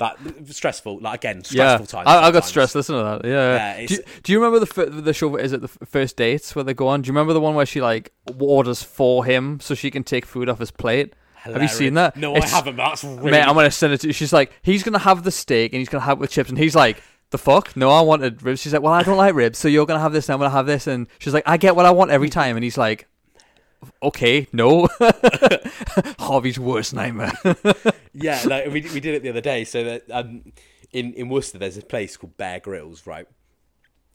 That 0.00 0.18
stressful, 0.48 0.98
like 0.98 1.20
again, 1.20 1.36
Yeah. 1.50 1.76
stressful 1.76 1.86
times. 1.86 2.08
I, 2.08 2.24
I 2.26 2.30
got 2.32 2.44
stressed 2.44 2.74
listening 2.74 2.98
to 2.98 3.04
that. 3.22 3.28
Yeah. 3.28 3.78
Yeah, 3.78 3.86
do, 3.86 3.94
you, 3.94 4.02
do 4.24 4.32
you 4.32 4.42
remember 4.42 4.66
the 4.66 4.86
the 4.86 5.12
show? 5.12 5.36
Is 5.36 5.52
it 5.52 5.60
the 5.60 5.68
first 5.68 6.16
dates 6.16 6.52
where 6.56 6.64
they 6.64 6.74
go 6.74 6.88
on? 6.88 7.02
Do 7.02 7.06
you 7.06 7.12
remember 7.12 7.32
the 7.32 7.40
one 7.40 7.54
where 7.54 7.64
she 7.64 7.80
like 7.80 8.12
orders 8.40 8.82
for 8.82 9.24
him 9.24 9.60
so 9.60 9.76
she 9.76 9.92
can 9.92 10.02
take 10.02 10.26
food 10.26 10.48
off 10.48 10.58
his 10.58 10.72
plate? 10.72 11.14
Have 11.44 11.62
you 11.62 11.68
seen 11.68 11.94
that? 11.94 12.16
No, 12.16 12.34
It's- 12.36 12.52
I 12.52 12.56
haven't. 12.56 12.76
That's 12.76 13.04
really. 13.04 13.30
Mate, 13.30 13.42
I'm 13.42 13.54
gonna 13.54 13.70
send 13.70 13.92
it 13.92 14.00
to 14.02 14.06
you. 14.08 14.12
She's 14.12 14.32
like, 14.32 14.52
he's 14.62 14.82
gonna 14.82 14.98
have 14.98 15.22
the 15.24 15.30
steak 15.30 15.72
and 15.72 15.78
he's 15.78 15.88
gonna 15.88 16.04
have 16.04 16.18
it 16.18 16.20
with 16.20 16.30
chips, 16.30 16.48
and 16.50 16.58
he's 16.58 16.74
like, 16.74 17.02
the 17.30 17.38
fuck? 17.38 17.76
No, 17.76 17.90
I 17.90 18.00
wanted 18.00 18.42
ribs. 18.42 18.60
She's 18.60 18.72
like, 18.72 18.82
well, 18.82 18.92
I 18.92 19.02
don't 19.02 19.16
like 19.16 19.34
ribs, 19.34 19.58
so 19.58 19.68
you're 19.68 19.86
gonna 19.86 20.00
have 20.00 20.12
this, 20.12 20.28
and 20.28 20.34
I'm 20.34 20.38
gonna 20.40 20.50
have 20.50 20.66
this, 20.66 20.86
and 20.86 21.06
she's 21.18 21.34
like, 21.34 21.44
I 21.46 21.56
get 21.56 21.76
what 21.76 21.84
I 21.86 21.90
want 21.90 22.10
every 22.10 22.30
time, 22.30 22.56
and 22.56 22.64
he's 22.64 22.78
like, 22.78 23.06
okay, 24.02 24.46
no. 24.52 24.88
Harvey's 26.18 26.58
worst 26.58 26.94
nightmare. 26.94 27.32
yeah, 28.12 28.42
like 28.46 28.66
we 28.66 28.80
we 28.82 29.00
did 29.00 29.14
it 29.14 29.22
the 29.22 29.28
other 29.30 29.40
day. 29.40 29.64
So 29.64 29.84
that 29.84 30.04
um, 30.10 30.52
in 30.92 31.12
in 31.14 31.28
Worcester, 31.28 31.58
there's 31.58 31.76
a 31.76 31.82
place 31.82 32.16
called 32.16 32.36
Bear 32.36 32.60
Grills, 32.60 33.06
right? 33.06 33.26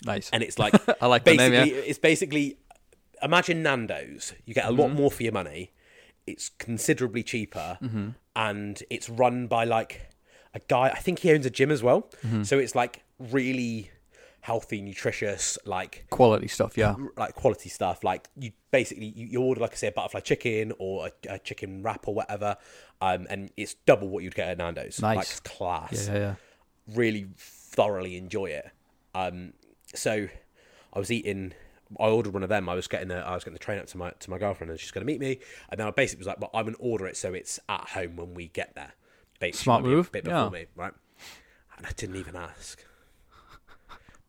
nice. 0.06 0.30
And 0.32 0.42
it's 0.44 0.58
like 0.58 0.74
I 1.02 1.08
like 1.08 1.24
the 1.26 1.36
basically 1.36 1.58
name. 1.58 1.68
Yeah. 1.68 1.82
it's 1.86 2.00
basically 2.00 2.58
imagine 3.22 3.62
Nando's. 3.64 4.34
You 4.46 4.54
get 4.54 4.66
a 4.66 4.70
Mm-hmm. 4.70 4.80
lot 4.80 4.88
more 4.94 5.12
for 5.12 5.24
your 5.24 5.34
money. 5.34 5.72
It's 6.30 6.50
considerably 6.50 7.24
cheaper, 7.24 7.78
Mm-hmm. 7.82 8.10
and 8.36 8.84
it's 8.90 9.10
run 9.10 9.48
by 9.48 9.64
like 9.66 10.10
a 10.54 10.60
guy. 10.68 10.90
I 10.90 11.00
think 11.00 11.20
he 11.20 11.32
owns 11.32 11.46
a 11.46 11.50
gym 11.50 11.72
as 11.72 11.82
well. 11.84 12.10
Mm-hmm. 12.26 12.44
So 12.44 12.58
it's 12.60 12.76
like 12.76 13.04
really 13.20 13.92
healthy, 14.42 14.82
nutritious, 14.82 15.58
like 15.66 16.06
Quality 16.10 16.48
stuff. 16.48 16.78
Yeah. 16.78 16.96
like 17.18 17.36
quality 17.36 17.70
stuff. 17.70 18.04
Like 18.04 18.30
you 18.38 18.52
basically 18.72 19.08
you, 19.08 19.28
you 19.28 19.42
order 19.42 19.60
like 19.62 19.74
I 19.74 19.76
say 19.76 19.88
a 19.88 19.92
butterfly 19.92 20.22
chicken 20.22 20.72
or 20.80 21.08
a, 21.08 21.34
a 21.36 21.40
chicken 21.40 21.84
wrap 21.84 22.08
or 22.08 22.14
whatever, 22.16 22.56
um, 23.02 23.28
and 23.30 23.52
it's 23.58 23.74
double 23.86 24.08
what 24.10 24.24
you'd 24.24 24.36
get 24.36 24.48
at 24.48 24.58
Nando's. 24.58 25.02
Nice. 25.02 25.18
Like 25.18 25.44
class. 25.44 26.08
Yeah. 26.08 26.16
Yeah. 26.18 26.36
Really 26.96 27.28
thoroughly 27.38 28.16
enjoy 28.18 28.46
it. 28.46 28.70
Um, 29.14 29.54
so 29.94 30.28
I 30.94 31.00
was 31.00 31.12
eating. 31.12 31.54
I 32.00 32.08
ordered 32.08 32.34
one 32.34 32.44
of 32.44 32.50
them. 32.50 32.70
I 32.70 32.76
was 32.76 32.88
getting 32.88 33.08
the 33.08 33.18
I 33.18 33.34
was 33.34 33.44
getting 33.44 33.54
the 33.54 33.60
train 33.60 33.80
up 33.80 33.88
to 33.88 33.98
my 33.98 34.12
to 34.12 34.30
my 34.30 34.38
girlfriend, 34.38 34.72
and 34.72 34.80
she's 34.80 34.92
going 34.92 35.06
to 35.06 35.12
meet 35.12 35.20
me. 35.20 35.40
And 35.70 35.80
then 35.80 35.88
I 35.88 35.92
basically 35.92 36.20
was 36.20 36.28
like, 36.28 36.40
"Well, 36.40 36.52
I'm 36.54 36.66
going 36.66 36.76
to 36.76 36.82
order 36.82 37.08
it 37.08 37.18
so 37.18 37.34
it's 37.34 37.60
at 37.70 37.90
home 37.90 38.16
when 38.16 38.34
we 38.34 38.48
get 38.50 38.76
there." 38.76 38.94
Basically, 39.40 39.64
Smart 39.64 39.84
a 39.84 39.88
move, 39.88 40.12
bit 40.12 40.26
before 40.26 40.40
yeah. 40.40 40.50
me, 40.50 40.66
right? 40.76 40.94
And 41.78 41.88
I 41.88 41.92
didn't 41.96 42.18
even 42.18 42.36
ask. 42.36 42.84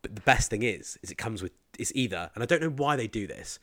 But 0.02 0.14
the 0.14 0.22
best 0.22 0.50
thing 0.50 0.62
is, 0.62 0.98
is 1.02 1.10
it 1.10 1.18
comes 1.18 1.42
with 1.42 1.52
it's 1.78 1.92
either, 1.94 2.30
and 2.34 2.42
I 2.42 2.46
don't 2.46 2.62
know 2.62 2.70
why 2.70 2.96
they 2.96 3.06
do 3.06 3.26
this. 3.26 3.58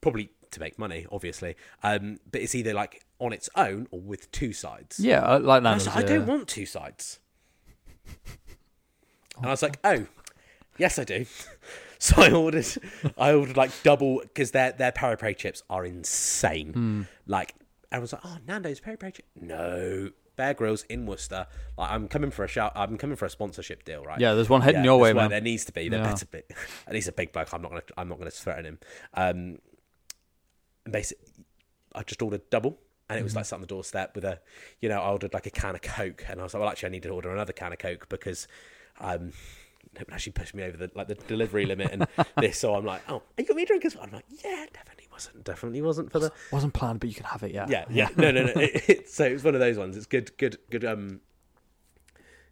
Probably 0.00 0.30
to 0.52 0.60
make 0.60 0.78
money, 0.78 1.06
obviously. 1.10 1.56
Um, 1.82 2.18
but 2.30 2.40
it's 2.40 2.54
either 2.54 2.72
like 2.74 3.04
on 3.18 3.32
its 3.32 3.48
own 3.56 3.88
or 3.90 4.00
with 4.00 4.30
two 4.30 4.52
sides. 4.52 5.00
Yeah. 5.00 5.36
Like 5.36 5.62
that. 5.62 5.70
I, 5.70 5.74
was 5.74 5.86
like, 5.86 5.96
I 5.96 6.00
yeah. 6.00 6.06
don't 6.06 6.26
want 6.26 6.48
two 6.48 6.66
sides. 6.66 7.18
And 9.36 9.46
I 9.46 9.50
was 9.50 9.62
like, 9.62 9.78
oh, 9.84 10.06
yes, 10.78 10.98
I 10.98 11.04
do. 11.04 11.26
So 11.98 12.20
I 12.22 12.32
ordered, 12.32 12.66
I 13.16 13.32
ordered 13.32 13.56
like 13.56 13.70
double 13.82 14.20
because 14.20 14.50
their 14.50 14.72
their 14.72 14.92
peri 14.92 15.16
peri 15.16 15.34
chips 15.34 15.62
are 15.70 15.84
insane. 15.84 16.72
Hmm. 16.72 17.02
Like, 17.26 17.54
I 17.92 17.98
was 17.98 18.12
like, 18.12 18.22
oh, 18.24 18.36
Nando's 18.46 18.80
peri 18.80 18.96
peri 18.96 19.12
chip. 19.12 19.24
No, 19.40 20.10
Bear 20.36 20.52
Grylls 20.54 20.82
in 20.84 21.06
Worcester. 21.06 21.46
Like, 21.78 21.90
I'm 21.90 22.08
coming 22.08 22.30
for 22.30 22.44
a 22.44 22.48
shout. 22.48 22.72
I'm 22.74 22.98
coming 22.98 23.16
for 23.16 23.24
a 23.24 23.30
sponsorship 23.30 23.84
deal, 23.84 24.02
right? 24.04 24.18
Yeah, 24.20 24.34
there's 24.34 24.48
one 24.50 24.60
heading 24.62 24.84
your 24.84 24.98
way, 24.98 25.12
man. 25.12 25.30
There 25.30 25.40
needs 25.40 25.64
to 25.66 25.72
be. 25.72 25.88
There 25.88 26.00
Yeah. 26.00 26.10
better 26.10 26.26
be. 26.26 26.42
And 26.86 26.94
he's 26.96 27.08
a 27.08 27.12
big 27.12 27.32
bloke. 27.32 27.52
I'm 27.54 27.62
not 27.62 27.70
gonna. 27.70 27.82
I'm 27.96 28.08
not 28.08 28.18
gonna 28.18 28.30
threaten 28.30 28.64
him. 28.64 28.78
Um, 29.14 29.58
and 30.84 30.92
basically, 30.92 31.24
I 31.94 32.02
just 32.02 32.20
ordered 32.20 32.50
double, 32.50 32.78
and 33.08 33.18
it 33.18 33.22
was 33.22 33.32
Mm-hmm. 33.32 33.38
like 33.38 33.46
sat 33.46 33.54
on 33.56 33.60
the 33.60 33.66
doorstep 33.66 34.14
with 34.14 34.24
a, 34.24 34.40
you 34.80 34.88
know, 34.88 35.00
I 35.00 35.10
ordered 35.10 35.32
like 35.32 35.46
a 35.46 35.50
can 35.50 35.74
of 35.74 35.82
Coke, 35.82 36.24
and 36.28 36.40
I 36.40 36.42
was 36.42 36.52
like, 36.54 36.60
well, 36.60 36.68
actually, 36.70 36.88
I 36.88 36.92
need 36.92 37.04
to 37.04 37.10
order 37.10 37.32
another 37.32 37.52
can 37.52 37.72
of 37.72 37.78
Coke 37.78 38.08
because, 38.08 38.48
um, 39.00 39.32
it 39.96 40.08
actually 40.12 40.32
pushed 40.32 40.54
me 40.54 40.62
over 40.64 40.76
the 40.76 40.90
like 40.94 41.08
the 41.08 41.14
delivery 41.14 41.66
limit 41.66 41.90
and 41.92 42.06
this. 42.36 42.58
So 42.58 42.74
I'm 42.74 42.84
like, 42.84 43.02
oh, 43.08 43.22
you 43.38 43.44
got 43.44 43.56
me 43.56 43.62
a 43.62 43.66
drink 43.66 43.84
as 43.84 43.94
well? 43.94 44.04
I'm 44.04 44.12
like, 44.12 44.24
yeah, 44.44 44.66
definitely 44.72 45.08
wasn't, 45.14 45.44
definitely 45.44 45.82
wasn't 45.82 46.12
for 46.12 46.18
the 46.18 46.32
Wasn't 46.50 46.74
planned, 46.74 47.00
but 47.00 47.08
you 47.08 47.14
can 47.14 47.24
have 47.24 47.42
it. 47.42 47.52
Yeah. 47.52 47.66
yeah, 47.68 47.84
yeah. 47.90 48.08
No, 48.16 48.30
no, 48.30 48.44
no. 48.44 48.52
It, 48.56 48.88
it, 48.88 49.08
so 49.08 49.24
it's 49.24 49.44
one 49.44 49.54
of 49.54 49.60
those 49.60 49.78
ones. 49.78 49.96
It's 49.96 50.06
good, 50.06 50.36
good, 50.38 50.58
good. 50.70 50.84
Um, 50.84 51.20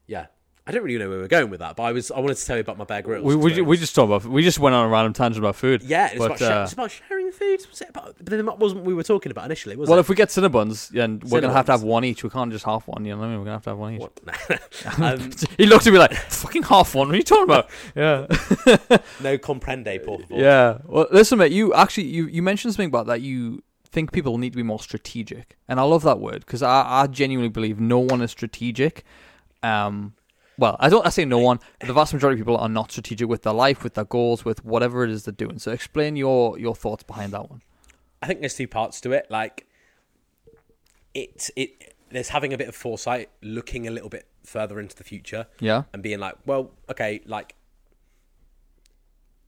yeah. 0.07 0.27
I 0.65 0.71
don't 0.71 0.85
really 0.85 0.99
know 0.99 1.09
where 1.09 1.19
we're 1.19 1.27
going 1.27 1.51
with 1.51 1.59
that, 1.59 1.75
but 1.75 1.83
I 1.83 1.91
was 1.91 2.13
I 2.13 2.21
wanted 2.21 2.37
to 2.37 2.47
tell 2.47 2.57
you 2.57 2.61
about 2.61 2.79
my 2.79 2.85
Bear 2.85 3.03
Grylls. 3.03 3.25
We, 3.25 3.35
we, 3.35 3.61
we 3.63 3.77
just 3.77 3.97
talked 3.97 4.07
about 4.07 4.31
we 4.31 4.45
just 4.45 4.61
went 4.61 4.77
on 4.77 4.87
a 4.87 4.89
random 4.89 5.13
tangent 5.13 5.45
about 5.45 5.57
food. 5.57 5.83
yeah, 5.83 6.07
it's, 6.07 6.19
but, 6.19 6.37
about 6.41 6.43
uh, 6.43 6.63
it's 6.63 6.73
about 6.73 6.93
sharing 6.93 7.22
food. 7.31 7.65
Was 7.71 7.81
it 7.83 7.91
about, 7.91 8.17
but 8.17 8.27
then 8.27 8.45
that 8.47 8.59
wasn't 8.59 8.81
what 8.81 8.87
we 8.89 8.95
were 8.95 9.03
talking 9.05 9.31
about 9.31 9.45
initially, 9.45 9.77
was 9.77 9.89
Well, 9.89 9.95
it? 9.95 9.97
Well 9.99 10.01
if 10.01 10.09
we 10.09 10.17
get 10.17 10.31
Cinnabons, 10.31 10.89
then 10.89 11.21
we're 11.27 11.41
gonna 11.41 11.53
have 11.53 11.67
to 11.67 11.73
have 11.73 11.83
one 11.83 12.05
each. 12.05 12.25
We 12.25 12.31
can't 12.31 12.51
just 12.51 12.65
half 12.65 12.89
one. 12.89 13.05
You 13.05 13.13
know 13.13 13.19
what 13.21 13.27
I 13.27 13.29
mean? 13.29 13.39
We're 13.39 13.45
gonna 13.45 13.57
have 13.57 13.65
to 13.65 13.71
have 13.71 13.79
one 13.79 13.95
each. 13.95 14.03
Um, 14.99 15.31
He 15.59 15.67
looked 15.67 15.87
at 15.87 15.93
me 15.93 15.99
like, 15.99 16.15
"Fucking 16.15 16.65
half 16.65 16.95
one? 16.95 17.09
What 17.09 17.15
are 17.15 17.19
you 17.19 17.23
talking 17.23 17.45
about?" 17.45 17.69
yeah, 17.95 18.27
no 19.21 19.39
comprende, 19.39 20.05
por 20.05 20.19
favor. 20.21 20.41
yeah. 20.41 20.79
Well, 20.87 21.07
listen, 21.13 21.39
mate. 21.39 21.53
You 21.53 21.73
actually 21.75 22.05
you 22.09 22.27
you 22.27 22.43
mentioned 22.43 22.73
something 22.75 22.89
about 22.89 23.07
that. 23.07 23.21
You 23.21 23.63
think 23.91 24.11
people 24.13 24.39
need 24.39 24.51
to 24.51 24.57
be 24.57 24.63
more 24.63 24.81
strategic, 24.81 25.57
and 25.69 25.79
I 25.79 25.83
love 25.83 26.03
that 26.03 26.19
word 26.19 26.41
because 26.47 26.63
I, 26.63 27.03
I 27.03 27.07
genuinely 27.07 27.51
believe 27.51 27.79
no 27.79 27.99
one 27.99 28.23
is 28.23 28.31
strategic. 28.31 29.05
Um, 29.63 30.15
well, 30.59 30.77
I 30.81 30.89
don't. 30.89 31.05
I 31.07 31.09
say 31.11 31.25
no 31.25 31.39
one. 31.39 31.59
The 31.81 31.93
vast 31.93 32.13
majority 32.13 32.41
of 32.41 32.47
people 32.47 32.59
are 32.59 32.69
not 32.69 32.91
strategic 32.91 33.29
with 33.29 33.43
their 33.43 33.53
life, 33.55 33.83
with 33.83 33.95
their 33.95 34.05
goals, 34.05 34.45
with 34.45 34.65
whatever 34.65 35.05
it 35.05 35.11
is 35.11 35.25
they're 35.25 35.33
doing. 35.33 35.59
So, 35.59 35.73
explain 35.73 36.17
your 36.17 36.59
your 36.59 36.75
thoughts 36.75 37.03
behind 37.03 37.33
that 37.33 37.49
one. 37.51 37.63
I 38.23 38.27
think 38.27 38.41
there's 38.41 38.55
two 38.55 38.69
parts 38.69 39.01
to 39.03 39.13
it. 39.13 39.27
Like 39.31 39.67
it, 41.15 41.51
it 41.57 41.95
there's 42.11 42.29
having 42.29 42.53
a 42.53 42.59
bit 42.59 42.69
of 42.69 42.75
foresight, 42.75 43.31
looking 43.43 43.87
a 43.89 43.91
little 43.91 44.09
bit 44.09 44.27
further 44.45 44.79
into 44.81 44.95
the 44.97 45.05
future, 45.05 45.47
Yeah. 45.61 45.85
and 45.93 46.03
being 46.03 46.19
like, 46.21 46.35
well, 46.47 46.71
okay, 46.91 47.23
like 47.27 47.55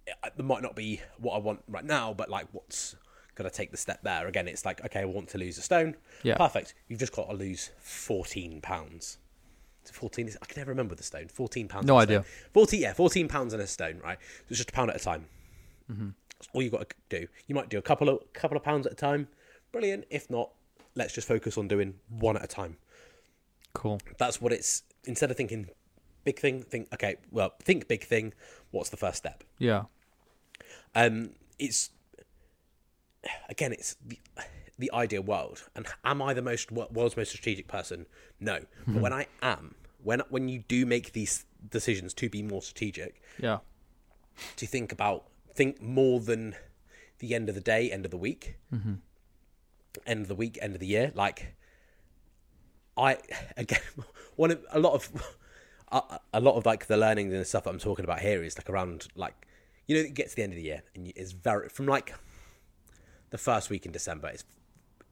it 0.07 0.43
might 0.45 0.63
not 0.63 0.75
be 0.77 1.01
what 1.19 1.35
I 1.35 1.39
want 1.39 1.63
right 1.69 1.85
now, 1.85 2.13
but 2.15 2.29
like 2.29 2.47
what's 2.53 2.97
gonna 3.35 3.51
take 3.51 3.71
the 3.71 3.77
step 3.77 4.01
there? 4.03 4.27
Again, 4.27 4.49
it's 4.49 4.65
like, 4.65 4.85
okay, 4.85 5.01
I 5.01 5.05
want 5.05 5.29
to 5.31 5.39
lose 5.39 5.59
a 5.59 5.63
stone. 5.63 5.97
Yeah. 6.23 6.37
Perfect. 6.37 6.75
You've 6.89 7.01
just 7.01 7.13
got 7.13 7.29
to 7.31 7.37
lose 7.37 7.71
fourteen 7.81 8.61
pounds. 8.61 9.19
Fourteen 9.93 10.29
is 10.29 10.37
I 10.41 10.47
can 10.47 10.61
never 10.61 10.71
remember 10.71 10.95
the 10.95 11.03
stone. 11.03 11.29
Fourteen 11.29 11.69
pounds. 11.69 11.87
No 11.87 11.99
idea. 11.99 12.23
Stone. 12.23 12.33
Fourteen, 12.53 12.81
yeah, 12.81 12.93
fourteen 12.93 13.29
pounds 13.29 13.55
in 13.55 13.61
a 13.61 13.67
stone, 13.67 14.01
right? 14.03 14.19
So 14.21 14.45
it's 14.51 14.59
just 14.59 14.71
a 14.71 14.73
pound 14.73 14.91
at 14.91 14.97
a 14.97 14.99
time. 14.99 15.27
Mm-hmm. 15.91 16.09
That's 16.39 16.49
all 16.53 16.63
you 16.63 16.71
got 16.71 16.89
to 16.89 16.97
do. 17.09 17.27
You 17.47 17.55
might 17.55 17.69
do 17.69 17.79
a 17.79 17.83
couple 17.83 18.09
of 18.09 18.33
couple 18.33 18.57
of 18.57 18.63
pounds 18.63 18.87
at 18.87 18.93
a 18.93 18.97
time. 18.97 19.29
Brilliant. 19.73 20.05
If 20.11 20.31
not, 20.31 20.51
let's 20.95 21.15
just 21.15 21.29
focus 21.29 21.59
on 21.59 21.69
doing 21.69 21.95
one 22.09 22.37
at 22.37 22.45
a 22.45 22.49
time. 22.49 22.77
Cool. 23.73 24.01
That's 24.19 24.41
what 24.41 24.53
it's. 24.53 24.83
Instead 25.05 25.31
of 25.31 25.37
thinking 25.37 25.69
big 26.25 26.39
thing, 26.39 26.63
think 26.63 26.89
okay. 26.95 27.17
Well, 27.31 27.55
think 27.63 27.89
big 27.89 28.05
thing. 28.05 28.33
What's 28.71 28.91
the 28.91 28.97
first 28.97 29.19
step? 29.19 29.45
Yeah. 29.59 29.85
Um, 30.95 31.31
it's 31.59 31.91
again, 33.49 33.73
it's 33.73 33.97
the, 34.79 34.91
ideal 34.93 35.23
world. 35.23 35.65
And 35.75 35.87
am 36.05 36.23
I 36.23 36.35
the 36.35 36.43
most 36.43 36.71
world's 36.73 37.17
most 37.17 37.31
strategic 37.31 37.69
person? 37.69 38.07
No. 38.41 38.61
But 38.87 38.93
hmm. 38.93 39.01
when 39.01 39.13
I 39.13 39.27
am, 39.43 39.75
when 40.03 40.21
when 40.29 40.49
you 40.49 40.61
do 40.67 40.87
make 40.87 41.13
these 41.13 41.45
decisions 41.69 42.15
to 42.15 42.29
be 42.29 42.43
more 42.43 42.63
strategic, 42.63 43.23
Yeah. 43.39 43.59
to 44.57 44.67
think 44.67 44.93
about 44.93 45.29
think 45.55 45.81
more 45.81 46.21
than 46.21 46.57
the 47.19 47.35
end 47.35 47.49
of 47.49 47.55
the 47.55 47.61
day, 47.61 47.91
end 47.91 48.05
of 48.05 48.11
the 48.11 48.17
week, 48.19 48.57
mm-hmm. 48.73 48.95
end 50.07 50.23
of 50.23 50.29
the 50.29 50.35
week, 50.35 50.59
end 50.61 50.75
of 50.75 50.81
the 50.81 50.87
year. 50.87 51.13
Like 51.15 51.55
I 52.97 53.19
again, 53.57 53.81
one 54.37 54.51
of 54.51 54.65
a 54.71 54.79
lot 54.79 54.95
of 54.95 55.37
a, 55.93 56.21
a 56.35 56.41
lot 56.41 56.57
of 56.57 56.67
like 56.67 56.87
the 56.87 56.97
learning 56.97 57.33
and 57.33 57.41
the 57.41 57.45
stuff 57.45 57.65
that 57.65 57.71
I'm 57.71 57.79
talking 57.79 58.05
about 58.05 58.21
here 58.21 58.43
is 58.43 58.59
like 58.59 58.69
around 58.69 59.09
like 59.15 59.35
you 59.87 59.97
know 59.97 60.03
it 60.03 60.15
gets 60.15 60.31
to 60.31 60.37
the 60.37 60.43
end 60.43 60.53
of 60.53 60.57
the 60.57 60.65
year 60.65 60.83
and 60.95 61.13
it's 61.15 61.33
very 61.33 61.69
from 61.69 61.87
like 61.87 62.15
the 63.31 63.39
first 63.39 63.71
week 63.71 63.87
in 63.87 63.93
December. 63.93 64.29
It's 64.29 64.45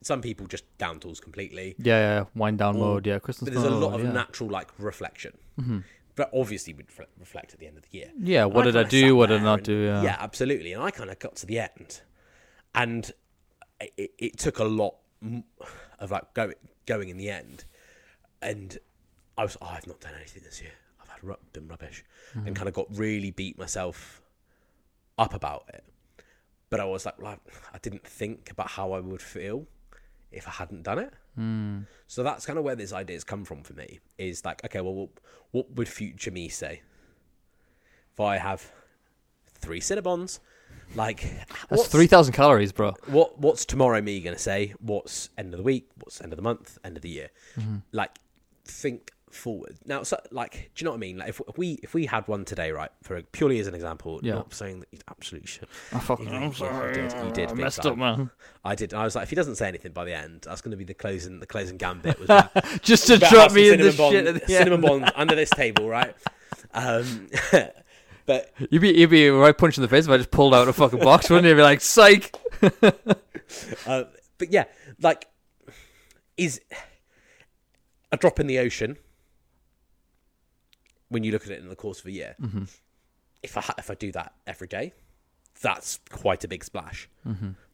some 0.02 0.20
people 0.20 0.46
just 0.46 0.64
down 0.78 1.00
tools 1.00 1.20
completely. 1.20 1.74
Yeah, 1.78 1.98
yeah, 1.98 2.24
wind 2.34 2.58
down 2.58 2.78
mode. 2.78 3.06
Yeah, 3.06 3.18
Christmas. 3.18 3.50
But 3.50 3.54
there's 3.54 3.72
a 3.72 3.74
lot 3.74 3.94
of 3.94 4.04
yeah. 4.04 4.12
natural 4.12 4.50
like 4.50 4.68
reflection. 4.78 5.32
Mm-hmm. 5.60 5.78
But 6.14 6.30
obviously, 6.34 6.74
we'd 6.74 6.88
reflect 7.18 7.54
at 7.54 7.58
the 7.58 7.66
end 7.66 7.78
of 7.78 7.84
the 7.90 7.98
year. 7.98 8.10
Yeah, 8.18 8.44
what 8.44 8.66
And 8.66 8.74
did 8.74 8.86
I 8.86 8.88
do? 8.88 9.16
What 9.16 9.30
did 9.30 9.40
I 9.40 9.44
not 9.44 9.60
and- 9.60 9.64
do? 9.64 9.76
Yeah. 9.78 10.02
yeah, 10.02 10.16
absolutely. 10.20 10.72
And 10.72 10.82
I 10.82 10.90
kind 10.90 11.10
of 11.10 11.18
got 11.18 11.36
to 11.36 11.46
the 11.46 11.58
end, 11.58 12.02
and 12.74 13.10
it, 13.96 14.12
it 14.18 14.38
took 14.38 14.58
a 14.58 14.64
lot 14.64 14.96
of 15.98 16.10
like 16.10 16.34
going 16.34 16.54
going 16.86 17.08
in 17.08 17.16
the 17.16 17.30
end, 17.30 17.64
and 18.40 18.78
I 19.38 19.44
was 19.44 19.56
oh, 19.62 19.68
I've 19.70 19.86
not 19.86 20.00
done 20.00 20.12
anything 20.16 20.42
this 20.44 20.60
year. 20.60 20.72
I've 21.00 21.08
had 21.08 21.24
ru- 21.24 21.36
been 21.52 21.68
rubbish, 21.68 22.04
mm-hmm. 22.34 22.46
and 22.46 22.56
kind 22.56 22.68
of 22.68 22.74
got 22.74 22.86
really 22.96 23.30
beat 23.30 23.58
myself 23.58 24.20
up 25.18 25.32
about 25.32 25.64
it. 25.72 25.84
But 26.68 26.80
I 26.80 26.84
was 26.84 27.04
like, 27.04 27.20
like, 27.20 27.38
I 27.72 27.78
didn't 27.78 28.06
think 28.06 28.50
about 28.50 28.70
how 28.70 28.92
I 28.92 29.00
would 29.00 29.20
feel 29.20 29.66
if 30.32 30.48
I 30.48 30.52
hadn't 30.52 30.82
done 30.82 30.98
it. 30.98 31.12
Mm. 31.38 31.86
So 32.06 32.22
that's 32.22 32.46
kind 32.46 32.58
of 32.58 32.64
where 32.64 32.76
this 32.76 32.92
idea's 32.92 33.24
come 33.24 33.44
from 33.44 33.62
for 33.62 33.74
me. 33.74 34.00
Is 34.18 34.44
like, 34.44 34.64
okay, 34.64 34.80
well, 34.80 34.94
what, 34.94 35.10
what 35.50 35.70
would 35.72 35.88
future 35.88 36.30
me 36.30 36.48
say 36.48 36.82
if 38.12 38.20
I 38.20 38.38
have 38.38 38.70
three 39.60 39.80
Cinnabons 39.80 40.40
Like, 40.94 41.24
That's 41.70 41.86
three 41.88 42.06
thousand 42.06 42.34
calories, 42.34 42.72
bro. 42.72 42.94
what 43.06 43.38
what's 43.38 43.64
tomorrow 43.64 44.00
me 44.02 44.20
gonna 44.20 44.38
say? 44.38 44.74
What's 44.78 45.30
end 45.38 45.54
of 45.54 45.58
the 45.58 45.64
week? 45.64 45.88
What's 46.02 46.20
end 46.20 46.32
of 46.32 46.36
the 46.36 46.42
month? 46.42 46.78
End 46.84 46.96
of 46.96 47.02
the 47.02 47.08
year? 47.08 47.30
Mm-hmm. 47.58 47.76
Like, 47.92 48.18
think 48.64 49.10
forward 49.32 49.76
now. 49.86 50.02
So, 50.02 50.20
like, 50.30 50.70
do 50.74 50.82
you 50.82 50.84
know 50.84 50.90
what 50.92 50.96
I 50.98 51.00
mean? 51.00 51.18
Like, 51.18 51.30
if, 51.30 51.40
if 51.48 51.58
we 51.58 51.78
if 51.82 51.94
we 51.94 52.06
had 52.06 52.28
one 52.28 52.44
today, 52.44 52.70
right? 52.70 52.90
For 53.02 53.16
a, 53.16 53.22
purely 53.22 53.58
as 53.58 53.66
an 53.66 53.74
example, 53.74 54.20
Yeah. 54.22 54.34
not 54.34 54.52
saying 54.54 54.80
that 54.80 54.88
you 54.92 54.98
absolutely 55.10 55.46
should. 55.48 55.66
I 55.92 55.98
fucking, 55.98 56.28
You 56.28 56.32
I'm 56.34 56.54
sorry. 56.54 56.96
you 57.02 57.08
did, 57.08 57.24
you 57.24 57.30
did 57.32 57.50
I 57.50 57.54
messed 57.54 57.82
time. 57.82 57.92
up, 57.92 57.98
man. 57.98 58.30
I 58.64 58.74
did. 58.74 58.94
I 58.94 59.04
was 59.04 59.14
like, 59.16 59.24
if 59.24 59.30
he 59.30 59.36
doesn't 59.36 59.56
say 59.56 59.68
anything 59.68 59.92
by 59.92 60.04
the 60.04 60.14
end, 60.14 60.42
that's 60.46 60.60
going 60.60 60.70
to 60.72 60.76
be 60.76 60.84
the 60.84 60.94
closing 60.94 61.40
the 61.40 61.46
closing 61.46 61.76
gambit. 61.78 62.18
Was 62.20 62.26
about, 62.30 62.82
Just 62.82 63.06
to 63.08 63.18
drop 63.18 63.52
me 63.52 63.70
in 63.70 63.80
the 63.80 63.90
cinnamon 63.92 64.12
shit 64.12 64.26
at 64.26 64.34
the 64.46 64.46
cinnamon 64.52 64.72
end. 64.84 65.02
bond 65.02 65.12
under 65.16 65.34
this 65.34 65.50
table, 65.50 65.88
right? 65.88 66.14
Um, 66.74 67.28
but 68.26 68.52
You'd 68.70 68.80
be, 68.82 68.90
you'd 68.92 69.10
be 69.10 69.28
right 69.30 69.56
punch 69.56 69.76
in 69.78 69.82
the 69.82 69.88
face 69.88 70.04
if 70.04 70.10
I 70.10 70.16
just 70.18 70.30
pulled 70.30 70.54
out 70.54 70.68
a 70.68 70.72
fucking 70.72 71.00
box, 71.00 71.28
wouldn't 71.30 71.44
you? 71.44 71.50
You'd 71.50 71.56
be 71.56 71.62
like, 71.62 71.80
psych. 71.80 72.36
Uh, 73.86 74.04
but 74.38 74.50
yeah, 74.52 74.64
like, 75.00 75.26
is 76.36 76.60
a 78.10 78.16
drop 78.16 78.40
in 78.40 78.46
the 78.46 78.58
ocean 78.58 78.96
when 81.12 81.24
you 81.24 81.32
look 81.32 81.44
at 81.44 81.50
it 81.50 81.60
in 81.60 81.68
the 81.68 81.76
course 81.76 82.00
of 82.00 82.06
a 82.06 82.10
year. 82.10 82.34
Mm-hmm. 82.40 82.64
If 83.42 83.56
I 83.56 83.74
if 83.78 83.90
I 83.90 83.94
do 83.94 84.12
that 84.12 84.34
every 84.46 84.68
day, 84.68 84.92
that's 85.60 85.98
quite 86.10 86.44
a 86.44 86.48
big 86.48 86.64
splash 86.64 87.08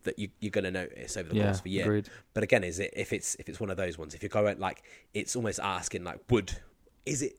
that 0.05 0.19
you 0.19 0.29
you're 0.41 0.51
going 0.51 0.65
to 0.65 0.71
notice 0.71 1.17
over 1.17 1.29
the 1.29 1.35
Mm-hmm. 1.35 1.39
Yeah, 1.39 1.47
course 1.47 1.61
of 1.61 1.67
a 1.67 1.69
year. 1.69 1.85
agreed. 1.85 2.09
But 2.35 2.43
again, 2.43 2.65
is 2.65 2.79
it 2.79 2.93
if 2.97 3.13
it's 3.13 3.35
if 3.37 3.49
it's 3.49 3.61
one 3.61 3.71
of 3.71 3.77
those 3.77 3.99
ones? 3.99 4.15
If 4.15 4.23
you're 4.23 4.31
going 4.31 4.59
like, 4.59 4.83
it's 5.15 5.37
almost 5.37 5.61
asking 5.61 6.05
like, 6.05 6.21
would 6.31 6.57
is 7.07 7.23
it 7.23 7.37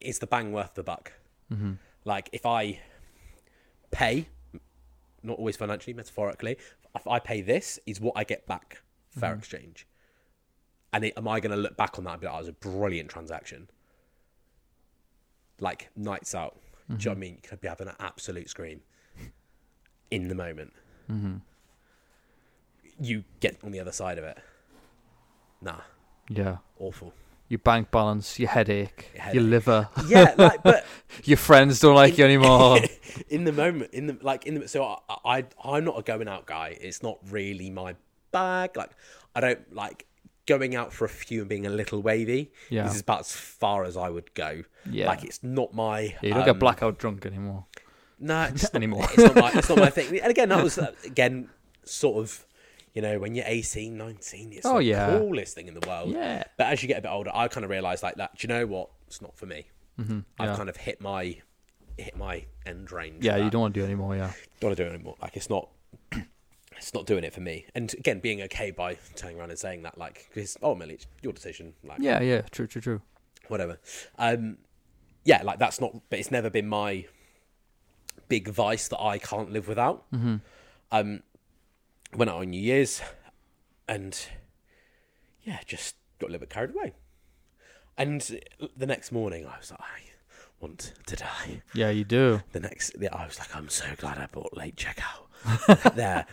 is 0.00 0.18
the 0.18 0.26
bang 0.26 0.52
worth 0.52 0.74
the 0.74 0.82
buck? 0.82 1.12
Mm-hmm. 1.52 1.72
Like 2.04 2.30
if 2.32 2.46
I 2.46 2.80
pay, 3.90 4.28
not 5.22 5.38
always 5.38 5.56
financially, 5.56 5.94
metaphorically, 5.94 6.56
if 6.94 7.06
I 7.06 7.18
pay 7.18 7.42
this, 7.42 7.78
is 7.86 8.00
what 8.00 8.14
I 8.16 8.24
get 8.24 8.46
back 8.46 8.82
fair 9.10 9.34
exchange. 9.34 9.86
And 10.92 11.04
it, 11.04 11.14
am 11.16 11.28
I 11.28 11.40
going 11.40 11.52
to 11.52 11.56
look 11.56 11.76
back 11.76 11.98
on 11.98 12.04
that 12.04 12.12
and 12.12 12.20
be 12.20 12.26
like, 12.26 12.34
oh, 12.34 12.38
was 12.38 12.48
a 12.48 12.52
brilliant 12.52 13.10
transaction? 13.10 13.68
Like 15.60 15.90
nights 15.96 16.34
out. 16.34 16.56
Do 16.88 16.94
you 16.94 16.98
know 16.98 16.98
what 16.98 17.06
I 17.06 17.10
mm-hmm. 17.12 17.20
mean? 17.20 17.38
You 17.42 17.48
could 17.48 17.60
be 17.60 17.68
having 17.68 17.86
an 17.88 17.94
absolute 18.00 18.50
scream 18.50 18.80
in 20.10 20.28
the 20.28 20.34
moment. 20.34 20.72
Mm-hmm. 21.10 21.36
You 23.00 23.24
get 23.38 23.58
on 23.62 23.70
the 23.70 23.80
other 23.80 23.92
side 23.92 24.18
of 24.18 24.24
it. 24.24 24.38
Nah, 25.62 25.80
Yeah. 26.28 26.58
awful. 26.78 27.12
Your 27.48 27.58
bank 27.58 27.90
balance, 27.90 28.38
your 28.38 28.48
headache, 28.48 29.10
Your 29.14 29.34
your 29.34 29.42
liver, 29.42 29.88
Yeah, 30.06 30.34
like, 30.38 30.62
but 30.62 30.86
your 31.24 31.36
friends 31.36 31.80
don't 31.80 31.96
like 31.96 32.16
you 32.16 32.24
anymore. 32.24 32.78
in 33.28 33.44
the 33.44 33.52
moment, 33.52 33.92
in 33.92 34.06
the 34.06 34.18
like, 34.22 34.46
in 34.46 34.54
the 34.54 34.68
so 34.68 35.00
I, 35.08 35.24
I 35.24 35.44
I'm 35.64 35.84
not 35.84 35.98
a 35.98 36.02
going 36.02 36.28
out 36.28 36.46
guy. 36.46 36.76
It's 36.80 37.02
not 37.02 37.18
really 37.28 37.70
my 37.70 37.96
bag. 38.30 38.76
Like, 38.76 38.90
I 39.34 39.40
don't 39.40 39.74
like 39.74 40.06
going 40.50 40.74
out 40.74 40.92
for 40.92 41.04
a 41.04 41.08
few 41.08 41.40
and 41.40 41.48
being 41.48 41.64
a 41.64 41.70
little 41.70 42.02
wavy. 42.02 42.50
Yeah. 42.70 42.82
this 42.82 42.96
is 42.96 43.00
about 43.02 43.20
as 43.20 43.32
far 43.32 43.84
as 43.84 43.96
I 43.96 44.10
would 44.10 44.34
go. 44.34 44.64
Yeah. 44.84 45.06
like 45.06 45.22
it's 45.22 45.42
not 45.44 45.72
my. 45.72 46.00
Yeah, 46.00 46.16
you 46.22 46.30
don't 46.30 46.40
um, 46.40 46.46
get 46.46 46.58
blackout 46.58 46.98
drunk 46.98 47.24
anymore. 47.24 47.66
No, 48.18 48.42
it's 48.52 48.64
not, 48.64 48.74
anymore. 48.74 49.04
It's 49.04 49.18
not 49.18 49.36
my. 49.36 49.52
It's 49.54 49.68
not 49.68 49.78
my 49.78 49.90
thing. 49.96 50.18
And 50.20 50.30
again, 50.30 50.48
that 50.48 50.62
was 50.62 50.76
uh, 50.76 50.92
again 51.04 51.48
sort 51.84 52.18
of. 52.18 52.44
You 52.92 53.02
know, 53.02 53.20
when 53.20 53.36
you're 53.36 53.44
18, 53.46 53.96
19, 53.96 54.52
it's 54.52 54.66
Oh, 54.66 54.78
the 54.78 54.84
yeah. 54.84 55.16
coolest 55.16 55.54
thing 55.54 55.68
in 55.68 55.74
the 55.74 55.88
world. 55.88 56.10
Yeah. 56.10 56.42
But 56.58 56.72
as 56.72 56.82
you 56.82 56.88
get 56.88 56.98
a 56.98 57.02
bit 57.02 57.08
older, 57.08 57.30
I 57.32 57.46
kind 57.46 57.62
of 57.62 57.70
realised 57.70 58.02
like 58.02 58.16
that. 58.16 58.36
Do 58.36 58.44
you 58.44 58.52
know 58.52 58.66
what? 58.66 58.90
It's 59.06 59.22
not 59.22 59.36
for 59.36 59.46
me. 59.46 59.68
Mm-hmm. 60.00 60.18
I've 60.40 60.48
yeah. 60.48 60.56
kind 60.56 60.68
of 60.68 60.76
hit 60.76 61.00
my 61.00 61.36
hit 61.96 62.16
my 62.16 62.44
end 62.66 62.90
range. 62.90 63.24
Yeah, 63.24 63.36
you 63.36 63.48
don't 63.48 63.60
want 63.60 63.74
to 63.74 63.80
do 63.80 63.84
it 63.84 63.86
anymore. 63.86 64.16
Yeah. 64.16 64.32
don't 64.58 64.70
want 64.70 64.76
to 64.76 64.82
do 64.84 64.90
it 64.90 64.94
anymore. 64.94 65.14
Like 65.22 65.36
it's 65.36 65.48
not, 65.48 65.68
it's 66.80 66.92
not 66.94 67.06
doing 67.06 67.22
it 67.24 67.32
for 67.32 67.40
me. 67.40 67.66
And 67.74 67.92
again, 67.94 68.18
being 68.20 68.42
okay 68.42 68.70
by 68.72 68.96
turning 69.16 69.38
around 69.38 69.50
and 69.50 69.58
saying 69.58 69.82
that, 69.84 69.96
like, 69.98 70.26
because 70.32 70.56
ultimately 70.62 70.94
it's 70.94 71.06
your 71.22 71.32
decision. 71.32 71.74
Like, 71.84 72.00
Yeah, 72.00 72.20
yeah. 72.20 72.42
True, 72.50 72.66
true, 72.66 72.80
true. 72.82 73.00
whatever. 73.48 73.78
Um, 74.18 74.58
yeah, 75.24 75.42
like 75.42 75.58
that's 75.58 75.80
not. 75.80 75.94
But 76.10 76.18
it's 76.18 76.30
never 76.30 76.50
been 76.50 76.66
my 76.68 77.06
big 78.28 78.48
vice 78.48 78.88
that 78.88 79.00
I 79.00 79.18
can't 79.18 79.52
live 79.52 79.68
without. 79.68 80.04
Um, 80.92 81.22
went 82.16 82.30
out 82.30 82.38
on 82.38 82.50
New 82.50 82.60
Year's, 82.60 83.00
and 83.88 84.18
yeah, 85.42 85.58
just 85.66 85.96
got 86.18 86.26
a 86.28 86.32
little 86.32 86.40
bit 86.40 86.50
carried 86.50 86.70
away. 86.74 86.94
And 87.98 88.20
the 88.76 88.86
next 88.86 89.12
morning, 89.12 89.46
I 89.46 89.58
was 89.58 89.70
like, 89.70 89.80
I 89.80 90.00
want 90.60 90.92
to 91.06 91.16
die 91.16 91.62
Yeah, 91.74 91.90
you 91.90 92.04
do. 92.04 92.40
the 92.52 92.60
next 92.60 92.92
yeah, 92.98 93.10
I 93.12 93.26
was 93.26 93.38
like, 93.38 93.54
I'm 93.54 93.68
so 93.68 93.84
glad 93.98 94.16
I 94.18 94.26
bought 94.26 94.56
late 94.56 94.76
checkout 94.76 95.26
there, 95.94 96.26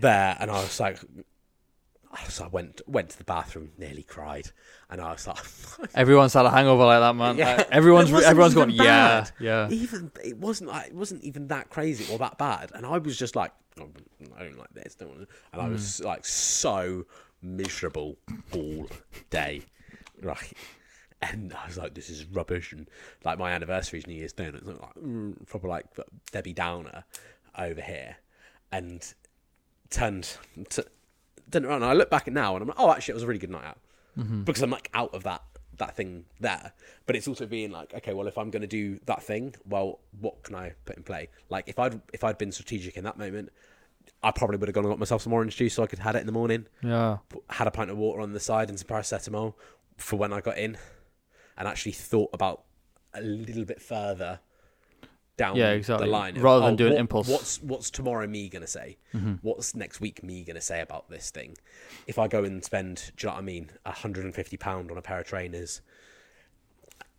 there, 0.00 0.36
and 0.38 0.50
I 0.50 0.54
was 0.62 0.78
like, 0.80 0.98
so 2.28 2.44
I 2.44 2.48
went 2.48 2.80
went 2.86 3.10
to 3.10 3.18
the 3.18 3.24
bathroom, 3.24 3.72
nearly 3.78 4.02
cried, 4.02 4.50
and 4.90 5.00
I 5.00 5.12
was 5.12 5.26
like, 5.26 5.38
Everyone's 5.94 6.32
had 6.32 6.46
a 6.46 6.50
hangover 6.50 6.84
like 6.84 7.00
that, 7.00 7.14
man. 7.14 7.36
Yeah. 7.36 7.56
Uh, 7.56 7.64
everyone's 7.70 8.12
everyone's 8.12 8.54
going, 8.54 8.70
yeah, 8.70 9.20
bad. 9.20 9.32
yeah. 9.38 9.68
even 9.70 10.10
it 10.24 10.36
wasn't 10.38 10.70
like 10.70 10.88
it 10.88 10.94
wasn't 10.94 11.22
even 11.24 11.48
that 11.48 11.70
crazy 11.70 12.12
or 12.12 12.18
that 12.18 12.38
bad, 12.38 12.72
and 12.74 12.86
I 12.86 12.98
was 12.98 13.18
just 13.18 13.36
like, 13.36 13.52
oh, 13.80 13.88
I 14.38 14.44
don't 14.44 14.58
like 14.58 14.72
this, 14.72 14.94
don't 14.94 15.28
and 15.52 15.62
I 15.62 15.68
was 15.68 16.00
like 16.00 16.24
so 16.24 17.06
miserable 17.42 18.16
all 18.52 18.86
day, 19.30 19.62
right. 20.22 20.52
And 21.22 21.54
I 21.54 21.66
was 21.66 21.78
like, 21.78 21.94
"This 21.94 22.10
is 22.10 22.26
rubbish." 22.26 22.72
And 22.72 22.88
like 23.24 23.38
my 23.38 23.50
anniversary's 23.50 24.06
New 24.06 24.14
Year's 24.14 24.34
Day, 24.34 24.44
and 24.44 24.54
it's 24.54 24.66
like 24.66 24.94
mm, 25.02 25.46
proper 25.46 25.66
like 25.66 25.86
Debbie 26.30 26.52
Downer 26.52 27.04
over 27.58 27.80
here, 27.80 28.16
and 28.72 29.14
turned 29.90 30.36
t- 30.68 30.82
turned 31.50 31.64
around. 31.64 31.82
And 31.82 31.90
I 31.90 31.94
look 31.94 32.10
back 32.10 32.26
at 32.26 32.34
now, 32.34 32.54
and 32.54 32.62
I'm 32.62 32.68
like, 32.68 32.78
"Oh, 32.78 32.90
actually, 32.92 33.12
it 33.12 33.16
was 33.16 33.22
a 33.22 33.26
really 33.26 33.38
good 33.38 33.50
night 33.50 33.64
out," 33.64 33.78
mm-hmm. 34.18 34.42
because 34.42 34.62
I'm 34.62 34.70
like 34.70 34.90
out 34.94 35.14
of 35.14 35.22
that 35.24 35.42
that 35.78 35.94
thing 35.94 36.24
there. 36.40 36.72
But 37.06 37.16
it's 37.16 37.28
also 37.28 37.46
being 37.46 37.70
like, 37.70 37.92
okay, 37.94 38.14
well, 38.14 38.26
if 38.26 38.38
I'm 38.38 38.50
going 38.50 38.62
to 38.62 38.66
do 38.66 38.98
that 39.06 39.22
thing, 39.22 39.54
well, 39.66 40.00
what 40.20 40.42
can 40.42 40.54
I 40.54 40.72
put 40.84 40.96
in 40.96 41.02
play? 41.02 41.28
Like 41.48 41.68
if 41.68 41.78
I'd 41.78 42.00
if 42.12 42.24
I'd 42.24 42.38
been 42.38 42.52
strategic 42.52 42.96
in 42.96 43.04
that 43.04 43.18
moment, 43.18 43.50
I 44.22 44.30
probably 44.30 44.56
would 44.56 44.68
have 44.68 44.74
gone 44.74 44.84
and 44.84 44.92
got 44.92 44.98
myself 44.98 45.22
some 45.22 45.32
orange 45.32 45.56
juice 45.56 45.74
so 45.74 45.82
I 45.82 45.86
could 45.86 45.98
have 45.98 46.06
had 46.06 46.16
it 46.16 46.20
in 46.20 46.26
the 46.26 46.32
morning 46.32 46.66
Yeah. 46.82 47.18
had 47.50 47.66
a 47.66 47.70
pint 47.70 47.90
of 47.90 47.98
water 47.98 48.20
on 48.20 48.32
the 48.32 48.40
side 48.40 48.68
and 48.68 48.78
some 48.78 48.88
paracetamol 48.88 49.54
for 49.96 50.16
when 50.16 50.32
I 50.32 50.40
got 50.40 50.58
in, 50.58 50.78
and 51.56 51.68
actually 51.68 51.92
thought 51.92 52.30
about 52.32 52.64
a 53.14 53.20
little 53.20 53.64
bit 53.64 53.80
further 53.80 54.40
down 55.36 55.56
Yeah, 55.56 55.70
exactly. 55.72 56.06
the 56.06 56.12
line. 56.12 56.36
of, 56.36 56.42
Rather 56.42 56.64
than 56.64 56.74
oh, 56.74 56.76
doing 56.76 56.92
what- 56.92 57.00
impulse. 57.00 57.26
Mm-hmm. 57.26 57.32
What's 57.34 57.62
what's 57.62 57.90
tomorrow 57.90 58.26
me 58.26 58.48
gonna 58.48 58.66
say? 58.66 58.96
What's 59.42 59.74
next 59.74 60.00
week 60.00 60.22
me 60.22 60.44
gonna 60.44 60.60
say 60.60 60.80
about 60.80 61.08
this 61.10 61.30
thing? 61.30 61.56
If 62.06 62.18
I 62.18 62.28
go 62.28 62.44
and 62.44 62.64
spend, 62.64 63.12
do 63.16 63.26
you 63.26 63.30
know 63.30 63.34
what 63.34 63.40
I 63.40 63.42
mean, 63.44 63.70
hundred 63.86 64.24
and 64.24 64.34
fifty 64.34 64.56
pound 64.56 64.90
on 64.90 64.98
a 64.98 65.02
pair 65.02 65.20
of 65.20 65.26
trainers, 65.26 65.80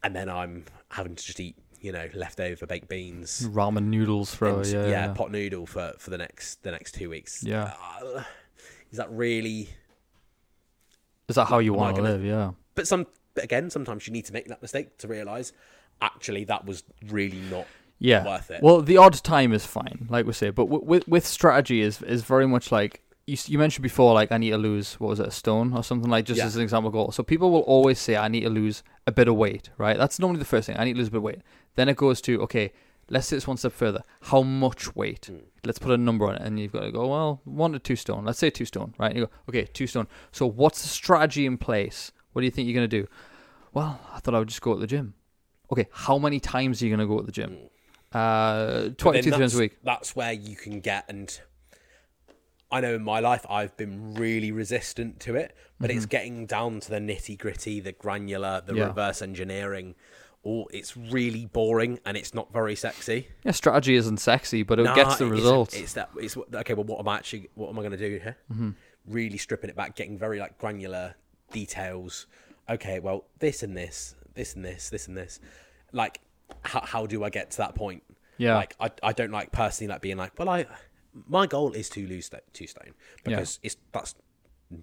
and 0.04 0.16
then 0.16 0.30
I'm 0.30 0.66
having 0.90 1.16
to 1.16 1.24
just 1.24 1.40
eat, 1.40 1.56
you 1.82 1.92
know, 1.92 2.08
leftover 2.14 2.66
baked 2.66 2.88
beans. 2.88 3.48
Ramen 3.50 3.86
noodles 3.86 4.34
for 4.34 4.48
and, 4.48 4.66
yeah, 4.66 4.88
yeah. 4.88 5.14
pot 5.14 5.32
noodle 5.32 5.66
for, 5.66 5.94
for 5.98 6.10
the 6.10 6.18
next 6.18 6.64
the 6.64 6.72
next 6.72 6.94
two 6.94 7.10
weeks. 7.10 7.44
Yeah. 7.44 7.74
Uh, 8.04 8.24
is 8.92 8.98
that 8.98 9.12
really 9.12 9.70
Is 11.28 11.36
that 11.36 11.46
how 11.46 11.60
you 11.60 11.74
want 11.74 11.96
to 11.98 12.02
live? 12.02 12.24
Yeah. 12.24 12.52
but 12.74 12.88
some 12.88 13.06
but 13.34 13.44
again 13.44 13.70
sometimes 13.70 14.08
you 14.08 14.14
need 14.14 14.26
to 14.26 14.34
make 14.34 14.48
that 14.48 14.62
mistake 14.62 14.98
to 15.00 15.08
realize 15.08 15.52
actually 16.02 16.44
that 16.46 16.66
was 16.66 16.84
really 17.08 17.40
not 17.52 17.68
Yeah. 18.00 18.26
worth 18.26 18.52
it 18.52 18.62
Well, 18.62 18.82
the 18.82 18.98
odd 18.98 19.14
time 19.24 19.54
is 19.54 19.66
fine, 19.66 20.08
like 20.10 20.26
we 20.26 20.34
say, 20.34 20.50
but 20.52 20.66
w- 20.66 20.84
with 20.86 21.08
with 21.08 21.26
strategy 21.26 21.82
is 21.82 22.02
is 22.02 22.24
very 22.24 22.48
much 22.48 22.72
like 22.72 23.02
you, 23.26 23.38
you 23.48 23.58
mentioned 23.58 23.84
before. 23.84 24.14
Like 24.14 24.32
I 24.32 24.38
need 24.38 24.52
to 24.52 24.58
lose 24.58 24.94
what 25.00 25.10
was 25.10 25.20
it, 25.20 25.28
a 25.28 25.32
stone 25.32 25.74
or 25.74 25.84
something 25.84 26.10
like 26.10 26.26
just 26.26 26.38
Yeah. 26.38 26.46
as 26.46 26.56
an 26.56 26.62
example 26.62 26.92
goal. 26.92 27.12
So 27.12 27.24
people 27.24 27.52
will 27.52 27.62
always 27.62 28.00
say 28.00 28.16
I 28.16 28.28
need 28.28 28.42
to 28.42 28.50
lose 28.50 28.84
a 29.06 29.12
bit 29.12 29.28
of 29.28 29.36
weight, 29.36 29.70
right? 29.78 29.98
That's 29.98 30.20
normally 30.20 30.40
the 30.40 30.46
first 30.46 30.68
thing. 30.68 30.78
I 30.78 30.86
need 30.86 30.94
to 30.94 31.00
lose 31.00 31.08
a 31.10 31.12
bit 31.12 31.18
of 31.18 31.24
weight. 31.24 31.42
Then 31.76 31.90
it 31.90 31.98
goes 31.98 32.22
to 32.22 32.42
okay, 32.44 32.72
let's 33.10 33.28
take 33.30 33.38
this 33.38 33.48
one 33.48 33.58
step 33.58 33.72
further. 33.74 34.04
How 34.22 34.44
much 34.44 34.96
weight? 34.96 35.30
Mm. 35.32 35.42
Let's 35.66 35.80
put 35.80 35.92
a 35.92 35.98
number 35.98 36.26
on 36.28 36.36
it, 36.36 36.42
and 36.44 36.60
you've 36.60 36.72
got 36.72 36.82
to 36.82 36.92
go 36.92 37.08
well, 37.08 37.42
one 37.44 37.74
to 37.74 37.80
two 37.80 37.96
stone. 37.98 38.24
Let's 38.26 38.40
say 38.40 38.50
two 38.50 38.66
stone, 38.66 38.94
right? 38.98 39.08
And 39.12 39.18
you 39.20 39.26
go 39.26 39.32
okay, 39.50 39.66
two 39.66 39.88
stone. 39.88 40.08
So 40.32 40.46
what's 40.46 40.82
the 40.84 40.88
strategy 40.88 41.46
in 41.46 41.58
place? 41.58 42.12
What 42.32 42.42
do 42.42 42.46
you 42.46 42.52
think 42.52 42.68
you're 42.68 42.76
gonna 42.76 42.88
do? 42.88 43.08
Well, 43.74 44.00
I 44.14 44.20
thought 44.20 44.36
I 44.36 44.40
would 44.40 44.48
just 44.48 44.62
go 44.62 44.74
to 44.76 44.80
the 44.80 44.88
gym. 44.88 45.16
Okay, 45.72 45.88
how 45.92 46.18
many 46.18 46.40
times 46.40 46.82
are 46.82 46.86
you 46.86 46.92
gonna 46.92 47.08
go 47.08 47.20
to 47.20 47.26
the 47.26 47.32
gym? 47.32 47.58
Uh, 48.14 48.90
22 48.98 49.30
then 49.32 49.40
times 49.40 49.56
a 49.56 49.60
week. 49.60 49.78
that's 49.84 50.16
where 50.16 50.32
you 50.32 50.56
can 50.56 50.80
get 50.80 51.06
and 51.10 51.40
I 52.72 52.82
know 52.82 52.96
in 52.96 53.04
my 53.04 53.20
life 53.20 53.46
I've 53.50 53.76
been 53.78 54.14
really 54.16 54.52
resistant 54.52 55.20
to 55.22 55.36
it, 55.36 55.56
but 55.80 55.90
it's 55.90 56.06
getting 56.06 56.46
down 56.46 56.80
to 56.82 56.90
the 56.90 57.00
nitty 57.00 57.38
gritty, 57.38 57.80
the 57.80 57.94
granular, 57.94 58.62
the 58.66 58.74
Mm-hmm. 58.74 58.80
Yeah. 58.82 58.88
reverse 58.88 59.22
engineering. 59.22 59.96
All 60.44 60.70
it's 60.74 60.96
really 60.98 61.46
boring 61.46 62.00
and 62.06 62.16
it's 62.18 62.34
not 62.34 62.52
very 62.54 62.76
sexy. 62.76 63.30
Yeah, 63.44 63.52
strategy 63.52 63.96
isn't 63.96 64.18
sexy, 64.18 64.64
but 64.64 64.80
it 64.80 64.84
Nah, 64.84 64.96
gets 64.96 65.18
the 65.18 65.28
results. 65.28 65.76
It's, 65.76 65.94
that. 65.94 66.10
It's 66.18 66.36
okay. 66.38 66.74
Well, 66.74 66.84
what 66.86 67.00
am 67.00 67.08
I 67.08 67.16
actually? 67.18 67.50
What 67.56 67.70
am 67.70 67.80
I 67.80 67.82
going 67.82 67.92
to 67.92 67.98
do 67.98 68.20
here? 68.22 68.38
Mm-hmm. 68.54 68.70
Really 69.08 69.38
stripping 69.38 69.70
it 69.70 69.76
back, 69.76 69.96
getting 69.96 70.18
very 70.18 70.40
like 70.40 70.58
granular 70.58 71.16
details. 71.52 72.28
Okay. 72.70 73.00
Well, 73.00 73.26
this 73.40 73.64
and 73.64 73.76
this, 73.78 74.16
this 74.36 74.56
and 74.56 74.64
this, 74.64 74.90
this 74.90 75.08
and 75.08 75.18
this. 75.18 75.40
Like, 75.94 76.20
how 76.64 76.82
how 76.82 77.06
do 77.06 77.24
I 77.24 77.30
get 77.30 77.52
to 77.52 77.58
that 77.60 77.76
point? 77.76 78.04
Yeah. 78.38 78.56
Like 78.56 78.76
I, 78.80 78.92
I 79.04 79.14
don't 79.14 79.32
like 79.32 79.52
personally 79.52 79.92
like 79.92 80.02
being 80.02 80.18
like, 80.18 80.38
well, 80.38 80.50
I 80.50 80.66
my 81.28 81.48
goal 81.48 81.72
is 81.74 81.90
to 81.90 82.06
lose 82.08 82.30
two 82.54 82.68
stone 82.68 82.94
because 83.24 83.60
it's 83.64 83.78
that's 83.92 84.16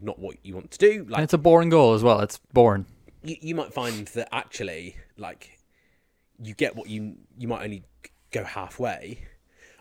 not 0.00 0.18
what 0.18 0.36
you 0.42 0.54
want 0.54 0.70
to 0.72 0.78
do. 0.78 1.00
And 1.02 1.10
Like 1.10 1.22
it's 1.24 1.32
a 1.34 1.38
boring 1.38 1.68
goal 1.68 1.94
as 1.94 2.02
well. 2.02 2.20
It's 2.20 2.38
boring. 2.52 2.86
you, 3.22 3.36
you 3.40 3.54
might 3.54 3.72
find 3.72 4.06
that 4.08 4.28
actually 4.32 4.96
like 5.16 5.58
you 6.42 6.54
get 6.54 6.74
what 6.74 6.88
you 6.88 7.16
you 7.38 7.46
might 7.48 7.62
only 7.62 7.84
go 8.32 8.42
halfway 8.44 9.20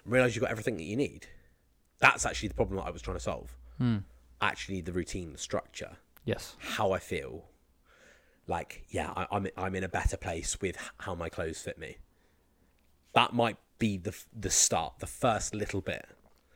and 0.03 0.13
realize 0.13 0.35
you've 0.35 0.41
got 0.43 0.51
everything 0.51 0.77
that 0.77 0.83
you 0.83 0.95
need. 0.95 1.27
That's 1.99 2.25
actually 2.25 2.49
the 2.49 2.55
problem 2.55 2.77
that 2.77 2.83
I 2.85 2.91
was 2.91 3.01
trying 3.01 3.17
to 3.17 3.23
solve. 3.23 3.55
Hmm. 3.77 3.97
Actually, 4.41 4.81
the 4.81 4.91
routine, 4.91 5.31
the 5.31 5.37
structure, 5.39 5.91
Yes. 6.25 6.55
how 6.59 6.91
I 6.91 6.99
feel. 6.99 7.45
Like, 8.47 8.83
yeah, 8.89 9.11
I, 9.15 9.27
I'm 9.31 9.47
I'm 9.57 9.75
in 9.75 9.83
a 9.83 9.89
better 9.89 10.17
place 10.17 10.59
with 10.59 10.77
how 10.99 11.15
my 11.15 11.29
clothes 11.29 11.59
fit 11.59 11.77
me. 11.77 11.97
That 13.13 13.33
might 13.33 13.57
be 13.79 13.97
the 13.97 14.15
the 14.37 14.49
start, 14.49 14.99
the 14.99 15.07
first 15.07 15.55
little 15.55 15.81
bit, 15.81 16.05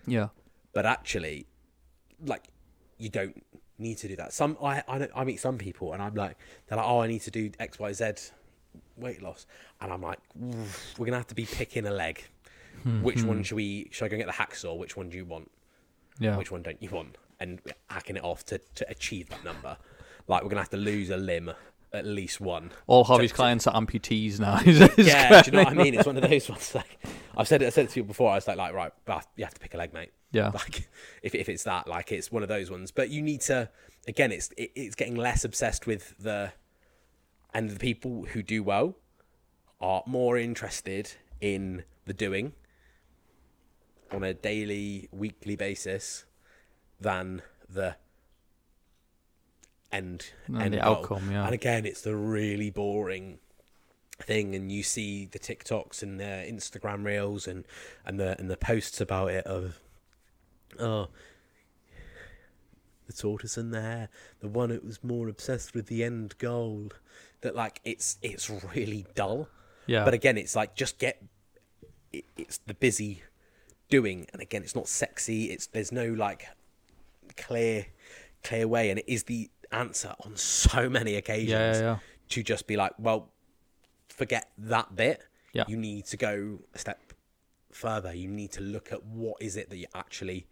Yeah. 0.06 0.30
but 0.74 0.86
actually, 0.86 1.48
like, 2.26 2.50
you 2.98 3.10
don't 3.10 3.44
need 3.78 3.98
to 4.00 4.08
do 4.08 4.16
that. 4.18 4.34
Some 4.34 4.58
I 4.62 4.84
I, 4.88 5.08
I 5.16 5.24
meet 5.24 5.40
some 5.40 5.58
people 5.58 5.94
and 5.94 6.02
I'm 6.02 6.16
like, 6.16 6.38
they're 6.68 6.78
like, 6.78 6.88
oh, 6.88 7.02
I 7.02 7.08
need 7.08 7.22
to 7.22 7.32
do 7.32 7.52
X 7.60 7.80
Y 7.80 7.94
Z 7.94 8.12
weight 8.98 9.22
loss, 9.22 9.46
and 9.80 9.94
I'm 9.94 10.02
like, 10.02 10.20
we're 10.98 11.06
gonna 11.06 11.18
have 11.18 11.28
to 11.28 11.36
be 11.36 11.46
picking 11.46 11.86
a 11.86 11.92
leg. 11.92 12.24
Hmm, 12.84 13.02
which 13.02 13.24
one 13.24 13.38
hmm. 13.38 13.44
should 13.44 13.56
we? 13.56 13.88
Should 13.92 14.06
I 14.06 14.08
go 14.10 14.16
and 14.16 14.26
get 14.26 14.28
the 14.28 14.44
hacksaw? 14.44 14.78
Which 14.78 14.98
one 14.98 15.10
do 15.10 15.18
you 15.18 15.26
want? 15.26 15.50
Yeah. 16.20 16.36
which 16.36 16.52
one 16.52 16.64
don't 16.64 16.82
you 16.82 16.90
want 16.90 17.16
and 17.40 17.62
hacking 17.90 18.16
it 18.16 18.24
off 18.24 18.44
to, 18.46 18.58
to 18.58 18.90
achieve 18.90 19.30
that 19.30 19.44
number 19.44 19.78
like 20.28 20.42
we're 20.44 20.50
gonna 20.50 20.62
have 20.62 20.70
to 20.70 20.78
lose 20.78 21.10
a 21.10 21.18
limb 21.18 21.52
at 21.98 22.06
least 22.06 22.40
one. 22.40 22.72
All 22.88 23.04
Harvey's 23.04 23.34
clients 23.34 23.68
are 23.68 23.74
amputees 23.74 24.40
now. 24.40 24.60
Yeah 24.98 25.42
do 25.42 25.52
you 25.52 25.58
know 25.58 25.64
what 25.64 25.74
i 25.74 25.74
mean? 25.74 25.94
It's 25.94 26.06
one 26.06 26.18
of 26.18 26.30
those 26.30 26.50
ones 26.50 26.74
like 26.76 27.00
i've 27.36 27.48
said 27.48 27.62
it 27.62 27.68
i 27.68 27.70
said 27.70 27.86
it 27.86 27.92
to 27.92 28.00
you 28.00 28.04
before 28.04 28.32
i 28.32 28.36
was 28.36 28.48
like 28.48 28.58
like 28.58 28.74
right 28.74 28.92
but 29.06 29.26
you 29.36 29.44
have 29.44 29.54
to 29.54 29.60
pick 29.60 29.74
a 29.74 29.78
leg 29.78 29.94
mate. 29.94 30.12
Yeah. 30.32 30.50
like 30.50 30.88
if, 31.24 31.36
if 31.36 31.50
it's 31.50 31.64
that 31.64 31.88
like 31.88 32.12
it's 32.12 32.32
one 32.32 32.44
of 32.44 32.50
those 32.50 32.70
ones. 32.70 32.92
But 32.92 33.10
you 33.10 33.22
need 33.22 33.42
to 33.42 33.70
again 34.08 34.32
it's 34.32 34.52
it, 34.58 34.72
it's 34.76 34.96
getting 34.96 35.16
less 35.16 35.44
obsessed 35.44 35.88
with 35.88 36.16
the 36.20 36.52
and 37.54 37.70
the 37.70 37.80
people 37.80 38.26
who 38.32 38.44
do 38.44 38.64
well 38.64 38.96
are 39.80 40.04
more 40.06 40.38
interested 40.38 41.14
in 41.40 41.84
the 42.06 42.14
doing 42.14 42.54
on 44.12 44.24
a 44.24 44.34
daily 44.34 45.10
weekly 45.12 45.56
basis 45.56 46.26
than 47.00 47.42
the 47.70 47.96
end 49.92 50.32
And 50.48 50.62
end 50.62 50.74
the 50.74 50.78
goal. 50.80 50.96
outcome, 50.98 51.32
yeah. 51.32 51.46
and 51.46 51.54
again 51.54 51.86
it's 51.86 52.02
the 52.02 52.16
really 52.16 52.70
boring 52.70 53.40
thing 54.20 54.56
and 54.56 54.72
you 54.72 54.82
see 54.84 55.26
the 55.26 55.38
TikToks 55.40 56.02
and 56.02 56.20
the 56.20 56.24
Instagram 56.50 57.06
reels 57.06 57.48
and 57.48 57.66
and 58.06 58.20
the 58.20 58.38
and 58.40 58.50
the 58.50 58.58
posts 58.58 59.00
about 59.00 59.32
it 59.32 59.46
of 59.46 59.80
oh 60.80 61.08
the 63.06 63.14
tortoise 63.14 63.56
and 63.58 63.74
the 63.74 63.82
hare 63.82 64.10
the 64.42 64.48
one 64.48 64.70
that 64.70 64.84
was 64.84 65.04
more 65.04 65.30
obsessed 65.30 65.74
with 65.74 65.88
the 65.88 66.04
end 66.04 66.36
goal 66.40 66.90
that 67.42 67.56
like 67.56 67.80
it's 67.86 68.18
it's 68.22 68.50
really 68.76 69.06
dull 69.16 69.48
Yeah. 69.86 70.04
but 70.04 70.14
again 70.14 70.38
it's 70.38 70.56
like 70.56 70.76
just 70.76 70.98
get 71.00 71.24
it, 72.12 72.26
it's 72.36 72.58
the 72.66 72.74
busy 72.74 73.24
doing 73.90 74.28
and 74.34 74.42
again 74.42 74.64
it's 74.64 74.76
not 74.76 74.88
sexy 74.90 75.46
it's 75.46 75.68
there's 75.68 75.92
no 75.92 76.08
like 76.12 76.48
clear 77.38 77.86
clear 78.44 78.68
way 78.68 78.90
and 78.90 79.00
it 79.00 79.06
is 79.08 79.24
the 79.24 79.50
answer 79.72 80.14
on 80.26 80.36
so 80.36 80.90
many 80.90 81.16
occasions 81.16 81.50
Yeah, 81.50 81.80
yeah, 81.80 81.98
to 82.30 82.44
just 82.44 82.68
be 82.68 82.76
like 82.78 82.94
well 82.98 83.32
forget 84.10 84.50
that 84.58 84.96
bit 84.96 85.22
Yeah. 85.54 85.66
you 85.68 85.78
need 85.78 86.06
to 86.08 86.18
go 86.18 86.60
a 86.74 86.78
step 86.80 87.00
further 87.72 88.14
you 88.14 88.28
need 88.30 88.52
to 88.54 88.62
look 88.62 88.92
at 88.92 89.04
what 89.06 89.42
is 89.42 89.56
it 89.58 89.70
that 89.70 89.78
you 89.78 89.86
actually 89.94 90.48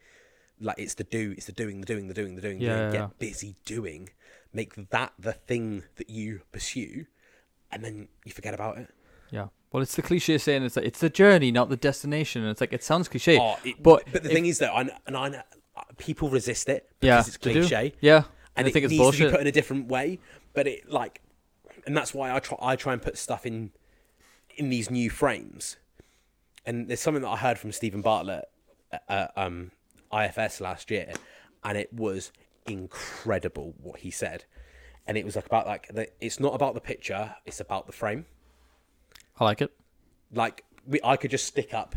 like 0.59 0.77
it's 0.77 0.93
the 0.93 1.03
do 1.03 1.33
it's 1.37 1.47
the 1.47 1.51
doing 1.51 1.81
the 1.81 1.85
doing 1.87 2.07
the 2.07 2.13
doing 2.13 2.35
the 2.35 2.41
doing 2.41 2.59
Yeah, 2.61 2.89
doing. 2.89 2.91
get 2.91 3.19
busy 3.19 3.55
doing 3.65 4.09
make 4.53 4.89
that 4.91 5.13
the 5.19 5.33
thing 5.33 5.83
that 5.95 6.09
you 6.09 6.41
pursue 6.51 7.05
and 7.71 7.83
then 7.83 8.07
you 8.25 8.31
forget 8.31 8.53
about 8.53 8.77
it 8.77 8.89
yeah. 9.31 9.47
Well, 9.71 9.81
it's 9.81 9.95
the 9.95 10.03
cliche 10.03 10.37
saying 10.37 10.63
it's 10.63 10.75
like, 10.77 10.85
it's 10.85 10.99
the 10.99 11.09
journey, 11.09 11.51
not 11.51 11.67
the 11.69 11.75
destination. 11.75 12.43
And 12.43 12.51
it's 12.51 12.61
like 12.61 12.71
it 12.71 12.83
sounds 12.83 13.09
cliche, 13.09 13.37
Oh, 13.39 13.57
it- 13.65 13.81
but 13.81 14.03
but 14.13 14.21
the 14.23 14.29
if- 14.29 14.33
thing 14.35 14.45
is 14.45 14.59
though, 14.59 14.67
I, 14.71 14.87
and 15.07 15.17
I 15.17 15.29
know, 15.29 15.41
uh, 15.75 15.81
people 15.97 16.29
resist 16.29 16.69
it 16.69 16.87
yeah, 17.01 17.19
it's 17.19 17.35
cliche, 17.35 17.93
Yeah. 17.99 18.25
And 18.55 18.65
I 18.65 18.69
it 18.69 18.73
think 18.73 18.85
it's 18.85 18.91
needs 18.91 19.17
to 19.17 19.25
be 19.25 19.31
put 19.31 19.41
in 19.41 19.47
a 19.47 19.51
different 19.51 19.87
way. 19.87 20.19
But 20.53 20.67
it 20.67 20.89
like, 20.89 21.21
and 21.85 21.95
that's 21.95 22.13
why 22.13 22.33
I 22.33 22.39
try 22.39 22.57
I 22.61 22.75
try 22.75 22.93
and 22.93 23.01
put 23.01 23.17
stuff 23.17 23.45
in 23.45 23.71
in 24.55 24.69
these 24.69 24.89
new 24.89 25.09
frames. 25.09 25.77
And 26.65 26.87
there's 26.87 26.99
something 27.01 27.21
that 27.21 27.29
I 27.29 27.37
heard 27.37 27.59
from 27.59 27.71
Steven 27.71 28.01
Bartlett 28.01 28.45
at 29.07 29.31
um, 29.35 29.71
IFS 30.11 30.61
last 30.61 30.89
year, 30.89 31.13
and 31.63 31.77
it 31.77 31.93
was 31.93 32.31
incredible 32.65 33.75
what 33.81 33.99
he 33.99 34.09
said. 34.09 34.45
And 35.07 35.17
it 35.17 35.25
was 35.25 35.35
like 35.35 35.45
about 35.45 35.67
like 35.67 35.87
the, 35.93 36.07
it's 36.19 36.39
not 36.39 36.55
about 36.55 36.73
the 36.73 36.81
picture; 36.81 37.35
it's 37.45 37.59
about 37.59 37.85
the 37.85 37.93
frame 37.93 38.25
I 39.39 39.43
like 39.43 39.61
it. 39.61 39.71
like 40.33 40.63
we, 40.87 40.99
I 41.03 41.17
could 41.17 41.31
just 41.31 41.45
stick 41.45 41.73
up. 41.73 41.95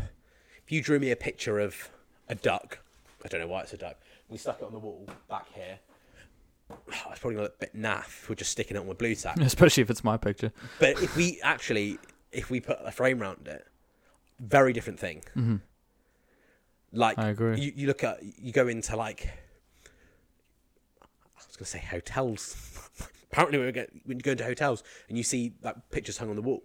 If 0.63 0.71
you 0.71 0.81
drew 0.83 0.99
me 0.99 1.09
a 1.11 1.15
picture 1.15 1.59
of 1.59 1.89
a 2.27 2.35
duck, 2.35 2.79
I 3.23 3.27
don't 3.27 3.39
know 3.39 3.47
why 3.47 3.61
it's 3.61 3.73
a 3.73 3.77
duck. 3.77 3.97
We 4.27 4.37
stuck 4.37 4.61
it 4.61 4.65
on 4.65 4.73
the 4.73 4.79
wall 4.79 5.07
back 5.29 5.47
here. 5.53 5.79
It's 7.11 7.19
probably 7.19 7.35
gonna 7.35 7.43
look 7.43 7.55
a 7.55 7.65
bit 7.65 7.75
naff. 7.75 8.29
We're 8.29 8.35
just 8.35 8.51
sticking 8.51 8.77
it 8.77 8.79
on 8.79 8.87
with 8.87 8.97
Blu 8.97 9.15
Tack. 9.15 9.37
Especially 9.41 9.81
if 9.81 9.89
it's 9.89 10.03
my 10.03 10.17
picture. 10.17 10.51
but 10.79 11.01
if 11.01 11.15
we 11.15 11.39
actually, 11.43 11.99
if 12.31 12.49
we 12.49 12.59
put 12.59 12.77
a 12.83 12.91
frame 12.91 13.21
around 13.21 13.47
it, 13.47 13.65
very 14.39 14.73
different 14.73 14.99
thing. 14.99 15.23
Mm-hmm. 15.35 15.55
Like 16.93 17.19
I 17.19 17.29
agree. 17.29 17.59
You, 17.59 17.73
you 17.75 17.87
look 17.87 18.03
at 18.03 18.19
you 18.21 18.51
go 18.51 18.67
into 18.67 18.95
like 18.95 19.29
I 21.01 21.05
was 21.47 21.55
gonna 21.55 21.65
say 21.67 21.79
hotels. 21.79 22.55
Apparently, 23.31 23.59
we 23.59 23.71
go, 23.71 23.85
when 24.05 24.17
you 24.17 24.23
go 24.23 24.31
into 24.31 24.43
hotels 24.43 24.83
and 25.07 25.17
you 25.17 25.23
see 25.23 25.53
like 25.61 25.75
pictures 25.91 26.17
hung 26.17 26.29
on 26.29 26.35
the 26.35 26.41
wall, 26.41 26.63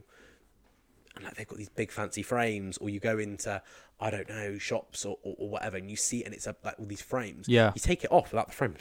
and 1.17 1.25
like 1.25 1.35
they've 1.35 1.49
got 1.49 1.59
these 1.59 1.69
big 1.69 1.91
fancy 1.91 2.23
frames, 2.23 2.79
or 2.79 2.89
you 2.89 3.01
go 3.01 3.19
into 3.19 3.61
I 4.01 4.11
don't 4.11 4.29
know 4.29 4.59
shops 4.59 5.05
or, 5.05 5.19
or, 5.23 5.35
or 5.39 5.49
whatever, 5.51 5.77
and 5.77 5.91
you 5.91 5.97
see 5.97 6.21
it 6.21 6.27
and 6.27 6.35
it's 6.35 6.47
a, 6.47 6.57
like 6.65 6.77
all 6.79 6.87
these 6.87 7.03
frames. 7.03 7.49
Yeah. 7.49 7.73
you 7.75 7.81
take 7.81 8.05
it 8.05 8.13
off 8.13 8.33
without 8.33 8.49
the 8.49 8.55
frame. 8.55 8.77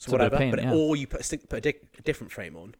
It's, 0.00 0.06
it's 0.06 0.12
a 0.14 0.16
bit 0.16 0.20
of 0.26 0.32
whatever. 0.32 0.56
but 0.56 0.64
yeah. 0.64 0.72
or 0.72 0.96
you 0.96 1.06
put 1.06 1.30
a, 1.32 1.38
put 1.38 1.58
a, 1.58 1.60
di- 1.72 1.78
a 1.98 2.02
different 2.02 2.32
frame 2.32 2.56
on. 2.56 2.74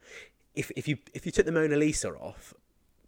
If 0.55 0.71
if 0.75 0.87
you 0.87 0.97
if 1.13 1.25
you 1.25 1.31
took 1.31 1.45
the 1.45 1.51
Mona 1.51 1.75
Lisa 1.77 2.09
off 2.15 2.53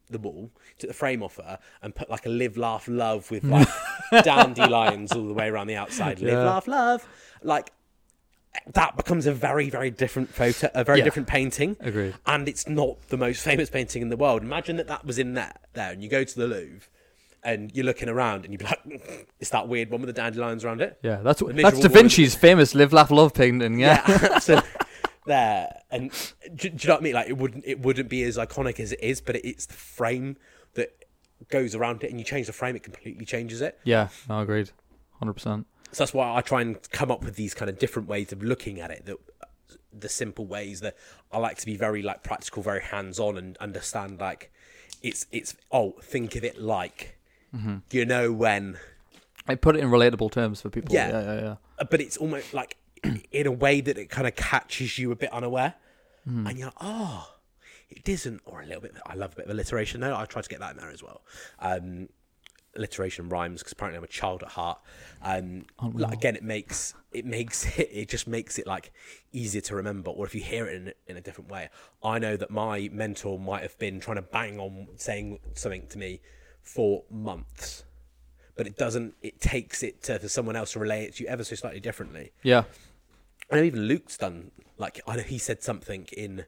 the 0.10 0.20
wall, 0.20 0.52
took 0.78 0.90
the 0.90 0.94
frame 0.94 1.24
off 1.24 1.38
her, 1.38 1.58
and 1.82 1.96
put 1.96 2.10
like 2.10 2.26
a 2.26 2.30
live, 2.30 2.56
laugh, 2.56 2.88
love 2.88 3.32
with 3.32 3.44
like 3.44 3.68
dandelions 4.24 5.12
all 5.12 5.26
the 5.28 5.34
way 5.34 5.48
around 5.50 5.68
the 5.68 5.76
outside. 5.76 6.20
Live, 6.20 6.34
Yeah. 6.34 6.44
laugh, 6.44 6.68
love. 6.68 7.08
Like 7.42 7.72
that 8.74 8.96
becomes 8.96 9.26
a 9.26 9.34
very, 9.34 9.70
very 9.72 9.90
different 9.90 10.30
photo, 10.30 10.70
a 10.76 10.84
very 10.84 11.00
Yeah. 11.00 11.06
different 11.06 11.28
painting. 11.28 11.76
Agreed. 11.80 12.14
And 12.28 12.48
it's 12.48 12.68
not 12.68 13.02
the 13.10 13.18
most 13.18 13.44
famous 13.44 13.70
painting 13.70 14.04
in 14.04 14.10
the 14.10 14.18
world. 14.18 14.44
Imagine 14.44 14.76
that 14.78 14.88
that 14.88 15.06
was 15.06 15.18
in 15.18 15.34
there, 15.34 15.56
there, 15.74 15.92
and 15.92 16.04
you 16.04 16.10
go 16.10 16.24
to 16.24 16.36
the 16.40 16.46
Louvre, 16.48 16.88
and 17.44 17.72
you're 17.76 17.86
looking 17.86 18.10
around, 18.10 18.46
and 18.46 18.54
you'd 18.54 18.60
be 18.60 18.66
like, 18.66 19.28
"It's 19.40 19.50
that 19.52 19.68
weird 19.68 19.90
one 19.90 20.02
with 20.02 20.08
the 20.08 20.14
dandelions 20.22 20.64
around 20.64 20.82
it." 20.82 20.98
Yeah, 21.02 21.18
that's 21.22 21.42
that's 21.42 21.80
Da 21.80 21.88
woman- 21.90 21.92
Vinci's 21.92 22.36
famous 22.36 22.74
"Live, 22.76 22.94
Laugh, 22.94 23.12
Love" 23.12 23.34
painting. 23.34 23.80
Yeah. 23.80 24.04
Yeah, 24.08 24.40
so 24.40 24.62
there, 25.26 25.82
and 25.92 26.12
do, 26.56 26.70
do 26.70 26.78
you 26.80 26.88
know 26.88 26.94
what 26.96 27.02
I 27.02 27.04
mean? 27.04 27.14
Like 27.14 27.30
it 27.30 27.38
wouldn't, 27.38 27.64
it 27.66 27.80
wouldn't 27.80 28.10
be 28.10 28.24
as 28.24 28.38
iconic 28.38 28.80
as 28.80 28.92
it 28.92 29.00
is, 29.02 29.22
but 29.22 29.36
it's 29.38 29.66
the 29.66 29.74
frame 29.74 30.38
that 30.74 30.94
goes 31.50 31.76
around 31.76 32.04
it, 32.04 32.10
and 32.10 32.20
you 32.20 32.26
change 32.26 32.48
the 32.48 32.54
frame, 32.54 32.76
it 32.76 32.84
completely 32.84 33.26
changes 33.26 33.62
it. 33.62 33.80
yeah. 33.84 34.10
No, 34.30 34.40
agreed. 34.40 34.72
Hundred 35.20 35.34
percent. 35.34 35.66
So 35.92 36.04
that's 36.04 36.14
why 36.14 36.36
I 36.36 36.42
try 36.42 36.62
and 36.62 36.78
come 36.92 37.12
up 37.12 37.24
with 37.24 37.36
these 37.36 37.54
kind 37.54 37.70
of 37.70 37.78
different 37.78 38.08
ways 38.08 38.32
of 38.32 38.42
looking 38.42 38.80
at 38.80 38.90
it. 38.92 39.06
That 39.06 39.18
the 39.98 40.10
simple 40.10 40.46
ways 40.48 40.80
that 40.82 40.98
I 41.32 41.38
like 41.38 41.58
to 41.60 41.66
be 41.68 41.76
very 41.78 42.02
like 42.02 42.24
practical, 42.24 42.64
very 42.64 42.82
hands 42.82 43.20
on, 43.20 43.38
and 43.38 43.56
understand 43.58 44.20
like 44.20 44.52
it's 45.04 45.28
it's 45.32 45.56
oh 45.72 45.92
think 46.02 46.36
of 46.36 46.44
it 46.44 46.60
like 46.60 47.18
you 47.92 48.06
know 48.06 48.32
when, 48.32 48.78
I 49.48 49.56
put 49.56 49.76
it 49.76 49.80
in 49.84 49.90
relatable 49.90 50.32
terms 50.32 50.62
for 50.62 50.70
people. 50.70 50.94
Yeah. 50.94 51.10
Yeah, 51.10 51.22
yeah, 51.22 51.42
yeah. 51.42 51.56
uh, 51.80 51.84
but 51.90 52.02
it's 52.02 52.18
almost 52.18 52.54
like 52.54 52.78
in 53.32 53.46
a 53.48 53.52
way 53.52 53.82
that 53.82 53.98
it 53.98 54.10
kind 54.10 54.28
of 54.28 54.36
catches 54.36 54.98
you 54.98 55.12
a 55.12 55.16
bit 55.16 55.32
unaware, 55.32 55.76
Hmm. 56.26 56.48
and 56.48 56.58
you're 56.58 56.68
like 56.68 56.78
oh 56.80 57.30
it 57.90 58.08
isn't, 58.10 58.42
or 58.46 58.62
a 58.62 58.66
little 58.66 58.82
bit. 58.82 58.96
I 59.06 59.14
love 59.14 59.34
a 59.34 59.36
bit 59.36 59.46
of 59.46 59.52
alliteration 59.52 60.02
though. 60.02 60.16
I 60.16 60.26
try 60.26 60.42
to 60.42 60.50
get 60.50 60.60
that 60.62 60.72
in 60.72 60.78
there 60.78 60.90
as 60.90 61.04
well. 61.04 61.22
Um, 61.60 62.10
alliteration 62.76 63.30
rhymes 63.30 63.60
because 63.62 63.74
apparently 63.74 63.98
I'm 64.00 64.04
a 64.04 64.08
child 64.08 64.42
at 64.42 64.50
heart. 64.50 64.80
Um, 65.22 65.66
like, 65.80 66.14
again, 66.14 66.36
it 66.36 66.44
makes 66.44 66.96
it 67.12 67.26
makes 67.26 67.66
it 67.78 67.90
it 67.92 68.10
just 68.10 68.28
makes 68.28 68.58
it 68.58 68.66
like 68.66 68.92
easier 69.32 69.62
to 69.62 69.76
remember. 69.76 70.10
Or 70.12 70.26
if 70.26 70.34
you 70.34 70.42
hear 70.42 70.66
it 70.66 70.76
in, 70.76 70.94
in 71.08 71.18
a 71.18 71.22
different 71.22 71.52
way, 71.52 71.70
I 72.04 72.20
know 72.20 72.36
that 72.38 72.50
my 72.50 72.90
mentor 72.92 73.38
might 73.40 73.62
have 73.62 73.78
been 73.78 74.00
trying 74.00 74.18
to 74.18 74.24
bang 74.24 74.60
on 74.60 74.88
saying 74.96 75.40
something 75.54 75.86
to 75.88 75.98
me 75.98 76.22
for 76.64 77.04
months, 77.12 77.84
but 78.56 78.66
it 78.66 78.78
doesn't. 78.78 79.14
It 79.22 79.40
takes 79.40 79.84
it 79.84 80.02
to, 80.04 80.18
to 80.18 80.30
someone 80.30 80.56
else 80.56 80.74
to 80.74 80.80
relay 80.80 81.06
it 81.06 81.16
to 81.16 81.24
you 81.24 81.30
ever 81.30 81.44
so 81.44 81.56
slightly 81.56 81.80
differently. 81.80 82.32
Yeah. 82.42 82.64
I 83.52 83.58
know 83.58 83.64
even 83.64 83.82
Luke's 83.84 84.18
done 84.18 84.52
like 84.78 85.02
I 85.08 85.16
know 85.16 85.24
he 85.24 85.38
said 85.38 85.62
something 85.62 86.08
in 86.16 86.46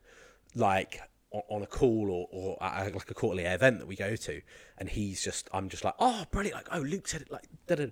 like 0.56 1.02
on, 1.32 1.62
a 1.62 1.68
call 1.68 2.10
or, 2.10 2.28
or 2.32 2.58
a, 2.62 2.90
like 2.94 3.12
a 3.12 3.14
quarterly 3.14 3.44
event 3.44 3.80
that 3.80 3.88
we 3.88 3.96
go 3.96 4.16
to, 4.16 4.42
and 4.78 4.90
he's 4.90 5.24
just, 5.24 5.50
I'm 5.54 5.68
just 5.68 5.84
like, 5.84 5.96
oh, 6.00 6.26
brilliant! 6.32 6.56
Like, 6.56 6.68
oh, 6.72 6.80
Luke 6.80 7.08
said 7.08 7.24
it 7.24 7.32
like, 7.32 7.44
da-da. 7.68 7.88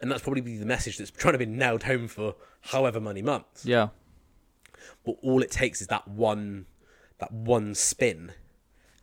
and 0.00 0.10
that's 0.10 0.22
probably 0.22 0.56
the 0.56 0.64
message 0.64 0.96
that's 0.96 1.10
trying 1.10 1.34
to 1.34 1.38
be 1.38 1.46
nailed 1.46 1.82
home 1.82 2.08
for 2.08 2.36
however 2.62 3.00
many 3.00 3.20
months. 3.20 3.66
Yeah. 3.66 3.88
But 5.04 5.16
all 5.22 5.42
it 5.42 5.50
takes 5.50 5.80
is 5.80 5.88
that 5.88 6.08
one, 6.08 6.66
that 7.18 7.30
one 7.30 7.74
spin, 7.74 8.32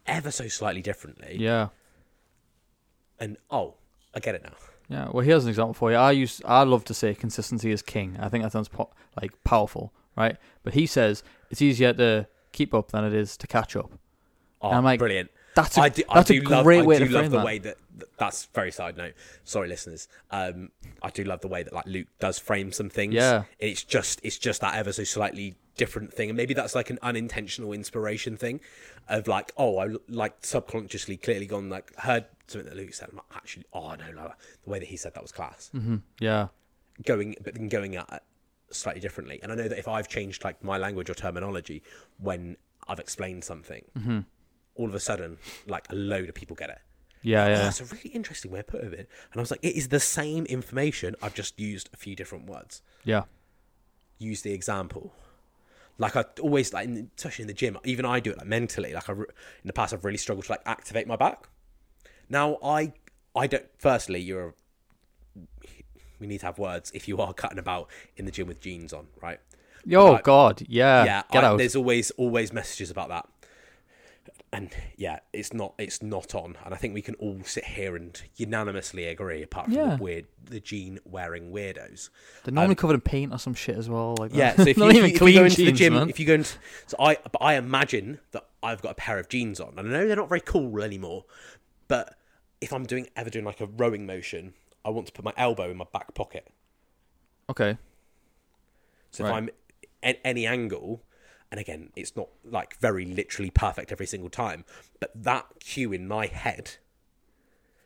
ever 0.07 0.31
so 0.31 0.47
slightly 0.47 0.81
differently, 0.81 1.37
Yeah. 1.39 1.69
And 3.21 3.37
oh, 3.49 3.75
I 4.13 4.19
get 4.19 4.35
it 4.35 4.43
now. 4.43 4.53
Yeah. 4.89 5.07
Well, 5.09 5.23
here's 5.23 5.45
an 5.45 5.49
example 5.49 5.73
for 5.73 5.91
you. 5.91 5.97
I 5.97 6.11
use 6.11 6.41
I 6.43 6.63
love 6.63 6.83
to 6.85 6.93
say 6.93 7.15
consistency 7.15 7.71
is 7.71 7.81
king. 7.81 8.17
I 8.19 8.27
think 8.27 8.43
that 8.43 8.51
sounds 8.51 8.67
po- 8.67 8.91
like 9.21 9.31
powerful, 9.45 9.93
right? 10.17 10.35
But 10.63 10.73
he 10.73 10.85
says 10.85 11.23
it's 11.49 11.61
easier 11.61 11.93
to 11.93 12.27
keep 12.51 12.73
up 12.73 12.91
than 12.91 13.05
it 13.05 13.13
is 13.13 13.37
to 13.37 13.47
catch 13.47 13.77
up. 13.77 13.91
Oh, 14.61 14.71
I'm 14.71 14.83
like, 14.83 14.99
brilliant. 14.99 15.31
That's 15.55 15.77
a, 15.77 15.81
I 15.81 15.89
do, 15.89 16.03
that's 16.13 16.29
I 16.29 16.33
do 16.33 16.41
a 16.45 16.49
love, 16.49 16.63
great 16.63 16.79
I 16.79 16.85
way 16.85 16.97
do 16.97 17.07
to 17.07 17.11
love 17.13 17.21
frame 17.21 17.31
the 17.31 17.37
that. 17.37 17.45
way 17.45 17.57
that 17.59 17.77
that's 18.17 18.45
very 18.53 18.71
side 18.71 18.97
note. 18.97 19.13
Sorry, 19.43 19.67
listeners. 19.67 20.07
Um, 20.29 20.71
I 21.01 21.09
do 21.09 21.23
love 21.23 21.41
the 21.41 21.47
way 21.47 21.63
that 21.63 21.73
like 21.73 21.85
Luke 21.85 22.07
does 22.19 22.39
frame 22.39 22.71
some 22.71 22.89
things. 22.89 23.13
Yeah. 23.13 23.43
it's 23.59 23.83
just 23.83 24.19
it's 24.23 24.37
just 24.37 24.61
that 24.61 24.75
ever 24.75 24.91
so 24.91 25.03
slightly 25.03 25.55
different 25.77 26.13
thing, 26.13 26.29
and 26.29 26.37
maybe 26.37 26.53
that's 26.53 26.75
like 26.75 26.89
an 26.89 26.99
unintentional 27.01 27.73
inspiration 27.73 28.37
thing, 28.37 28.59
of 29.07 29.27
like 29.27 29.51
oh 29.57 29.77
I 29.79 29.95
like 30.07 30.35
subconsciously 30.41 31.17
clearly 31.17 31.45
gone 31.45 31.69
like 31.69 31.95
heard 31.97 32.25
something 32.51 32.69
that 32.69 32.77
Luke 32.77 32.93
said. 32.93 33.09
I'm 33.11 33.17
like, 33.17 33.25
actually 33.35 33.65
oh 33.73 33.95
no 33.95 34.11
no 34.15 34.31
the 34.63 34.69
way 34.69 34.79
that 34.79 34.87
he 34.87 34.97
said 34.97 35.13
that 35.13 35.21
was 35.23 35.31
class. 35.31 35.69
Mm-hmm. 35.73 35.97
Yeah. 36.19 36.47
Going 37.05 37.35
but 37.43 37.55
then 37.55 37.67
going 37.69 37.95
at 37.95 38.07
it 38.11 38.23
slightly 38.73 39.01
differently, 39.01 39.39
and 39.43 39.51
I 39.51 39.55
know 39.55 39.67
that 39.67 39.77
if 39.79 39.87
I've 39.87 40.07
changed 40.07 40.43
like 40.43 40.63
my 40.63 40.77
language 40.77 41.09
or 41.09 41.13
terminology 41.13 41.81
when 42.19 42.57
I've 42.87 42.99
explained 42.99 43.43
something, 43.43 43.83
Mm-hmm. 43.97 44.19
all 44.75 44.87
of 44.87 44.95
a 44.95 44.99
sudden 44.99 45.37
like 45.67 45.87
a 45.91 45.95
load 45.95 46.29
of 46.29 46.35
people 46.35 46.55
get 46.55 46.69
it. 46.69 46.79
Yeah. 47.23 47.45
Oh, 47.45 47.49
Yeah. 47.49 47.55
that's 47.63 47.81
a 47.81 47.85
really 47.85 48.09
interesting 48.11 48.51
way 48.51 48.59
of 48.61 48.67
putting 48.67 48.93
it. 48.93 48.99
And 49.31 49.35
I 49.35 49.39
was 49.39 49.51
like, 49.51 49.63
it 49.63 49.75
is 49.75 49.89
the 49.89 49.99
same 49.99 50.45
information. 50.45 51.15
I've 51.21 51.35
just 51.35 51.59
used 51.59 51.89
a 51.93 51.97
few 51.97 52.15
different 52.15 52.47
words. 52.47 52.81
Yeah. 53.03 53.23
Use 54.17 54.41
the 54.41 54.53
example. 54.53 55.13
Like 55.97 56.15
I 56.15 56.25
always 56.41 56.73
like, 56.73 56.87
in, 56.87 57.11
especially 57.17 57.43
in 57.43 57.47
the 57.47 57.53
gym. 57.53 57.77
Even 57.83 58.05
I 58.05 58.19
do 58.19 58.31
it 58.31 58.37
like 58.37 58.47
mentally. 58.47 58.93
Like 58.93 59.07
I, 59.09 59.13
in 59.13 59.25
the 59.65 59.73
past, 59.73 59.93
I've 59.93 60.03
really 60.05 60.17
struggled 60.17 60.45
to 60.45 60.51
like 60.51 60.61
activate 60.65 61.05
my 61.07 61.15
back. 61.15 61.47
Now 62.31 62.57
I, 62.63 62.93
I 63.35 63.45
don't. 63.47 63.65
Firstly, 63.77 64.19
you're. 64.21 64.55
We 66.19 66.27
need 66.27 66.39
to 66.39 66.45
have 66.45 66.57
words 66.59 66.91
if 66.93 67.07
you 67.07 67.17
are 67.19 67.33
cutting 67.33 67.57
about 67.59 67.89
in 68.15 68.25
the 68.25 68.31
gym 68.31 68.47
with 68.47 68.59
jeans 68.61 68.93
on, 68.93 69.07
right? 69.21 69.39
Oh 69.91 70.11
Like, 70.13 70.23
God. 70.23 70.61
Yeah. 70.67 71.03
yeah, 71.03 71.23
Get 71.31 71.43
I- 71.43 71.47
out. 71.47 71.57
there's 71.57 71.75
always 71.75 72.11
always 72.11 72.53
messages 72.53 72.91
about 72.91 73.09
that, 73.09 73.27
and 74.53 74.69
yeah, 74.97 75.19
it's 75.33 75.51
not 75.53 75.73
it's 75.79 76.03
not 76.03 76.35
on. 76.35 76.57
And 76.63 76.73
I 76.75 76.77
think 76.77 76.93
we 76.93 77.01
can 77.01 77.15
all 77.15 77.39
sit 77.43 77.65
here 77.65 77.95
and 77.95 78.21
unanimously 78.35 79.05
agree, 79.05 79.41
apart 79.41 79.65
from 79.65 79.73
Yeah. 79.73 79.95
the 79.95 80.03
weird 80.03 80.25
the 80.45 80.59
jean 80.59 80.99
wearing 81.05 81.51
weirdos. 81.51 82.09
They're 82.43 82.53
normally 82.53 82.75
covered 82.75 82.93
in 82.93 83.01
paint 83.01 83.33
or 83.33 83.39
some 83.39 83.55
shit 83.55 83.75
as 83.77 83.89
well. 83.89 84.15
Like 84.19 84.31
um, 84.31 84.37
Yeah, 84.37 84.55
so 84.55 84.61
if 84.67 84.77
you, 84.77 84.83
not 84.83 84.95
if 84.95 85.03
if 85.15 85.21
you 85.21 85.33
go 85.33 85.45
into 85.45 85.65
the 85.65 85.71
gym, 85.71 85.93
man. 85.95 86.09
if 86.09 86.19
you 86.19 86.27
go 86.27 86.35
into, 86.35 86.55
so 86.85 86.95
I 86.99 87.17
but 87.31 87.41
I 87.41 87.55
imagine 87.55 88.19
that 88.31 88.45
I've 88.61 88.83
got 88.83 88.91
a 88.91 88.95
pair 88.95 89.17
of 89.17 89.27
jeans 89.27 89.59
on, 89.59 89.73
and 89.77 89.87
I 89.87 89.91
know 89.91 90.05
they're 90.07 90.15
not 90.15 90.29
very 90.29 90.41
cool 90.41 90.83
anymore, 90.83 91.25
but 91.87 92.15
if 92.61 92.71
I'm 92.71 92.85
doing 92.85 93.07
ever 93.15 93.29
doing 93.29 93.45
like 93.45 93.59
a 93.59 93.65
rowing 93.65 94.05
motion, 94.05 94.53
I 94.85 94.89
want 94.89 95.07
to 95.07 95.13
put 95.13 95.25
my 95.25 95.33
elbow 95.37 95.69
in 95.71 95.77
my 95.77 95.85
back 95.91 96.13
pocket. 96.13 96.47
okay. 97.49 97.77
So 99.13 99.25
Right. 99.25 99.29
if 99.29 99.35
I'm 99.35 99.49
at 100.01 100.19
any 100.23 100.45
angle, 100.47 101.03
and 101.51 101.59
again, 101.59 101.91
it's 101.97 102.15
not 102.15 102.29
like 102.45 102.77
very 102.77 103.03
literally 103.03 103.49
perfect 103.49 103.91
every 103.91 104.05
single 104.05 104.29
time, 104.29 104.63
but 105.01 105.11
that 105.13 105.47
cue 105.59 105.91
in 105.91 106.07
my 106.07 106.27
head, 106.27 106.77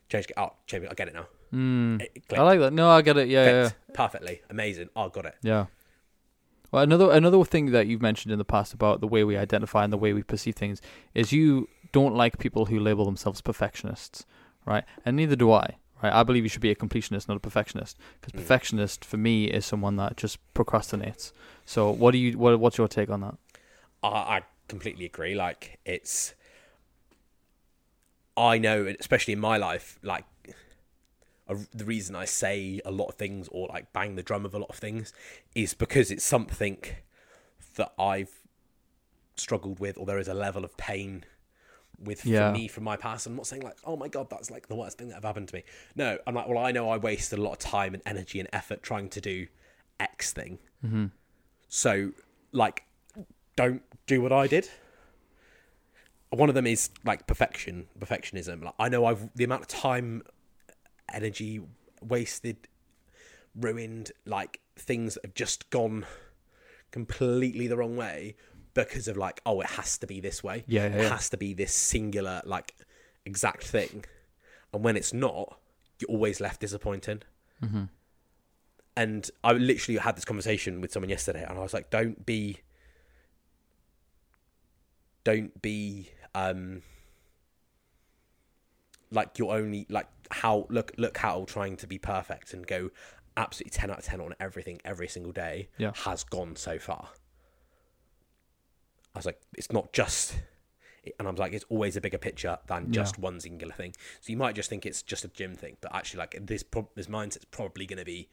change. 0.08 0.26
it. 0.28 0.34
Oh, 0.38 0.54
change. 0.68 0.84
it. 0.84 0.92
I 0.92 0.94
get 0.94 1.08
it 1.08 1.16
now. 1.16 1.26
Mm. 1.52 2.02
It 2.02 2.24
I 2.38 2.42
like 2.44 2.60
that. 2.60 2.74
No, 2.74 2.90
I 2.90 3.02
get 3.02 3.18
it. 3.18 3.28
Yeah. 3.28 3.46
Yeah. 3.46 3.70
perfectly, 3.94 4.42
amazing. 4.52 4.90
Oh, 4.96 5.10
got 5.10 5.26
it. 5.26 5.36
Yeah. 5.42 5.66
Well, 6.72 6.84
another 6.84 7.10
another 7.12 7.44
thing 7.44 7.72
that 7.72 7.88
you've 7.88 8.02
mentioned 8.04 8.32
in 8.32 8.38
the 8.38 8.46
past 8.46 8.74
about 8.74 9.02
the 9.02 9.08
way 9.08 9.24
we 9.24 9.36
identify 9.38 9.84
and 9.84 9.92
the 9.92 9.98
way 9.98 10.14
we 10.14 10.22
perceive 10.22 10.56
things 10.56 10.80
is 11.16 11.32
you 11.32 11.70
don't 11.92 12.14
like 12.14 12.38
people 12.38 12.66
who 12.66 12.80
label 12.80 13.06
themselves 13.06 13.42
perfectionists, 13.42 14.26
right? 14.66 14.84
And 15.06 15.16
neither 15.16 15.36
do 15.36 15.52
I. 15.52 15.78
Right? 16.04 16.12
I 16.14 16.24
believe 16.24 16.44
you 16.44 16.50
should 16.50 16.62
be 16.62 16.72
a 16.72 16.76
completionist, 16.76 17.28
not 17.28 17.38
a 17.38 17.40
perfectionist, 17.40 17.98
because 18.20 18.34
Mm. 18.34 18.44
perfectionist 18.44 19.06
for 19.06 19.18
me 19.18 19.46
is 19.46 19.66
someone 19.66 19.96
that 19.96 20.18
just 20.18 20.38
procrastinates. 20.54 21.32
So, 21.66 21.90
what 21.90 22.12
do 22.12 22.18
you 22.18 22.38
what 22.38 22.60
what's 22.60 22.78
your 22.78 22.88
take 22.88 23.10
on 23.10 23.22
that? 23.22 23.36
I, 24.04 24.08
I 24.08 24.42
completely 24.68 25.06
agree. 25.06 25.36
Like 25.36 25.80
it's, 25.86 26.36
I 28.38 28.58
know, 28.58 28.94
especially 29.00 29.34
in 29.34 29.40
my 29.40 29.58
life, 29.58 29.98
like 30.04 30.26
a, 31.48 31.56
the 31.74 31.86
reason 31.86 32.16
I 32.16 32.26
say 32.26 32.82
a 32.84 32.92
lot 32.92 33.08
of 33.08 33.16
things 33.16 33.48
or 33.52 33.68
like 33.68 33.94
bang 33.94 34.16
the 34.16 34.24
drum 34.24 34.46
of 34.46 34.54
a 34.54 34.60
lot 34.60 34.70
of 34.70 34.76
things 34.76 35.14
is 35.54 35.74
because 35.74 36.12
it's 36.12 36.26
something 36.26 36.78
that 37.76 37.94
I've 37.98 38.42
struggled 39.36 39.80
with, 39.80 39.98
or 39.98 40.06
there 40.06 40.20
is 40.20 40.28
a 40.28 40.34
level 40.34 40.64
of 40.64 40.76
pain 40.78 41.24
with 42.00 42.26
Yeah. 42.26 42.52
for 42.52 42.58
me 42.58 42.68
from 42.68 42.84
my 42.84 42.98
past. 42.98 43.28
I'm 43.28 43.36
not 43.36 43.48
saying 43.48 43.62
like, 43.62 43.78
oh 43.84 43.96
my 43.96 44.08
god, 44.08 44.30
that's 44.30 44.52
like 44.52 44.68
the 44.68 44.76
worst 44.76 44.98
thing 44.98 45.10
that 45.10 45.18
ever 45.18 45.28
happened 45.28 45.50
to 45.50 45.56
me. 45.56 45.64
No, 45.96 46.18
I'm 46.26 46.36
like, 46.36 46.48
well, 46.48 46.58
I 46.58 46.72
know 46.72 46.90
I 46.90 46.98
wasted 46.98 47.40
a 47.40 47.42
lot 47.42 47.54
of 47.54 47.60
time 47.60 47.94
and 47.94 48.04
energy 48.06 48.40
and 48.40 48.50
effort 48.54 48.84
trying 48.84 49.10
to 49.10 49.22
do 49.22 49.48
X 50.00 50.34
thing. 50.34 50.60
Mm-hmm. 50.86 51.06
So, 51.68 52.12
like, 52.52 52.84
don't 53.56 53.82
do 54.08 54.22
what 54.22 54.32
I 54.32 54.48
did. 54.48 54.70
One 56.30 56.50
of 56.50 56.56
them 56.56 56.68
is 56.68 56.90
like 57.04 57.28
perfection, 57.28 57.88
perfectionism. 58.00 58.64
Like, 58.64 58.74
I 58.78 58.90
know 58.90 59.06
I've 59.06 59.30
the 59.36 59.44
amount 59.44 59.62
of 59.62 59.68
time, 59.68 60.24
energy 61.14 61.62
wasted, 62.02 62.68
ruined, 63.56 64.12
like 64.26 64.60
things 64.76 65.14
that 65.16 65.26
have 65.26 65.34
just 65.34 65.70
gone 65.70 66.06
completely 66.92 67.68
the 67.68 67.78
wrong 67.78 67.96
way 67.98 68.36
because 68.76 69.08
of 69.08 69.18
like, 69.18 69.42
oh, 69.46 69.62
it 69.62 69.68
has 69.68 69.98
to 69.98 70.06
be 70.06 70.20
this 70.20 70.44
way. 70.44 70.64
Yeah, 70.68 70.86
yeah, 70.88 70.96
it 70.96 71.02
yeah. 71.04 71.10
has 71.10 71.30
to 71.30 71.38
be 71.38 71.56
this 71.56 71.74
singular, 71.74 72.44
like, 72.46 72.76
exact 73.26 73.64
thing. 73.64 74.06
And 74.72 74.84
when 74.84 74.96
it's 74.96 75.14
not, 75.14 75.58
you're 76.00 76.12
always 76.12 76.40
left 76.40 76.62
disappointed. 76.62 77.26
Mm-hmm. 77.64 77.86
And 78.98 79.32
I 79.44 79.54
literally 79.54 79.98
had 79.98 80.16
this 80.16 80.26
conversation 80.26 80.82
with 80.82 80.92
someone 80.92 81.10
yesterday, 81.10 81.44
and 81.48 81.58
I 81.58 81.62
was 81.62 81.74
like, 81.74 81.90
"Don't 81.90 82.26
be, 82.26 82.60
don't 85.24 85.62
be, 85.62 86.12
um, 86.34 86.82
like 89.12 89.38
you're 89.38 89.54
only 89.54 89.86
like 89.90 90.08
how 90.32 90.66
look 90.70 90.92
look 90.98 91.18
how 91.18 91.46
trying 91.46 91.78
to 91.78 91.88
be 91.88 91.98
perfect 91.98 92.54
and 92.54 92.66
go 92.66 92.90
absolutely 93.38 93.72
ten 93.72 93.92
out 93.92 94.00
of 94.00 94.06
ten 94.06 94.22
on 94.22 94.34
everything 94.40 94.80
every 94.86 95.08
single 95.08 95.32
day 95.34 95.68
Yeah. 95.78 95.92
has 95.96 96.24
gone 96.24 96.56
so 96.56 96.80
far." 96.80 97.10
I 99.16 99.20
was 99.20 99.26
like, 99.26 99.42
"It's 99.58 99.72
not 99.72 99.94
just." 99.94 100.36
And 101.20 101.28
I 101.28 101.32
was 101.32 101.40
like, 101.40 101.54
it's 101.54 101.66
always 101.70 101.96
a 101.96 102.02
bigger 102.02 102.18
picture 102.18 102.58
than 102.66 102.86
Yeah. 102.88 102.92
just 103.04 103.20
one 103.20 103.40
singular 103.40 103.74
thing. 103.74 103.94
So 104.22 104.32
you 104.32 104.38
might 104.38 104.56
just 104.56 104.72
think 104.72 104.88
it's 104.88 105.04
just 105.04 105.24
a 105.24 105.28
gym 105.28 105.54
thing, 105.56 105.78
but 105.80 105.94
actually, 105.94 106.18
like 106.18 106.36
this, 106.42 106.64
pro- 106.64 106.90
this 106.96 107.06
mindset's 107.06 107.46
probably 107.46 107.86
going 107.86 108.00
to 108.00 108.06
be 108.06 108.28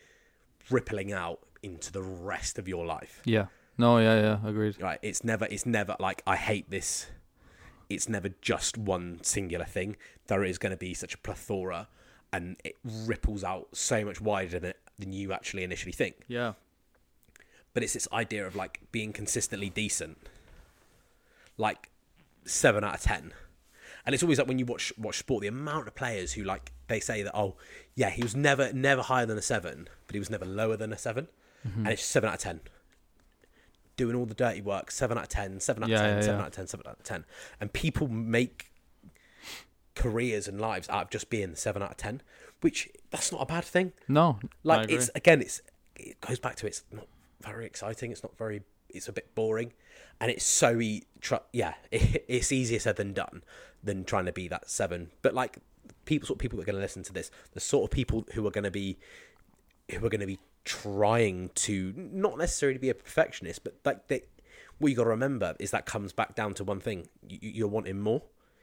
rippling 0.71 1.13
out 1.13 1.41
into 1.63 1.93
the 1.93 2.01
rest 2.03 2.59
of 2.59 2.67
your 2.67 2.87
life. 2.87 3.21
Yeah. 3.27 3.47
No. 3.77 3.99
Yeah. 3.99 4.21
Yeah. 4.43 4.49
Agreed. 4.49 4.81
Right? 4.81 4.99
It's 5.03 5.23
never. 5.23 5.45
It's 5.47 5.67
never 5.67 5.97
like 6.01 6.23
I 6.27 6.37
hate 6.37 6.71
this. 6.71 7.07
It's 7.91 8.09
never 8.09 8.31
just 8.41 8.79
one 8.79 9.23
singular 9.23 9.67
thing. 9.67 9.97
There 10.29 10.43
is 10.43 10.57
going 10.57 10.71
to 10.73 10.79
be 10.79 10.95
such 10.95 11.15
a 11.15 11.19
plethora, 11.19 11.89
and 12.33 12.57
it 12.65 12.77
ripples 12.83 13.45
out 13.45 13.69
so 13.77 14.03
much 14.05 14.19
wider 14.21 14.59
than 14.59 14.73
than 14.99 15.13
you 15.13 15.35
actually 15.35 15.63
initially 15.63 15.93
think. 15.93 16.23
Yeah. 16.27 16.55
But 17.75 17.83
it's 17.83 17.93
this 17.93 18.09
idea 18.15 18.47
of 18.47 18.57
like 18.57 18.81
being 18.93 19.13
consistently 19.13 19.69
decent, 19.69 20.17
like 21.57 21.91
seven 22.45 22.85
out 22.85 22.95
of 22.95 23.01
ten. 23.01 23.33
And 24.05 24.15
it's 24.15 24.23
always 24.23 24.39
like 24.39 24.49
when 24.49 24.59
you 24.59 24.67
watch 24.67 24.93
watch 24.99 25.19
sport, 25.19 25.43
the 25.43 25.49
amount 25.49 25.87
of 25.87 25.95
players 25.95 26.33
who 26.33 26.43
like 26.45 26.73
they 26.89 27.01
say 27.01 27.23
that 27.23 27.37
oh 27.37 27.57
yeah 27.95 28.11
he 28.11 28.23
was 28.23 28.35
never 28.35 28.73
never 28.73 29.03
higher 29.03 29.27
than 29.27 29.39
a 29.39 29.43
seven, 29.43 29.89
but 30.07 30.15
he 30.15 30.19
was 30.19 30.31
never 30.31 30.45
lower 30.45 30.77
than 30.77 30.93
a 30.93 30.99
7 30.99 31.29
mm-hmm. 31.67 31.79
and 31.79 31.89
it's 31.89 32.05
seven 32.05 32.29
out 32.29 32.35
of 32.37 32.41
ten. 32.41 32.61
Doing 33.97 34.17
all 34.17 34.27
the 34.27 34.35
dirty 34.35 34.61
work, 34.61 34.91
seven 34.91 35.19
out 35.19 35.25
of 35.25 35.29
ten, 35.29 35.61
seven 35.61 35.85
out 35.85 35.87
of 35.87 35.91
Yeah, 35.91 35.99
ten, 35.99 36.17
yeah, 36.17 36.21
seven 36.23 36.37
yeah. 36.37 36.43
out 36.43 36.49
of 36.49 36.55
ten, 36.55 36.67
seven 36.67 36.87
out 36.89 36.99
of 36.99 37.05
ten, 37.05 37.25
and 37.61 37.73
people 37.73 38.09
make 38.09 38.73
careers 39.95 40.49
and 40.49 40.61
lives 40.61 40.89
out 40.89 41.03
of 41.03 41.11
just 41.11 41.29
being 41.31 41.55
seven 41.55 41.83
out 41.83 41.91
of 41.93 41.97
ten, 41.99 42.23
which 42.63 42.89
that's 43.11 43.31
not 43.31 43.43
a 43.43 43.47
bad 43.47 43.65
thing 43.65 43.93
No. 44.09 44.39
Like 44.65 44.91
it's 44.91 45.11
again 45.15 45.41
it's 45.43 45.61
it 45.97 46.21
goes 46.21 46.39
back 46.39 46.57
to 46.57 46.67
it's 46.67 46.83
not 46.91 47.07
very 47.43 47.67
exciting 47.67 48.11
it's 48.11 48.23
not 48.23 48.37
very 48.39 48.63
it's 48.89 49.09
a 49.09 49.13
bit 49.13 49.35
boring 49.35 49.73
and 50.23 50.31
it's 50.31 50.45
so 50.45 50.81
e- 50.81 51.03
tr- 51.21 51.35
yeah 51.53 51.75
it's 51.93 52.51
easier 52.51 52.79
said 52.79 52.97
than 52.97 53.13
done 53.13 53.43
than 53.85 54.05
trying 54.05 54.25
to 54.25 54.33
be 54.33 54.49
that 54.49 54.71
seven 54.71 55.11
but 55.21 55.35
like 55.35 55.59
people 56.07 56.27
sort 56.27 56.37
of 56.37 56.41
people 56.41 56.57
that 56.57 56.63
are 56.63 56.73
going 56.73 56.77
to 56.77 56.83
listen 56.83 57.03
to 57.03 57.13
this 57.13 57.31
the 57.53 57.61
sort 57.61 57.85
of 57.85 57.91
people 57.91 58.25
who 58.33 58.47
are 58.47 58.51
going 58.51 58.65
to 58.65 58.71
be 58.71 58.97
who 59.91 60.07
are 60.07 60.09
going 60.09 60.21
to 60.21 60.27
be 60.27 60.39
trying 60.65 61.51
to 61.55 61.93
not 61.97 62.39
necessarily 62.39 62.79
be 62.79 62.89
a 62.89 62.95
perfectionist 62.95 63.63
but 63.63 63.75
like 63.85 64.09
they 64.09 64.23
what 64.83 64.91
you 64.91 64.97
got 64.97 65.05
to 65.05 65.11
remember 65.11 65.55
is 65.59 65.71
that 65.71 65.87
comes 65.87 66.13
back 66.13 66.35
down 66.35 66.55
to 66.55 66.65
one 66.65 66.81
thing: 66.81 67.07
you, 67.29 67.39
you're 67.41 67.69
wanting 67.69 68.01
more 68.01 68.23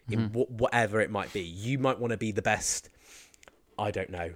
in 0.09 0.29
mm-hmm. 0.29 0.39
wh- 0.39 0.51
whatever 0.51 0.99
it 0.99 1.09
might 1.09 1.31
be. 1.33 1.41
You 1.41 1.79
might 1.79 1.99
want 1.99 2.11
to 2.11 2.17
be 2.17 2.31
the 2.31 2.41
best. 2.41 2.89
I 3.77 3.91
don't 3.91 4.09
know, 4.09 4.31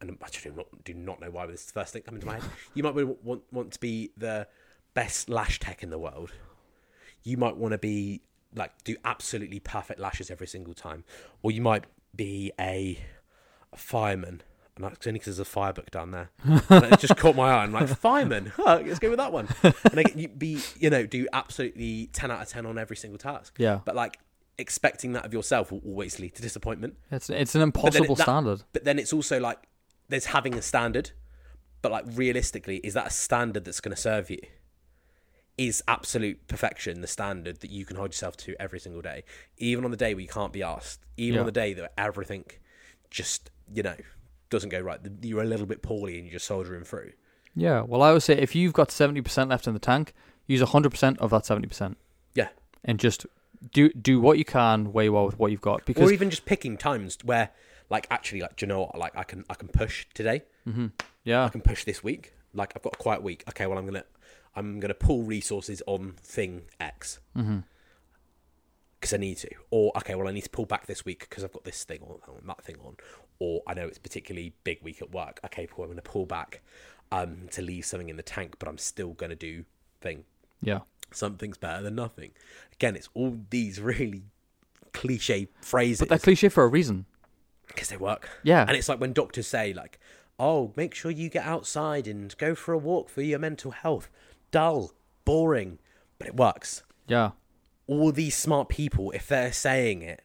and 0.00 0.16
I 0.22 0.28
do 0.30 0.52
not 0.52 0.66
do 0.84 0.94
not 0.94 1.20
know 1.20 1.30
why 1.30 1.46
this 1.46 1.60
is 1.60 1.66
the 1.66 1.72
first 1.72 1.92
thing 1.92 2.02
coming 2.02 2.20
to 2.20 2.26
my 2.26 2.34
head. 2.34 2.44
You 2.74 2.82
might 2.84 2.94
want 2.94 3.42
want 3.50 3.72
to 3.72 3.80
be 3.80 4.10
the 4.16 4.46
best 4.94 5.28
lash 5.28 5.58
tech 5.58 5.82
in 5.82 5.90
the 5.90 5.98
world. 5.98 6.32
You 7.24 7.36
might 7.36 7.56
want 7.56 7.72
to 7.72 7.78
be 7.78 8.20
like 8.54 8.70
do 8.84 8.96
absolutely 9.04 9.58
perfect 9.58 9.98
lashes 9.98 10.30
every 10.30 10.46
single 10.46 10.74
time, 10.74 11.04
or 11.42 11.50
you 11.50 11.60
might 11.60 11.84
be 12.14 12.52
a, 12.60 12.98
a 13.72 13.76
fireman. 13.76 14.42
And 14.76 14.84
that's 14.84 15.06
only 15.06 15.20
because 15.20 15.36
there's 15.36 15.48
a 15.48 15.50
fire 15.50 15.72
book 15.72 15.90
down 15.92 16.10
there. 16.10 16.30
And 16.68 16.84
it 16.92 16.98
just 16.98 17.16
caught 17.16 17.36
my 17.36 17.48
eye. 17.50 17.62
I'm 17.62 17.72
like, 17.72 17.88
fireman, 17.88 18.46
huh, 18.56 18.82
let's 18.84 18.98
go 18.98 19.08
with 19.10 19.18
that 19.18 19.32
one. 19.32 19.46
And 19.62 19.74
they, 19.94 20.04
you 20.16 20.26
be, 20.28 20.60
you 20.80 20.90
know, 20.90 21.06
do 21.06 21.28
absolutely 21.32 22.08
10 22.12 22.32
out 22.32 22.42
of 22.42 22.48
10 22.48 22.66
on 22.66 22.76
every 22.76 22.96
single 22.96 23.18
task. 23.18 23.54
Yeah. 23.58 23.80
But 23.84 23.94
like 23.94 24.18
expecting 24.58 25.12
that 25.12 25.24
of 25.24 25.32
yourself 25.32 25.70
will 25.70 25.80
always 25.86 26.18
lead 26.18 26.34
to 26.34 26.42
disappointment. 26.42 26.96
It's 27.12 27.30
it's 27.30 27.54
an 27.54 27.60
But 27.60 27.64
impossible 27.84 28.12
it- 28.14 28.16
that- 28.18 28.22
standard. 28.24 28.62
But 28.72 28.84
then 28.84 28.98
it's 28.98 29.12
also 29.12 29.38
like 29.38 29.58
there's 30.08 30.26
having 30.26 30.54
a 30.54 30.62
standard, 30.62 31.12
but 31.80 31.92
like 31.92 32.04
realistically, 32.12 32.78
is 32.78 32.94
that 32.94 33.06
a 33.06 33.10
standard 33.10 33.64
that's 33.64 33.80
going 33.80 33.94
to 33.94 34.00
serve 34.00 34.28
you? 34.28 34.40
Is 35.56 35.82
absolute 35.86 36.48
perfection 36.48 37.00
the 37.00 37.06
standard 37.06 37.60
that 37.60 37.70
you 37.70 37.84
can 37.84 37.96
hold 37.96 38.10
yourself 38.10 38.36
to 38.38 38.60
every 38.60 38.80
single 38.80 39.02
day, 39.02 39.22
even 39.56 39.84
on 39.84 39.92
the 39.92 39.96
day 39.96 40.12
where 40.14 40.22
you 40.22 40.28
can't 40.28 40.52
be 40.52 40.62
asked, 40.62 41.00
even 41.16 41.34
Yeah. 41.34 41.40
on 41.40 41.46
the 41.46 41.52
day 41.52 41.74
that 41.74 41.92
everything 41.96 42.44
just 43.10 43.50
you 43.72 43.82
know 43.82 43.96
doesn't 44.50 44.70
go 44.70 44.80
right, 44.80 45.00
you're 45.22 45.42
a 45.42 45.46
little 45.46 45.66
bit 45.66 45.80
poorly 45.82 46.16
and 46.18 46.26
you're 46.26 46.34
just 46.34 46.46
soldiering 46.46 46.84
through. 46.84 47.12
Yeah. 47.54 47.82
Well, 47.82 48.02
I 48.02 48.12
would 48.12 48.22
say 48.22 48.34
if 48.34 48.54
you've 48.54 48.72
got 48.72 48.90
seventy 48.90 49.20
percent 49.20 49.48
left 49.48 49.66
in 49.68 49.74
the 49.74 49.80
tank, 49.80 50.12
use 50.46 50.60
hundred 50.60 50.90
percent 50.90 51.18
of 51.20 51.30
that 51.30 51.46
seventy 51.46 51.68
percent. 51.68 51.98
Yeah. 52.34 52.48
And 52.84 52.98
just 52.98 53.24
do 53.72 53.90
do 53.90 54.20
what 54.20 54.38
you 54.38 54.44
can 54.44 54.92
way 54.92 55.08
well 55.08 55.26
with 55.26 55.38
what 55.38 55.50
you've 55.50 55.60
got 55.60 55.84
because 55.86 56.10
or 56.10 56.12
even 56.12 56.30
just 56.30 56.44
picking 56.44 56.76
times 56.76 57.18
where 57.24 57.50
like 57.90 58.06
actually 58.10 58.40
like 58.40 58.56
do 58.56 58.64
you 58.64 58.68
know 58.68 58.80
what 58.82 58.98
like 58.98 59.16
i 59.16 59.22
can 59.22 59.44
i 59.48 59.54
can 59.54 59.68
push 59.68 60.06
today 60.14 60.42
mm-hmm. 60.68 60.88
yeah 61.24 61.44
i 61.44 61.48
can 61.48 61.60
push 61.60 61.84
this 61.84 62.02
week 62.04 62.34
like 62.52 62.72
i've 62.76 62.82
got 62.82 62.94
a 62.94 62.98
quiet 62.98 63.22
week 63.22 63.42
okay 63.48 63.66
well 63.66 63.78
i'm 63.78 63.86
gonna 63.86 64.04
i'm 64.56 64.80
gonna 64.80 64.94
pull 64.94 65.22
resources 65.22 65.82
on 65.86 66.14
thing 66.22 66.62
x. 66.80 67.18
Because 67.34 69.14
i 69.14 69.16
need 69.16 69.36
to. 69.38 69.50
Or 69.70 69.92
okay 69.96 70.14
well 70.14 70.28
i 70.28 70.32
need 70.32 70.44
to 70.44 70.50
pull 70.50 70.66
back 70.66 70.86
this 70.86 71.04
week 71.04 71.26
because 71.28 71.44
i've 71.44 71.52
got 71.52 71.64
this 71.64 71.84
thing 71.84 72.00
on 72.02 72.18
that 72.46 72.62
thing 72.64 72.76
on. 72.84 72.96
Or 73.38 73.62
i 73.66 73.74
know 73.74 73.86
it's 73.86 73.98
particularly 73.98 74.54
big 74.64 74.78
week 74.82 75.02
at 75.02 75.10
work. 75.12 75.40
Okay 75.44 75.68
cool 75.70 75.84
i'm 75.84 75.90
gonna 75.90 76.02
pull 76.02 76.26
back 76.26 76.62
um 77.12 77.48
to 77.50 77.62
leave 77.62 77.84
something 77.84 78.08
in 78.08 78.16
the 78.16 78.22
tank 78.22 78.56
but 78.58 78.68
i'm 78.68 78.78
still 78.78 79.12
gonna 79.12 79.34
do 79.36 79.64
thing. 80.00 80.24
Yeah. 80.62 80.80
Something's 81.10 81.58
better 81.58 81.82
than 81.82 81.94
nothing. 81.94 82.30
Again 82.72 82.96
it's 82.96 83.08
all 83.14 83.38
these 83.50 83.80
really 83.80 84.22
cliche 84.92 85.48
phrases. 85.60 86.00
But 86.00 86.08
they're 86.08 86.18
cliche 86.18 86.48
for 86.48 86.64
a 86.64 86.68
reason. 86.68 87.04
because 87.68 87.88
they 87.88 87.96
work. 87.96 88.28
Yeah. 88.42 88.64
And 88.66 88.76
it's 88.76 88.88
like 88.88 89.00
when 89.00 89.12
doctors 89.12 89.46
say, 89.48 89.72
like, 89.72 89.98
oh, 90.38 90.72
make 90.76 90.94
sure 90.94 91.10
you 91.10 91.28
get 91.28 91.44
outside 91.44 92.06
and 92.06 92.36
go 92.38 92.54
for 92.54 92.72
a 92.72 92.78
walk 92.78 93.08
for 93.08 93.20
your 93.22 93.38
mental 93.38 93.72
health. 93.72 94.08
Dull, 94.54 94.92
boring, 95.24 95.80
but 96.16 96.28
it 96.28 96.36
works. 96.36 96.84
Yeah. 97.08 97.32
All 97.88 98.12
these 98.12 98.36
smart 98.36 98.68
people, 98.68 99.10
if 99.10 99.26
they're 99.26 99.52
saying 99.52 100.02
it, 100.02 100.22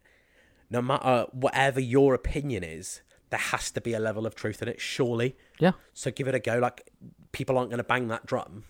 no 0.69 0.83
matter 0.83 1.25
whatever 1.31 1.79
your 1.79 2.13
opinion 2.13 2.63
is, 2.63 3.01
there 3.31 3.39
has 3.39 3.71
to 3.71 3.81
be 3.81 3.95
a 3.95 3.99
level 3.99 4.27
of 4.27 4.35
truth 4.35 4.61
in 4.61 4.67
it, 4.67 4.79
surely. 4.79 5.35
Yeah. 5.57 5.71
So 5.95 6.11
give 6.11 6.27
it 6.27 6.35
a 6.35 6.39
go. 6.39 6.59
Like, 6.59 6.91
people 7.31 7.57
aren't 7.57 7.71
going 7.71 7.79
to 7.79 7.83
bang 7.83 8.07
that 8.09 8.27
drum. 8.27 8.65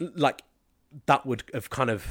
Like, 0.00 0.40
that 1.04 1.26
would 1.26 1.44
have 1.52 1.68
kind 1.68 1.90
of 1.90 2.06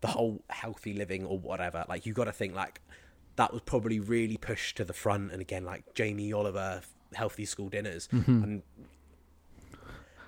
the 0.00 0.08
whole 0.08 0.42
healthy 0.50 0.92
living 0.92 1.24
or 1.24 1.38
whatever. 1.38 1.84
Like, 1.88 2.04
you 2.04 2.14
got 2.14 2.24
to 2.24 2.32
think, 2.32 2.56
like, 2.56 2.80
that 3.36 3.52
was 3.52 3.62
probably 3.62 4.00
really 4.00 4.38
pushed 4.38 4.76
to 4.78 4.84
the 4.84 4.92
front. 4.92 5.30
And 5.30 5.40
again, 5.40 5.64
like 5.64 5.94
Jamie 5.94 6.32
Oliver, 6.32 6.80
healthy 7.14 7.44
school 7.44 7.68
dinners. 7.68 8.08
Mm-hmm. 8.12 8.42
And, 8.42 8.62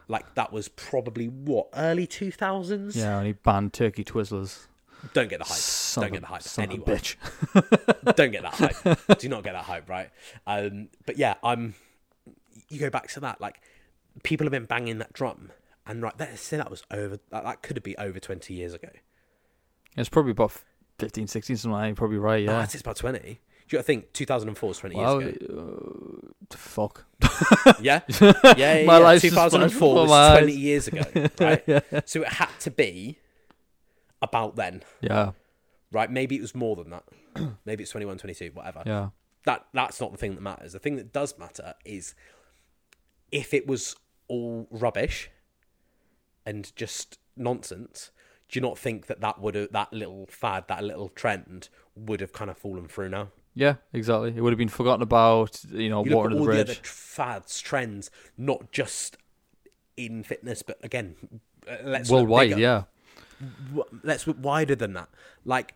like 0.08 0.34
that 0.34 0.52
was 0.52 0.68
probably 0.68 1.28
what 1.28 1.68
early 1.74 2.06
two 2.06 2.30
thousands. 2.30 2.96
Yeah, 2.96 3.18
and 3.18 3.26
he 3.26 3.32
banned 3.34 3.72
turkey 3.72 4.04
twizzlers. 4.04 4.66
Don't 5.12 5.28
get 5.28 5.38
the 5.38 5.44
hype. 5.44 5.56
Son 5.56 6.02
Don't 6.02 6.12
get 6.12 6.20
the 6.22 6.26
hype. 6.26 6.42
Son 6.42 6.64
anyway, 6.64 6.84
bitch. 6.84 7.16
don't 8.16 8.32
get 8.32 8.42
that 8.42 8.54
hype. 8.54 9.18
Do 9.18 9.28
not 9.28 9.44
get 9.44 9.52
that 9.52 9.64
hype, 9.64 9.88
right? 9.88 10.10
Um, 10.46 10.88
but 11.06 11.18
yeah, 11.18 11.34
I'm. 11.44 11.74
You 12.68 12.80
go 12.80 12.90
back 12.90 13.08
to 13.10 13.20
that. 13.20 13.40
Like 13.40 13.60
people 14.22 14.44
have 14.46 14.52
been 14.52 14.64
banging 14.64 14.98
that 14.98 15.12
drum, 15.12 15.52
and 15.86 16.02
right, 16.02 16.14
let's 16.18 16.40
say 16.40 16.56
that 16.56 16.70
was 16.70 16.82
over. 16.90 17.18
That, 17.30 17.44
that 17.44 17.62
could 17.62 17.76
have 17.76 17.84
been 17.84 17.96
over 17.98 18.18
twenty 18.18 18.54
years 18.54 18.74
ago. 18.74 18.88
It's 19.96 20.08
probably 20.08 20.30
about 20.30 20.52
15, 20.98 21.26
16, 21.26 21.56
something 21.56 21.72
like 21.72 21.82
that. 21.82 21.86
You're 21.88 21.96
probably 21.96 22.18
right, 22.18 22.44
yeah. 22.44 22.58
Oh, 22.58 22.60
it's 22.60 22.80
about 22.80 22.96
20 22.96 23.40
you 23.76 23.82
think 23.82 24.12
two 24.12 24.24
thousand 24.24 24.48
and 24.48 24.56
four 24.58 24.70
is 24.70 24.78
twenty 24.78 24.96
Well, 24.96 25.20
years 25.20 25.36
ago? 25.36 26.30
uh, 26.50 26.56
fuck. 26.56 27.04
Yeah, 27.80 28.00
yeah, 28.20 28.32
yeah. 28.56 28.84
My 28.84 28.98
yeah. 28.98 29.04
life's 29.04 29.22
Two 29.22 29.30
thousand 29.30 29.62
and 29.62 29.72
four 29.72 29.94
was 29.96 30.10
my 30.10 30.38
twenty 30.38 30.52
eyes. 30.52 30.58
years 30.58 30.88
ago, 30.88 31.02
right? 31.40 32.08
So 32.08 32.22
it 32.22 32.28
had 32.28 32.48
to 32.60 32.70
be 32.70 33.18
about 34.22 34.56
then, 34.56 34.82
Yeah. 35.00 35.32
right? 35.92 36.10
Maybe 36.10 36.36
it 36.36 36.40
was 36.40 36.54
more 36.54 36.74
than 36.76 36.90
that. 36.90 37.04
Maybe 37.64 37.82
it's 37.84 37.92
21, 37.92 38.18
22, 38.18 38.50
whatever. 38.54 38.82
Yeah. 38.84 39.08
that 39.44 39.66
that's 39.72 40.00
not 40.00 40.10
the 40.12 40.18
thing 40.18 40.34
that 40.34 40.40
matters. 40.40 40.72
The 40.72 40.78
thing 40.80 40.96
that 40.96 41.12
does 41.12 41.38
matter 41.38 41.74
is 41.84 42.14
if 43.30 43.52
it 43.54 43.66
was 43.66 43.94
all 44.28 44.66
rubbish 44.70 45.30
and 46.44 46.74
just 46.76 47.18
nonsense. 47.36 48.10
Do 48.48 48.58
you 48.58 48.62
not 48.62 48.78
think 48.78 49.06
that 49.08 49.20
that 49.20 49.40
would 49.40 49.54
have 49.54 49.72
that 49.72 49.92
little 49.92 50.26
fad, 50.30 50.64
that 50.68 50.82
little 50.82 51.10
trend, 51.10 51.68
would 51.94 52.20
have 52.22 52.32
kind 52.32 52.50
of 52.50 52.56
fallen 52.56 52.88
through 52.88 53.10
now? 53.10 53.28
Yeah, 53.58 53.74
exactly. 53.92 54.32
It 54.36 54.40
would 54.40 54.52
have 54.52 54.58
been 54.58 54.68
forgotten 54.68 55.02
about, 55.02 55.60
you 55.72 55.88
know, 55.90 56.04
You 56.04 56.14
water 56.14 56.28
all 56.30 56.34
the 56.36 56.40
the 56.40 56.44
bridge. 56.44 56.70
other 56.70 56.74
fads, 56.84 57.60
trends, 57.60 58.08
not 58.36 58.70
just 58.70 59.16
in 59.96 60.22
fitness, 60.22 60.62
but 60.62 60.78
again, 60.84 61.16
uh, 61.68 61.74
let's 61.82 62.08
Worldwide, 62.08 62.50
bigger. 62.50 62.60
yeah. 62.60 62.82
let's 64.04 64.28
look 64.28 64.36
wider 64.40 64.76
than 64.76 64.92
that. 64.92 65.08
Like, 65.44 65.74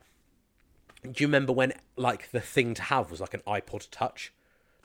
do 1.03 1.11
you 1.17 1.27
remember 1.27 1.53
when 1.53 1.73
like 1.97 2.31
the 2.31 2.41
thing 2.41 2.75
to 2.75 2.83
have 2.83 3.11
was 3.11 3.21
like 3.21 3.35
an 3.35 3.43
iPod 3.49 3.89
Touch? 3.91 4.33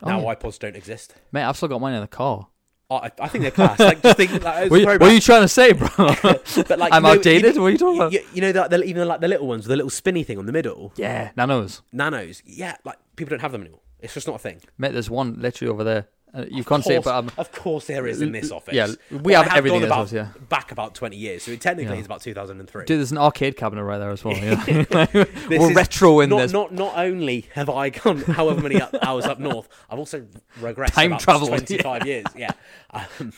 Now 0.03 0.19
Oh, 0.19 0.23
yeah. 0.23 0.33
iPods 0.35 0.57
don't 0.57 0.75
exist. 0.75 1.13
Mate, 1.31 1.43
I've 1.43 1.55
still 1.55 1.69
got 1.69 1.79
mine 1.81 1.93
in 1.93 2.01
the 2.01 2.07
car. 2.07 2.47
Oh, 2.89 2.97
I, 2.97 3.11
I 3.19 3.27
think 3.27 3.41
they're 3.41 3.51
class. 3.51 3.79
Like, 3.79 4.01
just 4.01 4.15
think, 4.15 4.31
like, 4.43 4.71
What, 4.71 4.79
you- 4.79 4.85
what 4.85 5.01
are 5.01 5.13
you 5.13 5.19
trying 5.19 5.41
to 5.41 5.47
say, 5.49 5.73
bro? 5.73 5.89
But 5.97 6.79
like, 6.79 6.93
I'm 6.93 7.03
you 7.03 7.09
know, 7.09 7.15
outdated? 7.15 7.55
You, 7.55 7.61
What 7.61 7.67
are 7.67 7.71
you 7.71 7.77
talking 7.77 7.97
about? 7.97 8.11
You, 8.13 8.21
you 8.33 8.41
know 8.41 8.51
that 8.53 8.69
the, 8.69 8.81
even 8.83 9.07
like 9.07 9.19
the 9.19 9.27
little 9.27 9.45
ones, 9.47 9.63
with 9.65 9.69
the 9.69 9.75
little 9.75 9.89
spinny 9.89 10.23
thing 10.23 10.37
on 10.37 10.45
the 10.45 10.53
middle, 10.53 10.93
yeah, 10.95 11.31
nanos. 11.35 11.81
nanos. 11.91 12.41
Yeah, 12.45 12.77
like 12.85 12.97
people 13.17 13.31
don't 13.31 13.41
have 13.41 13.51
them 13.51 13.61
anymore. 13.61 13.81
It's 13.99 14.13
just 14.13 14.25
not 14.27 14.37
a 14.37 14.39
thing. 14.39 14.61
Mate, 14.77 14.93
there's 14.93 15.09
one 15.09 15.41
literally 15.41 15.69
over 15.71 15.83
there. 15.83 16.07
Uh, 16.33 16.45
you 16.51 16.63
can't 16.63 16.83
see 16.83 16.93
it, 16.93 17.03
but 17.03 17.15
I'm, 17.17 17.31
of 17.37 17.51
course 17.51 17.87
there 17.87 18.05
is 18.05 18.21
in 18.21 18.31
this 18.33 18.51
office. 18.51 18.73
yeah, 18.73 18.87
we 19.09 19.17
Well, 19.31 19.43
have 19.43 19.53
I 19.53 19.57
everything 19.57 19.77
in 19.77 19.81
this 19.83 19.87
about, 19.89 19.99
office, 20.01 20.13
yeah. 20.13 20.27
back 20.49 20.71
about 20.71 20.93
twenty 20.93 21.15
years, 21.15 21.41
so 21.43 21.55
technically 21.55 21.93
Yeah. 21.93 21.99
it's 21.99 22.05
about 22.05 22.21
two 22.21 22.33
thousand 22.33 22.59
and 22.59 22.69
three. 22.69 22.83
dude, 22.85 22.99
there's 22.99 23.11
an 23.13 23.17
arcade 23.17 23.55
cabinet 23.55 23.83
right 23.83 23.97
there 23.97 24.11
as 24.11 24.23
well. 24.25 24.35
Yeah. 24.35 24.85
We're 25.49 25.73
retro 25.73 26.19
in 26.19 26.29
not, 26.29 26.37
this. 26.39 26.51
Not 26.51 26.73
not 26.73 26.97
only 26.97 27.47
have 27.53 27.69
I 27.69 27.89
gone 27.89 28.17
however 28.39 28.61
many 28.61 28.79
hours 29.01 29.25
up 29.25 29.39
north, 29.39 29.69
I've 29.89 29.99
also 29.99 30.25
regressed 30.59 30.93
Time 30.93 31.11
about 31.13 31.21
travel, 31.21 31.47
twenty 31.47 31.77
five 31.77 32.05
years. 32.05 32.25
Yeah, 32.35 32.51
um, 32.91 33.31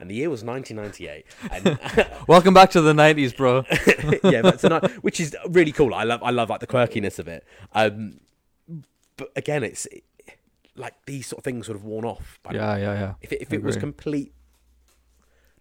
and 0.00 0.08
the 0.08 0.14
year 0.14 0.30
was 0.30 0.44
nineteen 0.44 0.76
ninety 0.76 1.08
eight. 1.08 1.26
And 1.50 1.76
Welcome 2.28 2.54
back 2.54 2.70
to 2.70 2.80
the 2.80 2.92
90s, 2.92 3.36
bro. 3.36 3.64
yeah, 4.30 4.42
but 4.42 4.60
tonight, 4.60 4.84
which 5.02 5.18
is 5.18 5.34
really 5.48 5.72
cool. 5.72 5.92
I 5.92 6.04
love 6.04 6.22
I 6.22 6.30
love 6.30 6.50
like 6.50 6.60
the 6.60 6.66
quirkiness 6.68 7.18
of 7.18 7.26
it. 7.26 7.44
Um, 7.74 8.20
but 9.16 9.32
again, 9.34 9.64
it's 9.64 9.88
like 10.78 10.94
these 11.06 11.26
sort 11.26 11.38
of 11.38 11.44
things 11.44 11.68
would 11.68 11.76
have 11.76 11.84
worn 11.84 12.04
off. 12.04 12.38
By. 12.42 12.54
Yeah, 12.54 12.76
yeah, 12.76 12.92
yeah. 12.94 13.14
If 13.20 13.32
it, 13.32 13.42
if 13.42 13.52
I 13.52 13.56
it 13.56 13.62
was 13.62 13.76
complete 13.76 14.32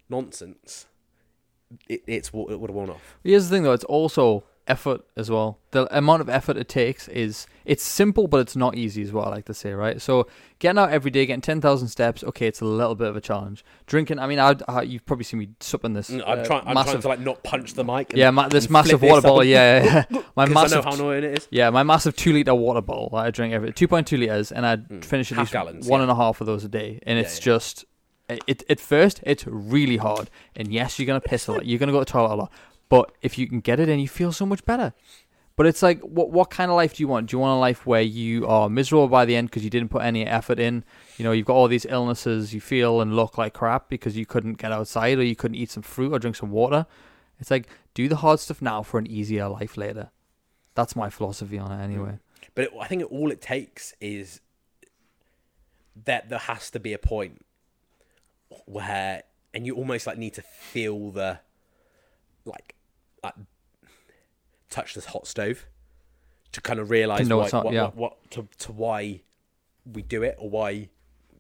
nonsense, 0.09 0.85
it, 1.87 2.03
it's 2.07 2.29
it 2.29 2.59
would 2.59 2.69
have 2.69 2.75
worn 2.75 2.89
off. 2.89 3.17
Here's 3.23 3.49
the 3.49 3.55
thing, 3.55 3.63
though. 3.63 3.73
It's 3.73 3.83
also 3.85 4.43
effort 4.67 5.01
as 5.15 5.29
well. 5.29 5.59
The 5.71 5.97
amount 5.97 6.21
of 6.21 6.29
effort 6.29 6.57
it 6.57 6.67
takes 6.67 7.07
is 7.07 7.47
it's 7.65 7.83
simple, 7.83 8.27
but 8.27 8.39
it's 8.39 8.55
not 8.55 8.75
easy 8.75 9.01
as 9.01 9.11
well. 9.11 9.25
I 9.25 9.29
like 9.29 9.45
to 9.45 9.53
say, 9.53 9.73
right? 9.73 10.01
So 10.01 10.27
getting 10.59 10.79
out 10.79 10.89
every 10.91 11.11
day, 11.11 11.25
getting 11.25 11.41
ten 11.41 11.61
thousand 11.61 11.87
steps. 11.89 12.23
Okay, 12.23 12.47
it's 12.47 12.61
a 12.61 12.65
little 12.65 12.95
bit 12.95 13.07
of 13.07 13.15
a 13.15 13.21
challenge. 13.21 13.63
Drinking. 13.85 14.19
I 14.19 14.27
mean, 14.27 14.39
I, 14.39 14.55
I 14.67 14.77
uh, 14.77 14.81
you've 14.81 15.05
probably 15.05 15.23
seen 15.23 15.39
me 15.39 15.49
supping 15.59 15.93
this. 15.93 16.09
Mm, 16.09 16.23
I'm 16.25 16.39
uh, 16.39 16.43
trying. 16.43 16.59
I'm 16.59 16.73
trying 16.73 16.75
massive. 16.75 17.01
to 17.01 17.07
like 17.07 17.19
not 17.19 17.43
punch 17.43 17.73
the 17.73 17.83
mic. 17.83 18.11
Yeah, 18.13 18.31
ma- 18.31 18.47
this 18.47 18.69
massive 18.69 19.01
water 19.01 19.21
bottle. 19.21 19.43
Yeah, 19.43 19.83
yeah, 19.83 20.03
yeah. 20.09 20.21
my 20.35 20.45
massive. 20.45 20.79
I 20.79 20.81
know 20.81 20.89
how 20.89 20.93
annoying 20.95 21.23
it 21.23 21.37
is. 21.37 21.47
Yeah, 21.51 21.69
my 21.69 21.83
massive 21.83 22.15
two 22.15 22.33
liter 22.33 22.55
water 22.55 22.81
bottle 22.81 23.09
that 23.13 23.25
I 23.25 23.31
drink 23.31 23.53
every 23.53 23.73
two 23.73 23.87
point 23.87 24.07
two 24.07 24.17
liters, 24.17 24.51
and 24.51 24.65
I 24.65 24.77
mm. 24.77 25.03
finish 25.03 25.31
at 25.31 25.37
least 25.37 25.51
gallons, 25.51 25.87
one 25.87 25.99
yeah. 25.99 26.03
and 26.03 26.11
a 26.11 26.15
half 26.15 26.41
of 26.41 26.47
those 26.47 26.63
a 26.63 26.69
day, 26.69 26.99
and 27.03 27.17
Yeah, 27.17 27.25
it's 27.25 27.39
just 27.39 27.85
it. 28.29 28.63
At 28.69 28.79
first, 28.79 29.21
it's 29.23 29.45
really 29.47 29.97
hard, 29.97 30.29
and 30.55 30.71
yes, 30.71 30.99
you're 30.99 31.07
gonna 31.07 31.21
piss 31.21 31.47
a 31.47 31.53
lot, 31.53 31.65
you're 31.65 31.79
gonna 31.79 31.91
go 31.91 31.99
to 31.99 32.05
the 32.05 32.11
toilet 32.11 32.33
a 32.33 32.35
lot, 32.35 32.51
but 32.89 33.11
if 33.21 33.37
you 33.37 33.47
can 33.47 33.59
get 33.59 33.79
it 33.79 33.89
in, 33.89 33.99
you 33.99 34.07
feel 34.07 34.31
so 34.31 34.45
much 34.45 34.63
better. 34.65 34.93
But 35.55 35.65
it's 35.65 35.81
like, 35.81 35.99
what 36.01 36.29
what 36.29 36.51
kind 36.51 36.69
of 36.69 36.77
life 36.77 36.95
do 36.95 37.03
you 37.03 37.07
want? 37.07 37.29
Do 37.29 37.35
you 37.35 37.39
want 37.39 37.57
a 37.57 37.59
life 37.59 37.85
where 37.87 38.01
you 38.01 38.47
are 38.47 38.69
miserable 38.69 39.07
by 39.07 39.25
the 39.25 39.35
end 39.35 39.49
because 39.49 39.63
you 39.63 39.71
didn't 39.71 39.89
put 39.89 40.03
any 40.03 40.23
effort 40.25 40.59
in? 40.59 40.83
You 41.17 41.25
know, 41.25 41.31
you've 41.31 41.47
got 41.47 41.55
all 41.55 41.67
these 41.67 41.85
illnesses, 41.89 42.53
you 42.53 42.61
feel 42.61 43.01
and 43.01 43.15
look 43.15 43.39
like 43.39 43.53
crap 43.53 43.89
because 43.89 44.15
you 44.15 44.25
couldn't 44.25 44.59
get 44.59 44.71
outside 44.71 45.17
or 45.17 45.23
you 45.23 45.35
couldn't 45.35 45.55
eat 45.55 45.71
some 45.71 45.81
fruit 45.83 46.13
or 46.13 46.19
drink 46.19 46.35
some 46.35 46.51
water. 46.51 46.85
It's 47.39 47.49
like 47.49 47.67
do 47.95 48.07
the 48.07 48.17
hard 48.17 48.39
stuff 48.39 48.61
now 48.61 48.83
for 48.83 48.99
an 48.99 49.07
easier 49.07 49.47
life 49.47 49.77
later. 49.77 50.11
That's 50.75 50.95
my 50.95 51.09
philosophy 51.09 51.57
on 51.57 51.71
it 51.71 51.83
anyway. 51.83 52.11
Mm. 52.11 52.19
But 52.53 52.65
it, 52.65 52.71
I 52.79 52.87
think 52.87 53.03
all 53.11 53.31
it 53.31 53.41
takes 53.41 53.95
is 53.99 54.41
that 56.05 56.29
there 56.29 56.37
has 56.37 56.69
to 56.71 56.79
be 56.79 56.93
a 56.93 56.99
point 56.99 57.43
where, 58.65 59.23
and 59.53 59.65
you 59.65 59.75
almost 59.75 60.05
like 60.05 60.19
need 60.19 60.35
to 60.35 60.43
feel 60.43 61.09
the, 61.09 61.39
like, 62.45 62.75
like 63.27 63.45
touch 64.69 64.93
this 64.93 65.05
hot 65.05 65.27
stove 65.27 65.65
to 66.51 66.61
kind 66.61 66.79
of 66.79 66.89
realize 66.89 67.29
why, 67.29 67.47
up, 67.47 67.65
what, 67.65 67.73
yeah. 67.73 67.83
what, 67.83 67.95
what 67.95 68.31
to, 68.31 68.47
to 68.59 68.71
why 68.71 69.21
we 69.85 70.01
do 70.01 70.23
it 70.23 70.35
or 70.39 70.49
why 70.49 70.89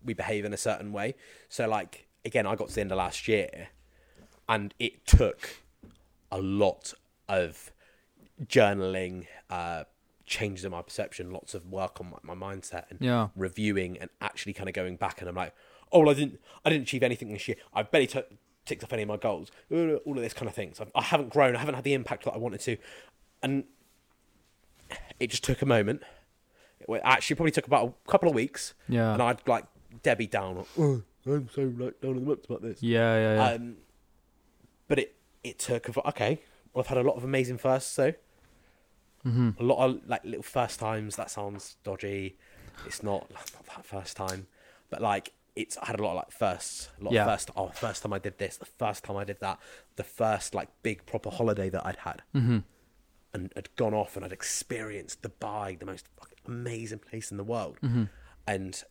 we 0.03 0.13
behave 0.13 0.45
in 0.45 0.53
a 0.53 0.57
certain 0.57 0.91
way. 0.93 1.15
So, 1.49 1.67
like, 1.67 2.07
again, 2.23 2.45
I 2.45 2.55
got 2.55 2.69
to 2.69 2.75
the 2.75 2.81
end 2.81 2.91
of 2.91 2.97
last 2.97 3.27
year, 3.27 3.69
and 4.47 4.73
it 4.79 5.05
took 5.05 5.61
a 6.31 6.39
lot 6.39 6.93
of 7.27 7.71
journaling, 8.45 9.27
uh, 9.49 9.83
changes 10.25 10.65
in 10.65 10.71
my 10.71 10.81
perception, 10.81 11.31
lots 11.31 11.53
of 11.53 11.65
work 11.71 11.99
on 11.99 12.13
my, 12.23 12.35
my 12.35 12.47
mindset, 12.53 12.85
and 12.89 12.99
Yeah. 13.01 13.29
reviewing, 13.35 13.97
and 13.97 14.09
actually 14.21 14.53
kind 14.53 14.69
of 14.69 14.75
going 14.75 14.95
back. 14.97 15.19
And 15.19 15.29
I'm 15.29 15.35
like, 15.35 15.53
oh, 15.91 15.99
well, 15.99 16.09
I 16.09 16.13
didn't, 16.13 16.39
I 16.63 16.69
didn't 16.69 16.83
achieve 16.83 17.03
anything 17.03 17.29
this 17.33 17.47
year. 17.47 17.57
I 17.73 17.83
barely 17.83 18.07
took 18.07 18.29
ticked 18.67 18.83
off 18.83 18.93
any 18.93 19.03
of 19.03 19.07
my 19.07 19.17
goals. 19.17 19.51
All 19.71 19.99
of 20.05 20.15
this 20.15 20.33
kind 20.33 20.47
of 20.47 20.55
things. 20.55 20.79
I 20.93 21.01
haven't 21.01 21.29
grown. 21.29 21.55
I 21.55 21.59
haven't 21.59 21.75
had 21.75 21.83
the 21.83 21.93
impact 21.93 22.25
that 22.25 22.33
I 22.33 22.37
wanted 22.37 22.59
to, 22.61 22.77
and 23.41 23.63
it 25.19 25.27
just 25.27 25.43
took 25.43 25.61
a 25.61 25.65
moment. 25.65 26.03
It 26.79 27.01
actually 27.03 27.35
probably 27.35 27.51
took 27.51 27.67
about 27.67 27.95
a 28.05 28.09
couple 28.09 28.29
of 28.29 28.35
weeks. 28.35 28.73
Yeah. 28.87 29.13
And 29.13 29.21
I'd 29.21 29.45
like 29.47 29.65
Debbie 30.03 30.27
down. 30.27 30.57
like, 30.57 30.67
Oh, 30.77 31.03
I'm 31.25 31.49
so 31.49 31.73
like 31.77 31.99
down 31.99 32.11
in 32.11 32.15
the 32.15 32.21
mumps 32.21 32.45
about 32.45 32.61
this. 32.61 32.81
Yeah, 32.81 33.15
yeah, 33.15 33.35
yeah. 33.35 33.55
Um, 33.55 33.77
but 34.87 34.99
it 34.99 35.15
it 35.43 35.59
took 35.59 35.89
a, 35.89 36.07
okay. 36.09 36.41
Well, 36.73 36.83
I've 36.83 36.87
had 36.87 36.97
a 36.97 37.03
lot 37.03 37.17
of 37.17 37.23
amazing 37.23 37.57
firsts, 37.57 37.91
so 37.91 38.13
mm-hmm. 39.25 39.49
a 39.59 39.63
lot 39.63 39.83
of 39.83 39.99
like 40.07 40.23
little 40.23 40.43
first 40.43 40.79
times. 40.79 41.15
That 41.15 41.29
sounds 41.29 41.75
dodgy. 41.83 42.37
It's 42.85 43.03
not 43.03 43.29
not 43.31 43.65
that 43.75 43.85
first 43.85 44.15
time, 44.15 44.47
but 44.89 45.01
like 45.01 45.33
it's 45.57 45.77
I 45.77 45.87
had 45.87 45.99
a 45.99 46.03
lot 46.03 46.11
of 46.11 46.15
like 46.17 46.31
firsts. 46.31 46.89
A 46.99 47.03
lot 47.03 47.13
Yeah. 47.13 47.23
of 47.25 47.31
first. 47.31 47.51
Oh, 47.55 47.67
first 47.69 48.03
time 48.03 48.13
I 48.13 48.19
did 48.19 48.37
this. 48.37 48.57
The 48.57 48.65
first 48.65 49.03
time 49.03 49.17
I 49.17 49.23
did 49.23 49.39
that. 49.41 49.59
The 49.95 50.03
first 50.03 50.53
like 50.55 50.69
big 50.83 51.05
proper 51.05 51.29
holiday 51.29 51.69
that 51.69 51.85
I'd 51.85 51.97
had. 51.97 52.21
Mm-hmm. 52.35 52.59
And 53.33 53.51
had 53.55 53.75
gone 53.75 53.93
off 53.93 54.15
and 54.15 54.23
I'd 54.25 54.31
experienced 54.31 55.21
Dubai, 55.21 55.77
the 55.77 55.85
most 55.85 56.07
fucking 56.19 56.37
amazing 56.47 56.99
place 56.99 57.31
in 57.31 57.37
the 57.37 57.43
world, 57.43 57.77
Mm-hmm. 57.83 58.05
and 58.47 58.83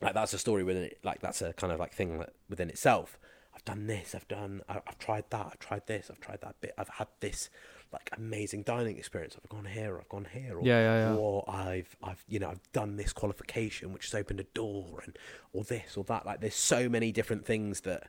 like 0.00 0.14
that's 0.14 0.32
a 0.32 0.38
story 0.38 0.64
within 0.64 0.84
it. 0.84 0.98
Like 1.04 1.20
that's 1.20 1.42
a 1.42 1.52
kind 1.52 1.72
of 1.72 1.78
like 1.78 1.92
thing 1.94 2.18
that 2.18 2.32
within 2.48 2.68
itself. 2.70 3.18
I've 3.54 3.64
done 3.64 3.86
this. 3.86 4.14
I've 4.14 4.28
done. 4.28 4.62
I've 4.68 4.98
tried 4.98 5.24
that. 5.30 5.46
I've 5.52 5.58
tried 5.58 5.86
this. 5.86 6.10
I've 6.10 6.20
tried 6.20 6.40
that 6.42 6.60
bit. 6.60 6.72
I've 6.78 6.88
had 6.88 7.08
this 7.20 7.50
like 7.92 8.08
amazing 8.16 8.62
dining 8.62 8.96
experience. 8.98 9.36
I've 9.42 9.48
gone 9.48 9.64
here. 9.64 9.98
I've 9.98 10.08
gone 10.08 10.26
here. 10.32 10.58
Or, 10.58 10.62
Yeah, 10.64 10.80
yeah, 10.80 11.10
yeah. 11.10 11.16
Or 11.16 11.44
I've 11.50 11.96
I've 12.02 12.24
you 12.28 12.38
know 12.38 12.48
I've 12.50 12.72
done 12.72 12.96
this 12.96 13.12
qualification 13.12 13.92
which 13.92 14.04
has 14.10 14.14
opened 14.14 14.40
a 14.40 14.44
door 14.44 15.00
and 15.04 15.18
or 15.52 15.64
this 15.64 15.96
or 15.96 16.04
that. 16.04 16.24
Like 16.26 16.40
there's 16.40 16.54
so 16.54 16.88
many 16.88 17.10
different 17.12 17.44
things 17.44 17.80
that 17.82 18.08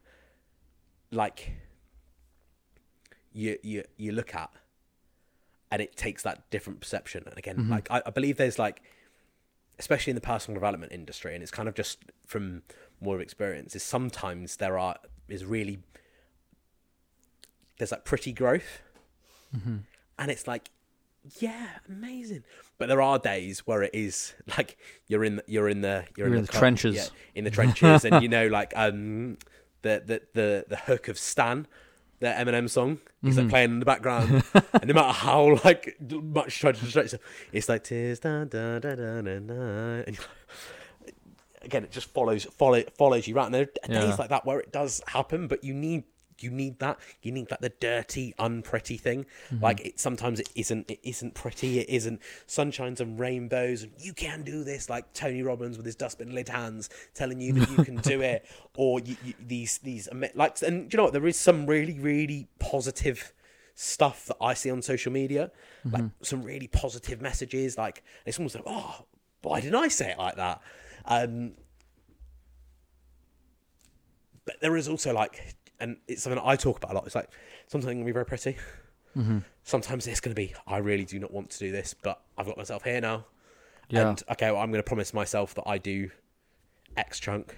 like 1.12 1.52
you 3.34 3.58
you 3.64 3.84
you 3.98 4.12
look 4.12 4.36
at 4.36 4.50
and 5.72 5.82
it 5.82 5.96
takes 5.96 6.22
that 6.24 6.50
different 6.52 6.80
perception. 6.82 7.24
And 7.26 7.38
again, 7.38 7.58
Mm-hmm. 7.58 7.72
like 7.72 7.90
I, 7.90 8.02
I 8.06 8.10
believe 8.12 8.38
there's 8.38 8.60
like 8.60 8.82
especially 9.80 10.12
in 10.12 10.16
the 10.16 10.22
personal 10.22 10.54
development 10.60 10.92
industry, 10.92 11.34
and 11.34 11.42
it's 11.42 11.52
kind 11.52 11.68
of 11.68 11.74
just 11.74 11.98
from 12.28 12.62
more 13.00 13.16
of 13.16 13.22
experience, 13.22 13.76
is 13.76 13.82
sometimes 13.82 14.58
there 14.58 14.78
are 14.78 14.98
is 15.28 15.44
really 15.44 15.80
there's 17.80 17.92
like 17.92 18.06
pretty 18.06 18.32
growth, 18.32 18.82
Mm-hmm. 19.56 19.78
and 20.20 20.32
it's 20.32 20.48
like 20.48 20.70
yeah, 21.40 21.68
amazing. 21.88 22.44
But 22.80 22.88
there 22.88 23.02
are 23.02 23.20
days 23.20 23.60
where 23.68 23.84
it 23.84 23.92
is 23.94 24.34
like 24.58 24.78
you're 25.08 25.24
in 25.24 25.36
the, 25.38 25.44
you're 25.46 25.70
in 25.70 25.82
the 25.82 26.06
you're, 26.18 26.28
You're 26.30 26.38
in, 26.38 26.42
the 26.46 26.52
co- 26.52 26.60
trenches. 26.60 26.96
yeah, 26.96 27.06
in 27.36 27.44
the 27.44 27.52
trenches, 27.52 28.06
and 28.06 28.24
you 28.24 28.30
know 28.38 28.48
like 28.48 28.74
um 28.76 29.38
the 29.84 30.02
the 30.06 30.22
the 30.34 30.66
the 30.70 30.76
hook 30.78 31.08
of 31.08 31.18
Stan. 31.20 31.68
The 32.20 32.28
Eminem 32.28 32.70
song, 32.70 33.00
he's 33.24 33.34
Mm-hmm. 33.34 33.42
like 33.46 33.50
playing 33.50 33.72
in 33.72 33.80
the 33.80 33.86
background, 33.88 34.44
and 34.74 34.86
no 34.86 34.94
matter 34.94 35.12
how 35.12 35.58
like 35.66 35.98
much 36.00 36.60
try 36.60 36.72
to 36.72 36.80
distract 36.80 37.06
yourself, 37.14 37.22
it's 37.52 37.68
like 37.68 37.84
tears 37.84 38.20
da 38.20 38.44
da 38.44 38.78
da 38.78 38.94
da 38.94 39.22
da 39.22 39.40
da. 39.40 39.54
And 40.06 40.20
again, 41.64 41.84
it 41.84 41.90
just 41.92 42.14
follows 42.14 42.46
follow, 42.46 42.84
follows 42.96 43.28
you 43.28 43.36
around. 43.36 43.48
And 43.48 43.56
there 43.56 43.70
are 43.90 43.92
Yeah. 43.92 44.06
days 44.10 44.20
like 44.20 44.30
that 44.30 44.46
where 44.46 44.60
it 44.60 44.72
does 44.72 45.02
happen, 45.08 45.48
but 45.48 45.64
you 45.64 45.74
need 45.74 46.04
you 46.44 46.52
need 46.52 46.80
that 46.80 47.00
you 47.22 47.32
need 47.32 47.50
like 47.52 47.62
the 47.62 47.70
dirty, 47.70 48.34
unpretty 48.40 48.98
thing. 48.98 49.26
Mm-hmm. 49.52 49.64
Like 49.64 49.80
it 49.82 50.00
sometimes 50.00 50.40
it 50.40 50.50
isn't 50.56 50.90
it 50.90 51.00
isn't 51.04 51.34
pretty. 51.34 51.80
It 51.80 51.90
isn't 51.90 52.22
sunshines 52.48 53.00
and 53.00 53.20
rainbows. 53.20 53.84
And 53.84 53.92
you 53.98 54.14
can 54.14 54.44
do 54.44 54.64
this, 54.64 54.90
like 54.90 55.14
Tony 55.14 55.44
Robbins 55.44 55.78
with 55.78 55.86
his 55.86 55.96
dustbin 55.96 56.34
lid 56.34 56.50
hands, 56.50 56.90
telling 57.14 57.40
you 57.42 57.54
that 57.54 57.70
you 57.70 57.84
can 57.84 57.98
do 57.98 58.22
it, 58.22 58.46
or 58.76 59.00
you, 59.00 59.16
you, 59.24 59.34
these 59.40 59.78
these 59.80 60.08
like 60.36 60.62
and 60.62 60.92
you 60.92 60.98
know 60.98 61.04
what? 61.04 61.14
There 61.14 61.28
is 61.28 61.38
some 61.38 61.66
really 61.66 62.00
really 62.00 62.48
positive 62.60 63.34
stuff 63.74 64.26
that 64.28 64.38
I 64.42 64.54
see 64.54 64.70
on 64.70 64.82
social 64.82 65.12
media, 65.12 65.52
like 65.86 66.04
some 66.22 66.44
really 66.44 66.68
positive 66.68 67.22
messages. 67.22 67.78
Like 67.78 68.04
it's 68.26 68.38
almost 68.38 68.56
like, 68.56 68.66
oh, 68.68 69.06
why 69.42 69.60
didn't 69.62 69.76
I 69.76 69.88
say 69.88 70.12
it 70.12 70.18
like 70.18 70.36
that? 70.36 70.62
Um, 71.06 71.54
but 74.46 74.60
there 74.62 74.76
is 74.76 74.88
also 74.88 75.14
like, 75.14 75.56
and 75.82 75.98
it's 76.08 76.24
something 76.24 76.42
I 76.44 76.56
talk 76.56 76.78
about 76.78 76.92
a 76.92 76.94
lot. 76.94 77.06
It's 77.06 77.16
like 77.16 77.30
sometimes 77.68 77.92
it's 77.92 77.96
gonna 77.96 78.06
be 78.06 78.12
very 78.12 78.26
pretty. 78.26 78.56
Mm-hmm. 79.18 79.40
Sometimes 79.64 80.08
it's 80.08 80.22
gonna 80.22 80.36
be, 80.36 80.54
I 80.66 80.78
really 80.78 81.04
do 81.04 81.20
not 81.20 81.32
want 81.32 81.50
to 81.50 81.60
do 81.60 81.72
this, 81.72 81.94
but 81.94 82.22
I've 82.38 82.46
got 82.46 82.56
myself 82.58 82.84
here 82.84 83.02
now. 83.02 83.26
Yeah. 83.90 84.10
And 84.10 84.24
okay, 84.32 84.52
well, 84.52 84.62
I'm 84.62 84.72
gonna 84.72 84.84
promise 84.84 85.14
myself 85.14 85.54
that 85.56 85.64
I 85.66 85.78
do 85.78 86.12
X 86.96 87.20
chunk, 87.20 87.58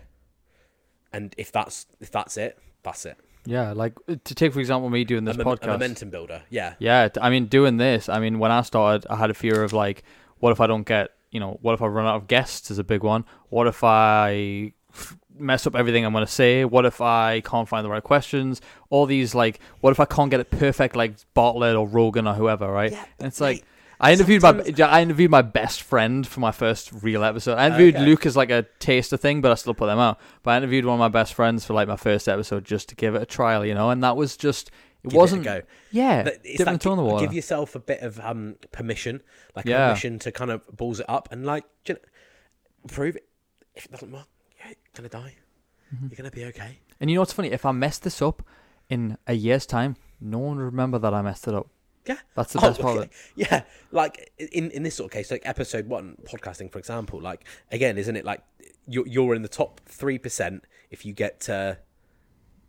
and 1.11 1.35
if 1.37 1.51
that's 1.51 1.85
if 1.99 2.09
that's 2.09 2.37
it, 2.37 2.57
that's 2.81 3.05
it. 3.05 3.17
yeah, 3.45 3.71
like 3.73 3.93
uh, 4.07 4.15
to 4.23 4.35
take 4.35 4.53
for 4.53 4.59
example 4.59 4.89
me 4.89 5.03
doing 5.03 5.25
this 5.25 5.35
a, 5.35 5.43
mom- 5.43 5.53
a 5.53 5.57
podcast. 5.57 5.67
momentum 5.67 6.09
builder. 6.09 6.41
Yeah. 6.49 6.73
Yeah, 6.79 7.09
I 7.21 7.29
mean, 7.29 7.45
doing 7.45 7.77
this, 7.77 8.09
I 8.09 8.19
mean, 8.19 8.39
when 8.39 8.51
I 8.51 8.61
started, 8.61 9.05
I 9.09 9.17
had 9.17 9.29
a 9.29 9.33
fear 9.33 9.63
of 9.63 9.73
like, 9.73 10.03
what 10.39 10.51
if 10.51 10.59
I 10.59 10.67
don't 10.67 10.87
get, 10.87 11.09
you 11.31 11.39
know, 11.39 11.59
what 11.61 11.73
if 11.73 11.81
I 11.81 11.87
run 11.87 12.05
out 12.05 12.15
of 12.15 12.27
guests 12.27 12.71
is 12.71 12.79
a 12.79 12.83
big 12.83 13.03
one. 13.03 13.25
What 13.49 13.67
if 13.67 13.83
I 13.83 14.73
mess 15.37 15.65
up 15.67 15.75
everything 15.75 16.05
I'm 16.05 16.13
going 16.13 16.25
to 16.25 16.31
say? 16.31 16.65
What 16.65 16.85
if 16.85 17.01
I 17.01 17.41
can't 17.41 17.67
find 17.67 17.83
the 17.85 17.89
right 17.89 18.03
questions? 18.03 18.61
All 18.89 19.05
these, 19.05 19.33
like, 19.35 19.59
what 19.81 19.91
if 19.91 19.99
I 19.99 20.05
can't 20.05 20.29
get 20.31 20.39
it 20.39 20.51
perfect, 20.51 20.95
like 20.95 21.13
Bartlett 21.33 21.75
or 21.75 21.87
Rogan 21.87 22.27
or 22.27 22.33
whoever, 22.33 22.71
right? 22.71 22.91
Yeah, 22.91 23.05
and 23.19 23.27
it's 23.27 23.41
like, 23.41 23.63
I 23.99 24.11
interviewed 24.11 24.41
my 24.41 24.61
I 24.85 25.01
interviewed 25.01 25.31
my 25.31 25.41
best 25.43 25.81
friend 25.81 26.27
for 26.27 26.41
my 26.41 26.51
first 26.51 26.91
real 27.03 27.23
episode. 27.23 27.55
I 27.57 27.67
interviewed 27.67 27.95
Okay. 27.95 28.05
Luke 28.05 28.25
as 28.25 28.35
like 28.35 28.49
a 28.49 28.63
taster 28.79 29.15
thing, 29.15 29.39
but 29.39 29.51
I 29.51 29.55
still 29.55 29.73
put 29.73 29.85
them 29.85 29.99
out. 29.99 30.19
But 30.41 30.51
I 30.51 30.57
interviewed 30.57 30.83
one 30.83 30.95
of 30.95 30.99
my 30.99 31.07
best 31.07 31.33
friends 31.33 31.63
for 31.63 31.73
like 31.73 31.87
my 31.87 31.95
first 31.95 32.27
episode 32.27 32.65
just 32.65 32.89
to 32.89 32.95
give 32.95 33.15
it 33.15 33.21
a 33.21 33.25
trial, 33.25 33.65
you 33.65 33.73
know, 33.73 33.91
and 33.91 34.03
that 34.03 34.17
was 34.17 34.35
just 34.35 34.69
it 35.03 35.09
Give 35.09 35.13
it 35.13 35.15
a 35.15 35.19
wasn't 35.19 35.43
go. 35.43 35.61
yeah, 35.91 36.27
it's 36.43 36.65
like 36.65 36.81
the 36.81 36.95
the 36.95 37.01
water. 37.01 37.25
give 37.25 37.33
yourself 37.33 37.75
a 37.75 37.79
bit 37.79 38.01
of 38.01 38.19
um 38.19 38.55
permission, 38.73 39.21
like 39.55 39.65
Yeah. 39.65 39.87
permission 39.87 40.19
to 40.19 40.31
kind 40.33 40.51
of 40.51 40.67
balls 40.75 40.99
it 40.99 41.05
up 41.07 41.29
and 41.31 41.45
like 41.45 41.63
you 41.87 41.93
know, 41.95 41.99
prove 42.89 43.15
it. 43.15 43.27
If 43.75 43.85
it 43.85 43.91
doesn't 43.91 44.11
work, 44.11 44.27
you're 44.67 44.75
gonna 44.95 45.09
die. 45.09 45.35
Mm-hmm. 45.93 46.07
You're 46.09 46.17
gonna 46.17 46.31
be 46.31 46.45
okay. 46.45 46.79
And 46.99 47.09
you 47.09 47.15
know 47.15 47.21
what's 47.21 47.33
funny? 47.33 47.49
If 47.51 47.65
I 47.65 47.71
mess 47.71 47.97
this 47.99 48.21
up 48.21 48.43
in 48.89 49.17
a 49.27 49.33
year's 49.33 49.65
time, 49.65 49.95
no 50.21 50.37
one 50.39 50.57
will 50.57 50.65
remember 50.65 50.99
that 50.99 51.13
I 51.13 51.21
messed 51.21 51.47
it 51.47 51.53
up. 51.53 51.67
Yeah, 52.05 52.17
That's 52.35 52.51
the 52.53 52.59
Oh, 52.59 52.61
best 52.63 52.81
part 52.81 52.97
of 52.97 53.03
okay. 53.03 53.11
it. 53.37 53.47
Yeah, 53.51 53.63
like 53.91 54.31
in 54.37 54.71
in 54.71 54.83
this 54.83 54.95
sort 54.95 55.05
of 55.09 55.13
case, 55.13 55.31
like 55.31 55.41
episode 55.45 55.87
one 55.87 56.17
podcasting, 56.25 56.71
for 56.71 56.77
example, 56.79 57.21
like 57.21 57.45
again, 57.71 57.97
isn't 57.97 58.15
it 58.15 58.25
like 58.25 58.41
you're 58.87 59.07
you're 59.07 59.35
in 59.35 59.41
the 59.41 59.47
top 59.47 59.79
three 59.85 60.17
percent 60.17 60.65
if 60.91 61.05
you 61.05 61.13
get 61.13 61.39
to 61.41 61.77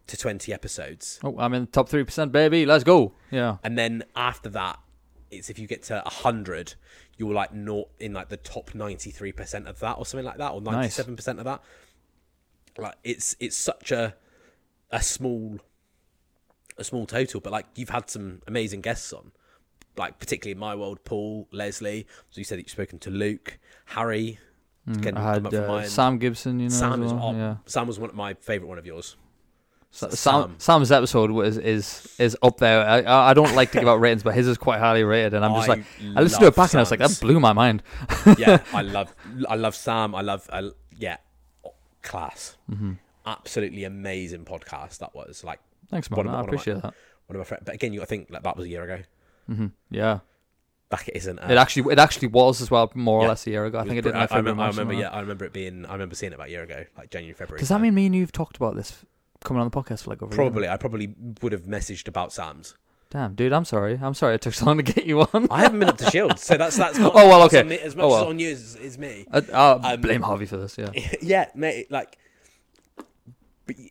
to 0.07 0.17
twenty 0.17 0.53
episodes, 0.53 1.19
Oh, 1.25 1.35
I'm 1.39 1.53
in 1.55 1.63
the 1.65 1.71
top 1.71 1.89
three 1.89 2.05
percent, 2.05 2.31
baby. 2.31 2.65
Let's 2.67 2.85
go. 2.85 3.15
Yeah. 3.31 3.57
and 3.65 3.77
then 3.77 4.05
after 4.15 4.49
that, 4.51 4.79
it's 5.33 5.51
if 5.51 5.59
you 5.59 5.67
get 5.67 5.83
to 5.85 6.01
hundred, 6.07 6.75
you're 7.17 7.35
like 7.35 7.55
not 7.55 7.89
in 8.01 8.13
like 8.13 8.29
the 8.29 8.37
top 8.37 8.75
ninety 8.75 9.11
three 9.11 9.33
percent 9.33 9.69
of 9.69 9.79
that 9.81 9.99
or 9.99 10.07
something 10.07 10.27
like 10.27 10.39
that, 10.39 10.53
or 10.53 10.61
ninety 10.61 10.91
seven 10.91 11.17
percent 11.17 11.39
of 11.39 11.45
that. 11.45 11.63
Like 12.79 12.95
it's 13.05 13.37
it's 13.41 13.57
such 13.57 13.93
a 13.93 14.15
a 14.91 15.03
small 15.03 15.59
a 16.77 16.85
small 16.85 17.07
total, 17.07 17.41
but 17.41 17.53
like 17.53 17.67
you've 17.77 17.91
had 17.91 18.11
some 18.11 18.43
amazing 18.47 18.81
guests 18.81 19.13
on, 19.13 19.33
like 19.97 20.19
particularly 20.19 20.53
in 20.53 20.59
my 20.59 20.75
world, 20.75 21.05
Paul, 21.05 21.49
Leslie. 21.53 22.07
So 22.31 22.41
you 22.41 22.45
said 22.45 22.59
that 22.59 22.63
you've 22.63 22.71
spoken 22.71 22.99
to 23.01 23.11
Luke, 23.11 23.59
Harry. 23.87 24.39
Mm, 24.89 25.17
I 25.17 25.33
had 25.35 25.55
uh. 25.55 25.83
Sam 25.85 26.19
Gibson, 26.19 26.61
you 26.61 26.69
know. 26.69 26.75
Sam 26.75 27.03
as 27.03 27.13
is 27.13 27.19
oh, 27.19 27.33
yeah. 27.33 27.57
Sam 27.67 27.87
was 27.87 27.99
one 27.99 28.11
of 28.11 28.17
my 28.17 28.35
favorite 28.35 28.69
one 28.69 28.79
of 28.79 28.87
yours. 28.87 29.17
Sa- 29.97 30.09
Sam. 30.09 30.17
Sam, 30.17 30.55
Sam's 30.59 30.91
episode 30.91 31.31
was 31.31 31.57
is 31.57 32.17
is 32.19 32.37
up 32.43 32.57
there. 32.59 32.85
I, 32.85 33.31
I 33.31 33.33
don't 33.35 33.55
like 33.55 33.71
to 33.73 33.79
give 33.79 33.89
out 33.89 34.01
ratings, 34.01 34.25
but 34.25 34.35
his 34.35 34.49
is 34.49 34.59
quite 34.59 34.81
highly 34.81 35.05
rated, 35.05 35.35
and 35.35 35.45
I'm 35.45 35.55
just 35.55 35.69
I 35.69 35.73
like, 35.75 35.85
I 36.17 36.21
listened 36.23 36.41
to 36.43 36.47
it 36.49 36.57
back 36.57 36.73
and 36.73 36.81
I 36.81 36.83
was 36.83 36.91
like, 36.91 36.99
that 37.01 37.17
blew 37.21 37.39
my 37.39 37.53
mind. 37.53 37.83
yeah, 38.37 38.63
I 38.73 38.83
love 38.83 39.15
I 39.49 39.55
love 39.55 39.77
Sam. 39.77 40.15
I 40.17 40.23
love 40.23 40.49
I, 40.53 40.71
yeah, 40.99 41.19
class. 42.03 42.57
Mm-hmm. 42.71 42.93
Absolutely 43.27 43.85
amazing 43.85 44.45
podcast 44.45 44.99
that 44.99 45.15
was. 45.15 45.45
Like 45.45 45.61
Thanks, 45.91 46.11
man. 46.11 46.27
my- 46.27 46.33
I 46.33 46.41
of 46.41 46.41
my- 46.41 46.49
appreciate 46.49 46.75
that. 46.83 46.95
one 47.27 47.37
of 47.37 47.39
my 47.39 47.45
friends. 47.45 47.63
But 47.65 47.75
again, 47.77 47.93
you 47.93 48.01
got 48.01 48.05
to 48.07 48.09
think 48.11 48.31
like 48.31 48.43
that 48.43 48.57
was 48.57 48.67
a 48.67 48.69
year 48.69 48.83
ago. 48.83 49.03
hmm 49.47 49.67
Yeah. 49.91 50.21
Back 50.91 51.09
it 51.09 51.17
isn't. 51.17 51.39
uh, 51.39 51.47
It 51.49 51.57
actually 51.57 51.93
it 51.93 51.99
actually 51.99 52.29
was 52.29 52.61
as 52.61 52.71
well, 52.71 52.91
more 52.95 53.21
or 53.21 53.29
less 53.29 53.47
a 53.47 53.51
year 53.51 53.65
ago. 53.65 53.79
I 53.79 53.85
think 53.85 53.99
it 53.99 54.03
did. 54.03 54.15
I, 54.15 54.27
I 54.31 54.37
remember, 54.37 54.63
I 54.65 54.69
remember. 54.69 54.93
Yeah, 54.93 55.09
I 55.11 55.21
remember 55.21 55.45
it 55.47 55.53
being. 55.53 55.87
I 55.87 55.93
remember 55.93 56.15
seeing 56.15 56.33
it 56.33 56.35
about 56.35 56.49
a 56.49 56.51
year 56.51 56.63
ago, 56.63 56.85
like 56.99 57.11
January. 57.11 57.33
February. 57.35 57.61
Does 57.61 57.71
that 57.71 57.81
mean 57.81 57.95
me 57.95 58.07
and 58.07 58.15
you've 58.15 58.33
talked 58.33 58.57
about 58.57 58.77
this 58.77 59.05
coming 59.45 59.61
on 59.63 59.69
the 59.71 59.83
podcast 59.83 60.03
for 60.03 60.11
like 60.11 60.23
over? 60.23 60.35
Probably. 60.35 60.69
I 60.69 60.77
probably 60.77 61.15
would 61.43 61.53
have 61.53 61.63
messaged 61.63 62.09
about 62.09 62.33
Sam's. 62.33 62.75
Damn, 63.11 63.35
dude, 63.35 63.53
I'm 63.53 63.65
sorry. 63.65 64.01
I'm 64.03 64.15
sorry 64.15 64.35
it 64.35 64.41
took 64.41 64.55
so 64.55 64.67
long 64.67 64.79
to 64.79 64.83
get 64.83 65.07
you 65.07 65.21
on. 65.21 65.47
I 65.49 65.61
haven't 65.61 65.79
been 65.79 65.89
up 65.89 65.99
to 65.99 66.11
Shields, 66.11 66.43
so 66.43 66.57
that's 66.57 66.77
that's. 66.77 66.99
Not, 66.99 67.13
Oh, 67.15 67.29
well, 67.29 67.43
okay. 67.45 67.63
me- 67.63 67.79
as 67.79 67.95
much 67.95 68.03
Oh, 68.03 68.09
well. 68.09 68.23
as 68.23 68.29
on 68.29 68.39
you 68.41 68.51
as, 68.51 68.75
is 68.75 68.99
me. 68.99 69.25
Uh, 69.33 69.41
uh, 69.53 69.79
Um, 69.85 70.01
blame 70.01 70.23
Harvey 70.23 70.47
for 70.47 70.57
this. 70.57 70.77
Yeah. 70.77 70.91
yeah, 71.23 71.47
mate. 71.55 71.93
Like, 71.93 72.19
but 73.67 73.79
you, 73.79 73.91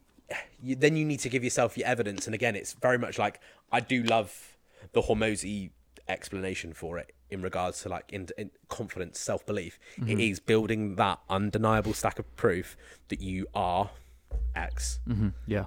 you, 0.62 0.76
then 0.76 0.98
you 0.98 1.06
need 1.06 1.20
to 1.22 1.30
give 1.30 1.44
yourself 1.44 1.78
your 1.78 1.88
evidence. 1.88 2.26
And 2.26 2.36
again, 2.36 2.56
it's 2.56 2.74
very 2.74 2.98
much 2.98 3.18
like 3.18 3.40
I 3.72 3.80
do 3.80 4.04
love 4.04 4.58
the 4.92 5.02
Hormozi 5.04 5.70
explanation 6.10 6.74
for 6.74 6.98
it 6.98 7.14
in 7.30 7.42
regards 7.42 7.82
to 7.84 7.90
like 7.90 8.12
in, 8.12 8.28
in 8.38 8.52
confidence, 8.68 9.20
self 9.20 9.46
belief. 9.46 9.80
Mm-hmm. 10.00 10.20
is 10.20 10.40
building 10.42 10.96
that 10.98 11.20
undeniable 11.30 11.94
stack 11.94 12.20
of 12.20 12.36
proof 12.36 12.76
that 13.08 13.22
you 13.22 13.48
are 13.56 13.90
X, 14.55 14.99
Mm-hmm. 15.07 15.30
Yeah. 15.47 15.65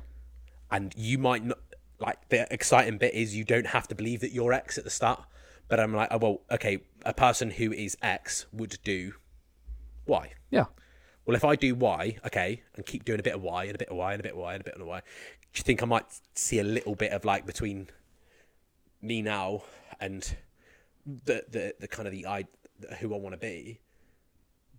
and 0.70 0.92
you 0.96 1.18
might 1.18 1.44
not. 1.44 1.58
Like 1.98 2.28
the 2.28 2.46
exciting 2.52 2.98
bit 2.98 3.14
is 3.14 3.34
you 3.34 3.42
don't 3.44 3.68
have 3.68 3.88
to 3.88 3.94
believe 3.94 4.20
that 4.20 4.30
you're 4.32 4.52
X 4.52 4.76
at 4.76 4.84
the 4.84 4.90
start. 4.90 5.24
But 5.68 5.80
I'm 5.80 5.94
like, 5.94 6.08
oh, 6.10 6.18
well, 6.18 6.40
okay, 6.50 6.78
a 7.06 7.14
person 7.14 7.50
who 7.50 7.72
is 7.72 7.96
X 8.02 8.44
would 8.52 8.76
do 8.84 9.14
Y. 10.06 10.32
Yeah. 10.50 10.66
Well, 11.24 11.34
if 11.34 11.44
I 11.44 11.56
do 11.56 11.74
Y, 11.74 12.18
okay, 12.26 12.62
and 12.76 12.84
keep 12.84 13.04
doing 13.06 13.18
a 13.18 13.22
bit 13.22 13.34
of 13.34 13.42
Y 13.42 13.64
and 13.64 13.74
a 13.74 13.78
bit 13.78 13.88
of 13.88 13.96
Y 13.96 14.12
and 14.12 14.20
a 14.20 14.22
bit 14.22 14.32
of 14.32 14.38
Y 14.38 14.52
and 14.54 14.60
a 14.60 14.64
bit 14.64 14.74
of 14.78 14.86
Y, 14.86 14.98
do 15.00 15.58
you 15.58 15.62
think 15.62 15.82
I 15.82 15.86
might 15.86 16.04
see 16.34 16.58
a 16.58 16.64
little 16.64 16.94
bit 16.94 17.12
of 17.12 17.24
like 17.24 17.46
between 17.46 17.88
me 19.00 19.22
now 19.22 19.62
and 19.98 20.36
the 21.06 21.44
the, 21.50 21.74
the 21.80 21.88
kind 21.88 22.06
of 22.06 22.12
the 22.12 22.26
I 22.26 22.44
who 23.00 23.14
I 23.14 23.16
want 23.18 23.32
to 23.32 23.38
be? 23.38 23.80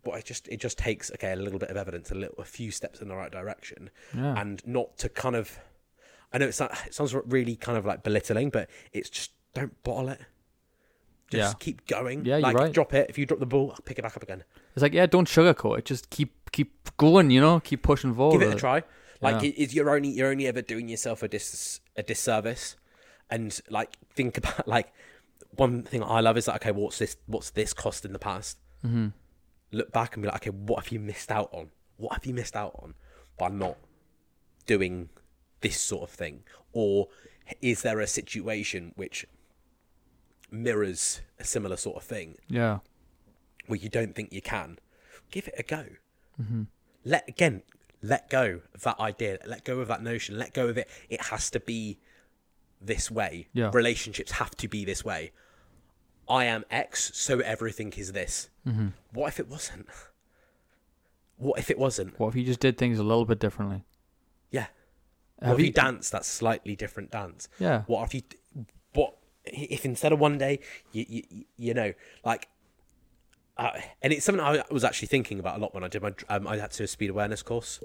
But 0.07 0.19
it 0.19 0.25
just 0.25 0.47
it 0.47 0.59
just 0.59 0.77
takes 0.77 1.11
okay 1.11 1.31
a 1.33 1.35
little 1.35 1.59
bit 1.59 1.69
of 1.69 1.77
evidence, 1.77 2.11
a 2.11 2.15
little 2.15 2.35
a 2.39 2.43
few 2.45 2.71
steps 2.71 3.01
in 3.01 3.07
the 3.09 3.15
right 3.15 3.31
direction, 3.31 3.89
Yeah. 4.15 4.39
and 4.39 4.65
not 4.65 4.97
to 4.99 5.09
kind 5.09 5.35
of. 5.35 5.59
I 6.33 6.37
know 6.39 6.47
it's 6.47 6.59
not, 6.59 6.77
it 6.85 6.93
sounds 6.93 7.13
really 7.13 7.55
kind 7.55 7.77
of 7.77 7.85
like 7.85 8.03
belittling, 8.03 8.49
but 8.49 8.69
it's 8.91 9.09
just 9.09 9.31
don't 9.53 9.81
bottle 9.83 10.09
it. 10.09 10.19
Just 11.29 11.53
Yeah. 11.53 11.57
keep 11.59 11.87
going. 11.87 12.25
Yeah, 12.25 12.37
you're 12.37 12.51
right. 12.53 12.71
drop 12.73 12.93
it. 12.93 13.09
If 13.09 13.17
you 13.17 13.25
drop 13.25 13.39
the 13.39 13.45
ball, 13.45 13.75
pick 13.85 13.97
it 13.99 14.01
back 14.01 14.15
up 14.17 14.23
again. 14.23 14.43
It's 14.75 14.81
like, 14.81 14.93
yeah, 14.93 15.05
don't 15.05 15.27
sugarcoat 15.27 15.79
it. 15.79 15.85
Just 15.85 16.09
keep 16.09 16.51
keep 16.51 16.95
going, 16.97 17.31
you 17.31 17.39
know? 17.41 17.59
Keep 17.59 17.81
pushing 17.83 18.13
forward. 18.13 18.39
give 18.39 18.49
it 18.49 18.53
a 18.55 18.57
try. 18.57 18.83
Like 19.21 19.41
Yeah. 19.41 19.49
it 19.49 19.55
is 19.57 19.73
you're 19.73 19.89
only 19.89 20.09
you're 20.09 20.29
only 20.29 20.47
ever 20.47 20.61
doing 20.61 20.87
yourself 20.89 21.23
a 21.23 21.27
dis 21.27 21.79
a 21.95 22.03
disservice, 22.03 22.75
and 23.29 23.59
like 23.69 23.97
think 24.13 24.37
about 24.41 24.67
like 24.67 24.93
one 25.51 25.83
thing 25.83 26.03
I 26.03 26.19
love 26.19 26.37
is 26.37 26.47
like 26.47 26.57
okay, 26.61 26.71
what's 26.71 26.97
this? 26.99 27.17
What's 27.25 27.49
this 27.51 27.73
cost 27.73 28.05
in 28.05 28.13
the 28.13 28.19
past? 28.19 28.57
Mm-hmm. 28.85 29.07
Look 29.71 29.91
back 29.91 30.15
and 30.15 30.23
be 30.23 30.27
like, 30.29 30.47
okay, 30.47 30.49
what 30.49 30.83
have 30.83 30.91
you 30.91 30.99
missed 30.99 31.31
out 31.31 31.49
on? 31.51 31.69
What 31.97 32.13
have 32.13 32.25
you 32.25 32.33
missed 32.33 32.55
out 32.55 32.73
on 32.81 32.93
by 33.37 33.49
not 33.49 33.77
doing 34.65 35.09
this 35.61 35.79
sort 35.79 36.03
of 36.09 36.15
thing? 36.15 36.43
Or 36.73 37.07
is 37.61 37.81
there 37.81 37.99
a 37.99 38.07
situation 38.07 38.93
which 38.95 39.25
mirrors 40.51 41.21
a 41.39 41.43
similar 41.43 41.75
sort 41.77 41.97
of 41.97 42.03
thing 42.03 42.35
Yeah. 42.47 42.79
where 43.67 43.79
you 43.79 43.89
don't 43.89 44.15
think 44.15 44.31
you 44.31 44.41
can? 44.41 44.79
Give 45.31 45.47
it 45.47 45.55
a 45.57 45.63
go 45.63 45.85
Mm-hmm. 46.41 46.63
let 47.03 47.27
again 47.27 47.63
let 48.03 48.29
go 48.29 48.61
of 48.75 48.81
that 48.83 48.99
idea 48.99 49.39
let 49.47 49.63
go 49.65 49.79
of 49.79 49.87
that 49.87 50.03
notion 50.03 50.37
let 50.37 50.53
go 50.53 50.67
of 50.67 50.77
it 50.77 50.87
it 51.09 51.19
has 51.25 51.49
to 51.49 51.59
be 51.59 51.97
this 52.79 53.09
way 53.09 53.47
Yeah. 53.53 53.71
relationships 53.73 54.33
have 54.33 54.51
to 54.57 54.67
be 54.67 54.85
this 54.85 55.03
way 55.03 55.31
i 56.29 56.45
am 56.45 56.63
x 56.69 57.09
so 57.15 57.39
everything 57.39 57.91
is 57.97 58.11
this 58.11 58.49
Mm-hmm. 58.67 58.87
what 59.13 59.27
if 59.29 59.39
it 59.39 59.47
wasn't 59.47 59.87
what 61.37 61.59
if 61.59 61.69
it 61.71 61.77
wasn't 61.79 62.19
What 62.19 62.29
if 62.29 62.35
you 62.35 62.43
just 62.43 62.59
did 62.59 62.77
things 62.77 62.99
a 62.99 63.03
little 63.03 63.25
bit 63.25 63.39
differently? 63.39 63.83
yeah 64.51 64.67
Have 65.41 65.51
what 65.51 65.53
if 65.53 65.59
you 65.59 65.65
you- 65.67 65.71
dance 65.71 66.09
that 66.09 66.25
slightly 66.25 66.75
different 66.75 67.11
dance 67.11 67.47
Yeah. 67.59 67.83
what 67.87 68.03
if 68.07 68.13
you 68.15 68.21
what 68.93 69.15
if 69.45 69.85
instead 69.85 70.11
of 70.11 70.19
one 70.19 70.37
day 70.37 70.59
you 70.91 71.05
you, 71.07 71.45
you 71.55 71.73
know 71.73 71.93
like 72.25 72.49
uh, 73.57 73.71
and 74.03 74.13
it's 74.13 74.23
something 74.25 74.43
I 74.43 74.61
was 74.69 74.83
actually 74.83 75.07
thinking 75.07 75.39
about 75.39 75.57
a 75.57 75.59
lot 75.59 75.73
when 75.73 75.83
I 75.83 75.87
did 75.87 76.01
my 76.01 76.13
um, 76.29 76.47
I 76.47 76.57
had 76.57 76.71
to 76.71 76.77
do 76.79 76.83
a 76.83 76.87
speed 76.87 77.09
awareness 77.09 77.41
course 77.41 77.79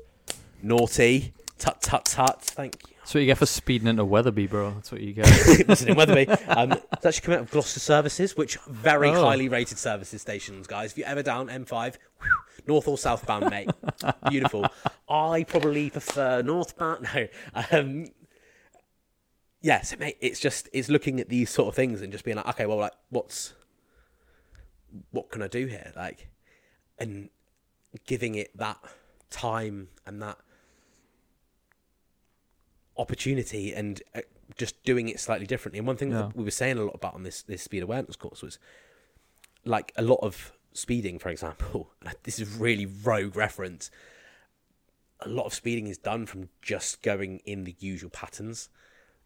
naughty 0.62 1.32
tut 1.58 1.80
tut 1.80 2.04
tut 2.04 2.42
thank 2.42 2.76
you 2.88 2.94
That's 3.00 3.14
what 3.14 3.20
you 3.20 3.26
get 3.26 3.38
for 3.38 3.46
speeding 3.46 3.88
into 3.88 4.04
Wetherby, 4.04 4.46
bro. 4.46 4.70
That's 4.72 4.90
what 4.92 5.00
you 5.00 5.12
get. 5.12 5.26
Listen 5.68 5.88
in 5.90 5.96
Wetherby. 5.96 6.28
Um, 6.48 6.72
it's 6.72 7.06
actually 7.06 7.20
come 7.24 7.34
out 7.34 7.40
of 7.40 7.50
Gloucester 7.50 7.80
Services, 7.80 8.36
which 8.36 8.56
very 8.68 9.10
Oh. 9.10 9.22
highly 9.24 9.48
rated 9.48 9.78
services 9.78 10.20
stations, 10.22 10.66
guys. 10.66 10.92
If 10.92 10.98
you're 10.98 11.08
ever 11.08 11.22
down 11.22 11.48
M5, 11.48 11.96
whew, 12.20 12.30
north 12.66 12.86
or 12.88 12.96
southbound, 12.98 13.50
mate, 13.50 13.70
beautiful. 14.30 14.66
I 15.08 15.44
probably 15.44 15.90
prefer 15.90 16.42
northbound. 16.42 17.06
No, 17.14 17.28
um, 17.72 18.06
yeah, 19.60 19.82
so 19.82 19.96
mate, 19.96 20.16
it's 20.20 20.40
just 20.40 20.68
it's 20.72 20.88
looking 20.88 21.20
at 21.20 21.28
these 21.28 21.48
sort 21.50 21.68
of 21.68 21.74
things 21.74 22.02
and 22.02 22.10
just 22.12 22.24
being 22.24 22.36
like, 22.36 22.48
okay, 22.48 22.66
well, 22.66 22.78
like, 22.78 22.92
what's 23.10 23.54
what 25.10 25.30
can 25.30 25.42
I 25.42 25.48
do 25.48 25.66
here, 25.66 25.92
like, 25.96 26.28
and 26.98 27.30
giving 28.06 28.34
it 28.34 28.56
that 28.58 28.78
time 29.30 29.88
and 30.06 30.20
that 30.22 30.38
opportunity 32.96 33.72
and 33.72 34.02
uh, 34.14 34.20
just 34.56 34.82
doing 34.84 35.08
it 35.08 35.18
slightly 35.20 35.46
differently. 35.46 35.78
And 35.78 35.86
one 35.86 35.96
thing 35.96 36.10
Yeah. 36.10 36.18
that 36.22 36.36
we 36.36 36.44
were 36.44 36.50
saying 36.50 36.78
a 36.78 36.82
lot 36.84 36.94
about 36.94 37.14
on 37.14 37.22
this 37.22 37.42
this 37.42 37.62
speed 37.62 37.82
awareness 37.82 38.16
course 38.16 38.42
was 38.42 38.58
like 39.64 39.92
a 39.96 40.02
lot 40.02 40.20
of 40.22 40.52
speeding, 40.72 41.18
for 41.18 41.28
example. 41.28 41.90
This 42.24 42.38
is 42.38 42.56
really 42.56 42.86
rogue 42.86 43.36
reference. 43.36 43.90
A 45.20 45.28
lot 45.28 45.46
of 45.46 45.54
speeding 45.54 45.86
is 45.86 45.98
done 45.98 46.26
from 46.26 46.48
just 46.62 47.02
going 47.02 47.38
in 47.44 47.64
the 47.64 47.76
usual 47.78 48.10
patterns. 48.10 48.68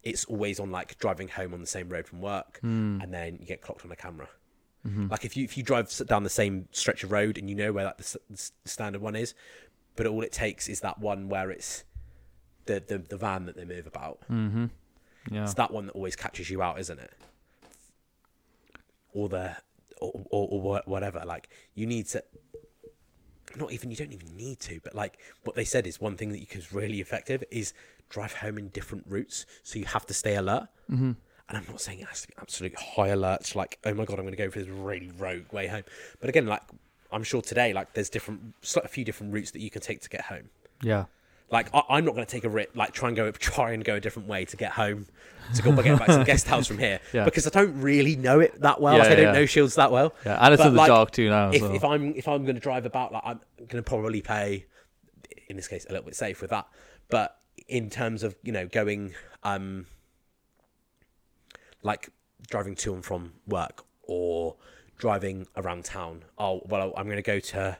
It's 0.03 0.25
always 0.25 0.59
on 0.59 0.69
like 0.71 0.97
driving 0.99 1.27
home 1.27 1.53
on 1.53 1.59
the 1.61 1.67
same 1.67 1.89
road 1.89 2.07
from 2.07 2.21
work, 2.21 2.59
Hmm. 2.61 2.99
and 3.01 3.13
then 3.13 3.37
you 3.39 3.45
get 3.47 3.61
clocked 3.61 3.83
on 3.83 3.91
a 3.91 3.95
camera. 3.95 4.29
Mm-hmm. 4.87 5.07
Like 5.09 5.25
if 5.25 5.35
you 5.35 5.43
if 5.43 5.57
you 5.57 5.63
drive 5.63 5.91
down 6.07 6.23
the 6.23 6.29
same 6.29 6.67
stretch 6.71 7.03
of 7.03 7.11
road 7.11 7.37
and 7.37 7.49
you 7.49 7.55
know 7.55 7.73
where 7.73 7.85
like 7.85 7.97
the, 7.97 8.03
s- 8.03 8.17
the 8.29 8.33
s- 8.35 8.51
the 8.63 8.69
standard 8.69 9.01
one 9.01 9.15
is, 9.15 9.33
but 9.95 10.05
all 10.05 10.21
it 10.21 10.31
takes 10.31 10.69
is 10.69 10.81
that 10.81 10.99
one 10.99 11.29
where 11.29 11.49
it's 11.49 11.83
the 12.67 12.83
the, 12.85 12.97
the 12.97 13.17
van 13.17 13.45
that 13.45 13.55
they 13.55 13.65
move 13.65 13.87
about. 13.87 14.19
mm-hmm. 14.31 14.65
Yeah. 15.29 15.43
It's 15.43 15.55
that 15.55 15.71
one 15.71 15.87
that 15.87 15.91
always 15.91 16.15
catches 16.15 16.49
you 16.49 16.61
out, 16.61 16.79
isn't 16.79 16.99
it? 16.99 17.11
Or 19.13 19.27
the 19.27 19.57
or, 19.99 20.25
or, 20.29 20.47
or 20.51 20.81
whatever. 20.85 21.23
Like 21.25 21.49
you 21.75 21.85
need 21.85 22.07
to. 22.07 22.23
Not 23.55 23.71
even 23.71 23.89
you 23.89 23.97
don't 23.97 24.13
even 24.13 24.35
need 24.35 24.59
to, 24.61 24.79
but 24.83 24.93
like 24.93 25.17
what 25.43 25.55
they 25.55 25.63
said 25.63 25.87
is 25.87 25.99
one 25.99 26.15
thing 26.15 26.31
that 26.31 26.39
you 26.39 26.45
can 26.45 26.61
really 26.71 26.99
effective 26.99 27.43
is 27.49 27.73
drive 28.09 28.33
home 28.33 28.57
in 28.57 28.67
different 28.69 29.05
routes, 29.07 29.45
so 29.63 29.79
you 29.79 29.85
have 29.85 30.05
to 30.05 30.13
stay 30.13 30.35
alert. 30.35 30.67
Mm-hmm. 30.91 31.11
And 31.49 31.57
I'm 31.57 31.65
not 31.67 31.81
saying 31.81 31.99
it 31.99 32.07
has 32.07 32.21
to 32.23 32.27
be 32.27 32.33
absolute 32.39 32.77
high 32.77 33.09
alerts, 33.09 33.55
like 33.55 33.79
oh 33.85 33.93
my 33.93 34.05
god, 34.05 34.19
I'm 34.19 34.25
going 34.25 34.35
to 34.35 34.37
go 34.37 34.51
for 34.51 34.59
this 34.59 34.67
really 34.67 35.11
rogue 35.17 35.51
way 35.51 35.67
home. 35.67 35.83
But 36.19 36.29
again, 36.29 36.45
like 36.45 36.61
I'm 37.11 37.23
sure 37.23 37.41
today, 37.41 37.73
like 37.73 37.93
there's 37.93 38.09
different, 38.09 38.53
a 38.75 38.87
few 38.87 39.05
different 39.05 39.33
routes 39.33 39.51
that 39.51 39.61
you 39.61 39.69
can 39.69 39.81
take 39.81 40.01
to 40.01 40.09
get 40.09 40.21
home. 40.21 40.49
Yeah. 40.83 41.05
Like 41.49 41.73
I, 41.73 41.81
I'm 41.89 42.05
not 42.05 42.13
going 42.13 42.25
to 42.25 42.31
take 42.31 42.43
a 42.43 42.49
rip, 42.49 42.75
like 42.75 42.91
try 42.91 43.07
and 43.09 43.15
go 43.15 43.31
try 43.31 43.71
and 43.71 43.83
go 43.83 43.95
a 43.95 43.99
different 43.99 44.27
way 44.27 44.45
to 44.45 44.57
get 44.57 44.71
home, 44.71 45.07
to 45.55 45.61
go 45.61 45.71
get 45.81 45.97
back 45.97 46.07
to 46.07 46.17
the 46.17 46.23
guest 46.25 46.47
house 46.47 46.67
from 46.67 46.77
here, 46.77 46.99
Yeah. 47.13 47.23
because 47.23 47.47
I 47.47 47.49
don't 47.49 47.79
really 47.81 48.15
know 48.15 48.39
it 48.41 48.59
that 48.61 48.81
well. 48.81 48.95
Yeah, 48.97 49.03
like, 49.03 49.11
I 49.11 49.15
don't 49.15 49.25
yeah. 49.25 49.31
know 49.31 49.45
Shields 49.45 49.75
that 49.75 49.91
well. 49.91 50.13
Yeah. 50.25 50.43
And 50.43 50.53
it's 50.53 50.61
But, 50.61 50.67
in 50.69 50.73
the 50.73 50.77
like, 50.79 50.87
dark 50.87 51.11
too 51.11 51.29
now. 51.29 51.51
If, 51.51 51.61
so. 51.61 51.73
if 51.73 51.83
I'm 51.85 52.13
if 52.15 52.27
I'm 52.27 52.43
going 52.43 52.55
to 52.55 52.61
drive 52.61 52.85
about, 52.85 53.13
like 53.13 53.23
I'm 53.25 53.39
going 53.59 53.81
to 53.81 53.83
probably 53.83 54.21
pay, 54.21 54.65
in 55.47 55.55
this 55.55 55.67
case, 55.67 55.85
a 55.87 55.91
little 55.93 56.05
bit 56.05 56.15
safe 56.15 56.41
with 56.41 56.49
that. 56.49 56.67
But 57.09 57.37
in 57.67 57.89
terms 57.89 58.23
of 58.23 58.35
you 58.43 58.51
know 58.51 58.67
going, 58.67 59.13
um, 59.43 59.85
like 61.83 62.09
driving 62.49 62.75
to 62.75 62.93
and 62.93 63.03
from 63.05 63.33
work 63.47 63.85
or 64.03 64.55
driving 64.97 65.47
around 65.55 65.85
town. 65.85 66.23
Oh 66.37 66.61
well, 66.65 66.93
I'm 66.97 67.05
going 67.05 67.17
to 67.17 67.21
go 67.21 67.39
to 67.39 67.77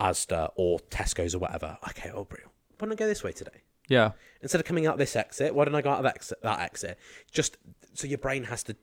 Asda 0.00 0.50
or 0.56 0.78
Tesco's 0.90 1.34
or 1.34 1.38
whatever. 1.38 1.78
Okay, 1.88 2.10
oh, 2.12 2.24
brilliant. 2.24 2.51
Why 2.82 2.86
don't 2.86 2.94
I 2.94 2.96
go 2.96 3.06
this 3.06 3.22
way 3.22 3.30
today? 3.30 3.62
yeah. 3.88 4.10
instead 4.40 4.60
of 4.60 4.66
coming 4.66 4.88
out 4.88 4.98
this 4.98 5.14
exit, 5.14 5.54
why 5.54 5.64
don't 5.64 5.76
I 5.76 5.82
go 5.82 5.90
out 5.90 6.00
of 6.00 6.06
exit, 6.06 6.42
that 6.42 6.58
exit? 6.58 6.98
Just 7.30 7.56
so 7.94 8.08
your 8.08 8.18
brain 8.18 8.42
has 8.44 8.64
to 8.64 8.74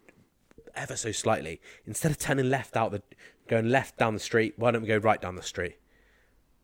ever 0.73 0.95
so 0.95 1.11
slightly 1.11 1.59
instead 1.85 2.09
of 2.09 2.17
turning 2.17 2.49
left 2.49 2.77
out 2.77 2.91
the 2.93 3.01
going 3.49 3.67
left 3.67 3.97
down 3.97 4.13
the 4.13 4.21
street. 4.21 4.53
Why 4.55 4.71
don't 4.71 4.83
we 4.83 4.87
go 4.87 4.95
right 4.95 5.19
down 5.19 5.35
the 5.35 5.43
street? 5.43 5.79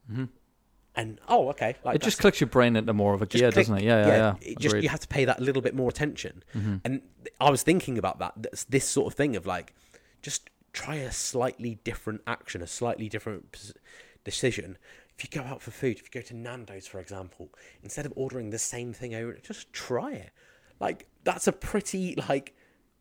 Hmm. 0.10 0.26
And 0.96 1.20
oh, 1.28 1.50
okay, 1.50 1.76
like 1.84 1.98
It 1.98 2.04
just 2.04 2.20
clicks 2.20 2.40
your 2.40 2.48
brain 2.48 2.78
into 2.78 2.94
more 2.94 3.14
of 3.14 3.22
a 3.22 3.26
gear, 3.26 3.52
click- 3.52 3.66
doesn't 3.66 3.80
it? 3.80 3.84
Yeah, 3.84 4.08
yeah, 4.08 4.16
yeah. 4.16 4.36
It 4.40 4.58
just 4.58 4.78
you 4.78 4.88
have 4.88 5.02
to 5.02 5.08
pay 5.10 5.26
that 5.26 5.42
little 5.42 5.62
bit 5.62 5.76
more 5.76 5.90
attention. 5.90 6.42
Mm-hmm. 6.56 6.76
And 6.86 7.02
I 7.42 7.50
was 7.50 7.64
thinking 7.64 7.98
about 7.98 8.20
that. 8.20 8.32
This, 8.38 8.64
this 8.64 8.88
sort 8.88 9.08
of 9.12 9.14
thing 9.14 9.36
of 9.36 9.46
like, 9.46 9.74
just 10.22 10.50
try 10.72 10.96
a 10.96 11.12
slightly 11.12 11.80
different 11.84 12.22
action, 12.26 12.62
a 12.62 12.68
slightly 12.68 13.10
different 13.10 13.74
decision. 14.24 14.78
If 15.18 15.24
you 15.24 15.42
go 15.42 15.48
out 15.48 15.62
for 15.62 15.72
food, 15.72 15.98
if 15.98 16.04
you 16.04 16.22
go 16.22 16.26
to 16.28 16.36
Nando's, 16.36 16.88
for 16.88 17.00
example, 17.00 17.50
instead 17.84 18.06
of 18.06 18.14
ordering 18.16 18.50
the 18.50 18.60
same 18.60 18.92
thing 18.94 19.16
over, 19.16 19.34
just 19.42 19.72
try 19.74 20.12
it. 20.12 20.32
like 20.80 21.08
that's 21.24 21.48
a 21.48 21.52
pretty 21.54 22.16
like 22.30 22.54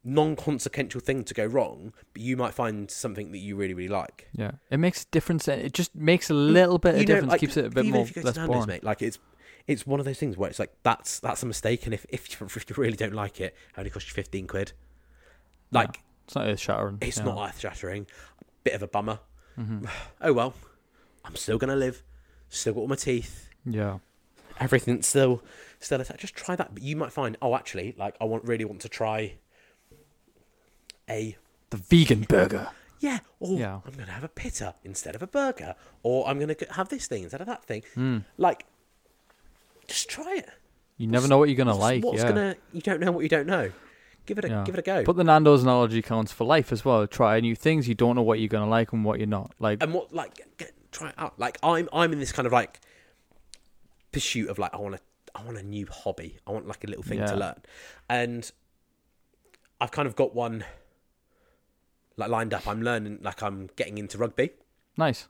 non-consequential 0.04 1.00
thing 1.00 1.24
to 1.24 1.34
go 1.34 1.44
wrong, 1.46 1.92
but 2.12 2.22
you 2.22 2.36
might 2.36 2.54
find 2.54 2.90
something 2.90 3.32
that 3.32 3.38
you 3.38 3.56
really 3.56 3.74
really 3.74 3.88
like. 3.88 4.28
Yeah, 4.32 4.52
it 4.70 4.76
makes 4.78 5.02
a 5.02 5.06
difference. 5.10 5.48
It 5.48 5.72
just 5.72 5.94
makes 5.94 6.30
a 6.30 6.34
little 6.34 6.78
bit 6.78 6.94
You 6.96 7.02
of 7.02 7.08
know, 7.08 7.14
difference. 7.14 7.30
like, 7.32 7.40
keeps 7.40 7.56
it 7.56 7.64
a 7.66 7.70
bit 7.70 7.86
more 7.86 8.02
if 8.02 8.14
you 8.14 8.22
go 8.22 8.26
less 8.26 8.36
Nando's, 8.36 8.54
boring. 8.54 8.68
mate, 8.68 8.84
like 8.84 9.02
it's 9.02 9.18
it's 9.66 9.86
one 9.86 9.98
of 9.98 10.06
those 10.06 10.18
things 10.18 10.36
where 10.36 10.50
it's 10.50 10.58
like 10.58 10.72
that's 10.82 11.20
that's 11.20 11.42
a 11.42 11.46
mistake, 11.46 11.84
and 11.84 11.94
if 11.94 12.06
if 12.10 12.30
you, 12.40 12.46
if 12.54 12.68
you 12.70 12.76
really 12.76 12.96
don't 12.96 13.14
like 13.14 13.40
it, 13.40 13.56
it 13.70 13.78
only 13.78 13.90
costs 13.90 14.08
you 14.08 14.14
fifteen 14.14 14.46
quid. 14.46 14.72
Like 15.72 16.00
It's 16.26 16.34
not 16.36 16.46
earth 16.46 16.60
shattering. 16.60 16.98
it's 17.00 17.18
yeah. 17.18 17.24
not 17.24 17.48
earth 17.48 17.58
shattering. 17.60 18.06
Bit 18.62 18.74
of 18.74 18.82
a 18.82 18.86
bummer. 18.88 19.18
mm-hmm. 19.58 19.86
Oh 20.20 20.32
well, 20.32 20.54
I'm 21.24 21.36
still 21.36 21.58
gonna 21.58 21.76
live. 21.76 22.02
Still 22.48 22.74
got 22.74 22.80
all 22.80 22.88
my 22.88 22.96
teeth. 22.96 23.48
Yeah. 23.64 23.98
Everything's 24.60 25.06
still 25.06 25.42
still 25.80 26.00
attached. 26.00 26.20
Just 26.20 26.34
try 26.34 26.54
that. 26.56 26.74
But 26.74 26.82
you 26.82 26.96
might 26.96 27.12
find, 27.12 27.36
oh, 27.42 27.54
actually, 27.56 27.94
like 27.98 28.16
I 28.20 28.24
want 28.24 28.44
really 28.44 28.64
want 28.64 28.80
to 28.82 28.88
try 28.88 29.34
a 31.08 31.36
The 31.70 31.76
vegan 31.76 32.22
burger. 32.22 32.68
yeah, 33.00 33.18
or 33.40 33.58
Yeah. 33.58 33.80
I'm 33.86 33.92
gonna 33.94 34.12
have 34.12 34.24
a 34.24 34.28
pitta 34.28 34.74
instead 34.84 35.14
of 35.14 35.22
a 35.22 35.26
burger, 35.26 35.74
or 36.02 36.26
I'm 36.28 36.38
gonna 36.38 36.56
have 36.70 36.88
this 36.88 37.06
thing 37.06 37.22
instead 37.24 37.40
of 37.40 37.46
that 37.46 37.64
thing. 37.64 37.82
Mm. 37.96 38.24
Like, 38.38 38.64
just 39.88 40.08
try 40.08 40.36
it. 40.36 40.48
You 40.96 41.06
never 41.08 41.26
know 41.26 41.38
what 41.38 41.48
you're 41.48 41.56
gonna 41.56 41.72
What's- 41.72 41.80
like. 41.82 42.04
What's 42.04 42.22
yeah. 42.22 42.28
gonna? 42.28 42.56
You 42.72 42.80
don't 42.80 43.00
know 43.00 43.12
what 43.12 43.20
you 43.20 43.28
don't 43.28 43.46
know. 43.46 43.72
Give 44.26 44.38
it 44.38 44.44
a 44.46 44.48
Yeah. 44.48 44.62
give 44.64 44.74
it 44.74 44.78
a 44.78 44.82
go. 44.82 45.04
But 45.04 45.16
the 45.16 45.24
Nando's 45.24 45.62
analogy 45.64 46.00
counts 46.00 46.32
for 46.32 46.44
life 46.44 46.72
as 46.72 46.82
well. 46.84 47.06
Try 47.06 47.40
new 47.40 47.54
things. 47.54 47.88
You 47.88 47.94
don't 47.94 48.14
know 48.16 48.22
what 48.22 48.38
you're 48.38 48.48
gonna 48.48 48.68
like 48.70 48.92
and 48.92 49.04
what 49.04 49.18
you're 49.18 49.26
not. 49.26 49.52
Like, 49.58 49.82
and 49.82 49.92
what 49.92 50.14
like 50.14 50.34
get, 50.56 50.72
try 50.94 51.08
it 51.10 51.14
out. 51.18 51.38
Like 51.38 51.58
I'm 51.62 51.88
I'm 51.92 52.12
in 52.12 52.20
this 52.20 52.32
kind 52.32 52.46
of 52.46 52.52
like 52.52 52.80
pursuit 54.12 54.48
of 54.48 54.58
like 54.58 54.72
I 54.74 54.78
want 54.78 54.94
to 54.96 55.00
I 55.34 55.42
want 55.44 55.58
a 55.58 55.62
new 55.62 55.86
hobby. 55.90 56.38
I 56.46 56.52
want 56.52 56.66
like 56.66 56.84
a 56.84 56.86
little 56.86 57.02
thing 57.02 57.18
Yeah. 57.18 57.26
to 57.26 57.36
learn, 57.36 57.60
and 58.08 58.50
I've 59.80 59.90
kind 59.90 60.06
of 60.08 60.14
got 60.16 60.34
one 60.34 60.64
like 62.16 62.30
lined 62.30 62.54
up. 62.54 62.66
I'm 62.66 62.82
learning 62.82 63.18
like 63.22 63.42
I'm 63.42 63.68
getting 63.76 63.98
into 63.98 64.18
rugby. 64.18 64.50
nice. 64.96 65.26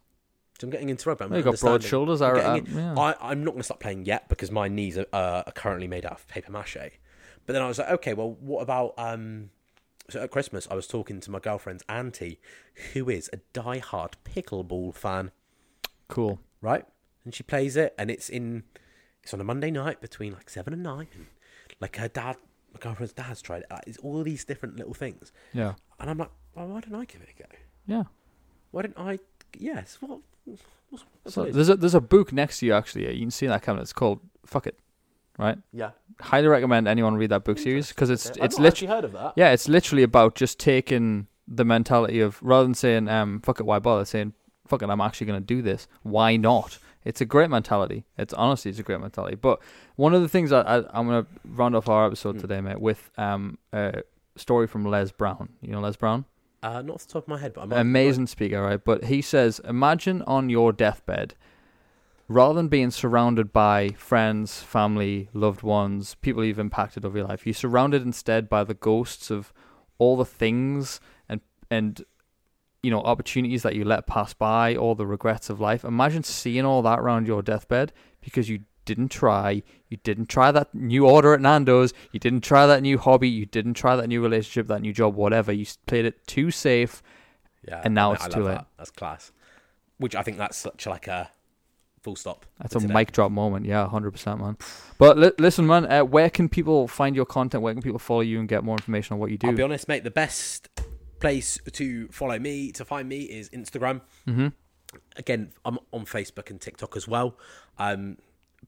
So 0.61 0.69
I'm 0.69 0.71
getting 0.71 0.89
into 0.89 1.09
rugby. 1.09 1.25
I'm 1.25 1.31
Well, 1.31 1.39
you 1.41 1.45
got 1.45 1.59
broad 1.59 1.83
shoulders. 1.83 2.23
I'm 2.23 2.37
getting 2.37 2.67
in- 2.67 2.77
yeah. 2.79 2.95
I, 2.97 3.17
I'm 3.21 3.43
not 3.43 3.53
going 3.53 3.59
to 3.61 3.65
stop 3.65 3.81
playing 3.81 4.05
yet 4.05 4.29
because 4.29 4.53
my 4.53 4.69
knees 4.69 4.97
are, 4.97 5.07
uh, 5.13 5.43
are 5.47 5.53
currently 5.53 5.89
made 5.89 6.07
out 6.07 6.13
of 6.13 6.29
paper 6.29 6.53
mache. 6.53 6.77
But 7.45 7.55
then 7.55 7.61
I 7.61 7.67
was 7.67 7.79
like, 7.81 7.91
okay, 7.91 8.15
well, 8.15 8.37
what 8.39 8.61
about 8.63 8.95
um? 8.97 9.51
So 10.11 10.21
at 10.23 10.31
Christmas, 10.31 10.69
I 10.71 10.75
was 10.75 10.87
talking 10.87 11.19
to 11.19 11.31
my 11.33 11.41
girlfriend's 11.41 11.83
auntie, 11.89 12.39
who 12.93 13.09
is 13.11 13.29
a 13.33 13.39
die-hard 13.53 14.17
pickleball 14.25 14.95
fan, 14.95 15.33
cool. 16.09 16.41
right? 16.61 16.85
And 17.25 17.35
she 17.35 17.43
plays 17.43 17.77
it, 17.77 17.95
and 17.99 18.11
it's 18.11 18.29
in, 18.29 18.65
it's 19.23 19.33
on 19.33 19.41
a 19.41 19.45
Monday 19.45 19.71
night 19.71 20.01
between 20.01 20.33
like 20.33 20.51
seven 20.51 20.73
and 20.73 20.83
nine, 20.83 21.09
and 21.15 21.27
like 21.81 21.97
her 21.97 22.09
dad, 22.09 22.37
my 22.73 22.81
girlfriend's 22.81 23.13
dad's 23.15 23.41
tried 23.43 23.63
it. 23.63 23.67
Like, 23.71 23.85
it's 23.87 23.99
all 23.99 24.23
these 24.23 24.45
different 24.45 24.77
little 24.77 24.95
things, 24.95 25.33
Yeah. 25.53 25.75
and 25.99 26.11
I'm 26.11 26.19
like, 26.19 26.31
well, 26.55 26.69
why 26.69 26.81
don't 26.81 26.95
I 26.95 27.05
give 27.05 27.23
it 27.23 27.29
a 27.37 27.43
go? 27.43 27.49
Yeah. 27.87 28.05
Why 28.71 28.83
don't 28.83 28.99
I? 28.99 29.19
Yes, 29.59 29.97
what? 30.01 30.21
What's, 30.45 30.63
what's 31.23 31.35
So 31.35 31.45
there's 31.45 31.69
a 31.71 31.77
there's 31.77 31.95
a 31.95 32.01
book 32.01 32.33
next 32.33 32.59
to 32.59 32.67
you 32.67 32.75
actually. 32.75 33.05
yeah, 33.05 33.11
You 33.13 33.21
can 33.21 33.31
see 33.31 33.47
that 33.47 33.63
cabinet. 33.63 33.83
It's 33.83 33.93
called 33.93 34.21
Fuck 34.45 34.67
It. 34.67 34.79
Right. 35.39 35.59
yeah, 35.73 35.91
Highly 36.21 36.47
recommend 36.47 36.87
anyone 36.87 37.17
read 37.17 37.31
that 37.31 37.43
book 37.45 37.59
series 37.59 37.89
because 37.89 38.09
it's 38.11 38.31
I've 38.31 38.37
it's 38.45 38.59
literally 38.59 38.93
heard 38.95 39.05
of 39.05 39.13
that. 39.13 39.33
yeah 39.37 39.51
it's 39.51 39.67
literally 39.69 40.05
about 40.05 40.37
just 40.37 40.61
taking 40.61 41.27
the 41.49 41.65
mentality 41.65 42.21
of 42.21 42.41
rather 42.41 42.63
than 42.65 42.75
saying 42.75 43.09
um 43.09 43.41
fuck 43.41 43.59
it 43.59 43.65
why 43.67 43.81
bother 43.81 44.05
saying 44.05 44.33
fuck 44.67 44.83
it 44.83 44.89
I'm 44.91 45.01
actually 45.01 45.27
gonna 45.27 45.41
do 45.41 45.63
this. 45.63 45.87
Why 46.03 46.37
not? 46.37 46.79
It's 47.05 47.21
a 47.21 47.25
great 47.27 47.51
mentality. 47.51 48.05
It's 48.17 48.33
honestly 48.33 48.71
it's 48.71 48.79
a 48.81 48.83
great 48.83 49.01
mentality. 49.01 49.37
But 49.37 49.61
one 49.97 50.15
of 50.15 50.23
the 50.23 50.29
things 50.29 50.53
I, 50.53 50.61
I 50.63 50.77
I'm 50.99 51.07
gonna 51.07 51.27
round 51.45 51.77
off 51.77 51.89
our 51.89 52.07
episode 52.07 52.37
Mm. 52.37 52.41
today 52.41 52.61
mate 52.61 52.81
with 52.81 53.11
um 53.19 53.59
a 53.73 54.03
story 54.37 54.67
from 54.67 54.85
Les 54.85 55.13
Brown. 55.13 55.51
You 55.61 55.73
know 55.73 55.81
Les 55.81 55.97
Brown? 55.97 56.25
Uh, 56.63 56.81
not 56.81 56.95
off 56.95 57.07
the 57.07 57.13
top 57.13 57.25
of 57.25 57.29
my 57.29 57.39
head, 57.39 57.53
but 57.53 57.61
I 57.63 57.67
might, 57.67 57.81
amazing 57.81 58.27
speaker, 58.27 58.63
right? 58.63 58.83
But 58.83 59.05
he 59.05 59.21
says, 59.21 59.61
imagine 59.69 60.23
on 60.23 60.49
your 60.49 60.73
deathbed, 60.73 61.35
rather 62.27 62.55
than 62.55 62.69
being 62.69 62.91
surrounded 62.91 63.53
by 63.53 63.91
friends, 63.91 64.63
family, 64.63 65.29
loved 65.35 65.63
ones, 65.63 66.15
people 66.23 66.43
you've 66.43 66.59
impacted 66.59 67.05
over 67.05 67.19
your 67.19 67.27
life, 67.27 67.45
you're 67.47 67.53
surrounded 67.53 68.01
instead 68.03 68.49
by 68.49 68.65
the 68.65 68.73
ghosts 68.73 69.31
of 69.31 69.53
all 69.99 70.17
the 70.17 70.25
things 70.25 71.01
and 71.29 71.43
and 71.71 72.03
you 72.85 72.91
know 72.91 73.01
opportunities 73.01 73.63
that 73.63 73.75
you 73.75 73.85
let 73.85 74.07
pass 74.07 74.33
by, 74.35 74.77
all 74.77 74.95
the 74.95 75.07
regrets 75.07 75.51
of 75.51 75.61
life. 75.61 75.85
Imagine 75.85 76.23
seeing 76.23 76.65
all 76.65 76.83
that 76.83 76.99
around 77.01 77.27
your 77.27 77.43
deathbed 77.43 77.93
because 78.21 78.49
you 78.49 78.61
didn't 78.85 79.09
try, 79.09 79.63
you 79.89 79.97
didn't 80.05 80.27
try 80.27 80.53
that 80.53 80.75
new 80.75 81.07
order 81.09 81.33
at 81.33 81.41
Nando's, 81.41 81.95
you 82.13 82.21
didn't 82.21 82.43
try 82.43 82.67
that 82.67 82.83
new 82.83 82.99
hobby, 82.99 83.29
you 83.29 83.47
didn't 83.47 83.75
try 83.75 83.97
that 83.97 84.09
new 84.09 84.21
relationship, 84.23 84.67
that 84.69 84.83
new 84.83 84.93
job, 84.93 85.15
whatever. 85.15 85.53
You 85.53 85.65
played 85.87 86.05
it 86.05 86.27
too 86.27 86.51
safe. 86.51 87.03
Yeah, 87.67 87.81
And 87.83 87.95
now 87.95 88.11
I- 88.11 88.15
it's 88.15 88.27
I 88.27 88.29
too 88.29 88.43
late. 88.43 88.55
That. 88.57 88.67
That's 88.77 88.91
class. 88.91 89.33
Which 89.97 90.15
I 90.15 90.23
think 90.23 90.37
that's 90.37 90.59
such 90.59 90.87
like 90.87 91.07
a 91.09 91.31
full 92.03 92.15
stop. 92.17 92.45
That's 92.61 92.77
a 92.77 92.81
today. 92.81 92.93
mic 92.93 93.13
drop 93.13 93.31
moment. 93.33 93.65
Yeah, 93.65 93.87
100%, 93.91 94.39
man. 94.39 94.59
But 94.99 95.17
li- 95.17 95.33
listen, 95.39 95.67
man, 95.67 95.91
uh, 95.91 96.05
where 96.05 96.29
can 96.29 96.51
people 96.51 96.87
find 96.87 97.17
your 97.17 97.25
content? 97.25 97.63
Where 97.63 97.73
can 97.73 97.83
people 97.83 97.99
follow 97.99 98.21
you 98.21 98.39
and 98.39 98.47
get 98.47 98.65
more 98.65 98.77
information 98.77 99.15
on 99.15 99.19
what 99.21 99.31
you 99.31 99.39
do? 99.39 99.47
I'll 99.49 99.55
be 99.55 99.63
honest, 99.63 99.89
mate. 99.89 100.05
The 100.05 100.11
best 100.11 100.69
place 101.25 101.59
to 101.73 102.07
follow 102.09 102.39
me 102.39 102.71
to 102.71 102.85
find 102.85 103.09
me 103.09 103.23
is 103.23 103.49
Instagram. 103.49 104.03
mm-hmm. 104.29 104.49
Again, 105.17 105.53
I'm 105.65 105.79
on 105.91 106.05
Facebook 106.05 106.51
and 106.51 106.61
TikTok 106.61 106.97
as 106.97 107.09
well. 107.09 107.37
Um, 107.79 108.19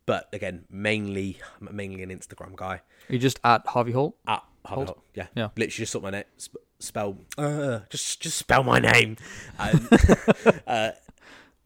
but 0.06 0.28
again, 0.32 0.64
mainly 0.70 1.38
I'm 1.60 1.76
mainly 1.76 2.02
an 2.02 2.08
Instagram 2.08 2.56
guy. 2.56 2.80
You're 3.10 3.20
just 3.20 3.38
at 3.44 3.66
Harvey 3.66 3.92
Holt. 3.92 4.16
At 4.26 4.42
Harvey 4.64 4.86
Holt? 4.86 4.88
Holt. 4.88 5.02
Yeah, 5.14 5.26
Yeah. 5.34 5.48
Literally 5.56 5.82
just 5.82 5.92
sort 5.92 6.02
my 6.02 6.10
name. 6.10 6.24
Sp- 6.40 6.64
spell. 6.78 7.18
Uh, 7.36 7.80
just 7.90 8.20
just 8.22 8.38
spell 8.38 8.64
my 8.64 8.78
name. 8.78 9.18
Um, 9.58 9.88
uh, 10.66 10.90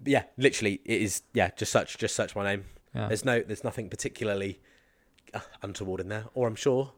yeah, 0.05 0.25
literally, 0.37 0.81
it 0.85 1.03
is. 1.03 1.23
Yeah, 1.33 1.51
just 1.57 1.71
search 1.73 1.97
just 1.99 2.17
search 2.17 2.35
my 2.35 2.45
name. 2.45 2.65
Yeah. 2.95 3.07
There's 3.07 3.25
no, 3.25 3.41
there's 3.41 3.65
nothing 3.65 3.89
particularly 3.89 4.61
uh, 5.33 5.41
untoward 5.63 6.01
in 6.01 6.09
there, 6.09 6.25
or 6.35 6.49
I'm 6.49 6.57
sure 6.57 6.93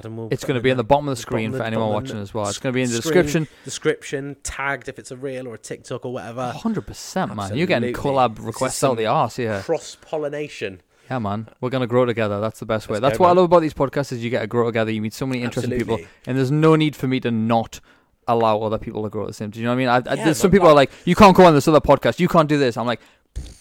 Adam 0.00 0.16
will. 0.16 0.28
It's 0.30 0.44
going 0.44 0.56
to 0.56 0.60
be 0.60 0.70
in 0.70 0.76
the 0.76 0.84
bottom 0.84 1.08
of 1.08 1.16
the 1.16 1.20
screen 1.20 1.52
for 1.52 1.62
anyone 1.62 1.90
watching 1.90 2.18
as 2.18 2.34
well. 2.34 2.48
It's 2.48 2.58
going 2.58 2.72
to 2.72 2.74
be 2.74 2.82
in 2.82 2.90
the 2.90 2.96
screen, 2.96 3.14
description. 3.14 3.48
Description 3.64 4.36
tagged 4.42 4.88
if 4.88 4.98
it's 4.98 5.10
a 5.10 5.16
reel 5.16 5.46
or 5.46 5.54
a 5.54 5.58
TikTok 5.58 6.04
or 6.04 6.12
whatever. 6.12 6.52
100%, 6.56 7.34
man. 7.34 7.56
You're 7.56 7.66
getting 7.66 7.90
Absolutely. 7.90 8.18
collab 8.18 8.44
requests 8.46 8.82
out 8.82 8.96
the 8.96 9.06
arse 9.06 9.36
here. 9.36 9.60
Cross 9.60 9.98
pollination. 10.00 10.82
Yeah, 11.10 11.18
man. 11.18 11.48
We're 11.60 11.70
going 11.70 11.80
to 11.80 11.88
grow 11.88 12.04
together. 12.04 12.40
That's 12.40 12.60
the 12.60 12.66
best 12.66 12.88
way. 12.88 12.94
Let's 12.94 13.02
That's 13.02 13.18
go, 13.18 13.24
what 13.24 13.30
I 13.30 13.32
love 13.34 13.46
about 13.46 13.60
these 13.60 13.74
podcasts 13.74 14.12
is 14.12 14.22
you 14.22 14.30
get 14.30 14.40
to 14.40 14.46
grow 14.46 14.66
together. 14.66 14.90
You 14.90 15.02
meet 15.02 15.14
so 15.14 15.26
many 15.26 15.42
interesting 15.42 15.76
people. 15.76 15.98
And 16.26 16.38
there's 16.38 16.52
no 16.52 16.76
need 16.76 16.94
for 16.94 17.08
me 17.08 17.20
to 17.20 17.30
not 17.30 17.80
allow 18.28 18.60
other 18.62 18.78
people 18.78 19.02
to 19.02 19.08
grow 19.08 19.24
at 19.24 19.26
the 19.26 19.34
same 19.34 19.46
time. 19.46 19.50
Do 19.50 19.60
you 19.60 19.64
know 19.64 19.72
what 19.72 19.74
I 19.74 19.78
mean? 19.78 19.88
I, 19.88 19.96
I, 19.96 20.14
Yeah, 20.14 20.24
there's 20.26 20.38
some 20.38 20.52
people 20.52 20.68
are 20.68 20.74
like, 20.74 20.92
you 21.04 21.16
can't 21.16 21.36
go 21.36 21.44
on 21.44 21.54
this 21.54 21.66
other 21.66 21.80
podcast. 21.80 22.20
You 22.20 22.28
can't 22.28 22.48
do 22.48 22.58
this. 22.58 22.76
I'm 22.76 22.86
like, 22.86 23.00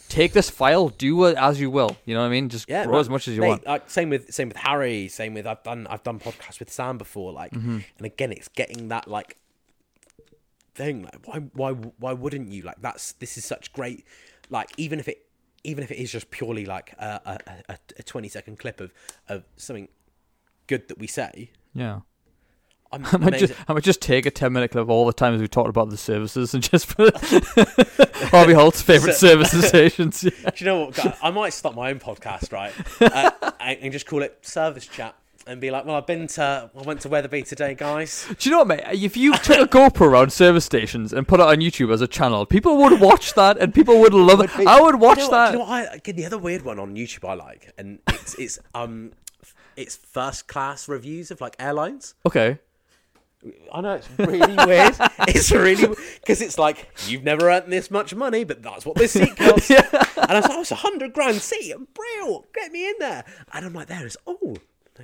take 0.09 0.33
this 0.33 0.49
file, 0.49 0.89
do 0.89 1.25
it 1.25 1.37
as 1.37 1.59
you 1.61 1.69
will. 1.69 1.95
You 2.05 2.13
know 2.15 2.21
what 2.21 2.27
I 2.27 2.29
mean? 2.29 2.49
Just 2.49 2.69
Yeah, 2.69 2.83
grow 2.85 2.93
man. 2.93 3.01
as 3.01 3.09
much 3.09 3.27
as 3.27 3.35
you 3.35 3.41
Mate, 3.41 3.47
want. 3.49 3.65
Like, 3.67 3.89
same 3.89 4.09
with 4.09 4.33
same 4.33 4.47
with 4.49 4.57
Harry. 4.57 5.07
Same 5.07 5.33
with 5.33 5.45
I've 5.47 5.63
done 5.63 5.87
I've 5.87 6.03
done 6.03 6.19
podcasts 6.19 6.59
with 6.59 6.71
Sam 6.71 6.97
before. 6.97 7.31
Like, 7.31 7.51
Mm-hmm. 7.51 7.79
and 7.97 8.05
again, 8.05 8.31
it's 8.31 8.47
getting 8.47 8.87
that 8.89 9.07
like 9.07 9.37
thing. 10.75 11.03
Like, 11.03 11.25
why 11.25 11.39
why 11.53 11.71
why 11.99 12.13
wouldn't 12.13 12.51
you? 12.51 12.63
Like, 12.63 12.81
that's 12.81 13.13
this 13.13 13.37
is 13.37 13.45
such 13.45 13.71
great. 13.73 14.05
Like, 14.49 14.69
even 14.77 14.99
if 14.99 15.07
it 15.07 15.25
even 15.63 15.83
if 15.83 15.91
it 15.91 15.97
is 15.97 16.11
just 16.11 16.31
purely 16.31 16.65
like 16.65 16.93
a 16.97 17.21
a, 17.25 17.73
a, 17.73 17.77
a 17.99 18.03
twenty 18.03 18.29
second 18.29 18.59
clip 18.59 18.79
of 18.81 18.91
of 19.27 19.43
something 19.57 19.87
good 20.67 20.87
that 20.87 20.97
we 20.97 21.07
say. 21.07 21.51
Yeah. 21.73 21.99
I'm 22.91 23.05
I 23.05 23.17
might, 23.17 23.33
just, 23.37 23.53
I 23.67 23.73
might 23.73 23.83
just 23.83 24.01
take 24.01 24.25
a 24.25 24.31
10 24.31 24.51
minute 24.51 24.71
clip 24.71 24.81
of 24.81 24.89
all 24.89 25.05
the 25.05 25.13
times 25.13 25.39
we've 25.39 25.51
talked 25.51 25.69
about 25.69 25.89
the 25.91 25.97
services 25.97 26.53
and 26.55 26.63
just 26.63 26.95
put 26.97 27.15
Harvey 28.31 28.53
Holt's 28.53 28.81
favourite 28.81 29.13
So- 29.13 29.27
services 29.27 29.65
stations. 29.67 30.23
Yeah. 30.23 30.31
Do 30.49 30.51
you 30.57 30.65
know 30.65 30.85
what? 30.85 31.17
I 31.23 31.29
might 31.29 31.53
start 31.53 31.75
my 31.75 31.89
own 31.91 31.99
podcast, 31.99 32.51
right? 32.51 32.73
Uh, 33.19 33.51
and 33.59 33.91
just 33.91 34.05
call 34.05 34.21
it 34.23 34.37
Service 34.41 34.87
Chat 34.87 35.13
and 35.47 35.59
be 35.59 35.71
like, 35.71 35.85
"Well, 35.85 35.95
I've 35.95 36.05
been 36.07 36.27
to, 36.27 36.69
I 36.75 36.81
went 36.81 37.01
to 37.01 37.09
Wetherby 37.09 37.43
today, 37.43 37.73
guys." 37.75 38.25
Do 38.39 38.49
you 38.49 38.51
know 38.51 38.59
what, 38.59 38.67
mate? 38.67 38.81
If 38.91 39.17
you 39.17 39.33
took 39.37 39.57
a 39.57 39.67
GoPro 39.67 40.01
around 40.07 40.31
service 40.31 40.65
stations 40.65 41.11
and 41.13 41.27
put 41.27 41.39
it 41.39 41.45
on 41.45 41.57
YouTube 41.57 41.91
as 41.93 42.01
a 42.01 42.07
channel, 42.07 42.45
people 42.45 42.77
would 42.77 42.99
watch 42.99 43.33
that 43.35 43.57
and 43.57 43.73
people 43.73 43.99
would 43.99 44.13
love 44.13 44.41
it. 44.41 44.49
I 44.59 44.81
would 44.81 44.95
watch 44.99 45.17
you 45.19 45.23
know 45.25 45.31
that. 45.31 45.51
Do 45.51 45.57
you 45.57 45.59
know 45.59 45.69
what 45.69 45.89
I, 45.91 45.95
again, 45.95 46.15
the 46.15 46.25
other 46.25 46.37
weird 46.37 46.63
one 46.63 46.79
on 46.79 46.95
YouTube 46.95 47.27
I 47.27 47.33
like, 47.33 47.73
and 47.77 47.99
it's 48.07 48.35
it's 48.35 48.59
um, 48.73 49.11
it's 49.75 49.95
first 49.97 50.47
class 50.47 50.87
reviews 50.87 51.31
of 51.31 51.41
like 51.41 51.55
airlines. 51.59 52.13
Okay. 52.25 52.59
I 53.71 53.81
know 53.81 53.93
it's 53.95 54.09
really 54.17 54.55
weird. 54.65 54.95
It's 55.29 55.51
really 55.51 55.95
because 56.19 56.41
it's 56.41 56.57
like 56.57 56.87
you've 57.07 57.23
never 57.23 57.49
earned 57.49 57.71
this 57.71 57.89
much 57.91 58.13
money, 58.15 58.43
but 58.43 58.61
that's 58.61 58.85
what 58.85 58.95
this 58.95 59.13
seat 59.13 59.35
costs. 59.37 59.69
And 60.29 60.37
I 60.37 60.41
was 60.41 60.43
like, 60.49 60.57
oh, 60.57 60.61
it's 60.61 60.71
a 60.71 60.75
hundred 60.75 61.13
grand 61.13 61.41
seat, 61.41 61.73
brill, 61.93 62.45
get 62.53 62.71
me 62.71 62.87
in 62.87 62.95
there. 62.99 63.23
And 63.53 63.65
I'm 63.65 63.73
like, 63.73 63.87
there 63.87 64.05
is 64.05 64.17
oh, 64.27 64.55
a 64.99 65.03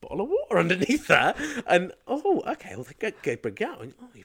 bottle 0.00 0.22
of 0.22 0.30
water 0.30 0.58
underneath 0.58 1.06
there, 1.06 1.34
and 1.66 1.92
oh, 2.06 2.42
okay, 2.46 2.74
well, 2.74 2.84
they 2.84 2.94
go, 3.10 3.16
go 3.22 3.36
bring 3.36 3.54
it 3.54 3.62
out, 3.62 3.82
and 3.82 3.94
oh, 4.02 4.08
you 4.14 4.24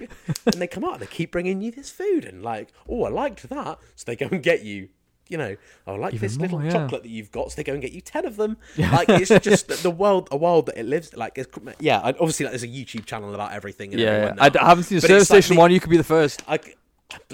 you- 0.00 0.08
and 0.46 0.54
they 0.54 0.66
come 0.66 0.84
out 0.84 0.94
and 0.94 1.02
they 1.02 1.06
keep 1.06 1.30
bringing 1.30 1.60
you 1.60 1.70
this 1.70 1.90
food 1.90 2.24
and 2.24 2.42
like 2.42 2.70
oh 2.88 3.04
I 3.04 3.10
liked 3.10 3.48
that 3.48 3.78
so 3.94 4.04
they 4.06 4.16
go 4.16 4.26
and 4.30 4.42
get 4.42 4.64
you 4.64 4.88
you 5.28 5.36
know, 5.38 5.56
oh, 5.86 5.94
I 5.94 5.96
like 5.98 6.14
Even 6.14 6.26
this 6.28 6.36
little 6.38 6.62
yeah. 6.62 6.70
chocolate 6.70 7.02
that 7.02 7.08
you've 7.08 7.30
got, 7.30 7.50
so 7.52 7.56
they 7.56 7.64
go 7.64 7.72
and 7.72 7.82
get 7.82 7.92
you 7.92 8.00
ten 8.00 8.26
of 8.26 8.36
them. 8.36 8.56
Like 8.78 9.08
it's 9.08 9.28
just 9.44 9.82
the- 9.82 9.90
world, 9.90 10.28
a 10.30 10.36
world 10.36 10.66
that 10.66 10.78
it 10.78 10.86
lives. 10.86 11.14
Like, 11.14 11.38
it's, 11.38 11.48
yeah, 11.80 12.00
obviously, 12.00 12.44
like, 12.44 12.52
there's 12.52 12.62
a 12.62 12.68
YouTube 12.68 13.04
channel 13.06 13.34
about 13.34 13.52
everything. 13.52 13.92
And 13.92 14.00
Yeah, 14.00 14.26
yeah. 14.26 14.34
I, 14.38 14.50
I 14.60 14.68
haven't 14.68 14.84
seen 14.84 14.96
the 14.98 15.02
But 15.02 15.08
service 15.08 15.22
it's 15.22 15.30
like 15.30 15.42
station 15.44 15.56
one. 15.56 15.70
You 15.72 15.80
could 15.80 15.90
be 15.90 15.96
the 15.96 16.04
first, 16.04 16.42
I, 16.48 16.58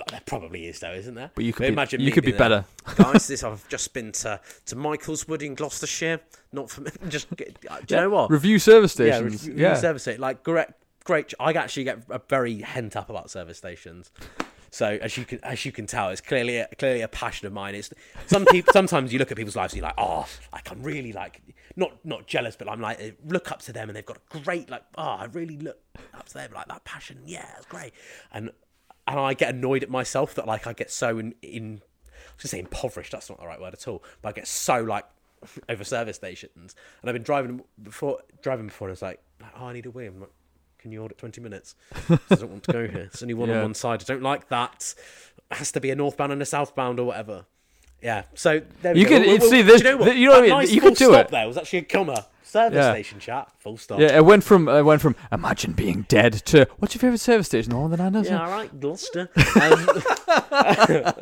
there 0.09 0.21
probably 0.25 0.67
is 0.67 0.79
though, 0.79 0.93
isn't 0.93 1.15
there? 1.15 1.31
but 1.35 1.45
you 1.45 1.53
could 1.53 1.63
But 1.63 1.67
be. 1.69 1.73
imagine 1.73 2.01
you 2.01 2.13
could 2.13 2.25
be 2.25 2.31
better. 2.33 2.65
guys. 2.97 3.27
This 3.27 3.43
I've 3.43 3.67
just 3.69 3.93
been 3.93 4.13
to 4.13 4.41
to 4.67 4.77
Michael's 4.77 5.27
Wood 5.27 5.43
in 5.43 5.55
Gloucestershire. 5.57 6.21
Not 6.53 6.71
from 6.71 6.87
just. 7.09 7.35
Get, 7.37 7.61
do 7.61 7.95
you 7.95 8.01
know 8.01 8.11
what? 8.11 8.31
Review 8.31 8.59
service 8.61 8.97
yeah, 8.99 9.17
stations. 9.19 9.49
re- 9.49 9.55
Yeah, 9.61 9.75
service 9.75 10.03
station. 10.03 10.21
Like 10.21 10.45
great, 10.45 10.69
great. 11.05 11.35
I 11.41 11.53
actually 11.55 11.85
get 11.85 11.99
a 12.09 12.21
very 12.29 12.61
hent 12.61 12.95
up 12.97 13.11
about 13.11 13.31
service 13.31 13.59
stations. 13.59 14.13
So 14.75 14.99
as 15.01 15.17
you 15.17 15.25
can 15.25 15.39
as 15.45 15.65
you 15.65 15.71
can 15.71 15.87
tell, 15.87 16.09
it's 16.09 16.21
clearly 16.21 16.57
a, 16.57 16.67
clearly 16.77 17.01
a 17.03 17.07
passion 17.07 17.47
of 17.47 17.53
mine. 17.53 17.77
It's 17.77 17.93
some 18.27 18.45
people. 18.45 18.73
sometimes 18.73 19.13
you 19.13 19.21
look 19.21 19.31
at 19.31 19.37
people's 19.37 19.55
lives 19.55 19.73
and 19.73 19.79
you're 19.79 19.87
like, 19.87 19.95
oh, 19.99 20.27
like 20.53 20.69
I'm 20.69 20.83
really 20.83 21.13
like 21.13 21.41
not 21.77 22.05
not 22.05 22.27
jealous, 22.27 22.57
but 22.57 22.69
I'm 22.69 22.81
like 22.81 23.01
I 23.01 23.13
look 23.25 23.53
up 23.53 23.63
to 23.63 23.73
them 23.73 23.89
and 23.89 23.95
they've 23.97 24.05
got 24.05 24.17
a 24.17 24.41
great 24.41 24.69
like 24.69 24.83
oh, 24.99 25.03
I 25.03 25.27
really 25.27 25.57
look 25.59 25.79
up 26.13 26.27
to 26.27 26.35
them 26.35 26.51
like 26.53 26.67
that 26.67 26.85
passion. 26.85 27.21
Yeah, 27.25 27.47
it's 27.57 27.67
great. 27.67 27.93
And 28.33 28.51
and 29.07 29.21
I 29.21 29.35
get 29.35 29.55
annoyed 29.55 29.85
at 29.85 29.91
myself 29.91 30.35
that 30.35 30.47
like 30.49 30.67
I 30.67 30.73
get 30.73 30.91
so 30.91 31.19
in 31.19 31.37
in 31.41 31.81
I 32.05 32.33
was 32.37 32.43
gonna 32.43 32.49
say 32.49 32.59
impoverished. 32.59 33.13
That's 33.13 33.31
not 33.31 33.39
the 33.39 33.47
right 33.47 33.61
word 33.61 33.75
at 33.75 33.87
all. 33.87 34.03
But 34.23 34.31
I 34.31 34.33
get 34.33 34.49
so 34.49 34.83
like 34.83 35.05
over 35.69 35.85
service 35.85 36.17
stations, 36.17 36.75
and 37.01 37.09
I've 37.09 37.15
been 37.15 37.23
driving 37.23 37.63
before 37.81 38.23
driving 38.43 38.67
before, 38.67 38.89
and 38.89 38.93
it's 38.93 39.03
like, 39.03 39.21
oh, 39.57 39.67
I 39.67 39.73
need 39.73 39.87
a 39.87 39.93
wee. 39.93 40.11
Can 40.85 40.93
you 40.93 40.99
hold 40.99 41.13
it 41.13 41.17
20 41.17 41.41
minutes? 41.41 41.75
I 42.11 42.19
don't 42.35 42.51
want 42.51 42.65
to 42.65 42.73
go 42.75 42.87
here. 42.87 43.05
It's 43.11 43.23
only 43.23 43.33
one 43.33 43.49
Yeah. 43.49 43.57
on 43.57 43.63
one 43.63 43.75
side. 43.75 44.03
I 44.03 44.05
don't 44.05 44.23
like 44.23 44.51
that. 44.51 44.95
It 45.51 45.57
has 45.57 45.73
to 45.73 45.81
be 45.81 45.89
a 45.91 45.95
northbound 45.97 46.31
and 46.31 46.43
a 46.43 46.45
southbound 46.45 47.01
or 47.01 47.07
whatever. 47.07 47.47
Yeah. 48.03 48.25
So 48.35 48.61
there 48.83 48.93
we 48.93 49.01
You 49.01 49.09
go. 49.09 49.19
could- 49.19 49.43
see, 49.45 49.63
this- 49.63 49.81
you 49.83 49.85
know 49.89 49.97
what? 49.97 50.15
you 50.15 50.27
know 50.27 50.33
what 50.33 50.39
I 50.41 50.43
mean? 50.43 50.51
Nice 50.51 50.73
You 50.73 50.83
could 50.83 50.97
do 50.97 51.07
stop 51.07 51.25
it. 51.25 51.31
There 51.31 51.47
was 51.47 51.57
actually 51.57 51.79
a 51.79 51.83
comma. 51.85 52.27
Service 52.43 52.77
Yeah. 52.77 52.93
station 52.93 53.19
chat. 53.19 53.49
Full 53.61 53.79
stop. 53.79 53.99
yeah. 53.99 54.15
It 54.15 54.27
went 54.27 54.45
from 54.45 54.69
it 54.69 54.83
went 54.83 55.01
from 55.01 55.17
imagine 55.33 55.73
being 55.73 56.05
dead 56.07 56.35
to 56.45 56.67
what's 56.81 56.95
your 56.95 57.01
favorite 57.01 57.21
service 57.21 57.47
station? 57.47 57.73
Oh, 57.73 57.89
then 57.89 58.03
I 58.03 58.11
know. 58.11 58.21
Yeah, 58.21 58.45
all 58.45 58.51
right, 58.51 58.79
Gloucester. 58.79 59.31
Um, 59.57 61.15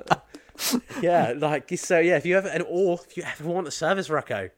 yeah, 1.00 1.34
like 1.36 1.70
so. 1.78 2.00
Yeah, 2.00 2.16
if 2.16 2.26
you 2.26 2.36
ever 2.36 2.48
and 2.48 2.64
or 2.68 2.98
if 3.08 3.16
you 3.16 3.22
ever 3.22 3.48
want 3.48 3.68
a 3.68 3.70
service 3.70 4.08
reco, 4.08 4.50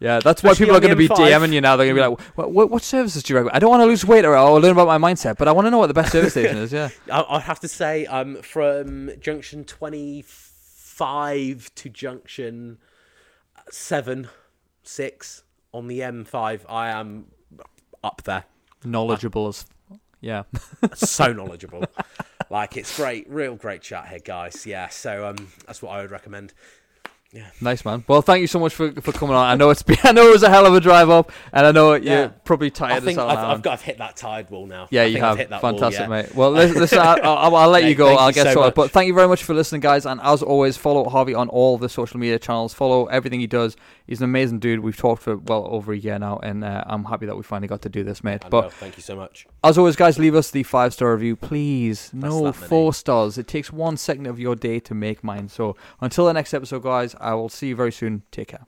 Yeah, 0.00 0.20
that's 0.20 0.42
why 0.44 0.54
people 0.54 0.76
are 0.76 0.80
going 0.80 0.90
to 0.90 0.96
be 0.96 1.08
M5 1.08 1.16
DMing 1.16 1.52
you 1.52 1.60
now. 1.60 1.74
They're 1.76 1.86
going 1.92 1.96
to 1.96 2.02
be 2.02 2.08
like, 2.08 2.36
what, 2.36 2.52
what, 2.52 2.70
what 2.70 2.82
services 2.82 3.22
do 3.24 3.32
you 3.32 3.36
recommend? 3.36 3.56
I 3.56 3.58
don't 3.58 3.70
want 3.70 3.80
to 3.82 3.86
lose 3.86 4.04
weight 4.04 4.24
or 4.24 4.36
I'll 4.36 4.54
learn 4.60 4.70
about 4.72 4.86
my 4.86 4.96
mindset, 5.12 5.36
but 5.38 5.48
I 5.48 5.52
want 5.52 5.66
to 5.66 5.70
know 5.72 5.78
what 5.78 5.88
the 5.88 5.94
best 5.94 6.12
service 6.12 6.32
station 6.32 6.56
is. 6.56 6.72
Yeah. 6.72 6.90
I- 7.12 7.24
I'd 7.28 7.42
have 7.42 7.58
to 7.60 7.68
say, 7.68 8.06
um, 8.06 8.36
from 8.42 9.10
junction 9.18 9.64
twenty 9.64 10.22
five 10.24 11.70
to 11.76 11.88
junction 11.88 12.78
seven, 13.70 14.28
six 14.82 15.42
on 15.72 15.88
the 15.88 16.02
M 16.02 16.24
five, 16.24 16.64
I 16.68 16.90
am 16.90 17.26
up 18.04 18.22
there. 18.24 18.44
Knowledgeable 18.84 19.48
as. 19.48 19.66
Yeah. 20.20 20.44
so 20.94 21.32
knowledgeable. 21.32 21.84
like 22.50 22.76
it's 22.76 22.96
great, 22.96 23.28
real 23.28 23.56
great 23.56 23.82
chat 23.82 24.08
here, 24.08 24.20
guys. 24.24 24.64
Yeah, 24.66 24.88
so 24.88 25.28
um, 25.28 25.48
that's 25.66 25.82
what 25.82 25.90
I 25.90 26.02
would 26.02 26.10
recommend. 26.10 26.52
Nice 27.60 27.84
man. 27.84 28.04
Well, 28.08 28.22
thank 28.22 28.40
you 28.40 28.46
so 28.46 28.58
much 28.58 28.74
for, 28.74 28.90
for 29.02 29.12
coming 29.12 29.36
on. 29.36 29.44
I 29.46 29.54
know 29.54 29.68
it's 29.70 29.82
been, 29.82 29.98
I 30.04 30.12
know 30.12 30.28
it 30.28 30.32
was 30.32 30.42
a 30.42 30.48
hell 30.48 30.64
of 30.64 30.74
a 30.74 30.80
drive 30.80 31.10
up, 31.10 31.30
and 31.52 31.66
I 31.66 31.72
know 31.72 31.92
Yeah. 31.94 32.20
you're 32.20 32.28
probably 32.30 32.68
I 32.68 32.70
tired 32.70 32.96
as 32.98 33.04
think 33.04 33.18
I've. 33.18 33.38
I've 33.38 33.62
got 33.62 33.74
I've 33.74 33.82
hit 33.82 33.98
that 33.98 34.16
tide 34.16 34.48
wall 34.48 34.66
now. 34.66 34.88
yeah, 34.90 35.02
I 35.02 35.04
you 35.06 35.20
have. 35.20 35.36
hit 35.36 35.50
that 35.50 35.62
wall, 35.62 35.72
Fantastic, 35.72 36.00
yeah. 36.02 36.08
mate. 36.08 36.34
Well, 36.34 36.52
listen, 36.52 36.98
I, 36.98 37.18
I'll, 37.22 37.54
I'll 37.54 37.68
let 37.68 37.84
you 37.84 37.94
go. 37.94 38.14
I'll 38.16 38.32
get 38.32 38.52
so 38.54 38.60
much. 38.60 38.74
But 38.74 38.90
thank 38.92 39.08
you 39.08 39.14
very 39.14 39.28
much 39.28 39.42
for 39.44 39.52
listening, 39.54 39.82
guys. 39.82 40.06
And 40.06 40.20
as 40.22 40.42
always, 40.42 40.76
follow 40.78 41.08
Harvey 41.08 41.34
on 41.34 41.48
all 41.50 41.76
the 41.76 41.88
social 41.90 42.18
media 42.18 42.38
channels. 42.38 42.72
Follow 42.72 43.06
everything 43.06 43.40
he 43.40 43.46
does 43.46 43.76
he's 44.08 44.20
an 44.20 44.24
amazing 44.24 44.58
dude. 44.58 44.80
We've 44.80 44.96
talked 44.96 45.22
for 45.22 45.36
well 45.36 45.68
over 45.70 45.92
a 45.92 45.96
year 45.96 46.18
now, 46.18 46.38
and 46.42 46.64
uh, 46.64 46.82
I'm 46.86 47.04
happy 47.04 47.26
that 47.26 47.36
we 47.36 47.44
finally 47.44 47.68
got 47.68 47.82
to 47.82 47.88
do 47.88 48.02
this, 48.02 48.24
mate. 48.24 48.44
I 48.44 48.48
but 48.48 48.62
know. 48.62 48.70
thank 48.70 48.96
you 48.96 49.02
so 49.02 49.14
much. 49.14 49.46
As 49.62 49.78
always, 49.78 49.94
guys, 49.94 50.18
leave 50.18 50.34
us 50.34 50.50
the 50.50 50.64
five 50.64 50.92
star 50.92 51.12
review, 51.12 51.36
please. 51.36 52.10
That's 52.12 52.34
no 52.34 52.52
four 52.52 52.92
stars. 52.92 53.38
It 53.38 53.46
takes 53.46 53.72
one 53.72 53.96
second 53.96 54.26
of 54.26 54.40
your 54.40 54.56
day 54.56 54.80
to 54.80 54.94
make 54.94 55.22
mine. 55.22 55.48
So 55.48 55.76
until 56.00 56.26
the 56.26 56.32
next 56.32 56.52
episode, 56.54 56.82
guys, 56.82 57.14
I 57.20 57.34
will 57.34 57.48
see 57.48 57.68
you 57.68 57.76
very 57.76 57.92
soon. 57.92 58.22
Take 58.32 58.48
care. 58.48 58.66